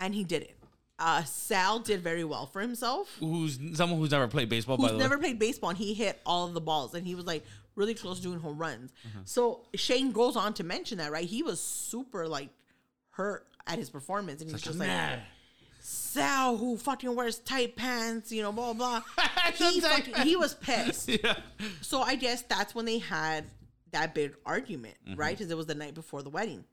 and 0.00 0.14
he 0.14 0.24
did 0.24 0.42
it. 0.42 0.54
Uh, 1.00 1.22
Sal 1.24 1.78
did 1.78 2.00
very 2.02 2.24
well 2.24 2.46
for 2.46 2.60
himself. 2.60 3.08
who's 3.20 3.58
someone 3.76 4.00
who's 4.00 4.10
never 4.10 4.26
played 4.28 4.48
baseball. 4.48 4.76
by 4.76 4.88
Who's 4.88 4.98
never 4.98 5.16
way. 5.16 5.20
played 5.22 5.38
baseball, 5.38 5.70
and 5.70 5.78
he 5.78 5.94
hit 5.94 6.20
all 6.26 6.46
of 6.46 6.54
the 6.54 6.60
balls, 6.60 6.94
and 6.94 7.06
he 7.06 7.14
was 7.14 7.24
like 7.24 7.44
really 7.76 7.94
close 7.94 8.16
to 8.18 8.22
doing 8.24 8.40
home 8.40 8.58
runs. 8.58 8.90
Mm-hmm. 9.08 9.20
So 9.24 9.64
Shane 9.74 10.10
goes 10.12 10.34
on 10.36 10.54
to 10.54 10.64
mention 10.64 10.98
that, 10.98 11.12
right? 11.12 11.26
He 11.28 11.42
was 11.44 11.60
super 11.60 12.26
like 12.26 12.48
hurt 13.10 13.46
at 13.68 13.78
his 13.78 13.90
performance, 13.90 14.42
and 14.42 14.50
he's 14.50 14.60
just 14.62 14.78
like. 14.78 15.20
Sal, 15.80 16.56
who 16.56 16.76
fucking 16.76 17.14
wears 17.14 17.38
tight 17.38 17.76
pants, 17.76 18.32
you 18.32 18.42
know, 18.42 18.52
blah 18.52 18.72
blah. 18.72 19.02
He, 19.54 19.80
fucking, 19.80 20.14
he 20.26 20.36
was 20.36 20.54
pissed. 20.54 21.08
yeah. 21.24 21.38
So 21.80 22.02
I 22.02 22.14
guess 22.16 22.42
that's 22.42 22.74
when 22.74 22.84
they 22.84 22.98
had 22.98 23.44
that 23.92 24.14
big 24.14 24.34
argument, 24.46 24.96
Mm-hmm. 25.08 25.18
right? 25.20 25.36
Because 25.36 25.50
it 25.50 25.56
was 25.56 25.66
the 25.66 25.74
night 25.74 25.94
before 25.94 26.22
the 26.22 26.30
wedding. 26.30 26.64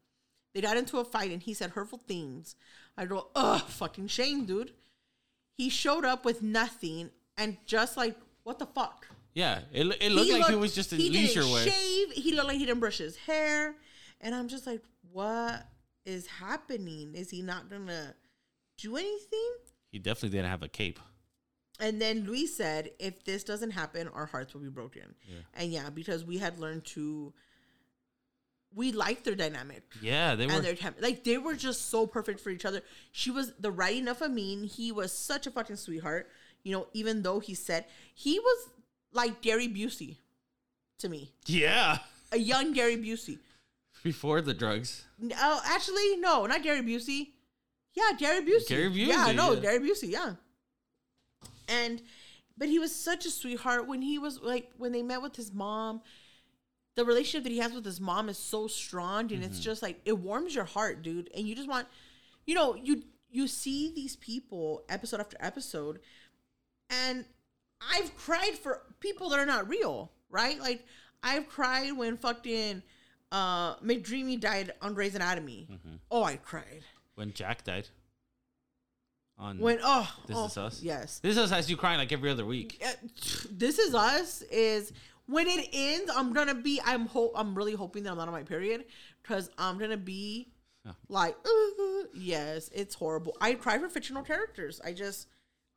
They 0.54 0.62
got 0.62 0.78
into 0.78 1.00
a 1.00 1.06
fight, 1.06 1.32
and 1.32 1.42
he 1.42 1.54
said 1.54 1.72
hurtful 1.72 2.02
things. 2.08 2.56
I 2.98 3.06
go, 3.06 3.28
ugh, 3.36 3.62
fucking 3.68 4.08
shame, 4.08 4.46
dude. 4.46 4.72
He 5.58 5.70
showed 5.70 6.06
up 6.06 6.24
with 6.26 6.42
nothing, 6.42 7.10
and 7.38 7.58
just 7.66 7.98
like, 7.98 8.16
what 8.44 8.60
the 8.60 8.66
fuck? 8.66 9.08
Yeah, 9.34 9.60
it, 9.74 9.86
it 10.02 10.12
looked 10.14 10.32
like 10.32 10.48
he 10.50 10.56
was 10.56 10.74
just 10.74 10.94
in 10.94 11.00
he 11.00 11.10
leisure 11.10 11.42
didn't 11.42 11.52
wear. 11.54 11.64
shave. 11.68 12.12
He 12.12 12.34
looked 12.34 12.48
like 12.48 12.58
he 12.58 12.66
didn't 12.66 12.80
brush 12.80 13.00
his 13.00 13.18
hair, 13.18 13.76
and 14.22 14.34
I'm 14.34 14.48
just 14.48 14.66
like, 14.66 14.82
what 15.12 15.66
is 16.06 16.26
happening? 16.28 17.14
Is 17.16 17.30
he 17.32 17.42
not 17.42 17.70
gonna 17.70 18.14
do 18.78 18.96
anything? 18.96 19.52
He 19.92 20.00
definitely 20.00 20.38
didn't 20.38 20.52
have 20.52 20.64
a 20.64 20.70
cape. 20.70 21.00
And 21.80 22.02
then 22.02 22.26
Luis 22.26 22.56
said, 22.56 22.92
if 23.00 23.26
this 23.26 23.44
doesn't 23.44 23.72
happen, 23.72 24.08
our 24.08 24.26
hearts 24.26 24.54
will 24.54 24.62
be 24.62 24.70
broken. 24.70 25.14
And 25.54 25.72
yeah, 25.72 25.90
because 25.90 26.24
we 26.24 26.38
had 26.38 26.58
learned 26.58 26.86
to, 26.86 27.34
we 28.74 28.92
liked 28.94 29.26
their 29.26 29.36
dynamic. 29.36 29.84
Yeah, 30.02 30.36
they 30.36 30.48
were. 30.48 30.62
Their 30.62 30.76
time, 30.76 30.96
like 31.02 31.24
they 31.26 31.38
were 31.38 31.56
just 31.56 31.90
so 31.90 32.08
perfect 32.08 32.40
for 32.40 32.50
each 32.50 32.66
other. 32.66 32.82
She 33.12 33.30
was 33.30 33.52
the 33.60 33.72
right 33.72 33.96
enough 33.96 34.22
of 34.22 34.32
Amin. 34.32 34.64
He 34.64 34.92
was 34.92 35.12
such 35.12 35.48
a 35.48 35.52
fucking 35.52 35.76
sweetheart. 35.76 36.30
You 36.64 36.72
know, 36.72 36.88
even 36.94 37.22
though 37.24 37.40
he 37.40 37.54
said 37.54 37.86
he 38.14 38.40
was 38.40 38.70
like 39.12 39.42
Gary 39.42 39.68
Busey 39.68 40.18
to 41.00 41.10
me, 41.10 41.32
yeah, 41.46 42.00
a 42.32 42.38
young 42.38 42.72
Gary 42.74 42.98
Busey. 42.98 43.40
before 44.04 44.40
the 44.40 44.54
drugs. 44.54 45.04
Oh, 45.36 45.62
actually, 45.66 46.18
no, 46.18 46.46
not 46.46 46.64
Gary 46.64 46.82
Busey. 46.82 47.30
Yeah, 47.94 48.12
Gary 48.18 48.42
Busey. 48.46 48.68
Gary 48.68 48.90
Busey. 48.90 49.08
Yeah, 49.08 49.32
no, 49.32 49.54
yeah. 49.54 49.60
Gary 49.60 49.80
Busey. 49.80 50.12
Yeah. 50.12 50.34
And, 51.68 52.02
but 52.58 52.68
he 52.70 52.80
was 52.80 52.94
such 52.96 53.26
a 53.26 53.30
sweetheart 53.30 53.88
when 53.88 54.02
he 54.02 54.18
was 54.18 54.40
like 54.42 54.72
when 54.78 54.92
they 54.92 55.04
met 55.04 55.22
with 55.22 55.36
his 55.36 55.54
mom. 55.54 56.02
The 56.96 57.04
relationship 57.04 57.44
that 57.44 57.52
he 57.52 57.60
has 57.60 57.74
with 57.74 57.84
his 57.84 58.00
mom 58.00 58.30
is 58.30 58.38
so 58.38 58.68
strong, 58.68 59.30
and 59.34 59.44
it's 59.44 59.60
just 59.60 59.82
like 59.82 60.00
it 60.06 60.18
warms 60.18 60.56
your 60.56 60.64
heart, 60.64 61.02
dude. 61.02 61.30
And 61.36 61.46
you 61.46 61.54
just 61.54 61.68
want, 61.68 61.88
you 62.46 62.56
know, 62.56 62.76
you 62.76 63.04
you 63.30 63.48
see 63.50 63.92
these 63.94 64.16
people 64.16 64.86
episode 64.88 65.20
after 65.20 65.36
episode, 65.42 66.00
and 66.90 67.26
I've 67.94 68.16
cried 68.16 68.54
for 68.56 68.84
people 69.02 69.28
that 69.30 69.40
are 69.40 69.46
not 69.46 69.68
real, 69.68 70.10
right? 70.30 70.58
Like 70.58 70.86
I've 71.22 71.50
cried 71.50 71.92
when 71.92 72.16
fucking 72.16 72.82
uh 73.32 73.76
McDreamy 73.78 74.40
died 74.40 74.72
on 74.82 74.94
Grey's 74.94 75.16
Anatomy. 75.16 75.68
Oh, 76.10 76.24
I 76.24 76.38
cried. 76.38 76.84
When 77.16 77.34
Jack 77.34 77.66
died. 77.66 77.90
On 79.38 79.60
When 79.60 79.80
oh, 79.84 80.10
This 80.28 80.38
oh, 80.38 80.46
Is 80.46 80.58
Us? 80.58 80.82
Yes. 80.82 81.20
this 81.20 81.32
is 81.34 81.38
Us 81.38 81.50
has 81.50 81.70
you 81.70 81.76
crying 81.78 81.98
like 81.98 82.12
every 82.12 82.30
other 82.30 82.46
week. 82.46 82.82
This 83.52 83.80
is 83.80 83.94
us 83.94 84.42
is 84.44 84.94
when 85.28 85.48
it 85.48 85.68
ends. 85.74 86.12
I'm 86.16 86.32
gonna 86.34 86.56
be. 86.56 86.80
I'm 86.86 87.06
hope. 87.08 87.34
I'm 87.36 87.54
really 87.56 87.74
hoping 87.74 88.04
that 88.04 88.12
I'm 88.12 88.18
not 88.18 88.28
on 88.28 88.34
my 88.34 88.44
period 88.44 88.86
because 89.22 89.50
I'm 89.58 89.78
gonna 89.78 89.98
be 89.98 90.54
Yeah. 90.86 90.94
like, 91.10 91.36
"Uh, 91.46 92.08
yes, 92.14 92.70
it's 92.74 92.96
horrible. 92.96 93.36
I 93.42 93.56
cry 93.56 93.78
for 93.78 93.90
fictional 93.90 94.24
characters. 94.24 94.80
I 94.86 94.94
just, 94.94 95.28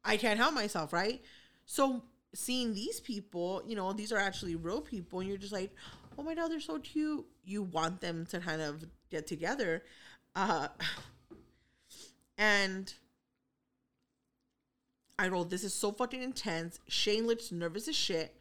I 0.04 0.16
can't 0.16 0.38
help 0.38 0.54
myself, 0.54 0.92
right? 0.92 1.22
So 1.66 2.04
seeing 2.34 2.74
these 2.74 3.00
people, 3.00 3.62
you 3.66 3.74
know, 3.74 3.92
these 3.92 4.12
are 4.12 4.18
actually 4.18 4.54
real 4.54 4.80
people, 4.82 5.18
and 5.20 5.28
you're 5.28 5.38
just 5.38 5.52
like, 5.52 5.74
oh 6.16 6.22
my 6.22 6.34
god, 6.34 6.50
they're 6.50 6.60
so 6.60 6.78
cute. 6.78 7.26
You 7.44 7.62
want 7.62 8.00
them 8.00 8.24
to 8.26 8.38
kind 8.38 8.62
of 8.62 8.84
get 9.10 9.26
together, 9.26 9.82
uh, 10.36 10.68
and 12.38 12.92
I 15.18 15.28
rolled. 15.28 15.50
This 15.50 15.64
is 15.64 15.74
so 15.74 15.90
fucking 15.92 16.22
intense. 16.22 16.78
Shane 16.88 17.26
looks 17.26 17.50
nervous 17.50 17.88
as 17.88 17.96
shit. 17.96 18.34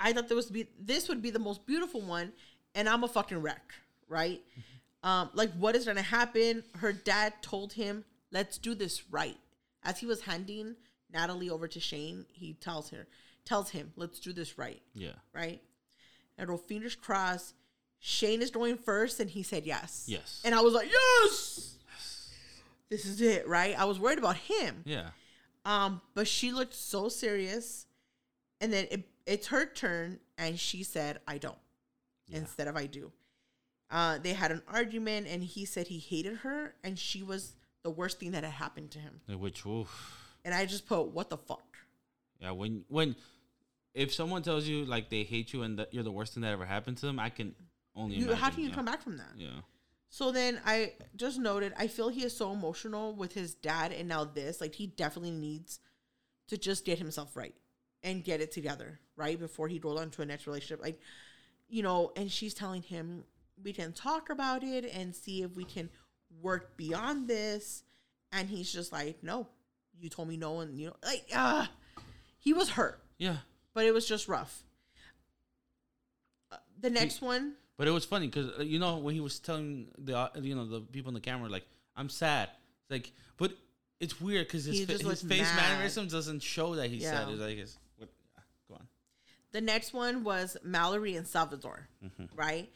I 0.00 0.12
thought 0.12 0.28
there 0.28 0.36
was 0.36 0.50
be 0.50 0.66
this 0.80 1.08
would 1.08 1.22
be 1.22 1.30
the 1.30 1.38
most 1.38 1.66
beautiful 1.66 2.00
one, 2.00 2.32
and 2.74 2.88
I'm 2.88 3.04
a 3.04 3.08
fucking 3.08 3.40
wreck, 3.42 3.72
right? 4.08 4.40
Um, 5.02 5.30
like 5.34 5.52
what 5.52 5.76
is 5.76 5.84
gonna 5.84 6.02
happen? 6.02 6.64
Her 6.76 6.92
dad 6.92 7.34
told 7.42 7.74
him, 7.74 8.04
"Let's 8.32 8.58
do 8.58 8.74
this 8.74 9.08
right." 9.10 9.36
As 9.82 9.98
he 9.98 10.06
was 10.06 10.22
handing 10.22 10.76
Natalie 11.12 11.50
over 11.50 11.68
to 11.68 11.78
Shane, 11.78 12.24
he 12.32 12.54
tells 12.54 12.90
her, 12.90 13.06
tells 13.44 13.70
him, 13.70 13.92
"Let's 13.96 14.18
do 14.18 14.32
this 14.32 14.56
right." 14.58 14.80
Yeah, 14.94 15.12
right? 15.32 15.62
And 16.38 16.48
roll 16.48 16.58
fingers 16.58 16.96
crossed. 16.96 17.54
Shane 18.00 18.42
is 18.42 18.50
going 18.50 18.76
first, 18.76 19.20
and 19.20 19.30
he 19.30 19.42
said 19.42 19.64
yes. 19.64 20.04
Yes. 20.06 20.42
And 20.44 20.54
I 20.54 20.60
was 20.60 20.74
like, 20.74 20.90
yes, 20.90 21.76
this 22.90 23.06
is 23.06 23.22
it, 23.22 23.48
right? 23.48 23.78
I 23.78 23.86
was 23.86 23.98
worried 23.98 24.18
about 24.18 24.36
him. 24.36 24.82
yeah. 24.84 25.10
Um, 25.64 26.00
but 26.14 26.26
she 26.28 26.52
looked 26.52 26.74
so 26.74 27.08
serious, 27.08 27.86
and 28.60 28.72
then 28.72 28.86
it, 28.90 29.08
it's 29.26 29.46
her 29.48 29.64
turn, 29.66 30.20
and 30.36 30.58
she 30.58 30.82
said, 30.82 31.20
"I 31.26 31.38
don't," 31.38 31.58
Yeah. 32.28 32.38
instead 32.38 32.68
of 32.68 32.76
"I 32.76 32.86
do." 32.86 33.12
Uh, 33.90 34.18
they 34.18 34.32
had 34.32 34.50
an 34.50 34.62
argument, 34.68 35.26
and 35.28 35.42
he 35.42 35.64
said 35.64 35.86
he 35.86 35.98
hated 35.98 36.38
her, 36.38 36.74
and 36.82 36.98
she 36.98 37.22
was 37.22 37.54
the 37.82 37.90
worst 37.90 38.18
thing 38.20 38.32
that 38.32 38.44
had 38.44 38.52
happened 38.54 38.90
to 38.92 38.98
him. 38.98 39.20
Which, 39.38 39.64
oof. 39.66 40.18
And 40.44 40.54
I 40.54 40.66
just 40.66 40.86
put, 40.86 41.04
"What 41.08 41.30
the 41.30 41.38
fuck?" 41.38 41.76
Yeah, 42.40 42.50
when 42.50 42.84
when 42.88 43.16
if 43.94 44.12
someone 44.12 44.42
tells 44.42 44.66
you 44.66 44.84
like 44.84 45.08
they 45.08 45.22
hate 45.22 45.52
you 45.52 45.62
and 45.62 45.78
that 45.78 45.94
you're 45.94 46.02
the 46.02 46.12
worst 46.12 46.34
thing 46.34 46.42
that 46.42 46.52
ever 46.52 46.66
happened 46.66 46.96
to 46.98 47.06
them, 47.06 47.18
I 47.18 47.30
can 47.30 47.54
only 47.94 48.16
You, 48.16 48.24
imagine. 48.24 48.38
how 48.42 48.50
can 48.50 48.62
you 48.64 48.68
yeah. 48.70 48.74
come 48.74 48.84
back 48.84 49.00
from 49.02 49.16
that? 49.18 49.32
Yeah, 49.36 49.60
So 50.14 50.30
then 50.30 50.60
I 50.64 50.92
just 51.16 51.40
noted, 51.40 51.72
I 51.76 51.88
feel 51.88 52.08
he 52.08 52.22
is 52.22 52.36
so 52.36 52.52
emotional 52.52 53.16
with 53.16 53.32
his 53.34 53.52
dad 53.56 53.90
and 53.90 54.06
now 54.08 54.22
this. 54.22 54.60
Like 54.60 54.72
he 54.76 54.86
definitely 54.86 55.32
needs 55.32 55.80
to 56.46 56.56
just 56.56 56.84
get 56.84 56.98
himself 56.98 57.34
right 57.36 57.56
and 58.04 58.22
get 58.22 58.40
it 58.40 58.52
together. 58.52 59.00
right 59.16 59.40
before 59.40 59.66
he 59.66 59.80
rolled 59.80 59.98
onto 59.98 60.22
a 60.22 60.24
next 60.24 60.46
relationship. 60.46 60.80
Like, 60.80 61.00
you 61.68 61.82
know, 61.82 62.12
and 62.14 62.30
she's 62.30 62.54
telling 62.54 62.82
him 62.82 63.24
we 63.60 63.72
can 63.72 63.92
talk 63.92 64.30
about 64.30 64.62
it 64.62 64.84
and 64.84 65.16
see 65.16 65.42
if 65.42 65.56
we 65.56 65.64
can 65.64 65.90
work 66.40 66.76
beyond 66.76 67.26
this. 67.26 67.82
And 68.30 68.48
he's 68.48 68.72
just 68.72 68.92
like, 68.92 69.20
no, 69.24 69.48
you 69.98 70.10
told 70.10 70.28
me 70.28 70.36
no, 70.36 70.60
and 70.60 70.78
you 70.78 70.86
know, 70.86 70.96
like, 71.04 71.24
ah, 71.34 71.68
he 72.38 72.52
was 72.52 72.70
hurt, 72.70 73.02
Yeah. 73.18 73.38
but 73.74 73.84
it 73.84 73.92
was 73.92 74.06
just 74.06 74.28
rough. 74.28 74.62
Uh, 76.52 76.58
the 76.80 76.90
next 76.90 77.20
one, 77.20 77.54
But 77.76 77.88
it 77.88 77.90
was 77.90 78.04
funny 78.04 78.26
because 78.28 78.64
you 78.66 78.78
know 78.78 78.98
when 78.98 79.14
he 79.14 79.20
was 79.20 79.38
telling 79.40 79.88
the 79.98 80.16
uh, 80.16 80.28
you 80.40 80.54
know 80.54 80.66
the 80.66 80.80
people 80.80 81.10
in 81.10 81.14
the 81.14 81.20
camera 81.20 81.48
like 81.48 81.66
I'm 81.96 82.08
sad. 82.08 82.48
It's 82.82 82.90
like, 82.90 83.12
but 83.36 83.52
it's 84.00 84.20
weird 84.20 84.46
because 84.46 84.64
his 84.64 84.84
fa- 84.84 84.92
his 84.92 85.22
face 85.22 85.40
mad. 85.42 85.56
mannerisms 85.56 86.12
doesn't 86.12 86.42
show 86.42 86.74
that 86.76 86.88
he's 86.90 87.02
sad. 87.04 87.26
Yeah. 87.28 87.32
It's 87.34 87.40
like 87.42 87.58
it's, 87.58 87.78
what, 87.98 88.08
go 88.68 88.74
on. 88.76 88.86
the 89.52 89.60
next 89.60 89.92
one 89.92 90.22
was 90.24 90.56
Mallory 90.62 91.16
and 91.16 91.26
Salvador, 91.26 91.88
Mm-hmm. 92.04 92.24
right? 92.36 92.70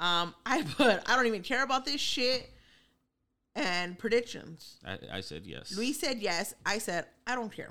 Um, 0.00 0.34
I 0.46 0.62
put 0.76 1.00
I 1.08 1.16
don't 1.16 1.26
even 1.26 1.42
care 1.42 1.62
about 1.62 1.84
this 1.84 2.00
shit 2.00 2.50
and 3.54 3.98
predictions. 3.98 4.78
I, 4.86 4.98
I 5.12 5.20
said 5.20 5.46
yes. 5.46 5.76
Luis 5.76 5.98
said 6.00 6.18
yes. 6.20 6.54
I 6.64 6.78
said 6.78 7.06
I 7.26 7.34
don't 7.34 7.52
care. 7.54 7.70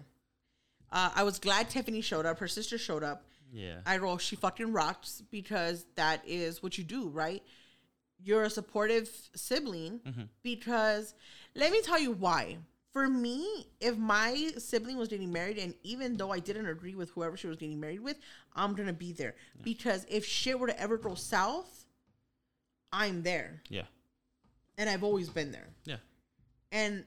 Uh, 0.92 1.10
I 1.16 1.24
was 1.24 1.40
glad 1.40 1.70
Tiffany 1.70 2.02
showed 2.02 2.26
up. 2.26 2.40
Her 2.40 2.48
sister 2.48 2.78
showed 2.78 3.04
up. 3.04 3.26
Yeah. 3.52 3.80
I 3.86 3.98
wrote 3.98 4.22
she 4.22 4.36
fucking 4.36 4.72
rocks 4.74 5.22
because 5.32 5.86
that 5.96 6.22
is 6.28 6.62
what 6.64 6.78
you 6.78 6.84
do, 6.84 7.08
right? 7.10 7.44
You're 8.22 8.44
a 8.44 8.50
supportive 8.50 9.10
sibling 9.36 10.00
Mm-hmm. 10.06 10.24
because 10.44 11.14
let 11.56 11.72
me 11.72 11.82
tell 11.82 12.00
you 12.00 12.12
why. 12.12 12.58
For 12.92 13.08
me, 13.08 13.68
if 13.80 13.98
my 13.98 14.50
sibling 14.58 14.98
was 14.98 15.10
getting 15.10 15.32
married, 15.32 15.60
and 15.60 15.76
even 15.84 16.18
though 16.18 16.32
I 16.32 16.40
didn't 16.40 16.66
agree 16.66 16.96
with 16.96 17.12
whoever 17.12 17.38
she 17.38 17.46
was 17.48 17.56
getting 17.58 17.80
married 17.80 18.00
with, 18.00 18.18
I'm 18.56 18.74
gonna 18.74 18.94
be 18.94 19.12
there 19.14 19.36
because 19.64 20.06
if 20.10 20.26
shit 20.26 20.60
were 20.60 20.68
to 20.68 20.80
ever 20.82 20.98
go 20.98 21.14
south, 21.14 21.86
I'm 22.92 23.22
there, 23.22 23.62
yeah. 23.70 23.84
and 24.80 24.90
I've 24.90 25.04
always 25.04 25.30
been 25.30 25.52
there, 25.52 25.68
Yeah. 25.86 25.98
and 26.72 27.06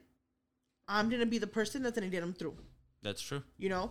I'm 0.86 1.09
gonna 1.11 1.26
be 1.26 1.38
the 1.38 1.49
person 1.49 1.82
that's 1.82 1.97
gonna 1.97 2.09
get 2.11 2.20
them 2.20 2.32
through. 2.32 2.57
That's 3.03 3.20
true. 3.20 3.43
you 3.59 3.68
know 3.68 3.90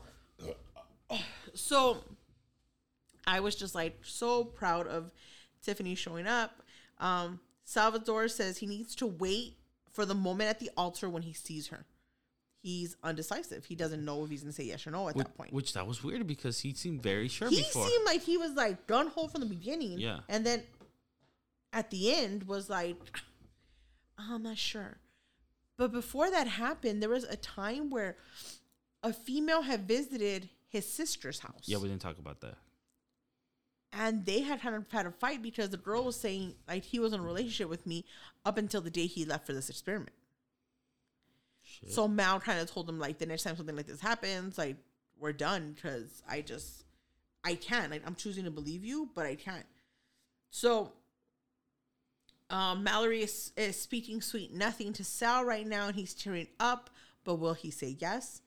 so 1.54 1.98
i 3.28 3.40
was 3.40 3.56
just 3.56 3.76
like 3.76 4.00
so 4.04 4.44
proud 4.44 4.88
of 4.88 5.12
tiffany 5.64 5.96
showing 5.96 6.28
up. 6.28 6.62
Um 7.00 7.40
salvador 7.64 8.28
says 8.28 8.58
he 8.58 8.66
needs 8.66 8.96
to 8.96 9.08
wait 9.08 9.58
for 9.92 10.06
the 10.06 10.16
moment 10.16 10.50
at 10.50 10.60
the 10.60 10.70
altar 10.78 11.10
when 11.10 11.22
he 11.24 11.34
sees 11.34 11.68
her. 11.68 11.86
He's 12.64 12.96
undecisive. 13.04 13.66
He 13.66 13.76
doesn't 13.76 14.04
know 14.06 14.24
if 14.24 14.30
he's 14.30 14.42
gonna 14.42 14.54
say 14.54 14.64
yes 14.66 14.86
or 14.86 14.92
no 14.92 15.08
at 15.10 15.16
Which, 15.16 15.28
that 15.28 15.38
point. 15.38 15.54
which 15.54 15.74
that 15.74 15.86
was 15.88 16.04
weird 16.04 16.26
because 16.28 16.60
he 16.60 16.74
seemed 16.74 17.02
very 17.04 17.28
sure 17.28 17.50
he 17.50 17.58
before. 17.58 17.88
seemed 17.88 18.06
like 18.06 18.22
he 18.22 18.38
was 18.38 18.52
like 18.54 18.88
gun 18.88 19.08
hole 19.08 19.28
from 19.28 19.42
the 19.42 19.48
beginning. 19.48 20.00
Yeah. 20.00 20.20
and 20.30 20.46
then 20.46 20.64
at 21.74 21.90
the 21.90 22.14
end 22.14 22.44
was 22.44 22.70
like 22.70 22.98
i'm 24.18 24.44
not 24.44 24.58
sure. 24.58 24.98
But 25.78 25.92
before 25.92 26.30
that 26.30 26.48
happened 26.48 27.02
there 27.02 27.10
was 27.10 27.24
a 27.24 27.36
time 27.36 27.90
where 27.90 28.18
a 29.04 29.12
female 29.14 29.64
had 29.64 29.88
visited 29.88 30.50
his 30.68 30.86
sister's 30.88 31.40
house. 31.40 31.64
Yeah, 31.66 31.78
we 31.78 31.88
didn't 31.88 32.02
talk 32.02 32.20
about 32.20 32.42
that. 32.42 32.56
And 33.94 34.26
they 34.26 34.42
had 34.42 34.62
kind 34.62 34.76
of 34.76 34.86
had 34.92 35.06
a 35.06 35.12
fight 35.12 35.42
because 35.42 35.70
the 35.70 35.78
girl 35.78 36.04
was 36.04 36.16
saying 36.16 36.56
like 36.68 36.84
he 36.84 37.00
was 37.00 37.14
in 37.14 37.20
a 37.20 37.24
relationship 37.24 37.70
with 37.70 37.86
me 37.86 38.06
up 38.46 38.58
until 38.58 38.82
the 38.82 38.90
day 38.90 39.06
he 39.06 39.26
left 39.26 39.46
for 39.46 39.54
this 39.54 39.70
experiment. 39.70 40.14
Shit. 41.64 41.92
So 41.92 42.08
Mal 42.08 42.40
kind 42.40 42.60
of 42.60 42.70
told 42.70 42.90
him 42.90 43.00
like 43.00 43.18
the 43.18 43.26
next 43.26 43.44
time 43.44 43.56
something 43.56 43.76
like 43.76 43.88
this 43.88 44.02
happens, 44.02 44.58
like 44.58 44.78
we're 45.20 45.34
done 45.34 45.74
because 45.76 46.24
I 46.28 46.42
just 46.42 46.86
I 47.44 47.56
can't. 47.56 47.92
Like 47.92 48.04
I'm 48.06 48.16
choosing 48.16 48.46
to 48.46 48.52
believe 48.52 48.84
you, 48.86 49.10
but 49.14 49.26
I 49.26 49.36
can't. 49.36 49.66
So 50.50 50.94
um, 52.50 52.84
Mallory 52.84 53.24
is, 53.24 53.52
is 53.56 53.80
speaking 53.80 54.22
sweet 54.22 54.54
nothing 54.54 54.94
to 54.94 55.04
Sal 55.04 55.46
right 55.46 55.66
now, 55.66 55.88
and 55.88 55.96
he's 55.96 56.14
tearing 56.14 56.48
up. 56.60 56.90
But 57.24 57.36
will 57.36 57.54
he 57.54 57.72
say 57.72 57.96
yes? 58.00 58.42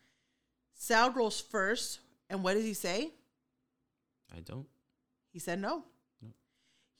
Sal 0.74 1.11
rolls 1.11 1.40
first, 1.40 2.01
and 2.28 2.42
what 2.42 2.55
does 2.55 2.64
he 2.64 2.74
say? 2.74 3.12
I 4.34 4.40
don't. 4.40 4.66
He 5.35 5.41
said 5.41 5.61
no. 5.61 5.82
No. 6.22 6.28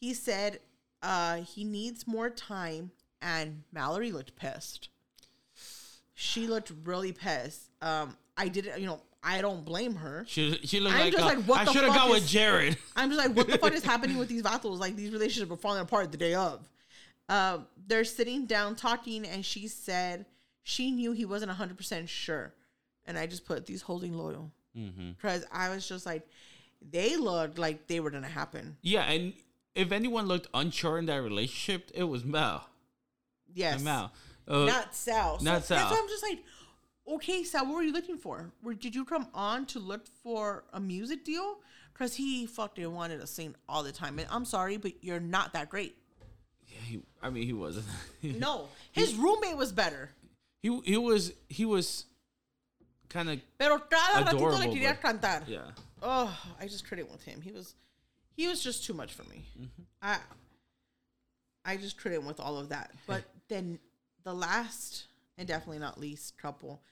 He 0.01 0.12
said 0.12 0.59
uh, 1.03 1.37
he 1.37 1.62
needs 1.62 2.07
more 2.07 2.28
time, 2.28 2.91
and 3.22 3.62
Mallory 3.72 4.11
looked 4.11 4.35
pissed. 4.35 4.89
She 6.14 6.49
looked 6.49 6.72
really 6.82 7.12
pissed. 7.12 7.70
Um, 7.80 8.16
I 8.37 8.49
didn't, 8.49 8.80
you 8.80 8.87
know, 8.87 9.01
I 9.22 9.41
don't 9.41 9.64
blame 9.64 9.95
her. 9.95 10.24
She 10.26 10.59
she 10.64 10.80
looked 10.80 10.97
I'm 10.97 11.01
like, 11.03 11.12
just 11.12 11.24
uh, 11.24 11.26
like, 11.26 11.45
what 11.45 11.61
I 11.61 11.64
the 11.64 11.72
should 11.72 11.85
have 11.85 11.95
gone 11.95 12.11
with 12.11 12.26
Jarrette. 12.26 12.76
I'm 12.97 13.09
just 13.09 13.24
like, 13.24 13.37
what 13.37 13.47
the 13.47 13.57
fuck 13.57 13.72
is 13.72 13.85
happening 13.93 14.18
with 14.18 14.28
these 14.28 14.43
vatos? 14.43 14.80
Like 14.80 14.97
these 14.97 15.12
relationships 15.12 15.53
are 15.53 15.57
falling 15.57 15.80
apart 15.80 16.11
the 16.11 16.18
day 16.18 16.35
of. 16.35 16.68
Uh, 17.28 17.59
they're 17.87 18.05
sitting 18.05 18.47
down 18.47 18.74
talking, 18.74 19.24
and 19.26 19.45
she 19.45 19.68
said 19.68 20.26
she 20.64 20.91
knew 20.91 21.12
he 21.12 21.24
wasn't 21.24 21.51
100 21.51 21.76
percent 21.76 22.09
sure, 22.09 22.53
and 23.07 23.16
I 23.16 23.26
just 23.28 23.45
put 23.47 23.64
these 23.64 23.82
holding 23.82 24.12
loyal 24.12 24.51
hmm 24.74 25.12
because 25.12 25.45
I 25.53 25.68
was 25.68 25.89
just 25.89 26.05
like, 26.05 26.26
they 26.91 27.16
looked 27.16 27.59
like 27.59 27.87
they 27.87 28.01
were 28.01 28.11
gonna 28.11 28.28
happen. 28.28 28.76
Yeah, 28.82 29.03
and 29.05 29.32
if 29.74 29.93
anyone 29.93 30.26
looked 30.26 30.49
unsure 30.55 30.99
in 30.99 31.07
that 31.07 31.22
relationship, 31.22 31.91
it 31.95 32.05
was 32.05 32.24
Mel. 32.24 32.66
Yes, 33.55 33.82
Mel. 33.82 34.12
Uh, 34.47 34.64
not 34.64 34.95
Sal. 34.95 35.39
So 35.39 35.45
not 35.45 35.53
That's 35.55 35.68
Sal. 35.68 35.91
why 35.91 35.99
I'm 36.01 36.09
just 36.09 36.22
like, 36.22 36.39
okay, 37.09 37.45
Sal, 37.45 37.64
what 37.66 37.76
were 37.76 37.82
you 37.82 37.93
looking 37.93 38.18
for? 38.18 38.51
Where 38.62 38.74
did 38.74 38.95
you 38.95 39.05
come 39.05 39.28
on 39.32 39.64
to 39.66 39.78
look 39.78 40.07
for 40.22 40.64
a 40.72 40.80
music 40.80 41.24
deal? 41.24 41.59
Because 41.93 42.14
he 42.16 42.47
fucking 42.47 42.93
wanted 42.93 43.20
to 43.20 43.26
sing 43.26 43.55
all 43.68 43.82
the 43.82 43.93
time, 43.93 44.18
and 44.18 44.28
I'm 44.30 44.45
sorry, 44.45 44.76
but 44.76 44.93
you're 45.03 45.20
not 45.20 45.53
that 45.53 45.68
great. 45.70 45.97
yeah, 46.68 46.80
he, 46.85 47.01
I 47.22 47.30
mean, 47.30 47.47
he 47.47 47.53
wasn't. 47.53 47.87
No, 48.22 48.68
his 48.93 49.14
roommate 49.14 49.57
was 49.57 49.72
better. 49.72 50.11
he 50.62 50.80
he 50.85 50.97
was 50.97 51.32
he 51.49 51.64
was 51.64 52.07
kind 53.09 53.30
of 53.30 53.41
Pero 53.59 53.78
cada 53.78 54.24
ratito 54.24 54.41
le 54.41 54.47
Adorable, 54.57 54.74
quería 54.74 55.01
cantar. 55.01 55.45
yeah. 55.47 55.70
Oh, 56.05 56.39
I 56.61 56.67
just 56.67 56.89
couldn't 56.89 57.11
with 57.11 57.25
him. 57.25 57.41
He 57.41 57.51
was, 57.51 57.75
he 58.37 58.47
was 58.47 58.63
just 58.63 58.85
too 58.85 58.93
much 58.93 59.13
for 59.13 59.25
me. 59.25 59.47
Mm-hmm. 59.59 59.83
I, 60.03 60.19
I 61.65 61.77
just 61.77 61.99
couldn't 62.01 62.27
with 62.27 62.39
all 62.39 62.59
of 62.59 62.69
that. 62.69 62.93
But 63.07 63.25
then 63.49 63.79
the 64.23 64.35
last 64.35 65.05
and 65.39 65.49
definitely 65.49 65.79
not 65.79 65.99
least 65.99 66.39
couple 66.39 66.83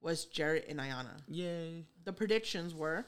was 0.00 0.26
Jarrette 0.26 0.68
and 0.68 0.80
Iyanna. 0.80 1.20
Yay. 1.28 1.84
the 2.04 2.12
predictions 2.12 2.74
were 2.74 3.06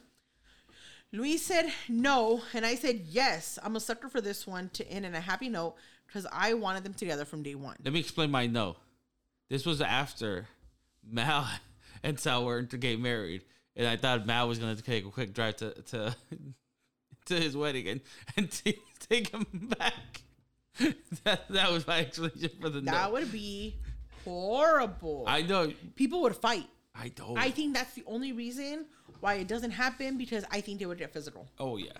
Luis 1.14 1.46
said 1.46 1.66
no, 1.88 2.42
and 2.52 2.66
I 2.66 2.74
said 2.74 3.02
yes. 3.08 3.56
I'm 3.62 3.76
a 3.76 3.80
sucker 3.80 4.08
for 4.08 4.20
this 4.20 4.48
one 4.48 4.68
to 4.70 4.88
end 4.90 5.06
in 5.06 5.14
a 5.14 5.20
happy 5.20 5.48
note 5.48 5.76
because 6.06 6.26
I 6.32 6.54
wanted 6.54 6.82
them 6.82 6.94
together 6.94 7.24
from 7.24 7.44
day 7.44 7.54
one. 7.54 7.76
Let 7.84 7.94
me 7.94 8.00
explain 8.00 8.32
my 8.32 8.48
no. 8.48 8.76
This 9.48 9.64
was 9.64 9.80
after 9.80 10.48
Mal 11.08 11.48
and 12.02 12.18
Sal 12.18 12.44
were 12.44 12.64
to 12.64 12.76
get 12.76 12.98
married, 12.98 13.42
and 13.76 13.86
I 13.86 13.96
thought 13.96 14.26
Mal 14.26 14.48
was 14.48 14.58
gonna 14.58 14.76
take 14.76 15.06
a 15.06 15.10
quick 15.10 15.34
drive 15.34 15.56
to 15.56 15.70
to 15.70 16.16
to 17.26 17.34
his 17.34 17.56
wedding 17.56 17.88
and 17.88 18.00
and 18.36 18.50
t- 18.64 18.78
take 19.08 19.30
him 19.30 19.46
back. 19.78 20.22
that 21.24 21.48
that 21.50 21.72
was 21.72 21.86
my 21.86 22.00
explanation 22.00 22.50
for 22.60 22.68
the 22.68 22.80
night. 22.80 22.92
That 22.92 23.06
no. 23.08 23.12
would 23.12 23.32
be 23.32 23.76
horrible. 24.24 25.24
I 25.26 25.42
know. 25.42 25.72
People 25.94 26.22
would 26.22 26.36
fight. 26.36 26.66
I 26.94 27.08
don't. 27.08 27.38
I 27.38 27.50
think 27.50 27.74
that's 27.74 27.94
the 27.94 28.04
only 28.06 28.32
reason 28.32 28.86
why 29.20 29.34
it 29.34 29.48
doesn't 29.48 29.72
happen 29.72 30.18
because 30.18 30.44
I 30.50 30.60
think 30.60 30.78
they 30.78 30.86
would 30.86 30.98
get 30.98 31.12
physical. 31.12 31.48
oh 31.58 31.76
yeah. 31.76 31.92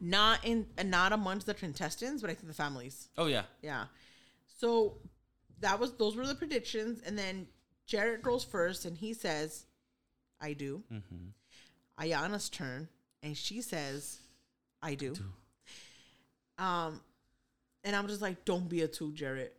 Not 0.00 0.44
in, 0.44 0.66
not 0.84 1.12
amongst 1.12 1.46
the 1.46 1.54
contestants, 1.54 2.22
but 2.22 2.30
I 2.30 2.34
think 2.34 2.48
the 2.48 2.54
families. 2.54 3.08
Oh 3.16 3.26
yeah. 3.26 3.42
Yeah. 3.62 3.84
So 4.58 4.98
that 5.60 5.78
was 5.78 5.92
those 5.92 6.16
were 6.16 6.26
the 6.26 6.34
predictions, 6.34 7.02
and 7.06 7.16
then 7.18 7.46
Jarrette 7.88 8.22
goes 8.22 8.44
first, 8.44 8.84
and 8.84 8.96
he 8.96 9.12
says, 9.14 9.66
"I 10.40 10.52
do." 10.52 10.82
Mm-hmm. 10.92 12.02
Iyanna's 12.02 12.48
turn, 12.48 12.88
and 13.22 13.36
she 13.36 13.62
says, 13.62 14.20
"I 14.82 14.94
do." 14.94 15.14
Um, 16.58 17.00
and 17.84 17.96
I'm 17.96 18.06
just 18.06 18.20
like, 18.22 18.44
"Don't 18.44 18.68
be 18.68 18.82
a 18.82 18.88
tool, 18.88 19.10
Jarrette. 19.12 19.52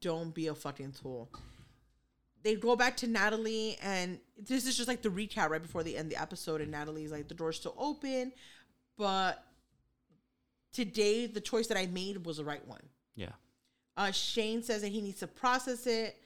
Don't 0.00 0.34
be 0.34 0.48
a 0.48 0.54
fucking 0.54 0.92
tool." 0.92 1.30
They 2.42 2.56
go 2.56 2.76
back 2.76 2.98
to 2.98 3.06
Natalie, 3.06 3.78
and 3.82 4.18
this 4.38 4.66
is 4.66 4.76
just 4.76 4.88
like 4.88 5.00
the 5.00 5.08
recap 5.08 5.48
right 5.48 5.62
before 5.62 5.82
they 5.82 5.96
end 5.96 6.10
the 6.10 6.20
episode. 6.20 6.60
And 6.60 6.70
Natalie's 6.70 7.12
like, 7.12 7.28
"The 7.28 7.34
door's 7.34 7.56
still 7.56 7.74
open, 7.78 8.32
but 8.96 9.44
today 10.72 11.26
the 11.26 11.40
choice 11.40 11.68
that 11.68 11.78
I 11.78 11.86
made 11.86 12.26
was 12.26 12.36
the 12.38 12.44
right 12.44 12.66
one." 12.66 12.82
Yeah. 13.14 13.32
Uh, 13.96 14.10
Shane 14.10 14.62
says 14.62 14.82
that 14.82 14.88
he 14.88 15.00
needs 15.00 15.20
to 15.20 15.26
process 15.26 15.86
it. 15.86 16.20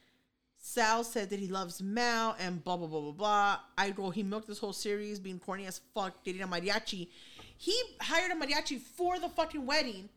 Sal 0.60 1.04
said 1.04 1.30
that 1.30 1.38
he 1.38 1.48
loves 1.48 1.80
Mal 1.80 2.36
and 2.38 2.62
blah 2.62 2.76
blah 2.76 2.86
blah 2.88 3.00
blah 3.00 3.12
blah. 3.12 3.58
I 3.76 3.90
go, 3.90 4.10
he 4.10 4.22
milked 4.22 4.48
this 4.48 4.58
whole 4.58 4.72
series 4.72 5.18
being 5.18 5.38
corny 5.38 5.66
as 5.66 5.80
fuck, 5.94 6.22
dating 6.24 6.42
a 6.42 6.48
mariachi. 6.48 7.08
He 7.56 7.80
hired 8.00 8.30
a 8.32 8.34
mariachi 8.34 8.80
for 8.80 9.18
the 9.18 9.28
fucking 9.28 9.64
wedding 9.66 10.08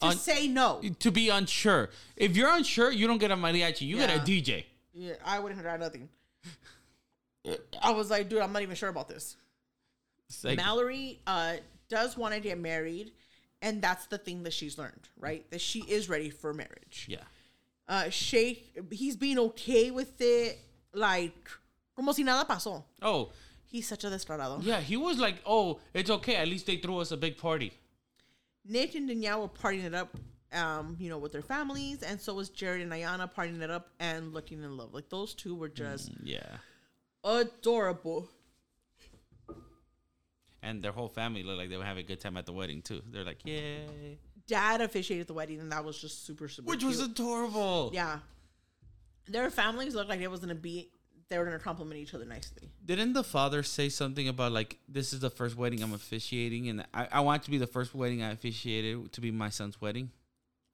to 0.00 0.06
Un- 0.08 0.16
say 0.16 0.48
no. 0.48 0.80
To 1.00 1.10
be 1.10 1.28
unsure. 1.28 1.90
If 2.16 2.36
you're 2.36 2.50
unsure, 2.54 2.90
you 2.90 3.06
don't 3.06 3.18
get 3.18 3.30
a 3.30 3.36
mariachi. 3.36 3.82
You 3.82 3.96
get 3.98 4.10
a 4.10 4.20
DJ. 4.20 4.64
Yeah, 4.92 5.14
I 5.24 5.38
wouldn't 5.38 5.60
have 5.60 5.70
done 5.70 5.80
nothing. 5.80 6.08
I 7.82 7.90
was 7.92 8.10
like, 8.10 8.28
dude, 8.28 8.40
I'm 8.40 8.52
not 8.52 8.62
even 8.62 8.74
sure 8.76 8.88
about 8.88 9.08
this. 9.08 9.36
Like- 10.42 10.56
Mallory 10.56 11.20
uh, 11.26 11.56
does 11.88 12.16
want 12.16 12.34
to 12.34 12.40
get 12.40 12.58
married, 12.58 13.12
and 13.62 13.80
that's 13.82 14.06
the 14.06 14.18
thing 14.18 14.42
that 14.44 14.52
she's 14.52 14.78
learned, 14.78 15.08
right? 15.18 15.48
That 15.50 15.60
she 15.60 15.80
is 15.80 16.08
ready 16.08 16.30
for 16.30 16.52
marriage. 16.54 17.06
yeah. 17.08 17.18
Uh, 17.90 18.08
Shay, 18.08 18.62
he's 18.92 19.16
being 19.16 19.36
okay 19.38 19.90
with 19.90 20.12
it, 20.20 20.58
like 20.94 21.34
como 21.96 22.12
si 22.12 22.22
nada 22.22 22.46
pasó. 22.48 22.84
Oh, 23.02 23.32
He's 23.66 23.86
such 23.88 24.04
a 24.04 24.10
descarado. 24.10 24.60
yeah. 24.62 24.80
He 24.80 24.96
was 24.96 25.18
like, 25.18 25.42
"Oh, 25.44 25.80
it's 25.92 26.08
okay. 26.10 26.36
At 26.36 26.46
least 26.48 26.66
they 26.66 26.76
threw 26.76 26.98
us 26.98 27.10
a 27.10 27.16
big 27.16 27.36
party." 27.36 27.72
Nick 28.64 28.94
and 28.94 29.08
Danielle 29.08 29.42
were 29.42 29.48
partying 29.48 29.84
it 29.84 29.94
up, 29.94 30.16
um, 30.52 30.96
you 31.00 31.08
know, 31.10 31.18
with 31.18 31.32
their 31.32 31.42
families, 31.42 32.02
and 32.02 32.20
so 32.20 32.34
was 32.34 32.48
Jarrette 32.50 32.82
and 32.82 32.92
Iyanna 32.92 33.28
partying 33.32 33.60
it 33.60 33.70
up 33.70 33.90
and 33.98 34.32
looking 34.32 34.62
in 34.62 34.76
love. 34.76 34.94
Like 34.94 35.08
those 35.08 35.34
two 35.34 35.54
were 35.56 35.68
just 35.68 36.10
Yeah. 36.22 36.58
adorable. 37.24 38.28
And 40.62 40.82
their 40.82 40.92
whole 40.92 41.08
family 41.08 41.42
looked 41.42 41.58
like 41.58 41.70
they 41.70 41.76
were 41.78 41.84
having 41.84 42.04
a 42.04 42.06
good 42.06 42.20
time 42.20 42.36
at 42.36 42.46
the 42.46 42.52
wedding 42.52 42.82
too. 42.82 43.02
They're 43.10 43.24
like, 43.24 43.44
"Yay!" 43.46 44.18
Dad 44.46 44.80
officiated 44.80 45.26
the 45.26 45.34
wedding, 45.34 45.60
and 45.60 45.70
that 45.72 45.84
was 45.84 46.00
just 46.00 46.24
super, 46.26 46.48
super. 46.48 46.68
Which 46.68 46.80
cute. 46.80 46.90
was 46.90 47.00
adorable. 47.00 47.90
yeah. 47.94 48.18
Their 49.28 49.48
families 49.50 49.94
looked 49.94 50.08
like 50.08 50.20
it 50.20 50.30
was 50.30 50.40
gonna 50.40 50.54
be. 50.54 50.90
They 51.28 51.38
were 51.38 51.44
gonna 51.44 51.60
compliment 51.60 52.00
each 52.00 52.12
other 52.14 52.24
nicely. 52.24 52.68
Didn't 52.84 53.12
the 53.12 53.22
father 53.22 53.62
say 53.62 53.88
something 53.88 54.26
about 54.26 54.50
like 54.50 54.78
this 54.88 55.12
is 55.12 55.20
the 55.20 55.30
first 55.30 55.56
wedding 55.56 55.82
I'm 55.82 55.94
officiating, 55.94 56.68
and 56.68 56.84
I, 56.92 57.06
I 57.12 57.20
want 57.20 57.44
to 57.44 57.50
be 57.50 57.58
the 57.58 57.68
first 57.68 57.94
wedding 57.94 58.22
I 58.22 58.30
officiated 58.32 59.12
to 59.12 59.20
be 59.20 59.30
my 59.30 59.48
son's 59.50 59.80
wedding? 59.80 60.10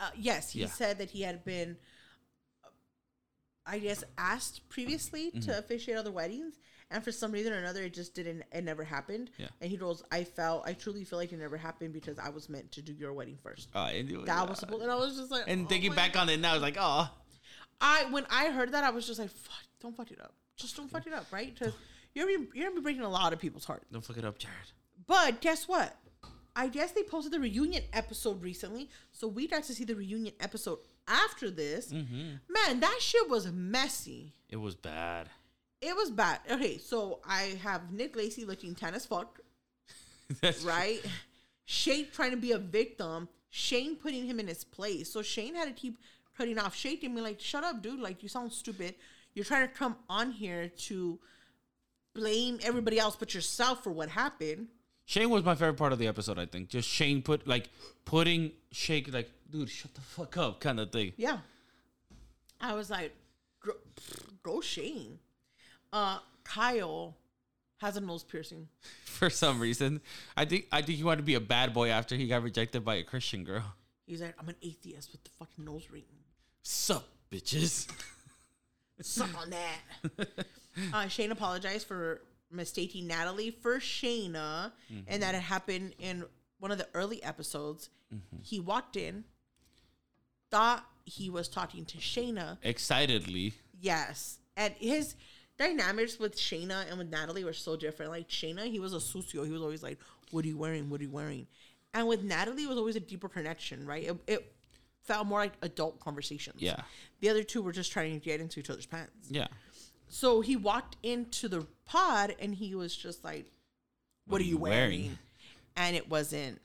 Uh, 0.01 0.09
yes, 0.17 0.53
he 0.53 0.61
Yeah. 0.61 0.67
said 0.69 0.97
that 0.99 1.11
he 1.11 1.23
had 1.23 1.45
been, 1.45 1.77
I 3.67 3.79
guess, 3.79 4.05
asked 4.17 4.67
previously 4.69 5.31
Mm-hmm. 5.31 5.41
to 5.41 5.59
officiate 5.59 5.99
other 5.99 6.13
weddings, 6.13 6.55
and 6.91 7.03
for 7.03 7.11
some 7.13 7.33
reason 7.33 7.53
or 7.53 7.57
another, 7.57 7.83
it 7.83 7.95
just 7.95 8.15
didn't. 8.15 8.45
It 8.53 8.63
never 8.65 8.85
happened. 8.85 9.31
Yeah. 9.39 9.49
And 9.61 9.71
he 9.71 9.77
goes, 9.77 10.03
"I 10.13 10.25
felt, 10.25 10.67
I 10.67 10.73
truly 10.73 11.05
feel 11.05 11.19
like 11.19 11.33
it 11.33 11.39
never 11.39 11.57
happened 11.57 11.93
because 11.93 12.19
I 12.19 12.29
was 12.29 12.49
meant 12.49 12.71
to 12.73 12.83
do 12.83 12.93
your 12.93 13.13
wedding 13.13 13.39
first. 13.43 13.69
Uh, 13.75 13.91
and 13.93 14.11
it 14.11 14.17
was, 14.17 14.27
That 14.27 14.49
was 14.49 14.59
supposed." 14.59 14.83
And 14.83 14.91
I 14.93 14.97
was 14.97 15.17
just 15.17 15.31
like, 15.31 15.45
and 15.47 15.67
oh 15.67 15.69
thinking 15.69 15.95
back 15.95 16.17
on 16.17 16.29
it 16.29 16.39
now, 16.39 16.55
it's 16.55 16.63
like, 16.63 16.77
oh, 16.79 17.11
I 17.81 18.05
when 18.11 18.25
I 18.31 18.51
heard 18.51 18.73
that, 18.73 18.85
I 18.85 18.91
was 18.91 19.07
just 19.07 19.19
like, 19.19 19.31
fuck, 19.31 19.65
don't 19.81 19.97
fuck 19.97 20.11
it 20.11 20.21
up. 20.21 20.35
Just 20.57 20.77
don't 20.77 20.91
fuck 20.91 21.07
it 21.07 21.13
up, 21.13 21.27
right? 21.33 21.53
Because 21.53 21.75
you're 22.15 22.31
you're 22.31 22.47
gonna 22.55 22.75
be 22.77 22.81
breaking 22.81 23.03
a 23.03 23.09
lot 23.09 23.33
of 23.33 23.39
people's 23.39 23.65
heart. 23.65 23.83
don't 23.93 24.05
fuck 24.05 24.17
it 24.17 24.25
up, 24.25 24.39
Jarrette. 24.39 24.73
But 25.07 25.41
guess 25.41 25.69
what? 25.69 25.97
I 26.59 26.69
guess 26.69 26.93
they 26.93 27.03
posted 27.03 27.35
the 27.35 27.41
reunion 27.41 27.83
episode 27.93 28.43
recently, 28.43 28.89
so 29.13 29.29
we 29.29 29.47
got 29.47 29.65
to 29.65 29.75
see 29.75 29.85
the 29.85 29.95
reunion 29.95 30.33
episode 30.41 30.79
after 31.07 31.51
this. 31.51 31.93
Mm-hmm. 31.93 32.37
Man, 32.49 32.81
that 32.81 32.99
shit 33.01 33.29
was 33.29 33.53
messy. 33.53 34.33
It 34.49 34.57
was 34.57 34.75
bad. 34.75 35.29
It 35.81 35.95
was 35.95 36.11
bad. 36.11 36.41
Okay, 36.51 36.79
so 36.79 37.21
I 37.25 37.59
have 37.63 37.93
Nick 37.93 38.17
Lachey 38.17 38.47
looking 38.47 38.75
tan 38.75 38.95
as 38.95 39.07
fuck, 39.07 39.41
right? 40.65 41.01
Shane 41.65 42.07
trying 42.13 42.31
to 42.31 42.37
be 42.37 42.53
a 42.53 42.59
victim. 42.59 43.29
Shane 43.51 43.97
putting 43.97 44.27
him 44.27 44.41
in 44.41 44.47
his 44.47 44.65
place. 44.65 45.11
So 45.11 45.23
Shane 45.23 45.55
had 45.55 45.67
to 45.69 45.75
keep 45.75 45.99
cutting 46.37 46.59
off 46.59 46.75
Shane 46.75 46.99
and 47.03 47.15
be 47.15 47.21
like, 47.21 47.41
"Shut 47.41 47.65
up, 47.65 47.83
dude! 47.83 48.01
Like 48.01 48.23
you 48.23 48.29
sound 48.29 48.53
stupid. 48.53 48.95
You're 49.35 49.45
trying 49.45 49.69
to 49.69 49.75
come 49.75 49.97
on 50.09 50.31
here 50.31 50.69
to 50.69 51.19
blame 52.15 52.59
everybody 52.63 52.99
else 52.99 53.17
but 53.17 53.35
yourself 53.35 53.83
for 53.85 53.91
what 53.91 54.09
happened." 54.09 54.69
Shane 55.05 55.31
was 55.31 55.45
my 55.45 55.55
favorite 55.55 55.77
part 55.77 55.93
of 55.93 55.99
the 55.99 56.09
episode. 56.09 56.39
I 56.39 56.47
think 56.47 56.69
just 56.69 56.89
Shane 56.89 57.23
put 57.23 57.47
like 57.47 57.69
putting 58.05 58.53
Shake 58.73 59.13
like, 59.13 59.31
dude, 59.51 59.71
shut 59.71 59.95
the 59.95 60.01
fuck 60.01 60.37
up, 60.37 60.61
kind 60.61 60.81
of 60.81 60.91
thing. 60.91 61.13
Yeah. 61.17 61.39
I 62.61 62.75
was 62.75 62.91
like, 62.91 63.15
go, 63.65 63.73
go 64.43 64.61
Shane. 64.61 65.19
Uh, 65.97 66.19
Kyle 66.45 67.17
has 67.79 67.97
a 67.97 68.01
nose 68.01 68.23
piercing. 68.23 68.69
For 69.07 69.31
some 69.31 69.59
reason, 69.59 70.03
I 70.37 70.45
think 70.45 70.67
I 70.71 70.83
think 70.83 70.99
he 70.99 71.05
wanted 71.05 71.19
to 71.19 71.23
be 71.23 71.37
a 71.37 71.41
bad 71.41 71.73
boy 71.73 71.89
after 71.89 72.15
he 72.17 72.27
got 72.29 72.43
rejected 72.43 72.85
by 72.85 72.97
a 72.97 73.03
Christian 73.03 73.45
girl. 73.45 73.65
He's 74.07 74.21
like, 74.21 74.35
I'm 74.39 74.47
an 74.51 74.57
atheist 74.63 75.11
with 75.13 75.25
the 75.25 75.31
fucking 75.39 75.65
nose 75.65 75.89
ring. 75.91 76.05
Sup, 76.63 77.09
bitches. 77.33 77.91
Suck 79.01 79.31
on 79.41 79.51
that. 79.51 80.29
uh, 80.93 81.09
Shane 81.09 81.33
apologized 81.33 81.87
for 81.87 82.21
mistaking 82.51 83.07
Natalie 83.07 83.51
for 83.51 83.79
Shaina, 83.79 84.73
and 85.09 85.23
that 85.23 85.35
it 85.35 85.41
happened 85.41 85.95
in 85.99 86.25
one 86.59 86.71
of 86.71 86.77
the 86.79 86.89
early 86.93 87.23
episodes. 87.23 87.89
He 88.43 88.61
walked 88.61 88.97
in, 88.97 89.25
thought 90.51 90.85
he 91.07 91.31
was 91.31 91.49
talking 91.49 91.87
to 91.87 91.99
Shaina. 91.99 92.59
Excitedly, 92.63 93.55
Yes, 93.81 94.39
and 94.57 94.75
his 94.79 95.15
dynamics 95.59 96.19
with 96.19 96.37
Shaina 96.37 96.89
and 96.89 96.99
with 96.99 97.11
Natalie 97.11 97.45
were 97.45 97.53
so 97.53 97.77
different. 97.77 98.11
Like 98.11 98.29
Shaina, 98.29 98.71
he 98.71 98.79
was 98.81 98.93
a 98.93 98.99
sucio. 98.99 99.45
He 99.45 99.53
was 99.53 99.63
always 99.63 99.83
like, 99.83 99.99
"What 100.31 100.45
are 100.45 100.49
you 100.49 100.57
wearing? 100.59 100.91
What 100.91 101.01
are 101.01 101.05
you 101.05 101.11
wearing?" 101.11 101.47
And 101.95 102.07
with 102.09 102.23
Natalie, 102.23 102.65
it 102.65 102.69
was 102.69 102.79
always 102.79 102.97
a 102.97 103.01
deeper 103.01 103.29
connection, 103.29 103.87
right? 103.87 104.05
It, 104.05 104.17
it 104.27 104.53
felt 105.05 105.27
more 105.27 105.39
like 105.39 105.55
adult 105.63 105.99
conversations. 106.01 106.61
yeah, 106.61 106.81
The 107.21 107.29
other 107.31 107.43
two 107.43 107.63
were 107.63 107.73
just 107.73 107.91
trying 107.93 108.13
to 108.19 108.23
get 108.25 108.41
into 108.41 108.61
each 108.61 108.69
other's 108.69 108.87
pants. 108.87 109.13
yeah. 109.31 109.47
So 110.09 110.41
he 110.41 110.57
walked 110.57 110.97
into 111.03 111.49
the 111.49 111.67
pod 111.85 112.35
and 112.39 112.55
he 112.55 112.75
was 112.75 112.95
just 112.95 113.25
like, 113.25 113.47
"What, 114.27 114.41
are 114.41 114.45
you 114.45 114.59
wearing?" 114.59 115.19
And 115.77 115.97
it 115.97 116.09
wasn't 116.09 116.61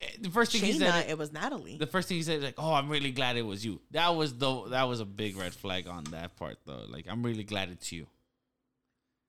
Eh, 0.00 0.06
The 0.20 0.30
first 0.30 0.50
thing 0.50 0.62
he 0.62 0.72
said, 0.72 1.08
it 1.08 1.16
was 1.16 1.32
Natalie. 1.32 1.76
the 1.76 1.86
first 1.86 2.08
thing 2.08 2.16
he 2.16 2.24
said, 2.24 2.42
like, 2.42 2.54
"Oh, 2.58 2.72
I'm 2.74 2.88
really 2.88 3.12
glad 3.12 3.36
it 3.36 3.42
was 3.46 3.64
you." 3.64 3.80
That 3.92 4.16
was 4.16 4.36
the 4.36 4.64
that 4.70 4.84
was 4.84 4.98
a 4.98 5.04
big 5.04 5.36
red 5.36 5.54
flag 5.54 5.86
on 5.86 6.02
that 6.10 6.34
part, 6.36 6.58
though. 6.66 6.84
Like, 6.88 7.06
I'm 7.08 7.22
really 7.22 7.44
glad 7.44 7.68
it's 7.70 7.92
you. 7.92 8.06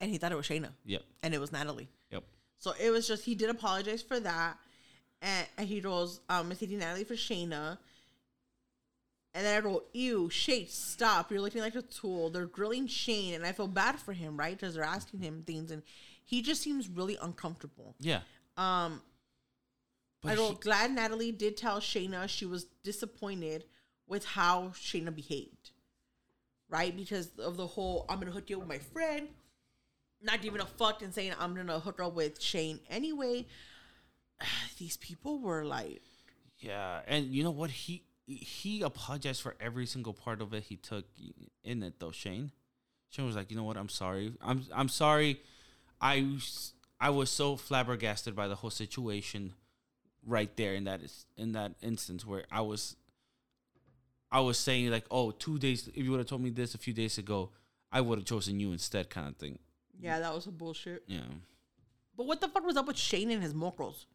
And 0.04 0.12
he 0.12 0.18
thought 0.18 0.34
it 0.34 0.36
was 0.36 0.46
Shaina, 0.46 0.68
Yep, 0.86 1.02
and 1.24 1.34
it 1.34 1.40
was 1.40 1.54
Natalie. 1.54 1.88
yep. 2.12 2.24
So 2.58 2.74
it 2.78 2.90
was 2.90 3.08
just 3.08 3.24
he 3.24 3.36
did 3.36 3.50
apologize 3.50 4.02
for 4.02 4.20
that, 4.20 4.58
and, 5.22 5.48
and 5.58 5.66
he 5.68 5.80
goes, 5.80 6.20
um, 6.28 6.50
mistaking 6.50 6.80
Natalie 6.80 7.06
for 7.06 7.14
Shaina. 7.16 7.78
And 9.34 9.46
then 9.46 9.58
I 9.58 9.62
go, 9.62 9.84
ew, 9.94 10.30
Shay, 10.30 10.66
stop! 10.66 11.32
You're 11.32 11.40
looking 11.42 11.62
like 11.62 11.76
a 11.76 11.82
tool. 11.82 12.30
They're 12.30 12.46
grilling 12.46 12.86
Shane, 12.88 13.34
and 13.34 13.46
I 13.46 13.52
feel 13.54 13.68
bad 13.68 13.98
for 13.98 14.12
him, 14.14 14.36
right? 14.38 14.56
Because 14.60 14.76
they're 14.76 14.84
asking 14.84 15.22
him 15.22 15.44
things, 15.48 15.72
and 15.72 15.82
he 16.26 16.42
just 16.42 16.62
seems 16.62 16.88
really 16.90 17.18
uncomfortable. 17.22 17.96
Yeah. 18.00 18.20
Um, 18.58 19.02
But 20.22 20.34
I 20.34 20.36
go, 20.36 20.50
he- 20.50 20.56
glad 20.56 20.92
Natalie 20.92 21.32
did 21.32 21.56
tell 21.58 21.80
Shaina 21.80 22.28
she 22.30 22.46
was 22.46 22.66
disappointed 22.84 23.64
with 24.06 24.26
how 24.26 24.74
Shaina 24.76 25.16
behaved, 25.16 25.72
right? 26.70 26.96
Because 26.96 27.32
of 27.40 27.56
the 27.58 27.68
whole, 27.68 28.06
I'm 28.10 28.20
gonna 28.20 28.32
hook 28.32 28.50
you 28.50 28.58
up 28.58 28.64
with 28.64 28.70
my 28.70 28.80
friend, 28.80 29.30
not 30.24 30.42
giving 30.42 30.62
a 30.62 30.66
fuck 30.66 31.02
and 31.02 31.14
saying 31.14 31.34
I'm 31.40 31.56
gonna 31.56 31.80
hook 31.80 32.02
up 32.02 32.14
with 32.14 32.42
Shane 32.42 32.80
anyway. 32.90 33.46
These 34.80 34.98
people 34.98 35.40
were 35.40 35.66
like, 35.66 36.02
Yeah, 36.60 37.02
and 37.08 37.26
you 37.28 37.44
know 37.44 37.52
what? 37.52 37.70
He 37.70 38.04
he 38.26 38.82
apologized 38.82 39.42
for 39.42 39.56
every 39.60 39.86
single 39.86 40.14
part 40.14 40.42
of 40.42 40.54
it 40.54 40.64
he 40.64 40.78
took 40.78 41.06
in 41.64 41.84
it 41.84 42.00
though. 42.00 42.12
Shane, 42.12 42.52
Shane 43.10 43.26
was 43.26 43.36
like, 43.36 43.52
you 43.52 43.58
know 43.58 43.64
what? 43.64 43.78
I'm 43.78 43.90
sorry. 43.90 44.34
I'm 44.42 44.64
I'm 44.74 44.90
sorry. 44.90 45.42
I 46.02 46.38
I 47.00 47.10
was 47.10 47.30
so 47.30 47.58
flabbergasted 47.58 48.36
by 48.36 48.48
the 48.48 48.56
whole 48.56 48.70
situation, 48.70 49.54
right 50.26 50.56
there 50.56 50.74
in 50.74 50.86
that 50.86 51.02
in 51.38 51.52
that 51.54 51.74
instance 51.82 52.26
where 52.26 52.46
I 52.52 52.62
was. 52.62 52.96
I 54.32 54.40
was 54.40 54.58
saying 54.58 54.90
like, 54.90 55.06
oh, 55.12 55.30
two 55.30 55.60
days. 55.60 55.88
If 55.90 55.98
you 55.98 56.10
would 56.10 56.18
have 56.18 56.26
told 56.28 56.42
me 56.42 56.50
this 56.50 56.74
a 56.74 56.80
few 56.80 56.92
days 56.92 57.20
ago, 57.20 57.52
I 57.92 58.02
would 58.02 58.18
have 58.18 58.26
chosen 58.26 58.60
you 58.60 58.72
instead, 58.72 59.12
kind 59.12 59.28
of 59.28 59.36
thing. 59.36 59.60
Yeah, 60.00 60.20
that 60.20 60.34
was 60.34 60.48
a 60.48 60.52
bullshit. 60.52 61.04
Yeah. 61.08 61.22
But 62.16 62.26
what 62.26 62.42
the 62.42 62.48
fuck 62.48 62.66
was 62.66 62.78
up 62.78 62.88
with 62.88 62.98
Shane 62.98 63.32
and 63.32 63.42
his 63.42 63.54
mocros? 63.54 64.06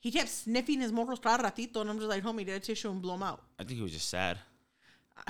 He 0.00 0.10
kept 0.10 0.28
sniffing 0.28 0.80
his 0.80 0.92
mocros 0.92 1.20
cada 1.20 1.42
ratito, 1.42 1.80
and 1.80 1.90
I'm 1.90 1.98
just 1.98 2.08
like, 2.08 2.22
homie, 2.22 2.46
get 2.46 2.56
a 2.56 2.60
tissue 2.60 2.90
and 2.90 3.02
blow 3.02 3.14
him 3.14 3.22
out. 3.22 3.42
I 3.58 3.64
think 3.64 3.76
he 3.76 3.82
was 3.82 3.92
just 3.92 4.08
sad. 4.08 4.38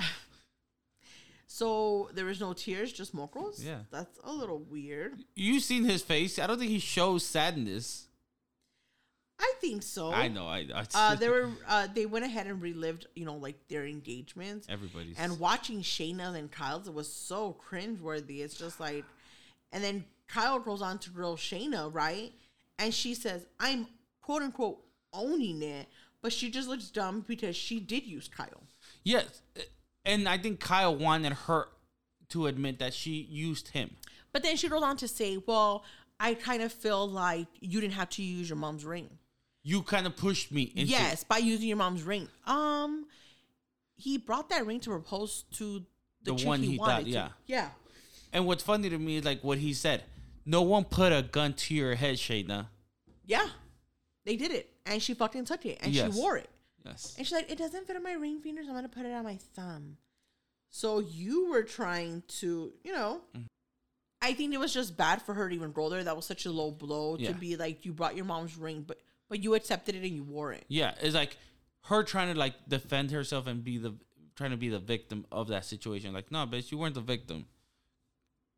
So 1.51 2.09
there 2.13 2.25
was 2.25 2.39
no 2.39 2.53
tears, 2.53 2.93
just 2.93 3.15
mocros. 3.15 3.65
Yeah. 3.65 3.79
that's 3.89 4.19
a 4.23 4.31
little 4.31 4.59
weird. 4.59 5.23
You 5.35 5.59
seen 5.59 5.83
his 5.83 6.03
face? 6.03 6.37
I 6.37 6.45
don't 6.45 6.59
think 6.59 6.69
he 6.69 6.77
shows 6.79 7.25
sadness. 7.25 8.07
I 9.39 9.53
think 9.59 9.81
so. 9.81 10.11
I 10.13 10.27
know. 10.27 10.47
I. 10.47 10.67
I 10.73 10.85
Uh, 10.93 11.15
they 11.19 11.27
were 11.27 11.49
uh, 11.67 11.87
they 11.93 12.05
went 12.05 12.23
ahead 12.23 12.45
and 12.45 12.61
relived, 12.61 13.07
you 13.15 13.25
know, 13.25 13.35
like 13.35 13.67
their 13.67 13.85
engagements. 13.85 14.67
Everybody's 14.69 15.17
And 15.17 15.39
watching 15.39 15.81
Shaina 15.81 16.37
and 16.37 16.51
Kyle's, 16.51 16.87
it 16.87 16.93
was 16.93 17.11
so 17.11 17.57
cringeworthy. 17.69 18.41
It's 18.41 18.55
just 18.55 18.79
like, 18.79 19.05
and 19.71 19.83
then 19.83 20.05
Kyle 20.27 20.59
goes 20.59 20.81
on 20.81 20.99
to 20.99 21.09
grill 21.09 21.35
Shaina, 21.37 21.93
right? 21.93 22.31
And 22.77 22.93
she 22.93 23.13
says, 23.13 23.45
"I'm 23.59 23.87
quote 24.21 24.41
unquote 24.41 24.79
owning 25.13 25.61
it," 25.61 25.87
but 26.21 26.31
she 26.33 26.49
just 26.51 26.67
looks 26.67 26.89
dumb 26.89 27.25
because 27.27 27.55
she 27.55 27.79
did 27.79 28.03
use 28.05 28.27
Kyle. 28.27 28.63
yes, 29.03 29.41
and 30.05 30.27
I 30.29 30.37
think 30.37 30.59
Kyle 30.59 30.95
wanted 30.95 31.33
her 31.33 31.67
to 32.29 32.47
admit 32.47 32.79
that 32.79 32.93
she 32.93 33.11
used 33.29 33.69
him. 33.69 33.95
But 34.31 34.43
then 34.43 34.55
she 34.55 34.69
goes 34.69 34.83
on 34.83 34.97
to 34.97 35.07
say, 35.07 35.37
"Well, 35.45 35.83
I 36.19 36.35
kind 36.35 36.61
of 36.61 36.71
feel 36.71 37.07
like 37.09 37.47
you 37.59 37.81
didn't 37.81 37.93
have 37.93 38.09
to 38.11 38.21
use 38.23 38.49
your 38.49 38.57
mom's 38.57 38.85
ring." 38.85 39.09
You 39.63 39.81
kind 39.83 40.07
of 40.07 40.15
pushed 40.15 40.51
me 40.51 40.63
into. 40.75 40.85
yes, 40.91 41.23
by 41.23 41.37
using 41.39 41.67
your 41.67 41.77
mom's 41.77 42.03
ring. 42.03 42.29
Um, 42.45 43.07
he 43.95 44.17
brought 44.17 44.49
that 44.49 44.65
ring 44.65 44.79
to 44.81 44.89
propose 44.91 45.43
to 45.53 45.79
the, 46.23 46.31
The 46.31 46.35
chick 46.37 46.47
one 46.47 46.61
he, 46.63 46.71
he 46.71 46.77
wanted 46.77 47.13
thought- 47.13 47.29
to. 47.29 47.33
yeah. 47.45 47.69
And 48.31 48.45
what's 48.45 48.63
funny 48.63 48.89
to 48.89 48.97
me 48.97 49.17
is 49.17 49.25
like 49.25 49.43
what 49.43 49.57
he 49.57 49.73
said. 49.73 50.03
No 50.45 50.61
one 50.61 50.83
put 50.85 51.11
a 51.11 51.21
gun 51.21 51.53
to 51.53 51.73
your 51.75 51.95
head, 51.95 52.15
Shaina. 52.15 52.67
Yeah, 53.25 53.47
they 54.25 54.35
did 54.35 54.51
it, 54.51 54.69
and 54.85 55.01
she 55.01 55.13
fucking 55.13 55.45
took 55.45 55.65
it, 55.65 55.77
and 55.81 55.93
Yes. 55.93 56.13
she 56.13 56.19
wore 56.19 56.37
it, 56.37 56.49
Yes. 56.85 57.13
and 57.17 57.25
she's 57.27 57.33
like, 57.33 57.51
"It 57.51 57.57
doesn't 57.57 57.85
fit 57.85 57.95
on 57.95 58.03
my 58.03 58.13
ring 58.13 58.39
fingers. 58.41 58.67
I'm 58.67 58.73
gonna 58.73 58.89
put 58.89 59.05
it 59.05 59.11
on 59.11 59.23
my 59.23 59.35
thumb." 59.37 59.97
So 60.69 60.99
you 60.99 61.49
were 61.49 61.63
trying 61.63 62.23
to, 62.39 62.73
you 62.83 62.91
know. 62.93 63.21
Mm-hmm. 63.35 63.45
I 64.21 64.33
think 64.33 64.53
it 64.53 64.57
was 64.59 64.73
just 64.73 64.97
bad 64.97 65.21
for 65.21 65.33
her 65.33 65.47
to 65.47 65.55
even 65.55 65.71
roll 65.71 65.89
there. 65.89 66.03
That 66.03 66.15
was 66.15 66.25
such 66.25 66.45
a 66.45 66.51
low 66.51 66.71
blow 66.71 67.15
Yeah. 67.17 67.29
to 67.31 67.33
be 67.35 67.55
like 67.55 67.85
you 67.85 67.93
brought 67.93 68.15
your 68.15 68.25
mom's 68.25 68.57
ring, 68.57 68.83
but 68.83 68.99
but 69.29 69.41
you 69.43 69.53
accepted 69.53 69.95
it 69.95 70.03
and 70.03 70.15
you 70.15 70.23
wore 70.23 70.51
it. 70.51 70.65
Yeah, 70.67 70.95
it's 71.01 71.15
like 71.15 71.37
her 71.83 72.03
trying 72.03 72.33
to 72.33 72.37
like 72.39 72.67
defend 72.67 73.11
herself 73.11 73.47
and 73.47 73.63
be 73.63 73.77
the 73.77 73.95
trying 74.35 74.51
to 74.51 74.57
be 74.57 74.69
the 74.69 74.79
victim 74.79 75.25
of 75.31 75.47
that 75.49 75.65
situation. 75.65 76.13
Like, 76.13 76.31
no, 76.31 76.45
bitch, 76.47 76.71
you 76.71 76.77
weren't 76.77 76.95
the 76.95 77.01
victim. 77.01 77.45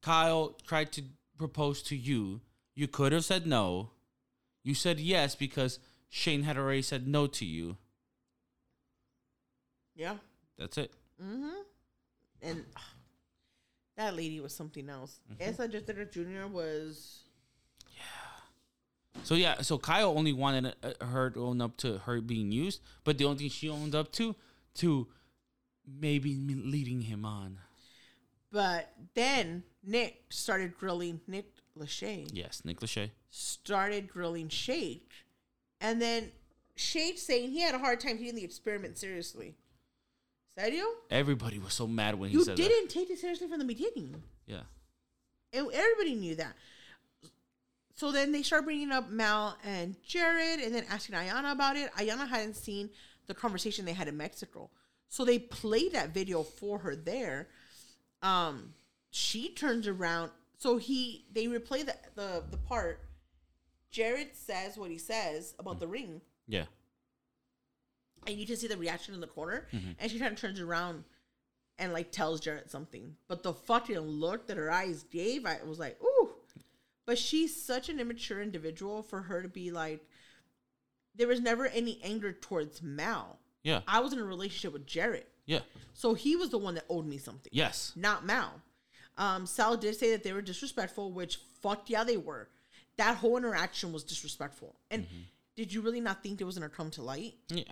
Kyle 0.01 0.55
tried 0.65 0.91
to 0.93 1.03
propose 1.37 1.81
to 1.83 1.95
you. 1.95 2.41
You 2.75 2.87
could 2.87 3.11
have 3.11 3.25
said 3.25 3.45
no. 3.45 3.91
You 4.63 4.73
said 4.73 4.99
yes 4.99 5.35
because 5.35 5.79
Shane 6.09 6.43
had 6.43 6.57
already 6.57 6.81
said 6.81 7.07
no 7.07 7.27
to 7.27 7.45
you. 7.45 7.77
Yeah. 9.95 10.15
That's 10.57 10.77
it. 10.77 10.91
Mm-hmm. 11.21 11.61
And 12.41 12.65
that 13.97 14.15
lady 14.15 14.39
was 14.39 14.53
something 14.53 14.89
else. 14.89 15.19
Mm-hmm. 15.31 15.49
Esa 15.49 15.67
Jester 15.67 16.05
Jr. 16.05 16.47
was 16.47 17.23
Yeah. 17.95 19.21
So 19.23 19.35
yeah, 19.35 19.61
so 19.61 19.77
Kyle 19.77 20.17
only 20.17 20.33
wanted 20.33 20.73
uh, 20.83 21.05
her 21.05 21.29
to 21.31 21.45
own 21.45 21.61
up 21.61 21.77
to 21.77 21.99
her 21.99 22.21
being 22.21 22.51
used, 22.51 22.81
but 23.03 23.17
the 23.17 23.25
only 23.25 23.39
thing 23.39 23.49
she 23.49 23.69
owned 23.69 23.95
up 23.95 24.11
to, 24.13 24.35
to 24.75 25.07
maybe 25.99 26.35
leading 26.35 27.01
him 27.01 27.25
on. 27.25 27.57
But 28.51 28.91
then 29.13 29.63
Nick 29.83 30.25
started 30.29 30.77
grilling 30.77 31.19
Nick 31.27 31.45
Lachey 31.77 32.29
Yes, 32.33 32.63
Nick 32.65 32.79
Lachey. 32.81 33.11
started 33.29 34.07
grilling 34.07 34.49
Shake, 34.49 35.11
and 35.79 36.01
then 36.01 36.31
Shake 36.75 37.17
saying 37.17 37.51
he 37.51 37.61
had 37.61 37.75
a 37.75 37.79
hard 37.79 37.99
time 37.99 38.17
taking 38.17 38.35
the 38.35 38.43
experiment 38.43 38.97
seriously. 38.97 39.55
Serio? 40.57 40.85
Everybody 41.09 41.59
was 41.59 41.73
so 41.73 41.87
mad 41.87 42.19
when 42.19 42.29
he 42.29 42.37
said 42.43 42.57
that. 42.57 42.57
You 42.57 42.63
said 42.65 42.69
didn't 42.69 42.89
take 42.89 43.09
it 43.09 43.19
seriously 43.19 43.47
from 43.47 43.59
the 43.59 43.65
beginning. 43.65 44.21
Yeah. 44.45 44.61
And 45.53 45.67
everybody 45.73 46.15
knew 46.15 46.35
that. 46.35 46.55
So 47.95 48.11
then 48.11 48.31
they 48.31 48.41
start 48.41 48.65
bringing 48.65 48.91
up 48.91 49.09
Mal 49.09 49.57
and 49.63 49.95
Jarrette 50.07 50.65
and 50.65 50.73
then 50.73 50.85
asking 50.89 51.15
Iyanna 51.15 51.51
about 51.51 51.77
it. 51.77 51.91
Iyanna 51.93 52.27
hadn't 52.27 52.55
seen 52.55 52.89
the 53.27 53.33
conversation 53.33 53.85
they 53.85 53.93
had 53.93 54.07
in 54.07 54.17
Mexico. 54.17 54.69
So 55.07 55.23
they 55.23 55.39
played 55.39 55.93
that 55.93 56.09
video 56.09 56.43
for 56.43 56.79
her 56.79 56.95
there. 56.95 57.47
Um, 58.21 58.73
she 59.11 59.49
turns 59.49 59.87
around. 59.87 60.31
So 60.57 60.77
he 60.77 61.25
they 61.31 61.45
replay 61.45 61.85
the 61.85 61.95
the, 62.15 62.43
the 62.49 62.57
part. 62.57 62.99
Jarrette 63.93 64.35
says 64.35 64.77
what 64.77 64.89
he 64.89 64.97
says 64.97 65.53
about 65.59 65.79
the 65.81 65.87
ring, 65.87 66.21
Yeah. 66.47 66.63
and 68.25 68.37
you 68.37 68.45
can 68.47 68.55
see 68.55 68.67
the 68.67 68.77
reaction 68.77 69.13
in 69.13 69.19
the 69.19 69.27
corner. 69.27 69.67
Mm-hmm. 69.73 69.91
And 69.99 70.09
she 70.09 70.17
kind 70.17 70.31
of 70.31 70.39
turns 70.39 70.61
around 70.61 71.03
and 71.77 71.91
like 71.91 72.09
tells 72.11 72.39
Jarrette 72.39 72.69
something. 72.69 73.15
But 73.27 73.43
the 73.43 73.53
fucking 73.53 73.99
look 73.99 74.47
that 74.47 74.55
her 74.57 74.71
eyes 74.71 75.03
gave, 75.11 75.45
I 75.45 75.59
was 75.65 75.77
like, 75.77 76.01
ooh. 76.01 76.29
But 77.05 77.17
she's 77.17 77.53
such 77.61 77.89
an 77.89 77.99
immature 77.99 78.41
individual 78.41 79.01
for 79.03 79.23
her 79.23 79.41
to 79.41 79.49
be 79.49 79.71
like, 79.71 80.07
there 81.15 81.27
was 81.27 81.41
never 81.41 81.65
any 81.67 81.99
anger 82.03 82.31
towards 82.31 82.81
Mal. 82.81 83.39
Yeah. 83.63 83.81
I 83.89 83.99
was 83.99 84.13
in 84.13 84.19
a 84.19 84.23
relationship 84.23 84.71
with 84.71 84.85
Jared. 84.87 85.25
Yeah. 85.45 85.59
So 85.93 86.13
he 86.13 86.37
was 86.37 86.49
the 86.49 86.57
one 86.57 86.75
that 86.75 86.85
owed 86.89 87.05
me 87.07 87.17
something, 87.17 87.49
Yes. 87.51 87.91
not 87.97 88.25
Mal. 88.25 88.61
Um, 89.21 89.45
Sal 89.45 89.77
did 89.77 89.95
say 89.95 90.11
that 90.11 90.23
they 90.23 90.33
were 90.33 90.41
disrespectful, 90.41 91.11
which 91.11 91.39
fuck 91.61 91.89
yeah, 91.89 92.03
they 92.03 92.17
were. 92.17 92.49
That 92.97 93.17
whole 93.17 93.37
interaction 93.37 93.93
was 93.93 94.03
disrespectful. 94.03 94.75
And 94.89 95.05
did 95.55 95.71
you 95.71 95.81
really 95.81 96.01
not 96.01 96.23
think 96.23 96.41
it 96.41 96.43
was 96.43 96.57
going 96.57 96.67
to 96.69 96.75
come 96.75 96.89
to 96.91 97.03
light? 97.03 97.35
Yeah. 97.47 97.63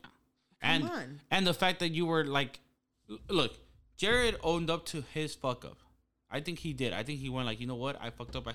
and 0.61 0.84
on. 0.84 1.21
and 1.31 1.47
the 1.47 1.53
fact 1.53 1.80
that 1.80 1.89
you 1.89 2.05
were 2.05 2.23
like 2.23 2.59
look, 3.30 3.53
Jarrette 3.97 4.35
owned 4.43 4.69
up 4.69 4.85
to 4.88 5.03
his 5.13 5.34
fuck 5.34 5.65
up. 5.65 5.80
I 6.30 6.39
think 6.39 6.59
he 6.59 6.73
did. 6.73 6.93
I 6.93 7.01
think 7.01 7.19
he 7.19 7.30
went 7.30 7.47
like, 7.47 7.59
you 7.59 7.65
know 7.65 7.76
what? 7.76 7.99
I 7.99 8.11
fucked 8.11 8.35
up. 8.35 8.47
I, 8.47 8.53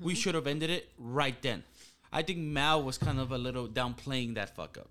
We 0.00 0.14
should 0.14 0.36
have 0.36 0.46
ended 0.46 0.70
it 0.70 0.88
right 0.98 1.40
then. 1.42 1.64
I 2.12 2.22
think 2.22 2.38
Mal 2.38 2.80
was 2.80 2.96
kind 2.96 3.18
of 3.18 3.32
a 3.32 3.38
little 3.38 3.66
downplaying 3.66 4.36
that 4.36 4.54
fuck 4.54 4.78
up. 4.78 4.88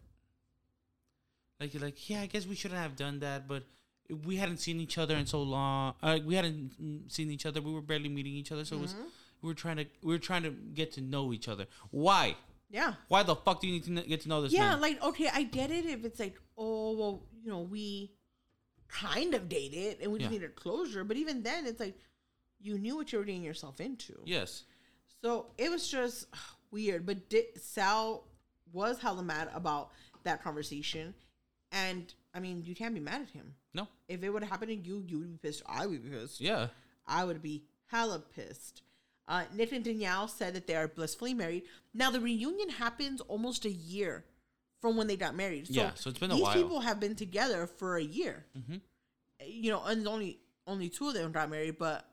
Like 1.61 1.73
you're 1.73 1.82
like, 1.82 2.10
yeah, 2.10 2.19
I 2.22 2.26
guess 2.26 2.45
we 2.45 2.56
shouldn't 2.56 2.82
have 2.82 2.98
done 2.98 3.19
that, 3.19 3.48
but 3.48 3.64
we 4.26 4.36
hadn't 4.38 4.57
seen 4.57 4.80
each 4.80 4.98
other 4.98 5.15
in 5.15 5.26
so 5.26 5.41
long. 5.41 5.95
Uh, 6.02 6.19
we 6.26 6.36
hadn't 6.36 7.06
seen 7.11 7.32
each 7.32 7.45
other. 7.45 7.61
We 7.61 7.72
were 7.73 7.82
barely 7.82 8.10
meeting 8.10 8.34
each 8.34 8.52
other, 8.52 8.64
so 8.65 8.76
it 8.76 8.82
was 8.82 8.95
we 9.41 9.48
were 9.48 9.53
trying 9.56 9.77
to 9.77 9.86
we 10.02 10.14
were 10.14 10.19
trying 10.19 10.44
to 10.44 10.52
get 10.52 10.91
to 10.94 11.02
know 11.02 11.34
each 11.34 11.48
other. 11.48 11.65
Why? 11.91 12.36
Yeah. 12.69 12.94
Why 13.07 13.23
the 13.23 13.36
fuck 13.36 13.61
do 13.61 13.68
you 13.68 13.73
need 13.73 13.84
to 13.86 14.07
get 14.07 14.22
to 14.22 14.30
know 14.30 14.41
this 14.41 14.52
Yeah, 14.52 14.72
man? 14.72 14.82
like 14.82 15.03
okay, 15.03 15.30
I 15.34 15.44
get 15.44 15.72
it 15.72 15.86
if 15.86 16.03
it's 16.06 16.19
like, 16.19 16.36
oh 16.57 16.95
well, 16.98 17.23
you 17.44 17.49
know, 17.49 17.61
we 17.61 18.11
kind 18.88 19.34
of 19.34 19.49
dated 19.49 20.02
and 20.02 20.11
we 20.11 20.19
just 20.19 20.32
Yeah. 20.32 20.38
needed 20.40 20.56
closure, 20.56 21.03
but 21.03 21.18
even 21.18 21.44
then, 21.44 21.65
it's 21.65 21.80
like 21.80 21.98
you 22.61 22.77
knew 22.77 22.95
what 22.95 23.11
you 23.11 23.19
were 23.19 23.26
getting 23.26 23.44
yourself 23.44 23.80
into. 23.80 24.14
yes. 24.26 24.64
So 25.22 25.48
it 25.57 25.72
was 25.72 25.88
just 25.90 26.27
weird. 26.69 27.06
But 27.06 27.30
di- 27.30 27.48
Sal 27.60 28.27
was 28.72 28.99
hella 28.99 29.23
mad 29.23 29.49
about 29.56 29.90
that 30.23 30.44
conversation, 30.44 31.15
and 31.72 32.14
I 32.34 32.40
mean, 32.40 32.64
you 32.64 32.76
can't 32.76 32.94
be 32.94 32.99
mad 32.99 33.22
at 33.23 33.30
him. 33.30 33.56
No. 33.76 33.88
If 34.08 34.24
it 34.24 34.30
would 34.30 34.42
have 34.42 34.50
happened 34.52 34.70
to 34.70 34.76
you, 34.76 35.04
you 35.08 35.20
would 35.20 35.32
be 35.32 35.48
pissed. 35.48 35.62
I 35.68 35.86
would 35.86 36.04
be 36.04 36.10
pissed. 36.10 36.42
Yeah. 36.42 36.68
I 37.06 37.24
would 37.26 37.42
be 37.42 37.64
hella 37.88 38.20
pissed. 38.20 38.82
Uh, 39.28 39.44
Nick 39.54 39.72
and 39.72 39.84
Danielle 39.84 40.28
said 40.28 40.54
that 40.56 40.66
they 40.68 40.76
are 40.76 40.88
blissfully 40.88 41.34
married. 41.34 41.64
Now 41.94 42.10
the 42.12 42.20
reunion 42.20 42.70
happens 42.70 43.22
almost 43.22 43.66
a 43.66 43.72
year 43.72 44.24
from 44.82 44.96
when 44.98 45.08
they 45.08 45.18
got 45.18 45.36
married. 45.36 45.68
So 45.68 45.74
Yeah, 45.74 45.92
so 45.96 46.10
it's 46.10 46.20
been 46.20 46.32
a 46.32 46.36
while. 46.36 46.38
these 46.38 46.46
while. 46.46 46.64
people 46.64 46.80
have 46.82 47.00
been 47.00 47.16
together 47.16 47.68
for 47.68 47.98
a 47.98 48.04
year. 48.04 48.46
You 49.46 49.72
know, 49.72 49.84
and 49.84 50.08
only 50.08 50.40
only 50.68 50.90
two 50.90 51.08
of 51.10 51.14
them 51.14 51.32
got 51.32 51.50
married, 51.50 51.78
but 51.78 52.08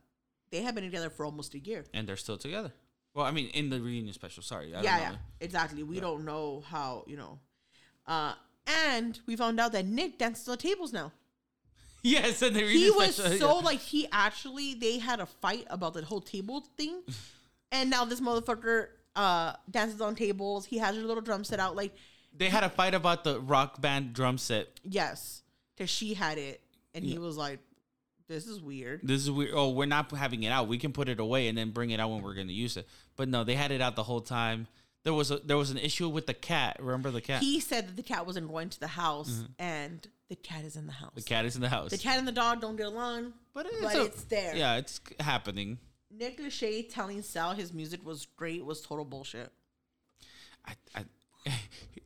they 0.50 0.62
have 0.62 0.74
been 0.74 0.84
together 0.84 1.08
for 1.10 1.24
almost 1.24 1.54
a 1.54 1.58
year. 1.58 1.84
and 1.94 2.06
they're 2.08 2.16
still 2.16 2.36
together. 2.36 2.72
Well, 3.14 3.26
I 3.26 3.30
mean, 3.30 3.48
in 3.48 3.68
the 3.70 3.78
reunion 3.80 4.12
special. 4.14 4.42
Sorry, 4.42 4.70
I 4.70 4.76
don't 4.76 4.84
yeah, 4.84 4.96
know. 4.96 5.02
yeah, 5.02 5.16
exactly. 5.40 5.82
We 5.82 6.00
don't 6.00 6.24
know 6.24 6.62
how 6.66 7.04
you 7.06 7.16
know. 7.18 7.38
Uh, 8.06 8.34
and 8.66 9.18
we 9.26 9.36
found 9.36 9.60
out 9.60 9.72
that 9.72 9.86
Nick 9.86 10.18
dances 10.18 10.48
on 10.48 10.56
tables 10.58 10.92
now. 10.92 11.12
Yes, 12.14 12.42
and 12.42 12.56
the 12.56 12.66
he 12.66 12.90
was 12.90 13.14
special. 13.16 13.38
so 13.38 13.58
yeah. 13.58 13.64
like 13.64 13.78
he 13.78 14.08
actually 14.10 14.74
they 14.74 14.98
had 14.98 15.20
a 15.20 15.26
fight 15.26 15.66
about 15.70 15.94
the 15.94 16.04
whole 16.04 16.20
table 16.20 16.60
thing, 16.76 17.02
and 17.72 17.90
now 17.90 18.04
this 18.04 18.20
motherfucker 18.20 18.88
uh 19.14 19.52
dances 19.70 20.00
on 20.00 20.14
tables. 20.14 20.64
He 20.66 20.78
has 20.78 20.96
her 20.96 21.02
little 21.02 21.22
drum 21.22 21.44
set 21.44 21.60
out. 21.60 21.76
Like 21.76 21.94
They 22.36 22.48
had 22.48 22.64
a 22.64 22.68
fight 22.70 22.94
about 22.94 23.24
the 23.24 23.40
rock 23.40 23.80
band 23.80 24.14
drum 24.14 24.38
set. 24.38 24.80
yes, 24.82 25.42
because 25.76 25.90
she 25.90 26.14
had 26.14 26.38
it, 26.38 26.60
and 26.94 27.04
he 27.04 27.18
was 27.18 27.36
like, 27.36 27.60
"This 28.26 28.46
is 28.48 28.60
weird." 28.60 29.00
This 29.04 29.20
is 29.22 29.30
weird. 29.30 29.52
Oh, 29.54 29.70
we're 29.70 29.86
not 29.86 30.10
having 30.10 30.42
it 30.42 30.50
out. 30.50 30.66
We 30.66 30.78
can 30.78 30.92
put 30.92 31.08
it 31.08 31.20
away 31.20 31.46
and 31.48 31.56
then 31.56 31.70
bring 31.70 31.90
it 31.90 32.00
out 32.00 32.10
when 32.10 32.22
we're 32.22 32.34
going 32.34 32.48
to 32.48 32.52
use 32.52 32.76
it. 32.76 32.88
But 33.16 33.28
no, 33.28 33.44
they 33.44 33.54
had 33.54 33.70
it 33.70 33.80
out 33.80 33.94
the 33.94 34.02
whole 34.02 34.22
time. 34.22 34.66
There 35.04 35.12
was 35.12 35.30
a 35.30 35.38
there 35.38 35.56
was 35.56 35.70
an 35.70 35.78
issue 35.78 36.08
with 36.08 36.26
the 36.26 36.34
cat. 36.34 36.76
Remember 36.80 37.10
the 37.10 37.20
cat? 37.20 37.42
He 37.42 37.60
said 37.60 37.88
that 37.88 37.96
the 37.96 38.02
cat 38.02 38.24
wasn't 38.26 38.48
going 38.48 38.70
to 38.70 38.80
the 38.80 38.86
house, 38.88 39.44
and 39.58 40.06
the 40.32 40.36
cat 40.36 40.64
is 40.64 40.76
in 40.76 40.86
the 40.86 40.94
house. 40.94 41.12
The 41.14 41.20
cat 41.20 41.44
is 41.44 41.56
in 41.56 41.60
the 41.60 41.68
house. 41.68 41.90
The 41.90 41.98
cat 41.98 42.18
and 42.18 42.26
the 42.26 42.32
dog 42.32 42.62
don't 42.62 42.76
get 42.76 42.86
along, 42.86 43.34
but 43.52 43.66
it's, 43.66 43.82
but 43.82 43.94
a- 43.96 44.04
it's 44.06 44.24
there. 44.24 44.56
Yeah, 44.56 44.76
it's 44.76 44.98
happening. 45.20 45.78
Nick 46.10 46.40
Lachey 46.40 46.88
telling 46.90 47.20
Sal 47.20 47.52
his 47.54 47.70
music 47.74 48.02
was 48.02 48.24
great 48.24 48.64
was 48.64 48.80
total 48.80 49.04
bullshit. 49.04 49.52
I, 50.66 50.72
I, 50.94 51.04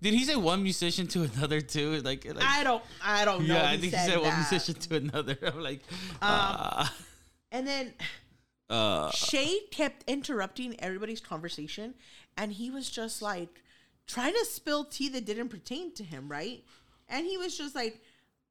did 0.03 0.13
he 0.13 0.25
say 0.25 0.35
one 0.35 0.65
musician 0.65 1.07
to 1.09 1.23
another 1.23 1.61
too? 1.61 2.01
Like, 2.03 2.25
like 2.25 2.43
I 2.43 2.65
don't, 2.65 2.83
I 3.01 3.25
don't 3.25 3.47
know. 3.47 3.55
yeah, 3.55 3.71
I 3.71 3.77
think 3.77 3.93
he 3.93 3.99
said 3.99 4.17
one 4.17 4.25
that. 4.25 4.33
Um, 4.33 4.39
musician 4.41 4.75
to 4.75 4.97
another. 4.97 5.39
I'm 5.47 5.63
like, 5.63 5.83
uh, 6.21 6.89
And 7.53 7.65
then 7.65 7.95
uh, 8.71 9.13
Shay 9.13 9.61
kept 9.71 10.03
interrupting 10.11 10.75
everybody's 10.81 11.21
conversation, 11.21 11.95
and 12.37 12.51
he 12.53 12.71
was 12.71 12.91
just 12.91 13.23
like 13.23 13.63
trying 14.09 14.33
to 14.35 14.45
spill 14.47 14.85
tea 14.85 15.11
that 15.11 15.25
didn't 15.25 15.49
pertain 15.49 15.95
to 15.95 16.03
him, 16.03 16.29
right? 16.29 16.65
And 17.09 17.25
he 17.25 17.37
was 17.37 17.57
just 17.57 17.75
like, 17.77 18.01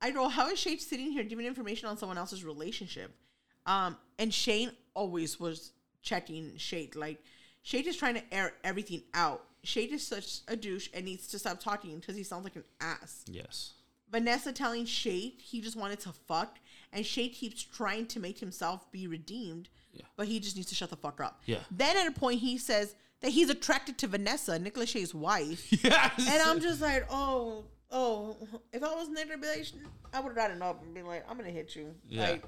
I 0.02 0.12
go, 0.12 0.28
how 0.28 0.50
is 0.50 0.60
Shay 0.60 0.78
sitting 0.78 1.12
here 1.12 1.24
giving 1.24 1.46
information 1.46 1.88
on 1.88 1.98
someone 1.98 2.18
else's 2.18 2.44
relationship? 2.44 3.12
Um, 3.66 3.98
and 4.20 4.34
Shane 4.34 4.72
always 4.94 5.40
was 5.40 5.72
checking 6.02 6.56
Shake. 6.58 6.96
Like, 6.96 7.24
Shake 7.64 7.88
is 7.88 7.98
trying 7.98 8.16
to 8.16 8.34
air 8.34 8.54
everything 8.64 9.02
out. 9.14 9.44
Shake 9.64 9.92
is 9.92 10.06
such 10.06 10.42
a 10.48 10.56
douche 10.56 10.90
and 10.94 11.06
needs 11.06 11.28
to 11.28 11.40
stop 11.40 11.60
talking 11.60 11.98
because 12.00 12.16
he 12.16 12.22
sounds 12.24 12.44
like 12.44 12.56
an 12.56 12.64
ass. 12.80 13.26
yes, 13.28 13.74
Vanessa 14.12 14.52
telling 14.52 14.86
Shake 14.86 15.42
he 15.42 15.60
just 15.62 15.76
wanted 15.76 16.00
to 16.02 16.12
fuck, 16.28 16.60
and 16.94 17.04
Shake 17.04 17.34
keeps 17.34 17.64
trying 17.64 18.06
to 18.08 18.20
make 18.20 18.38
himself 18.38 18.90
be 18.92 19.08
redeemed, 19.08 19.70
Yeah. 19.92 20.04
but 20.16 20.28
he 20.28 20.40
just 20.40 20.56
needs 20.56 20.70
to 20.70 20.76
shut 20.76 20.92
the 20.92 20.96
fuck 20.96 21.20
up. 21.20 21.42
Yeah. 21.48 21.58
Then 21.72 21.98
at 21.98 22.06
a 22.06 22.12
point 22.12 22.42
he 22.42 22.60
says 22.60 22.94
that 23.22 23.32
he's 23.32 23.50
attracted 23.50 23.98
to 24.00 24.08
Vanessa, 24.08 24.60
Nick 24.60 24.76
Lachey's 24.76 25.16
wife, 25.16 25.66
yes. 25.84 26.12
and 26.20 26.42
I'm 26.44 26.60
just 26.60 26.80
like, 26.82 27.08
oh, 27.10 27.64
oh, 27.92 28.36
if 28.74 28.84
I 28.84 28.94
was 28.96 29.10
Nick, 29.10 29.28
I'd 29.32 29.72
I 30.14 30.20
would 30.20 30.30
have 30.30 30.36
gotten 30.36 30.62
up 30.62 30.82
and 30.84 30.94
been 30.94 31.06
like, 31.06 31.26
I'm 31.30 31.38
gonna 31.38 31.50
hit 31.50 31.76
you. 31.76 31.94
Yeah. 32.08 32.30
Like, 32.32 32.44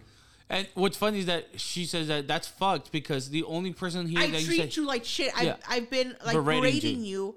and 0.49 0.67
what's 0.75 0.95
funny 0.95 1.19
is 1.19 1.25
that 1.25 1.45
she 1.59 1.85
says 1.85 2.07
that 2.07 2.27
that's 2.27 2.47
fucked 2.47 2.91
because 2.91 3.29
the 3.29 3.43
only 3.43 3.73
person 3.73 4.07
here 4.07 4.19
I 4.19 4.27
that 4.27 4.39
you 4.41 4.45
treat 4.47 4.73
say 4.73 4.81
you 4.81 4.87
like 4.87 5.03
shit. 5.03 5.31
I've, 5.35 5.43
Yeah. 5.43 5.55
I've 5.67 5.89
been 5.89 6.15
like 6.25 6.35
Berating 6.35 6.61
berating, 6.61 6.99
you. 7.01 7.05
you. 7.05 7.35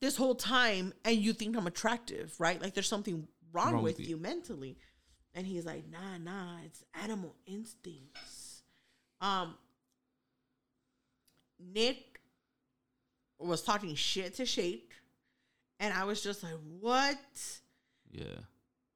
this 0.00 0.16
whole 0.16 0.34
time 0.34 0.94
and 1.04 1.16
you 1.16 1.32
think 1.34 1.54
I'm 1.56 1.66
attractive, 1.66 2.34
right? 2.38 2.60
Like 2.60 2.72
there's 2.72 2.88
something 2.88 3.28
wrong, 3.52 3.74
Wrong 3.74 3.82
with 3.82 3.98
with 3.98 4.00
you. 4.08 4.16
you. 4.16 4.22
mentally. 4.22 4.78
And 5.34 5.46
he's 5.46 5.66
like, 5.66 5.84
nah, 5.90 6.16
nah, 6.18 6.56
it's 6.64 6.82
animal 6.94 7.34
instincts. 7.46 8.62
Um 9.20 9.54
Nick 11.58 12.20
was 13.38 13.62
talking 13.62 13.94
shit 13.94 14.34
to 14.36 14.46
Shake, 14.46 14.92
and 15.80 15.92
I 15.92 16.04
was 16.04 16.22
just 16.22 16.42
like, 16.42 16.54
what? 16.80 17.18
Yeah. 18.10 18.24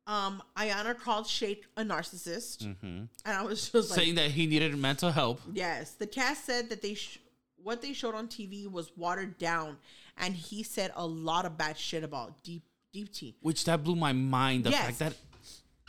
Um, 0.06 0.42
Iyanna 0.56 0.98
called 0.98 1.26
Shake 1.28 1.64
a 1.76 1.82
narcissist, 1.82 2.64
Mm-hmm. 2.66 2.84
and 2.86 3.08
I 3.24 3.42
was 3.42 3.70
just 3.70 3.90
like, 3.90 3.98
Saying 4.00 4.14
that 4.16 4.30
he 4.30 4.46
needed 4.46 4.76
mental 4.76 5.10
help. 5.12 5.40
Yes, 5.52 5.92
the 5.92 6.06
cast 6.06 6.44
said 6.46 6.68
that 6.70 6.82
they 6.82 6.94
sh- 6.94 7.20
what 7.62 7.80
they 7.82 7.92
showed 7.92 8.14
on 8.14 8.26
TV 8.26 8.68
was 8.70 8.90
watered 8.96 9.38
down, 9.38 9.76
and 10.16 10.34
he 10.34 10.62
said 10.62 10.90
a 10.96 11.06
lot 11.06 11.44
of 11.44 11.56
bad 11.58 11.78
shit 11.78 12.02
about 12.02 12.42
Deep 12.42 12.64
Deepti, 12.94 13.34
which 13.40 13.64
that 13.66 13.84
blew 13.84 13.94
my 13.94 14.12
mind. 14.12 14.64
The 14.64 14.70
Yes. 14.70 14.98
fact 14.98 14.98
that 14.98 15.16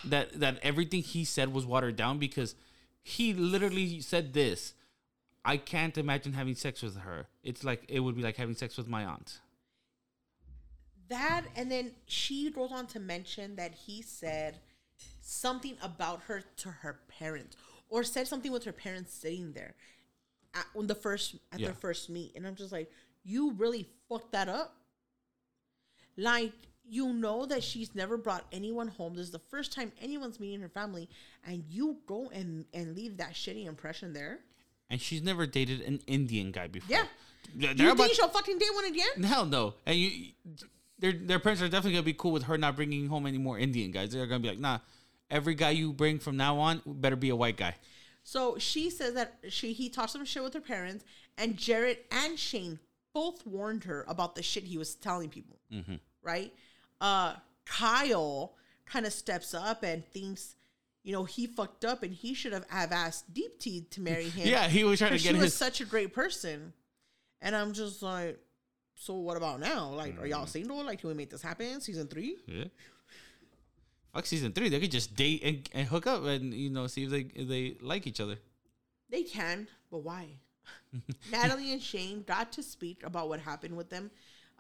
that 0.05 0.39
that 0.39 0.59
everything 0.61 1.01
he 1.01 1.23
said 1.26 1.51
was 1.51 1.65
watered 1.65 1.95
down 1.95 2.19
because 2.19 2.53
he 3.01 3.34
literally 3.34 4.01
said 4.01 4.34
this. 4.34 4.73
I 5.43 5.57
can't 5.57 5.97
imagine 5.97 6.34
having 6.34 6.53
sex 6.53 6.84
with 6.84 6.97
her. 6.97 7.26
It's 7.43 7.63
like 7.63 7.85
it 7.88 8.01
would 8.01 8.15
be 8.15 8.22
like 8.22 8.35
having 8.38 8.53
sex 8.55 8.77
with 8.77 8.88
my 8.88 9.03
aunt. 9.05 9.39
That 11.11 11.43
and 11.55 11.69
then 11.69 11.91
she 12.07 12.49
goes 12.51 12.71
on 12.71 12.88
to 12.88 12.99
mention 12.99 13.55
that 13.57 13.73
he 13.73 14.01
said 14.01 14.57
something 15.21 15.75
about 15.83 16.21
her 16.23 16.41
to 16.57 16.69
her 16.69 16.99
parents, 17.19 17.55
or 17.89 18.03
said 18.03 18.27
something 18.27 18.51
with 18.51 18.63
her 18.63 18.71
parents 18.71 19.13
sitting 19.13 19.51
there 19.51 19.75
at 20.55 20.65
when 20.73 20.88
the 20.88 20.95
first 20.95 21.35
at 21.51 21.59
Yeah. 21.59 21.67
their 21.67 21.75
first 21.75 22.09
meet, 22.09 22.31
and 22.35 22.47
I'm 22.47 22.55
just 22.55 22.71
like, 22.71 22.89
you 23.23 23.51
really 23.51 23.88
fucked 24.09 24.31
that 24.31 24.47
up. 24.49 24.75
Like 26.17 26.53
you 26.89 27.13
know 27.13 27.45
that 27.45 27.63
she's 27.63 27.93
never 27.95 28.17
brought 28.17 28.45
anyone 28.51 28.88
home. 28.88 29.15
This 29.15 29.25
is 29.27 29.31
the 29.31 29.39
first 29.39 29.71
time 29.71 29.91
anyone's 30.01 30.39
meeting 30.39 30.61
her 30.61 30.69
family, 30.69 31.09
and 31.45 31.63
you 31.69 31.97
go 32.07 32.29
and 32.29 32.65
and 32.73 32.95
leave 32.95 33.17
that 33.17 33.33
shitty 33.33 33.65
impression 33.65 34.13
there. 34.13 34.39
And 34.89 34.99
she's 35.01 35.21
never 35.21 35.45
dated 35.45 35.81
an 35.81 35.99
Indian 36.07 36.51
guy 36.51 36.67
before. 36.67 36.89
Yeah. 36.89 37.05
You 37.75 37.95
think 37.95 38.13
she'll 38.13 38.29
fucking 38.29 38.57
date 38.59 38.73
one 38.73 38.85
again? 38.85 39.23
Hell 39.23 39.45
no. 39.45 39.75
And 39.85 39.97
you, 39.97 40.31
their 41.02 41.11
their 41.11 41.40
parents 41.40 41.61
are 41.61 41.68
definitely 41.68 41.94
gonna 41.94 42.03
be 42.03 42.14
cool 42.14 42.32
with 42.32 42.44
her 42.44 42.57
not 42.57 42.76
bringing 42.76 43.07
home 43.07 43.26
any 43.26 43.38
more 43.38 43.60
Indian 43.60 43.91
guys. 43.91 44.11
They're 44.11 44.28
gonna 44.28 44.40
be 44.40 44.49
like, 44.49 44.60
nah, 44.60 44.80
every 45.30 45.56
guy 45.56 45.72
you 45.72 45.91
bring 45.91 46.19
from 46.19 46.38
now 46.38 46.60
on 46.60 46.82
better 46.86 47.15
be 47.15 47.30
a 47.30 47.36
white 47.36 47.57
guy. 47.57 47.76
So 48.23 48.57
she 48.60 48.90
says 48.90 49.15
that 49.15 49.40
she 49.49 49.73
he 49.73 49.90
talked 49.90 50.11
some 50.11 50.23
shit 50.26 50.44
with 50.44 50.53
her 50.53 50.61
parents, 50.61 51.03
and 51.38 51.57
Jarrette 51.57 51.98
and 52.11 52.38
Shane 52.38 52.80
both 53.14 53.45
warned 53.45 53.84
her 53.86 54.06
about 54.07 54.36
the 54.36 54.44
shit 54.44 54.64
he 54.64 54.78
was 54.78 54.95
telling 54.95 55.30
people. 55.30 55.60
Mm-hmm. 55.73 55.95
Right? 56.22 56.53
Uh, 57.02 57.36
Kyle 57.65 58.53
kind 58.86 59.06
of 59.06 59.14
steps 59.14 59.53
up 59.53 59.84
and 59.84 60.06
thinks, 60.14 60.56
you 61.03 61.11
know, 61.11 61.23
he 61.23 61.48
fucked 61.48 61.84
up 61.84 62.03
and 62.03 62.14
he 62.14 62.34
should 62.34 62.53
have, 62.53 62.69
have 62.69 62.91
asked 62.91 63.34
Deepti 63.34 63.90
to 63.90 64.02
marry 64.02 64.30
him. 64.30 64.48
Yeah, 64.52 64.68
he 64.68 64.84
was 64.84 64.99
trying 64.99 65.18
to 65.18 65.23
get 65.23 65.36
she 65.36 65.41
was 65.41 65.56
such 65.56 65.82
a 65.82 65.86
great 65.86 66.14
person. 66.14 66.73
And 67.41 67.56
I'm 67.56 67.73
just 67.73 68.03
like, 68.03 68.40
so 69.02 69.15
what 69.15 69.36
about 69.36 69.60
now? 69.60 69.90
Like, 69.90 70.15
are 70.19 70.26
Mm. 70.26 70.30
y'all 70.30 70.45
single? 70.45 70.84
Like, 70.84 70.99
can 70.99 71.07
we 71.10 71.15
make 71.15 71.32
this 71.32 71.41
happen? 71.41 71.82
Season 71.82 72.07
three? 72.07 72.38
Yeah. 72.45 72.65
Fuck 74.14 74.26
season 74.28 74.52
three. 74.53 74.69
They 74.69 74.80
could 74.80 74.91
just 74.91 75.15
date 75.15 75.41
and, 75.44 75.69
and 75.73 75.88
hook 75.88 76.06
up 76.06 76.23
and 76.26 76.53
you 76.53 76.69
know 76.69 76.86
see 76.88 77.06
if 77.06 77.10
they 77.10 77.22
if 77.34 77.48
they 77.48 77.78
like 77.82 78.06
each 78.06 78.19
other. 78.19 78.38
They 79.10 79.23
can, 79.23 79.68
but 79.90 79.99
why? 80.03 80.28
Natalie 81.32 81.72
and 81.73 81.82
Shane 81.82 82.23
got 82.28 82.52
to 82.53 82.64
speak 82.64 83.03
about 83.03 83.28
what 83.30 83.40
happened 83.40 83.76
with 83.76 83.90
them. 83.90 84.11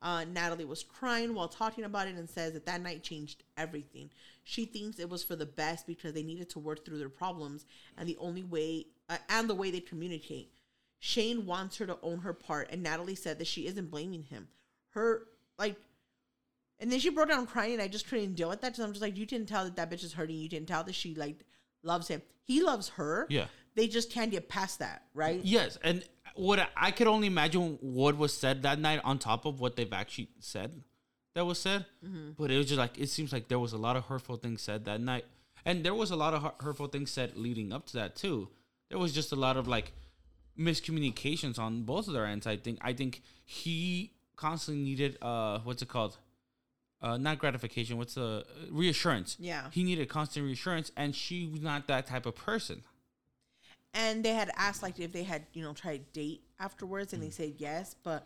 Uh, 0.01 0.23
Natalie 0.23 0.65
was 0.65 0.81
crying 0.83 1.35
while 1.35 1.47
talking 1.47 1.83
about 1.83 2.07
it 2.07 2.15
and 2.15 2.27
says 2.27 2.53
that 2.53 2.65
that 2.65 2.81
night 2.81 3.03
changed 3.03 3.43
everything. 3.57 4.09
She 4.43 4.65
thinks 4.65 4.97
it 4.97 5.09
was 5.09 5.23
for 5.23 5.35
the 5.35 5.45
best 5.45 5.85
because 5.85 6.13
they 6.13 6.23
needed 6.23 6.49
to 6.51 6.59
work 6.59 6.83
through 6.83 6.97
their 6.97 7.09
problems 7.09 7.65
and 7.97 8.09
the 8.09 8.17
only 8.17 8.43
way 8.43 8.87
uh, 9.09 9.17
and 9.29 9.47
the 9.47 9.53
way 9.55 9.69
they 9.69 9.79
communicate. 9.81 10.51
Shane 11.03 11.47
wants 11.47 11.77
her 11.77 11.87
to 11.87 11.97
own 12.03 12.19
her 12.19 12.31
part, 12.31 12.69
and 12.71 12.83
Natalie 12.83 13.15
said 13.15 13.39
that 13.39 13.47
she 13.47 13.65
isn't 13.65 13.89
blaming 13.89 14.21
him. 14.23 14.47
Her 14.91 15.23
like, 15.57 15.75
and 16.79 16.91
then 16.91 16.99
she 16.99 17.09
broke 17.09 17.29
down 17.29 17.47
crying, 17.47 17.73
and 17.73 17.81
I 17.81 17.87
just 17.87 18.07
couldn't 18.07 18.35
deal 18.35 18.49
with 18.49 18.61
that 18.61 18.69
because 18.73 18.85
I'm 18.85 18.91
just 18.91 19.01
like, 19.01 19.17
you 19.17 19.25
didn't 19.25 19.49
tell 19.49 19.63
that 19.65 19.75
that 19.77 19.89
bitch 19.89 20.03
is 20.03 20.13
hurting. 20.13 20.35
You 20.37 20.47
didn't 20.47 20.67
tell 20.67 20.83
that 20.83 20.93
she 20.93 21.15
like 21.15 21.43
loves 21.83 22.07
him. 22.07 22.21
He 22.43 22.61
loves 22.61 22.89
her 22.89 23.25
Yeah. 23.29 23.47
they 23.75 23.87
just 23.87 24.11
can't 24.11 24.29
get 24.29 24.47
past 24.47 24.77
that, 24.79 25.03
right? 25.15 25.43
Yes, 25.43 25.77
and 25.83 26.03
what 26.35 26.59
I- 26.59 26.69
I 26.77 26.91
could 26.91 27.07
only 27.07 27.25
imagine 27.27 27.79
what 27.81 28.15
was 28.15 28.31
said 28.33 28.61
that 28.61 28.77
night 28.79 29.01
on 29.03 29.17
top 29.17 29.45
of 29.45 29.59
what 29.59 29.75
they've 29.75 29.91
actually 29.91 30.29
said 30.39 30.83
that 31.33 31.45
was 31.45 31.57
said. 31.59 31.87
Mm-hmm. 32.05 32.31
But 32.37 32.51
it 32.51 32.57
was 32.57 32.67
just 32.67 32.77
like 32.77 32.99
it 32.99 33.09
seems 33.09 33.33
like 33.33 33.47
there 33.47 33.57
was 33.59 33.73
a 33.73 33.77
lot 33.79 33.95
of 33.95 34.05
hurtful 34.05 34.35
things 34.37 34.61
said 34.61 34.85
that 34.85 35.01
night, 35.01 35.25
and 35.65 35.83
there 35.83 35.95
was 35.95 36.11
a 36.11 36.15
lot 36.15 36.35
of 36.35 36.53
hurtful 36.63 36.87
things 36.87 37.09
said 37.09 37.35
leading 37.37 37.73
up 37.73 37.87
to 37.87 37.93
that 37.93 38.15
too. 38.15 38.49
There 38.89 38.99
was 38.99 39.13
just 39.13 39.31
a 39.31 39.35
lot 39.35 39.57
of 39.57 39.67
like 39.67 39.93
miscommunications 40.61 41.57
on 41.59 41.83
both 41.83 42.07
of 42.07 42.13
their 42.13 42.25
ends. 42.25 42.45
I 42.47 42.57
think. 42.57 42.79
I 42.81 42.93
think 42.93 43.21
he 43.45 44.11
constantly 44.35 44.83
needed 44.83 45.17
uh 45.21 45.59
what's 45.63 45.81
it 45.81 45.87
called? 45.89 46.17
Uh, 47.01 47.17
not 47.17 47.39
gratification. 47.39 47.97
What's 47.97 48.13
the 48.13 48.45
reassurance? 48.69 49.35
Yeah. 49.39 49.69
he 49.71 49.83
needed 49.83 50.07
constant 50.07 50.45
reassurance, 50.45 50.91
and 50.95 51.15
she 51.15 51.47
was 51.47 51.61
not 51.61 51.87
that 51.87 52.05
type 52.05 52.27
of 52.27 52.35
person. 52.35 52.83
And 53.93 54.23
they 54.23 54.33
had 54.33 54.51
asked 54.55 54.83
like 54.83 54.99
if 54.99 55.11
they 55.11 55.23
had, 55.23 55.45
you 55.53 55.63
know, 55.63 55.73
tried 55.73 56.05
to 56.13 56.19
date 56.19 56.43
afterwards 56.59 57.11
and 57.13 57.21
they 57.21 57.29
said 57.31 57.55
yes, 57.57 57.95
but 58.03 58.25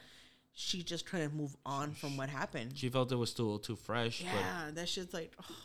she 0.53 0.83
just 0.83 1.05
couldn't 1.05 1.33
move 1.33 1.55
on 1.65 1.93
from 1.93 2.17
what 2.17 2.29
happened. 2.29 2.73
She 2.77 2.89
felt 2.89 3.11
it 3.11 3.15
was 3.15 3.31
still 3.31 3.57
too 3.59 3.75
fresh. 3.75 4.19
But 4.21 4.27
Yeah, 4.39 4.71
that 4.73 4.89
shit's 4.89 5.13
like 5.13 5.31
oh, 5.41 5.55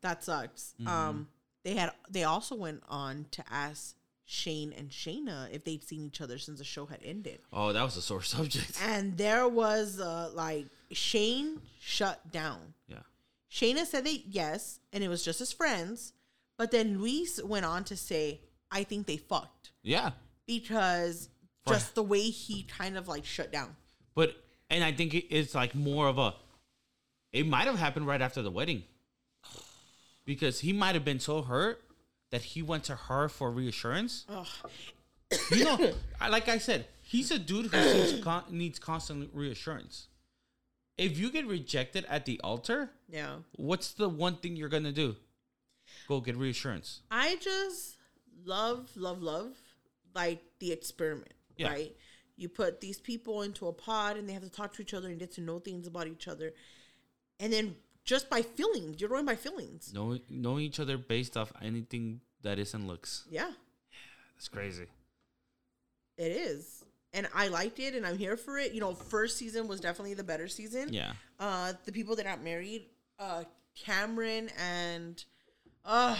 that 0.00 0.24
sucks. 0.24 0.74
Um 0.86 1.28
they 1.64 1.74
had 1.74 1.90
they 2.08 2.24
also 2.24 2.54
went 2.54 2.82
on 2.88 3.26
to 3.32 3.44
ask 3.50 3.96
Shane 4.32 4.72
and 4.78 4.90
Shaina 4.90 5.52
if 5.52 5.64
they'd 5.64 5.82
seen 5.82 6.04
each 6.06 6.20
other 6.20 6.38
since 6.38 6.58
the 6.58 6.64
show 6.64 6.86
had 6.86 7.00
ended. 7.04 7.40
Oh, 7.52 7.72
that 7.72 7.82
was 7.82 7.96
a 7.96 8.02
sore 8.02 8.22
subject. 8.36 8.78
And 8.80 9.16
there 9.18 9.48
was 9.48 9.98
uh 9.98 10.30
like 10.32 10.66
Shane 10.92 11.60
shut 11.80 12.30
down. 12.30 12.74
Yeah. 12.86 12.98
Shaina 13.50 13.84
said 13.86 14.04
they 14.04 14.22
yes, 14.28 14.78
and 14.92 15.02
it 15.02 15.08
was 15.08 15.24
just 15.24 15.40
as 15.40 15.52
friends. 15.52 16.12
But 16.56 16.70
then 16.70 17.00
Luis 17.00 17.42
went 17.42 17.64
on 17.64 17.82
to 17.84 17.96
say, 17.96 18.40
I 18.70 18.84
think 18.84 19.06
they 19.08 19.16
fucked 19.16 19.72
Yeah. 19.82 20.10
because 20.46 21.28
For- 21.64 21.72
just 21.74 21.94
the 21.96 22.02
way 22.04 22.22
he 22.22 22.62
kind 22.62 22.96
of 22.96 23.08
like 23.08 23.24
shut 23.24 23.50
down. 23.50 23.74
But, 24.14 24.36
and 24.68 24.84
I 24.84 24.92
think 24.92 25.14
it's 25.14 25.54
like 25.54 25.74
more 25.74 26.06
of 26.06 26.18
a, 26.18 26.34
it 27.32 27.46
might 27.48 27.64
have 27.66 27.78
happened 27.78 28.06
right 28.06 28.20
after 28.22 28.42
the 28.42 28.50
wedding. 28.50 28.84
Because 30.26 30.60
he 30.60 30.72
might 30.72 30.94
have 30.94 31.04
been 31.04 31.18
so 31.18 31.42
hurt 31.42 31.82
that 32.30 32.42
he 32.42 32.62
went 32.62 32.84
to 32.84 32.94
her 32.94 33.28
for 33.28 33.50
reassurance. 33.50 34.24
Ugh. 34.28 34.46
You 35.50 35.64
know, 35.64 35.92
like 36.30 36.48
I 36.48 36.58
said, 36.58 36.86
he's 37.02 37.30
a 37.30 37.38
dude 37.38 37.66
who 37.66 37.82
seems 37.82 38.22
con- 38.22 38.44
needs 38.50 38.78
constant 38.78 39.30
reassurance. 39.32 40.08
If 40.98 41.18
you 41.18 41.30
get 41.30 41.46
rejected 41.46 42.04
at 42.08 42.26
the 42.26 42.40
altar, 42.44 42.90
Yeah. 43.08 43.36
what's 43.52 43.92
the 43.92 44.08
one 44.08 44.36
thing 44.36 44.56
you're 44.56 44.68
going 44.68 44.84
to 44.84 44.92
do? 44.92 45.16
Go 46.08 46.20
get 46.20 46.36
reassurance. 46.36 47.00
I 47.10 47.36
just 47.40 47.96
love, 48.44 48.90
love, 48.96 49.22
love 49.22 49.56
like 50.14 50.42
the 50.58 50.72
experiment, 50.72 51.32
Yeah. 51.56 51.68
right? 51.68 51.96
You 52.36 52.48
put 52.48 52.80
these 52.80 52.98
people 52.98 53.42
into 53.42 53.66
a 53.66 53.72
pod 53.72 54.16
and 54.16 54.28
they 54.28 54.32
have 54.32 54.42
to 54.42 54.50
talk 54.50 54.72
to 54.74 54.82
each 54.82 54.94
other 54.94 55.08
and 55.08 55.18
get 55.18 55.32
to 55.32 55.40
know 55.40 55.58
things 55.58 55.86
about 55.86 56.06
each 56.06 56.26
other. 56.28 56.52
And 57.38 57.52
then 57.52 57.76
just 58.10 58.28
by 58.28 58.42
feelings, 58.42 59.00
you're 59.00 59.08
going 59.08 59.24
by 59.24 59.36
feelings. 59.36 59.92
Knowing, 59.94 60.20
knowing 60.28 60.64
each 60.64 60.80
other 60.80 60.98
based 60.98 61.36
off 61.36 61.52
anything 61.62 62.20
that 62.42 62.58
isn't 62.58 62.84
looks. 62.88 63.24
Yeah, 63.30 63.50
That's 64.34 64.48
crazy. 64.48 64.86
it 66.18 66.32
is. 66.32 66.84
And 67.12 67.28
I 67.34 67.46
liked 67.48 67.78
it 67.78 67.94
and 67.94 68.04
I'm 68.04 68.18
here 68.18 68.36
for 68.36 68.58
it. 68.58 68.72
You 68.72 68.80
know, 68.80 68.94
first 68.94 69.36
season 69.38 69.68
was 69.68 69.78
definitely 69.80 70.14
the 70.14 70.24
better 70.24 70.48
season. 70.48 70.92
Yeah. 70.92 71.12
Uh 71.38 71.72
the 71.84 71.92
people 71.92 72.16
that 72.16 72.24
got 72.24 72.42
married, 72.42 72.86
uh 73.20 73.44
Cameron 73.76 74.50
and 74.58 75.24
uh 75.84 76.16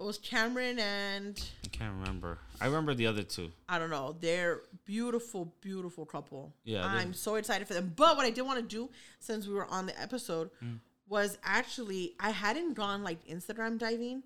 it 0.00 0.04
was 0.04 0.18
Cameron 0.18 0.78
and 0.78 1.40
I 1.64 1.68
can't 1.68 1.92
remember. 2.00 2.38
I 2.60 2.66
remember 2.66 2.94
the 2.94 3.06
other 3.06 3.22
two. 3.22 3.50
I 3.68 3.78
don't 3.78 3.90
know. 3.90 4.16
They're 4.20 4.62
beautiful, 4.86 5.52
beautiful 5.60 6.06
couple. 6.06 6.52
Yeah, 6.64 6.84
I'm 6.86 7.12
so 7.12 7.34
excited 7.36 7.68
for 7.68 7.74
them. 7.74 7.92
But 7.94 8.16
what 8.16 8.24
I 8.26 8.30
did 8.30 8.42
want 8.42 8.58
to 8.58 8.64
do 8.66 8.90
since 9.18 9.46
we 9.46 9.54
were 9.54 9.66
on 9.66 9.86
the 9.86 10.00
episode 10.00 10.50
Mm. 10.64 10.78
was 11.08 11.38
actually 11.44 12.14
I 12.18 12.30
hadn't 12.30 12.74
gone 12.74 13.02
like 13.04 13.24
Instagram 13.26 13.78
diving 13.78 14.22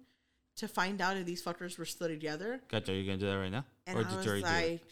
to 0.57 0.69
find 0.69 1.01
out 1.01 1.17
if 1.17 1.27
these 1.27 1.43
fuckers 1.43 1.79
were 1.79 1.85
still 1.85 2.07
together. 2.09 2.61
Gotcha. 2.69 2.93
Are 2.93 2.95
you 2.95 3.05
gonna 3.05 3.19
do 3.19 3.27
that 3.27 3.39
right 3.39 3.51
now, 3.51 3.65
And 3.87 3.99
or 3.99 4.03
I 4.03 4.09
did 4.09 4.17
was 4.19 4.27
already 4.27 4.43
do 4.43 4.49
it? 4.49 4.71
like, 4.73 4.83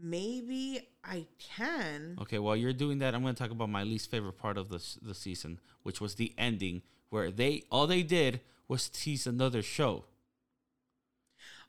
maybe 0.00 0.88
I 1.04 1.26
can. 1.38 2.16
Okay, 2.22 2.38
while 2.38 2.56
you're 2.56 2.72
doing 2.72 2.98
that, 2.98 3.14
I'm 3.14 3.22
going 3.22 3.34
to 3.34 3.42
talk 3.42 3.50
about 3.50 3.68
my 3.68 3.82
least 3.82 4.10
favorite 4.10 4.38
part 4.38 4.56
of 4.58 4.68
the 4.68 4.80
the 5.02 5.14
season, 5.14 5.58
which 5.82 6.00
was 6.00 6.14
the 6.16 6.34
ending, 6.38 6.82
where 7.10 7.30
they 7.30 7.64
all 7.70 7.86
they 7.86 8.02
did 8.02 8.40
was 8.68 8.88
tease 8.88 9.26
another 9.26 9.62
show. 9.62 10.04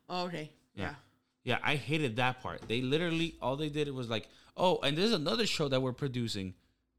Oh, 0.08 0.26
okay. 0.26 0.52
Yeah. 0.76 0.96
Yeah, 1.44 1.58
I 1.64 1.76
hated 1.76 2.18
that 2.18 2.42
part. 2.44 2.68
They 2.68 2.82
literally 2.82 3.36
all 3.42 3.56
they 3.56 3.70
did 3.70 3.92
was 3.94 4.10
like, 4.10 4.28
"Oh, 4.58 4.80
and 4.84 4.98
there's 4.98 5.14
another 5.14 5.48
show 5.48 5.68
that 5.70 5.82
we're 5.82 5.94
producing. 5.94 6.54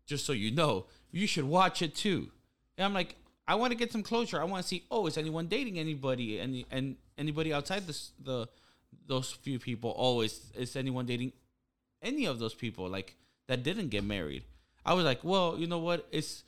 Just 0.07 0.25
so 0.25 0.33
you 0.33 0.51
know, 0.51 0.87
you 1.13 1.27
should 1.27 1.45
watch 1.45 1.83
it 1.83 1.95
too." 1.95 2.31
And 2.77 2.85
I'm 2.85 2.95
like, 2.95 3.17
I 3.47 3.57
want 3.57 3.73
to 3.73 3.77
get 3.77 3.93
some 3.93 4.03
closure. 4.03 4.41
I 4.41 4.45
want 4.45 4.63
to 4.63 4.69
see, 4.69 4.85
oh, 4.91 5.07
is 5.07 5.19
anyone 5.19 5.49
dating 5.49 5.79
anybody? 5.79 6.41
Any 6.41 6.67
and 6.71 6.97
anybody 7.19 7.53
outside 7.53 7.87
this 7.87 8.13
the 8.23 8.49
those 9.07 9.31
few 9.31 9.59
people? 9.59 9.95
Oh, 9.99 10.21
is 10.21 10.53
is 10.55 10.77
anyone 10.77 11.05
dating 11.05 11.33
any 12.01 12.27
of 12.27 12.39
those 12.39 12.55
people 12.55 12.89
like 12.89 13.17
that 13.49 13.63
didn't 13.63 13.89
get 13.89 14.05
married? 14.05 14.45
I 14.87 14.95
was 14.95 15.05
like, 15.05 15.23
well, 15.23 15.59
you 15.59 15.67
know 15.67 15.81
what? 15.81 16.07
Is 16.11 16.45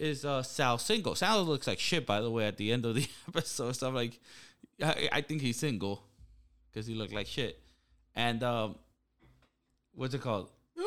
is 0.00 0.24
uh, 0.24 0.42
Sal 0.42 0.78
single? 0.78 1.14
Sal 1.14 1.42
looks 1.44 1.66
like 1.66 1.78
shit, 1.78 2.06
by 2.06 2.20
the 2.20 2.30
way, 2.30 2.46
at 2.46 2.56
the 2.56 2.72
end 2.72 2.84
of 2.86 2.94
the 2.94 3.06
episode. 3.28 3.76
So 3.76 3.86
I'm 3.88 3.94
like, 3.94 4.18
I, 4.82 5.08
I 5.12 5.20
think 5.20 5.42
he's 5.42 5.58
single 5.58 6.02
because 6.72 6.86
he 6.86 6.94
looked 6.94 7.12
like 7.12 7.26
shit. 7.26 7.60
And 8.16 8.42
um, 8.42 8.76
what's 9.94 10.14
it 10.14 10.20
called? 10.22 10.50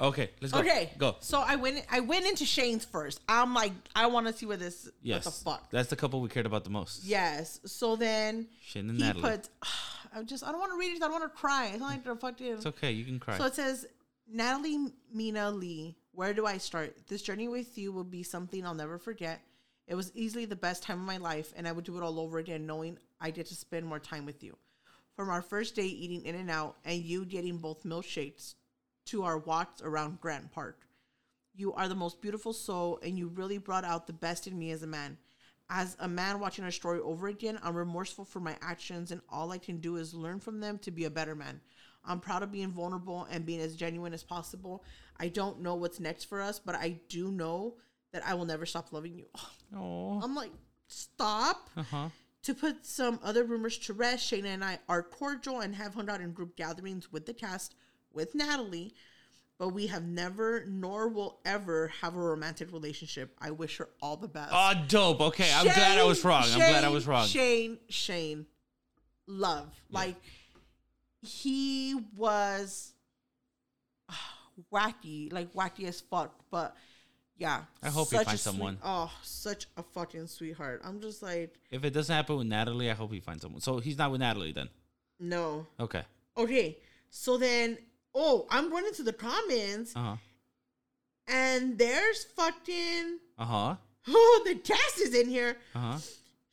Okay, 0.00 0.30
let's 0.40 0.52
go. 0.52 0.60
Okay, 0.60 0.90
go. 0.96 1.16
So 1.20 1.40
I 1.46 1.56
went. 1.56 1.84
I 1.90 2.00
went 2.00 2.24
into 2.26 2.46
Shane's 2.46 2.86
first. 2.86 3.20
I'm 3.28 3.52
like, 3.52 3.72
I 3.94 4.06
want 4.06 4.26
to 4.26 4.32
see 4.32 4.46
where 4.46 4.56
this. 4.56 4.88
Yes, 5.02 5.24
What 5.26 5.34
the 5.34 5.44
fuck? 5.44 5.70
That's 5.70 5.90
the 5.90 5.94
couple 5.96 6.22
we 6.22 6.30
cared 6.30 6.46
about 6.46 6.64
the 6.64 6.70
most. 6.70 7.04
Yes. 7.04 7.60
So 7.66 7.94
then 7.94 8.46
Shane 8.62 8.88
and 8.88 8.98
he 8.98 9.04
Natalie. 9.04 9.22
put. 9.22 9.48
I 10.16 10.22
just. 10.22 10.42
I 10.42 10.50
don't 10.52 10.58
want 10.60 10.72
to 10.72 10.78
read 10.78 10.92
it. 10.96 10.96
I 10.96 11.08
don't 11.08 11.12
want 11.20 11.24
to 11.24 11.28
cry. 11.38 11.66
It's 11.66 11.80
not 11.80 11.90
like 12.06 12.20
fucking. 12.20 12.46
it's 12.54 12.66
okay. 12.66 12.92
You 12.92 13.04
can 13.04 13.20
cry. 13.20 13.36
So 13.36 13.44
it 13.44 13.54
says, 13.54 13.86
Natalie 14.26 14.86
Mina 15.12 15.50
Lee, 15.50 15.96
where 16.14 16.32
do 16.32 16.46
I 16.46 16.58
start? 16.58 17.08
This 17.08 17.22
journey 17.22 17.48
with 17.48 17.76
you 17.76 17.92
will 17.92 18.04
be 18.04 18.22
something 18.22 18.64
I'll 18.64 18.74
never 18.74 18.98
forget. 18.98 19.40
It 19.86 19.94
was 19.94 20.12
easily 20.14 20.44
the 20.44 20.56
best 20.56 20.82
time 20.82 21.00
of 21.00 21.06
my 21.06 21.18
life, 21.18 21.52
and 21.56 21.66
I 21.66 21.72
would 21.72 21.84
do 21.84 21.96
it 21.96 22.02
all 22.02 22.20
over 22.20 22.38
again, 22.38 22.66
knowing 22.66 22.98
I 23.20 23.30
get 23.30 23.46
to 23.46 23.54
spend 23.54 23.84
more 23.84 23.98
time 23.98 24.24
with 24.24 24.42
you. 24.42 24.56
From 25.16 25.28
our 25.28 25.42
first 25.42 25.74
day 25.74 25.86
eating 25.86 26.24
In 26.24 26.34
and 26.36 26.50
Out, 26.50 26.76
and 26.84 27.02
you 27.02 27.24
getting 27.24 27.58
both 27.58 27.84
milkshakes, 27.84 28.54
to 29.06 29.24
our 29.24 29.38
walks 29.38 29.82
around 29.82 30.20
Grant 30.20 30.50
Park. 30.50 30.86
You 31.54 31.72
are 31.74 31.88
the 31.88 31.94
most 31.94 32.22
beautiful 32.22 32.52
soul, 32.52 32.98
and 33.02 33.18
you 33.18 33.28
really 33.28 33.58
brought 33.58 33.84
out 33.84 34.06
the 34.06 34.12
best 34.12 34.46
in 34.46 34.58
me 34.58 34.70
as 34.70 34.82
a 34.82 34.88
man. 34.88 35.18
As 35.68 35.96
a 36.00 36.08
man 36.08 36.40
watching 36.40 36.64
our 36.64 36.70
story 36.70 37.00
over 37.00 37.26
again, 37.28 37.58
I'm 37.62 37.76
remorseful 37.76 38.24
for 38.24 38.40
my 38.40 38.56
actions, 38.62 39.10
and 39.10 39.20
all 39.28 39.52
I 39.52 39.58
can 39.58 39.78
do 39.78 39.96
is 39.96 40.14
learn 40.14 40.40
from 40.40 40.60
them 40.60 40.78
to 40.78 40.90
be 40.90 41.04
a 41.04 41.10
better 41.10 41.34
man. 41.34 41.60
I'm 42.06 42.20
proud 42.20 42.42
of 42.42 42.52
being 42.52 42.70
vulnerable 42.70 43.26
and 43.30 43.46
being 43.46 43.60
as 43.60 43.76
genuine 43.76 44.12
as 44.14 44.22
possible. 44.22 44.84
I 45.18 45.28
don't 45.28 45.60
know 45.60 45.74
what's 45.74 46.00
next 46.00 46.24
for 46.24 46.40
us, 46.40 46.58
but 46.58 46.74
I 46.74 47.00
do 47.08 47.30
know 47.30 47.76
that 48.12 48.26
I 48.26 48.34
will 48.34 48.44
never 48.44 48.66
stop 48.66 48.92
loving 48.92 49.14
you. 49.14 49.26
Oh. 49.76 50.20
I'm 50.22 50.36
like, 50.36 50.52
stop. 50.86 51.68
Uh 51.76 51.82
huh. 51.82 52.08
To 52.44 52.54
put 52.54 52.86
some 52.86 53.18
other 53.24 53.42
rumors 53.42 53.76
to 53.78 53.92
rest, 53.92 54.30
Shaina 54.30 54.44
and 54.44 54.62
I 54.62 54.78
are 54.88 55.02
cordial 55.02 55.58
and 55.58 55.74
have 55.74 55.94
hung 55.94 56.08
out 56.08 56.20
in 56.20 56.30
group 56.30 56.54
gatherings 56.54 57.10
with 57.10 57.26
the 57.26 57.34
cast 57.34 57.74
with 58.12 58.36
Natalie, 58.36 58.94
but 59.58 59.70
we 59.70 59.88
have 59.88 60.04
never 60.04 60.64
nor 60.66 61.08
will 61.08 61.40
ever 61.44 61.88
have 62.02 62.14
a 62.14 62.20
romantic 62.20 62.72
relationship. 62.72 63.34
I 63.40 63.50
wish 63.50 63.78
her 63.78 63.88
all 64.00 64.16
the 64.16 64.28
best. 64.28 64.52
Oh, 64.52 64.74
dope. 64.86 65.20
Okay, 65.20 65.50
I'm 65.52 65.64
glad 65.64 65.98
I 65.98 66.04
was 66.04 66.20
Shane, 66.20 66.28
wrong. 66.28 66.44
I'm 66.44 66.58
glad 66.58 66.84
I 66.84 66.88
was 66.90 67.06
wrong. 67.08 67.26
Shane, 67.26 67.78
Shane, 67.88 68.46
love. 69.26 69.74
Like 69.90 70.14
he 71.26 71.94
was 72.16 72.92
wacky, 74.72 75.32
like 75.32 75.52
wacky 75.54 75.86
as 75.86 76.00
fuck. 76.00 76.34
But 76.50 76.76
yeah, 77.36 77.62
I 77.82 77.88
hope 77.90 78.10
he 78.10 78.16
finds 78.16 78.28
a 78.28 78.36
sweet- 78.38 78.40
someone. 78.52 78.78
Oh, 78.84 79.10
such 79.22 79.66
a 79.76 79.82
fucking 79.82 80.26
sweetheart. 80.28 80.82
I'm 80.84 81.00
just 81.00 81.22
like, 81.22 81.54
If 81.70 81.84
it 81.84 81.90
doesn't 81.90 82.14
happen 82.14 82.36
with 82.36 82.46
Natalie, 82.46 82.90
I 82.90 82.94
hope 82.94 83.12
he 83.12 83.20
finds 83.20 83.42
someone. 83.42 83.60
So 83.60 83.78
he's 83.78 83.98
not 83.98 84.10
with 84.12 84.20
Natalie 84.20 84.52
then. 84.52 84.68
no. 85.20 85.66
Okay. 85.80 86.02
Okay, 86.36 86.78
so 87.10 87.38
then, 87.38 87.78
oh, 88.12 88.46
I'm 88.50 88.68
going 88.68 88.84
into 88.86 89.04
the 89.04 89.12
comments, 89.12 89.94
Uh 89.94 90.00
huh. 90.00 90.16
and 91.28 91.78
there's 91.78 92.24
fucking 92.24 93.18
Uh 93.38 93.44
huh. 93.44 93.76
oh, 94.08 94.42
the 94.46 94.56
cast 94.56 95.00
is 95.00 95.14
in 95.14 95.28
here. 95.28 95.56
Uh 95.76 95.78
huh. 95.78 95.98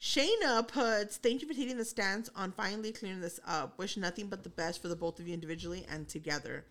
Shaina 0.01 0.67
puts, 0.67 1.17
thank 1.17 1.41
you 1.41 1.47
for 1.47 1.53
taking 1.53 1.77
the 1.77 1.85
stance 1.85 2.29
on 2.35 2.51
finally 2.51 2.91
clearing 2.91 3.21
this 3.21 3.39
up. 3.45 3.77
Wish 3.77 3.97
nothing 3.97 4.27
but 4.27 4.43
the 4.43 4.49
best 4.49 4.81
for 4.81 4.87
the 4.87 4.95
both 4.95 5.19
of 5.19 5.27
you 5.27 5.33
individually 5.33 5.85
and 5.89 6.07
together. 6.07 6.65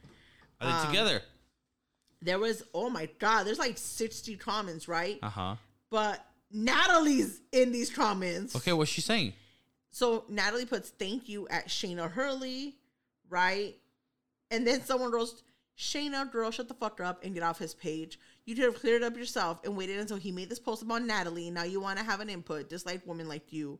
Are 0.60 0.66
they 0.66 0.72
Um, 0.72 0.86
together? 0.88 1.22
There 2.20 2.38
was, 2.40 2.64
oh 2.74 2.90
my 2.90 3.08
God, 3.20 3.44
there's 3.44 3.58
like 3.58 3.78
60 3.78 4.36
comments, 4.36 4.88
right? 4.88 5.18
Uh 5.22 5.30
huh. 5.30 5.56
But 5.90 6.26
Natalie's 6.50 7.40
in 7.52 7.70
these 7.70 7.88
comments. 7.88 8.56
Okay, 8.56 8.72
what's 8.72 8.90
she 8.90 9.00
saying? 9.00 9.32
So 9.92 10.24
Natalie 10.28 10.66
puts, 10.66 10.90
thank 10.90 11.28
you 11.28 11.46
at 11.48 11.68
Shaina 11.68 12.10
Hurley, 12.10 12.74
right? 13.28 13.76
And 14.50 14.66
then 14.66 14.82
someone 14.82 15.12
goes, 15.12 15.44
Shaina, 15.78 16.30
girl, 16.30 16.50
shut 16.50 16.66
the 16.66 16.74
fuck 16.74 17.00
up 17.00 17.24
and 17.24 17.32
get 17.32 17.44
off 17.44 17.58
his 17.58 17.74
page. 17.74 18.18
You 18.50 18.56
could 18.56 18.64
have 18.64 18.80
cleared 18.80 19.02
it 19.02 19.06
up 19.06 19.16
yourself 19.16 19.60
and 19.62 19.76
waited 19.76 20.00
until 20.00 20.16
he 20.16 20.32
made 20.32 20.50
this 20.50 20.58
post 20.58 20.82
about 20.82 21.04
Natalie. 21.04 21.52
Now 21.52 21.62
you 21.62 21.80
want 21.80 22.00
to 22.00 22.04
have 22.04 22.18
an 22.18 22.28
input, 22.28 22.68
dislike 22.68 23.00
women 23.06 23.28
like 23.28 23.52
you. 23.52 23.78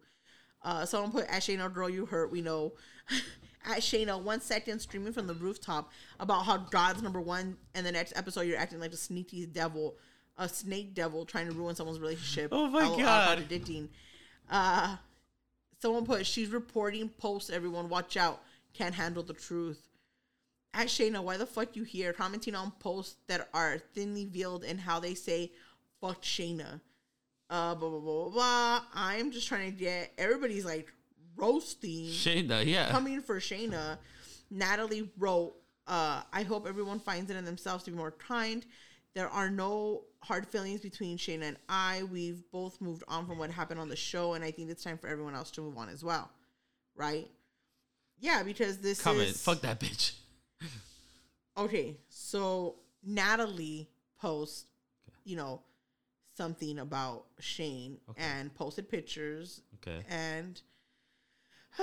Uh, 0.62 0.86
someone 0.86 1.10
put 1.10 1.24
at 1.24 1.42
Shaina, 1.42 1.74
girl, 1.74 1.90
you 1.90 2.06
hurt. 2.06 2.30
We 2.30 2.40
know. 2.40 2.74
at 3.64 3.78
Shaina, 3.78 4.22
one 4.22 4.40
second 4.40 4.78
screaming 4.78 5.12
from 5.12 5.26
the 5.26 5.34
rooftop 5.34 5.90
about 6.20 6.44
how 6.44 6.56
God's 6.56 7.02
number 7.02 7.20
one, 7.20 7.56
and 7.74 7.84
the 7.84 7.90
next 7.90 8.12
episode 8.14 8.42
you're 8.42 8.58
acting 8.58 8.78
like 8.78 8.92
a 8.92 8.96
sneaky 8.96 9.44
devil, 9.44 9.96
a 10.38 10.48
snake 10.48 10.94
devil 10.94 11.24
trying 11.26 11.48
to 11.48 11.52
ruin 11.52 11.74
someone's 11.74 11.98
relationship. 11.98 12.52
Oh 12.54 12.68
my 12.68 12.82
God. 12.96 13.38
Contradicting. 13.38 13.88
Uh, 14.48 14.94
someone 15.80 16.04
put 16.04 16.24
she's 16.24 16.50
reporting 16.50 17.08
posts. 17.08 17.50
Everyone, 17.50 17.88
watch 17.88 18.16
out. 18.16 18.40
Can't 18.72 18.94
handle 18.94 19.24
the 19.24 19.34
truth. 19.34 19.88
At 20.72 20.86
Shaina, 20.86 21.22
why 21.22 21.36
the 21.36 21.46
fuck 21.46 21.74
you 21.74 21.82
here 21.82 22.12
commenting 22.12 22.54
on 22.54 22.70
posts 22.78 23.16
that 23.26 23.48
are 23.52 23.78
thinly 23.94 24.24
veiled 24.26 24.64
and 24.64 24.78
how 24.80 25.00
they 25.00 25.14
say 25.14 25.50
fuck 26.00 26.22
Shaina? 26.22 26.80
Uh, 27.48 27.74
blah 27.74 27.88
blah 27.88 27.98
blah 27.98 28.24
blah. 28.24 28.30
blah. 28.30 28.80
I'm 28.94 29.32
just 29.32 29.48
trying 29.48 29.72
to 29.72 29.76
get 29.76 30.12
everybody's 30.16 30.64
like 30.64 30.92
roasting 31.36 32.06
Shaina, 32.06 32.64
yeah. 32.64 32.90
coming 32.90 33.20
for 33.20 33.40
Shaina. 33.40 33.98
Natalie 34.50 35.10
wrote, 35.18 35.54
uh, 35.86 36.22
I 36.32 36.42
hope 36.42 36.66
everyone 36.68 37.00
finds 37.00 37.30
it 37.30 37.36
in 37.36 37.44
themselves 37.44 37.84
to 37.84 37.90
be 37.90 37.96
more 37.96 38.12
kind. 38.12 38.64
There 39.14 39.28
are 39.28 39.50
no 39.50 40.04
hard 40.22 40.46
feelings 40.46 40.80
between 40.80 41.18
Shaina 41.18 41.42
and 41.42 41.56
I. 41.68 42.04
We've 42.04 42.42
both 42.52 42.80
moved 42.80 43.02
on 43.08 43.26
from 43.26 43.38
what 43.38 43.50
happened 43.50 43.80
on 43.80 43.88
the 43.88 43.96
show, 43.96 44.34
and 44.34 44.44
I 44.44 44.52
think 44.52 44.70
it's 44.70 44.84
time 44.84 44.98
for 44.98 45.08
everyone 45.08 45.34
else 45.34 45.50
to 45.52 45.60
move 45.60 45.76
on 45.76 45.88
as 45.88 46.04
well. 46.04 46.30
Right? 46.94 47.28
Yeah, 48.20 48.42
because 48.42 48.78
this 48.78 49.00
Comment. 49.00 49.28
is 49.28 49.42
Fuck 49.42 49.62
that 49.62 49.80
bitch. 49.80 50.12
okay. 51.58 51.96
So 52.08 52.76
Natalie 53.04 53.88
posts, 54.20 54.66
you 55.24 55.36
know, 55.36 55.62
something 56.36 56.78
about 56.78 57.24
Shane 57.38 57.98
Okay. 58.10 58.22
and 58.22 58.54
posted 58.54 58.88
pictures 58.88 59.62
Okay. 59.76 60.04
and 60.08 60.60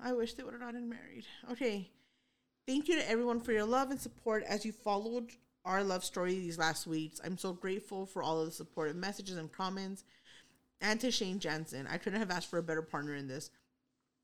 I 0.00 0.12
wish 0.12 0.34
they 0.34 0.42
would 0.42 0.52
have 0.52 0.60
not 0.60 0.74
been 0.74 0.88
married. 0.88 1.24
Okay. 1.52 1.90
Thank 2.66 2.88
you 2.88 2.96
to 2.96 3.08
everyone 3.10 3.40
for 3.40 3.52
your 3.52 3.64
love 3.64 3.90
and 3.90 4.00
support 4.00 4.42
as 4.44 4.64
you 4.64 4.72
followed 4.72 5.30
our 5.64 5.82
love 5.82 6.04
story 6.04 6.34
these 6.34 6.58
last 6.58 6.86
weeks. 6.86 7.20
I'm 7.24 7.38
so 7.38 7.52
grateful 7.52 8.06
for 8.06 8.22
all 8.22 8.40
of 8.40 8.46
the 8.46 8.52
supportive 8.52 8.96
messages 8.96 9.36
and 9.36 9.50
comments. 9.50 10.04
And 10.80 11.00
to 11.00 11.10
Shane 11.10 11.38
Jensen. 11.38 11.86
I 11.86 11.96
couldn't 11.96 12.18
have 12.20 12.30
asked 12.30 12.50
for 12.50 12.58
a 12.58 12.62
better 12.62 12.82
partner 12.82 13.14
in 13.14 13.28
this. 13.28 13.50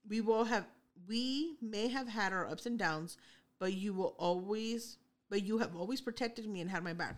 We 0.08 0.20
will 0.20 0.44
have 0.44 0.66
we 1.08 1.56
may 1.62 1.88
have 1.88 2.06
had 2.08 2.32
our 2.32 2.46
ups 2.46 2.66
and 2.66 2.78
downs, 2.78 3.16
but 3.62 3.74
you 3.74 3.92
will 3.92 4.16
always 4.18 4.96
but 5.30 5.44
you 5.44 5.58
have 5.58 5.76
always 5.76 6.00
protected 6.00 6.48
me 6.48 6.60
and 6.60 6.68
had 6.68 6.82
my 6.82 6.92
back. 6.92 7.14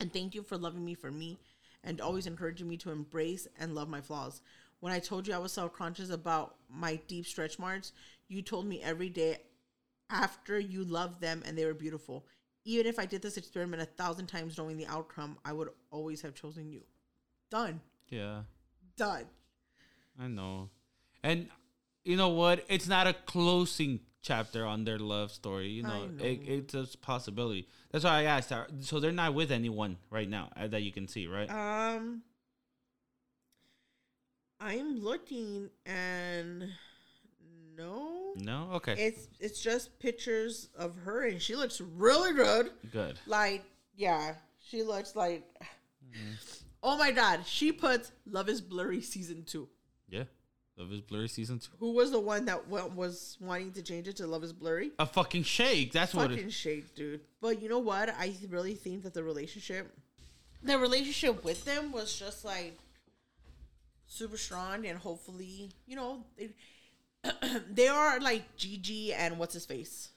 And 0.00 0.12
thank 0.12 0.34
you 0.34 0.42
for 0.42 0.58
loving 0.58 0.84
me 0.84 0.94
for 0.94 1.12
me 1.12 1.38
and 1.84 2.00
always 2.00 2.26
encouraging 2.26 2.68
me 2.68 2.76
to 2.78 2.90
embrace 2.90 3.46
and 3.56 3.72
love 3.72 3.88
my 3.88 4.00
flaws. 4.00 4.42
When 4.80 4.92
I 4.92 4.98
told 4.98 5.28
you 5.28 5.34
I 5.34 5.38
was 5.38 5.52
self 5.52 5.72
conscious 5.72 6.10
about 6.10 6.56
my 6.68 6.96
deep 7.06 7.26
stretch 7.26 7.60
marks, 7.60 7.92
you 8.26 8.42
told 8.42 8.66
me 8.66 8.82
every 8.82 9.08
day 9.08 9.38
after 10.10 10.58
you 10.58 10.82
loved 10.82 11.20
them 11.20 11.44
and 11.46 11.56
they 11.56 11.64
were 11.64 11.74
beautiful. 11.74 12.26
Even 12.64 12.86
if 12.86 12.98
I 12.98 13.06
did 13.06 13.22
this 13.22 13.36
experiment 13.36 13.80
a 13.80 13.86
thousand 13.86 14.26
times 14.26 14.58
knowing 14.58 14.76
the 14.76 14.88
outcome, 14.88 15.38
I 15.44 15.52
would 15.52 15.68
always 15.92 16.22
have 16.22 16.34
chosen 16.34 16.72
you. 16.72 16.82
Done. 17.52 17.80
Yeah. 18.08 18.40
Done. 18.96 19.26
I 20.20 20.26
know. 20.26 20.70
And 21.22 21.50
you 22.04 22.16
know 22.16 22.30
what? 22.30 22.64
It's 22.68 22.88
not 22.88 23.06
a 23.06 23.12
closing 23.12 24.00
chapter 24.26 24.66
on 24.66 24.84
their 24.84 24.98
love 24.98 25.30
story. 25.30 25.68
You 25.68 25.84
know, 25.84 26.06
know. 26.06 26.24
It, 26.24 26.40
it's 26.74 26.74
a 26.74 26.98
possibility. 26.98 27.68
That's 27.92 28.04
why 28.04 28.20
I 28.20 28.22
asked. 28.24 28.52
So 28.80 29.00
they're 29.00 29.12
not 29.12 29.34
with 29.34 29.52
anyone 29.52 29.98
right 30.10 30.28
now 30.28 30.50
uh, 30.56 30.66
that 30.68 30.82
you 30.82 30.92
can 30.92 31.06
see, 31.06 31.26
right? 31.26 31.48
Um 31.48 32.22
I'm 34.58 35.00
looking 35.00 35.70
and 35.84 36.70
no. 37.76 38.32
no. 38.36 38.70
Okay. 38.74 38.94
It's 38.98 39.28
it's 39.38 39.60
just 39.60 39.98
pictures 39.98 40.70
of 40.76 40.96
her 41.04 41.26
and 41.26 41.40
she 41.40 41.54
looks 41.54 41.80
really 41.80 42.32
good. 42.32 42.70
Good. 42.90 43.18
Like, 43.26 43.64
yeah, 43.94 44.34
she 44.58 44.82
looks 44.82 45.14
like. 45.14 45.44
Mm-hmm. 45.60 46.32
Oh 46.82 46.96
my 46.96 47.10
god, 47.10 47.40
she 47.44 47.72
puts 47.72 48.12
"Love 48.26 48.48
Is 48.48 48.60
Blurry" 48.60 49.00
season 49.00 49.42
two. 49.44 49.68
Yeah. 50.08 50.24
Love 50.78 50.92
is 50.92 51.00
Blurry 51.00 51.28
season 51.28 51.58
two. 51.58 51.70
Who 51.80 51.92
was 51.92 52.10
the 52.10 52.20
one 52.20 52.44
that 52.46 52.68
wa- 52.68 52.86
was 52.86 53.38
wanting 53.40 53.72
to 53.72 53.82
change 53.82 54.08
it 54.08 54.16
to 54.16 54.26
Love 54.26 54.44
is 54.44 54.52
Blurry? 54.52 54.90
A 54.98 55.06
fucking 55.06 55.44
shake. 55.44 55.92
That's 55.92 56.14
what 56.14 56.30
Fucking 56.30 56.50
shake, 56.50 56.94
dude. 56.94 57.20
But 57.40 57.62
you 57.62 57.68
know 57.70 57.78
what? 57.78 58.10
I 58.10 58.34
really 58.50 58.74
think 58.74 59.02
that 59.04 59.14
the 59.14 59.22
relationship, 59.24 59.90
the 60.62 60.78
relationship 60.78 61.42
with 61.44 61.64
them 61.64 61.92
was 61.92 62.18
just 62.18 62.44
like 62.44 62.76
super 64.06 64.36
strong, 64.36 64.86
and 64.86 64.98
hopefully, 64.98 65.70
you 65.86 65.96
know, 65.96 66.24
they, 66.36 66.50
they 67.72 67.88
are 67.88 68.20
like 68.20 68.56
Gigi 68.56 69.14
and 69.14 69.38
what's 69.38 69.54
his 69.54 69.64
face, 69.66 70.10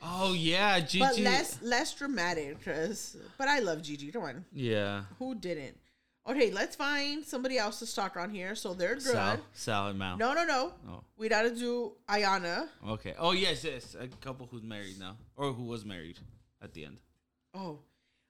Oh 0.00 0.32
yeah, 0.32 0.80
Gigi. 0.80 1.00
but 1.00 1.18
less 1.18 1.60
less 1.62 1.94
dramatic. 1.94 2.64
Cause, 2.64 3.16
but 3.36 3.46
I 3.46 3.58
love 3.60 3.82
Gigi. 3.82 4.10
Come 4.10 4.22
on, 4.22 4.44
Yeah. 4.52 5.02
who 5.18 5.34
didn't? 5.34 5.76
Okay, 6.24 6.52
let's 6.52 6.76
find 6.76 7.24
somebody 7.24 7.58
else 7.58 7.80
to 7.80 7.86
stalk 7.86 8.16
on 8.16 8.30
here. 8.30 8.54
So 8.54 8.74
they're 8.74 8.94
good. 8.94 9.02
Sal, 9.02 9.38
Sal 9.54 9.88
and 9.88 9.98
Mal. 9.98 10.16
No, 10.16 10.32
no, 10.34 10.44
no. 10.44 10.72
Oh. 10.88 11.04
We 11.16 11.28
gotta 11.28 11.50
do 11.54 11.92
Iyanna. 12.08 12.68
Okay. 12.88 13.14
Oh 13.18 13.32
yes, 13.32 13.64
yes. 13.64 13.96
A 13.98 14.06
couple 14.06 14.46
who's 14.50 14.62
married 14.62 15.00
now, 15.00 15.16
or 15.36 15.52
who 15.52 15.64
was 15.64 15.84
married 15.84 16.18
at 16.62 16.74
the 16.74 16.84
end. 16.84 17.00
Oh, 17.54 17.80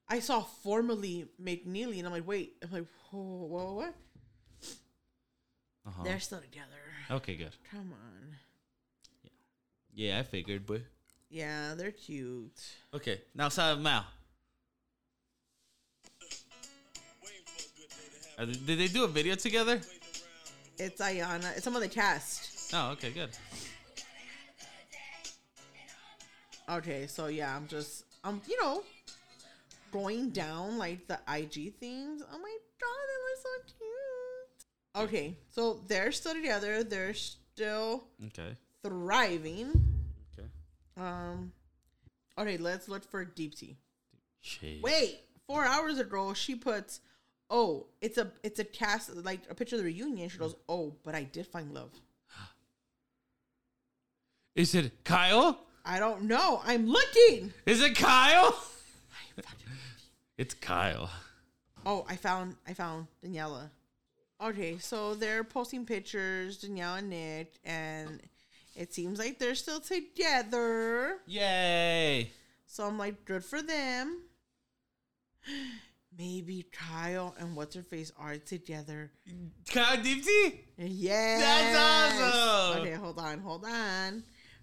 I 0.09 0.21
saw 0.21 0.41
formerly 0.41 1.27
McNeely, 1.43 1.99
and 1.99 2.07
I'm 2.07 2.13
like, 2.13 2.27
wait. 2.27 2.55
I'm 2.63 2.73
like, 2.73 2.87
whoa, 3.11 3.21
whoa, 3.47 3.75
what? 3.75 3.95
Uh-huh. 5.87 6.03
They're 6.05 6.21
still 6.21 6.41
together. 6.41 6.67
Okay, 7.11 7.37
good. 7.37 7.55
Come 7.71 7.93
on. 7.93 8.37
Yeah, 9.93 10.13
Yeah, 10.15 10.19
I 10.21 10.23
figured, 10.23 10.65
but 10.65 10.81
Yeah, 11.29 11.75
they're 11.77 11.91
cute. 11.93 12.59
okay. 12.95 13.21
Now 13.35 13.49
Sal 13.51 13.75
and 13.75 13.83
Mal. 13.83 14.07
They, 18.47 18.53
did 18.53 18.79
they 18.79 18.89
do 18.89 19.05
a 19.05 19.09
video 19.09 19.35
together? 19.35 19.81
It's 20.79 21.01
Iyanna. 21.01 21.55
It's 21.57 21.65
some 21.65 21.77
of 21.77 21.83
the 21.83 21.89
cast. 21.89 22.73
Oh, 22.75 22.91
okay, 22.93 23.11
good. 23.11 23.31
Okay, 26.69 27.07
so 27.07 27.27
yeah, 27.27 27.55
I'm 27.55 27.67
just, 27.67 28.05
I'm, 28.25 28.41
you 28.49 28.61
know, 28.63 28.83
going 29.91 30.31
down 30.31 30.79
like 30.79 31.07
the 31.07 31.19
IG 31.33 31.75
things. 31.79 32.23
Oh 32.33 32.39
my 32.39 32.57
god, 32.81 33.03
they 33.09 33.19
look 33.27 33.39
so 33.43 33.75
cute. 33.79 35.09
Okay, 35.09 35.37
so 35.51 35.81
they're 35.89 36.13
still 36.13 36.35
together. 36.35 36.85
They're 36.85 37.15
still 37.15 38.05
Okay. 38.27 38.57
thriving. 38.83 39.71
Okay. 40.39 40.49
Um. 40.97 41.53
Okay, 42.39 42.57
let's 42.57 42.89
look 42.89 43.05
for 43.11 43.25
Deepti. 43.25 43.77
Shit. 44.41 44.83
Wait, 44.83 45.21
four 45.47 45.65
hours 45.65 45.99
ago 45.99 46.33
she 46.33 46.55
puts, 46.55 47.01
"Oh, 47.53 47.87
it's 48.01 48.19
a 48.19 48.33
it's 48.43 48.59
a 48.59 48.65
cast 48.65 49.15
like 49.15 49.43
a 49.49 49.55
picture 49.55 49.77
of 49.77 49.83
the 49.83 49.87
reunion." 49.87 50.29
She 50.29 50.39
goes, 50.39 50.57
"Oh, 50.69 50.97
but 51.05 51.15
I 51.15 51.23
did 51.23 51.47
find 51.47 51.73
love." 51.73 51.93
Is 54.57 54.75
it 54.75 55.05
Kyle? 55.05 55.65
I 55.85 55.99
don't 55.99 56.23
know. 56.23 56.61
I'm 56.65 56.87
looking. 56.87 57.53
Is 57.65 57.81
it 57.81 57.97
Kyle? 57.97 58.61
it's 60.39 60.55
Kyle. 60.55 61.11
Oh, 61.87 62.05
I 62.09 62.17
found 62.17 62.57
I 62.67 62.75
found 62.75 63.07
Daniela. 63.25 63.71
Okay, 64.43 64.79
so 64.79 65.15
they're 65.15 65.45
posting 65.45 65.87
pictures, 65.87 66.59
Danielle 66.59 66.97
and 66.97 67.11
Nick, 67.11 67.55
and 67.65 68.21
it 68.75 68.93
seems 68.93 69.19
like 69.19 69.39
they're 69.39 69.55
still 69.55 69.81
together. 69.81 71.19
Yay. 71.27 72.31
So 72.67 72.87
I'm 72.87 72.99
like, 72.99 73.25
good 73.25 73.45
for 73.45 73.63
them. 73.63 74.23
Maybe 76.19 76.67
Kyle 76.73 77.35
and 77.39 77.57
what's 77.57 77.75
her 77.75 77.83
face 77.83 78.13
are 78.19 78.37
together. 78.37 79.11
Kyle 79.73 79.97
Deepti? 79.97 80.59
Yes. 80.77 81.77
awesome. 82.23 82.83
Okay, 82.83 82.95
hold 82.95 83.19
on, 83.19 83.39
hold 83.39 83.65
on. 83.65 84.23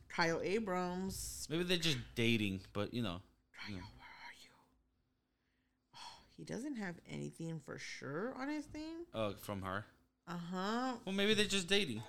Kyle 0.10 0.40
Abrams. 0.44 1.48
Maybe 1.50 1.64
they're 1.64 1.78
just 1.78 1.98
dating, 2.16 2.62
but 2.74 2.94
you 2.94 3.02
know. 3.02 3.22
Kyle, 3.66 3.76
where 3.76 3.82
are 3.82 4.36
you? 4.42 4.50
Oh, 5.96 6.24
he 6.38 6.44
doesn't 6.44 6.76
have 6.76 6.96
anything 7.10 7.60
for 7.66 7.78
sure 7.80 8.34
on 8.38 8.50
his 8.50 8.66
thing. 8.66 9.06
Oh, 9.14 9.34
from 9.42 9.62
her. 9.64 9.86
Uh 10.28 10.38
huh. 10.52 10.94
Well, 11.06 11.16
maybe 11.16 11.34
they're 11.34 11.46
just 11.46 11.68
dating. 11.68 12.04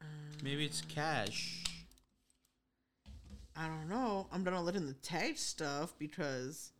Um, 0.00 0.06
Maybe 0.42 0.64
it's 0.64 0.82
cash. 0.82 1.59
I 3.60 3.66
don't 3.66 3.90
know. 3.90 4.26
I'm 4.32 4.42
gonna 4.42 4.62
let 4.62 4.74
in 4.74 4.86
the 4.86 4.94
tag 4.94 5.36
stuff 5.36 5.92
because 5.98 6.72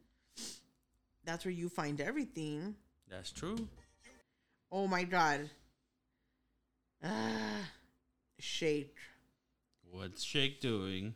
that's 1.27 1.45
where 1.45 1.53
you 1.53 1.69
find 1.69 2.01
everything. 2.01 2.75
That's 3.07 3.31
true. 3.31 3.69
Oh 4.73 4.87
my 4.87 5.05
god. 5.05 5.51
Ah, 7.05 7.69
Shake. 8.39 8.97
What's 9.91 10.23
Shake 10.23 10.63
doing? 10.63 11.15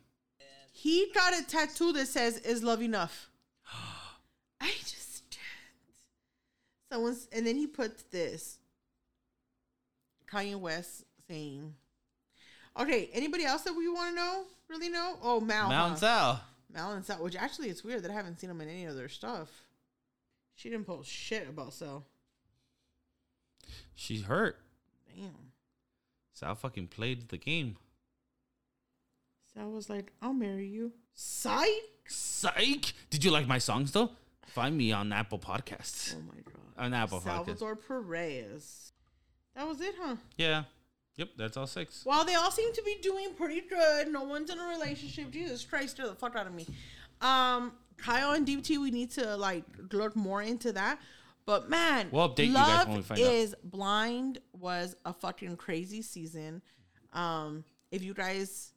He 0.71 1.11
got 1.15 1.33
a 1.33 1.43
tattoo 1.43 1.93
that 1.93 2.09
says 2.09 2.37
"Is 2.39 2.61
love 2.61 2.83
enough." 2.83 3.31
I 4.61 4.71
just 4.81 5.23
can't. 5.31 5.95
Someone's, 6.91 7.27
and 7.31 7.47
then 7.47 7.55
he 7.55 7.65
put 7.65 8.11
this. 8.11 8.59
Kanye 10.31 10.59
West 10.59 11.05
saying, 11.27 11.73
"Okay, 12.79 13.09
anybody 13.13 13.45
else 13.45 13.63
that 13.63 13.73
we 13.73 13.87
want 13.87 14.11
to 14.11 14.15
know? 14.15 14.45
Really 14.69 14.89
know? 14.89 15.17
Oh, 15.21 15.39
Mal. 15.39 15.69
Mountain 15.69 15.93
huh? 15.93 15.99
Sal. 15.99 16.41
Mal 16.73 16.91
and 16.93 17.05
Sal, 17.05 17.23
which 17.23 17.35
actually 17.35 17.69
it's 17.69 17.83
weird 17.83 18.03
that 18.03 18.11
I 18.11 18.13
haven't 18.13 18.39
seen 18.39 18.49
them 18.49 18.61
in 18.61 18.69
any 18.69 18.85
of 18.85 18.95
their 18.95 19.09
stuff. 19.09 19.49
She 20.55 20.69
didn't 20.69 20.85
post 20.85 21.09
shit 21.09 21.47
about 21.47 21.73
Sal. 21.73 22.05
She's 23.95 24.23
hurt. 24.23 24.57
Damn. 25.15 25.31
Sal 26.33 26.55
fucking 26.55 26.87
played 26.87 27.29
the 27.29 27.37
game. 27.37 27.77
Sal 29.53 29.71
was 29.71 29.89
like, 29.89 30.11
"I'll 30.21 30.33
marry 30.33 30.67
you." 30.67 30.91
Psych. 31.13 31.67
Psych! 32.07 32.93
Did 33.09 33.23
you 33.23 33.31
like 33.31 33.47
my 33.47 33.57
songs 33.57 33.91
though? 33.93 34.11
Find 34.47 34.77
me 34.77 34.91
on 34.91 35.13
Apple 35.13 35.39
Podcasts. 35.39 36.15
Oh 36.15 36.21
my 36.27 36.41
god. 36.43 36.85
On 36.85 36.93
Apple 36.93 37.19
Podcasts. 37.19 37.23
Salvador 37.23 37.75
Perez. 37.77 38.91
That 39.55 39.67
was 39.67 39.79
it, 39.79 39.95
huh? 39.97 40.17
Yeah. 40.37 40.63
Yep, 41.17 41.29
that's 41.37 41.57
all 41.57 41.67
six. 41.67 42.03
Well, 42.05 42.25
they 42.25 42.35
all 42.35 42.51
seem 42.51 42.73
to 42.73 42.81
be 42.83 42.97
doing 43.01 43.33
pretty 43.35 43.61
good. 43.61 44.09
No 44.11 44.23
one's 44.23 44.49
in 44.49 44.59
a 44.59 44.65
relationship. 44.65 45.31
Jesus 45.31 45.63
Christ, 45.63 45.97
the 45.97 46.13
fuck 46.15 46.35
out 46.35 46.45
of 46.45 46.53
me. 46.53 46.67
Um, 47.21 47.71
Kyle 47.97 48.33
and 48.33 48.45
DT, 48.45 48.77
we 48.77 48.91
need 48.91 49.11
to 49.11 49.37
like 49.37 49.63
look 49.93 50.15
more 50.15 50.41
into 50.41 50.73
that. 50.73 50.99
But 51.45 51.69
man, 51.69 52.09
We'll 52.11 52.29
update 52.29 52.47
you 52.47 52.53
guys 52.53 52.67
Love 52.67 52.87
when 52.87 52.97
we 52.97 53.03
find 53.03 53.21
out. 53.21 53.27
is 53.27 53.55
Blind 53.63 54.39
was 54.53 54.95
a 55.05 55.13
fucking 55.13 55.57
crazy 55.57 56.01
season. 56.01 56.61
Um, 57.13 57.63
if 57.91 58.03
you 58.03 58.13
guys 58.13 58.73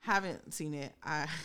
haven't 0.00 0.54
seen 0.54 0.74
it, 0.74 0.92
I 1.02 1.26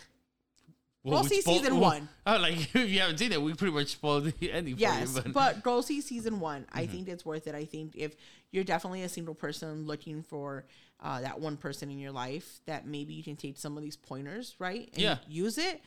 We'll 1.06 1.22
we 1.22 1.30
see 1.30 1.41
spoil- 1.41 1.57
season 1.60 1.73
well, 1.80 1.91
one. 1.91 2.10
Oh, 2.26 2.38
like 2.41 2.56
if 2.76 2.90
you 2.90 2.99
haven't 2.99 3.19
seen 3.19 3.32
it, 3.32 3.41
we 3.41 3.53
pretty 3.53 3.73
much 3.73 3.90
spoiled 3.90 4.34
the 4.40 4.52
ending 4.52 4.76
yes, 4.77 5.15
you. 5.15 5.22
But, 5.22 5.34
but 5.34 5.64
go 5.64 5.82
see 5.82 6.02
season 6.02 6.40
one. 6.40 6.64
Mm-hmm. 6.64 6.80
I 6.80 6.86
think 6.88 7.07
it's 7.07 7.23
worth 7.23 7.48
it. 7.48 7.56
I 7.56 7.65
think 7.65 7.95
if 7.95 8.15
you're 8.56 8.64
definitely 8.64 9.03
a 9.03 9.10
single 9.10 9.36
person 9.36 9.86
looking 9.86 10.23
for 10.23 10.65
uh, 11.02 11.19
that 11.22 11.40
one 11.41 11.57
person 11.57 11.91
in 11.91 11.99
your 11.99 12.11
life, 12.11 12.61
that 12.65 12.88
maybe 12.88 13.14
you 13.14 13.22
can 13.23 13.36
take 13.36 13.57
some 13.57 13.76
of 13.76 13.84
these 13.84 13.98
pointers, 13.98 14.56
right? 14.60 14.90
And 14.94 15.02
Yeah. 15.02 15.18
use 15.27 15.57
it. 15.57 15.82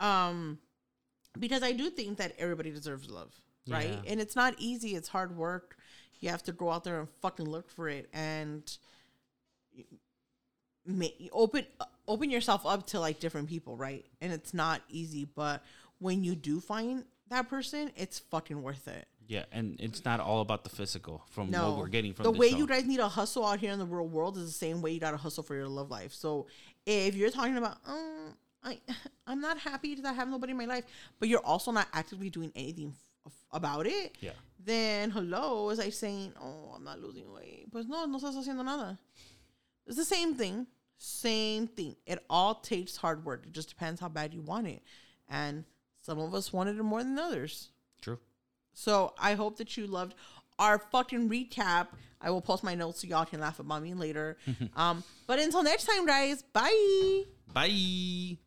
Um, 0.00 0.58
because 1.38 1.62
I 1.62 1.72
do 1.72 1.88
think 1.88 2.18
that 2.18 2.34
everybody 2.38 2.70
deserves 2.70 3.08
love, 3.08 3.32
right? 3.66 3.88
Yeah. 4.04 4.10
And 4.12 4.20
it's 4.20 4.36
not 4.36 4.54
easy. 4.58 4.94
It's 4.94 5.08
hard 5.08 5.34
work. 5.36 5.76
You 6.20 6.28
have 6.28 6.42
to 6.44 6.52
go 6.52 6.70
out 6.70 6.84
there 6.84 7.00
and 7.00 7.08
fucking 7.22 7.46
look 7.46 7.70
for 7.70 7.88
it 7.88 8.08
and 8.12 8.62
ma- 10.86 11.06
open 11.32 11.64
open 12.06 12.30
yourself 12.30 12.66
up 12.66 12.86
to 12.88 13.00
like 13.00 13.18
different 13.18 13.48
people, 13.48 13.76
right? 13.76 14.04
And 14.20 14.30
it's 14.32 14.52
not 14.52 14.82
easy, 14.90 15.24
but 15.24 15.62
when 15.98 16.22
you 16.22 16.34
do 16.34 16.60
find 16.60 17.04
that 17.28 17.48
person, 17.48 17.90
it's 17.96 18.18
fucking 18.18 18.62
worth 18.62 18.86
it. 18.88 19.06
Yeah, 19.26 19.44
and 19.52 19.76
it's 19.80 20.04
not 20.04 20.20
all 20.20 20.40
about 20.40 20.64
the 20.64 20.70
physical 20.70 21.22
from 21.30 21.50
No, 21.50 21.70
what 21.70 21.78
we're 21.78 21.88
getting 21.88 22.12
from 22.14 22.24
the 22.24 22.30
way 22.32 22.50
show. 22.50 22.56
you 22.58 22.66
guys 22.66 22.84
need 22.86 22.98
to 22.98 23.08
hustle 23.08 23.44
out 23.46 23.58
here 23.58 23.72
in 23.72 23.78
the 23.78 23.86
real 23.86 24.06
world 24.06 24.36
is 24.36 24.46
the 24.46 24.52
same 24.52 24.82
way 24.82 24.90
you 24.92 25.00
got 25.00 25.12
to 25.12 25.16
hustle 25.16 25.42
for 25.42 25.54
your 25.54 25.68
love 25.68 25.90
life. 25.90 26.12
So 26.12 26.46
if 26.86 27.14
you're 27.14 27.30
talking 27.30 27.56
about, 27.56 27.78
oh, 27.86 28.28
I, 28.62 28.80
I'm 29.26 29.40
not 29.40 29.58
happy 29.58 29.94
that 29.94 30.04
I 30.06 30.12
have 30.12 30.28
nobody 30.28 30.50
in 30.52 30.58
my 30.58 30.66
life, 30.66 30.84
but 31.18 31.28
you're 31.28 31.44
also 31.44 31.70
not 31.70 31.88
actively 31.92 32.30
doing 32.30 32.52
anything 32.54 32.94
f- 33.26 33.32
about 33.52 33.86
it, 33.86 34.16
Yeah. 34.20 34.32
then 34.62 35.10
hello, 35.10 35.70
is 35.70 35.78
like 35.78 35.92
saying, 35.92 36.32
oh, 36.40 36.72
I'm 36.76 36.84
not 36.84 37.00
losing 37.00 37.32
weight. 37.32 37.70
Pues 37.72 37.86
no, 37.88 38.04
no 38.06 38.18
estás 38.18 38.34
haciendo 38.36 38.64
nada. 38.64 38.98
It's 39.86 39.96
the 39.96 40.04
same 40.04 40.34
thing. 40.34 40.66
Same 40.96 41.66
thing. 41.66 41.96
It 42.06 42.18
all 42.30 42.54
takes 42.56 42.96
hard 42.96 43.24
work. 43.24 43.44
It 43.46 43.52
just 43.52 43.68
depends 43.68 44.00
how 44.00 44.08
bad 44.08 44.32
you 44.32 44.40
want 44.42 44.66
it. 44.66 44.82
And 45.28 45.64
some 46.00 46.18
of 46.18 46.34
us 46.34 46.52
wanted 46.52 46.78
it 46.78 46.82
more 46.82 47.02
than 47.02 47.18
others. 47.18 47.70
So 48.74 49.14
I 49.18 49.34
hope 49.34 49.56
that 49.58 49.76
you 49.76 49.86
loved 49.86 50.14
our 50.58 50.78
fucking 50.78 51.28
recap. 51.28 51.88
I 52.20 52.30
will 52.30 52.40
post 52.40 52.64
my 52.64 52.74
notes 52.74 53.02
so 53.02 53.08
y'all 53.08 53.24
can 53.24 53.40
laugh 53.40 53.58
about 53.58 53.82
me 53.82 53.94
later. 53.94 54.36
um, 54.76 55.02
but 55.26 55.38
until 55.38 55.62
next 55.62 55.84
time, 55.84 56.06
guys, 56.06 56.42
bye. 56.42 57.22
Bye. 57.52 58.38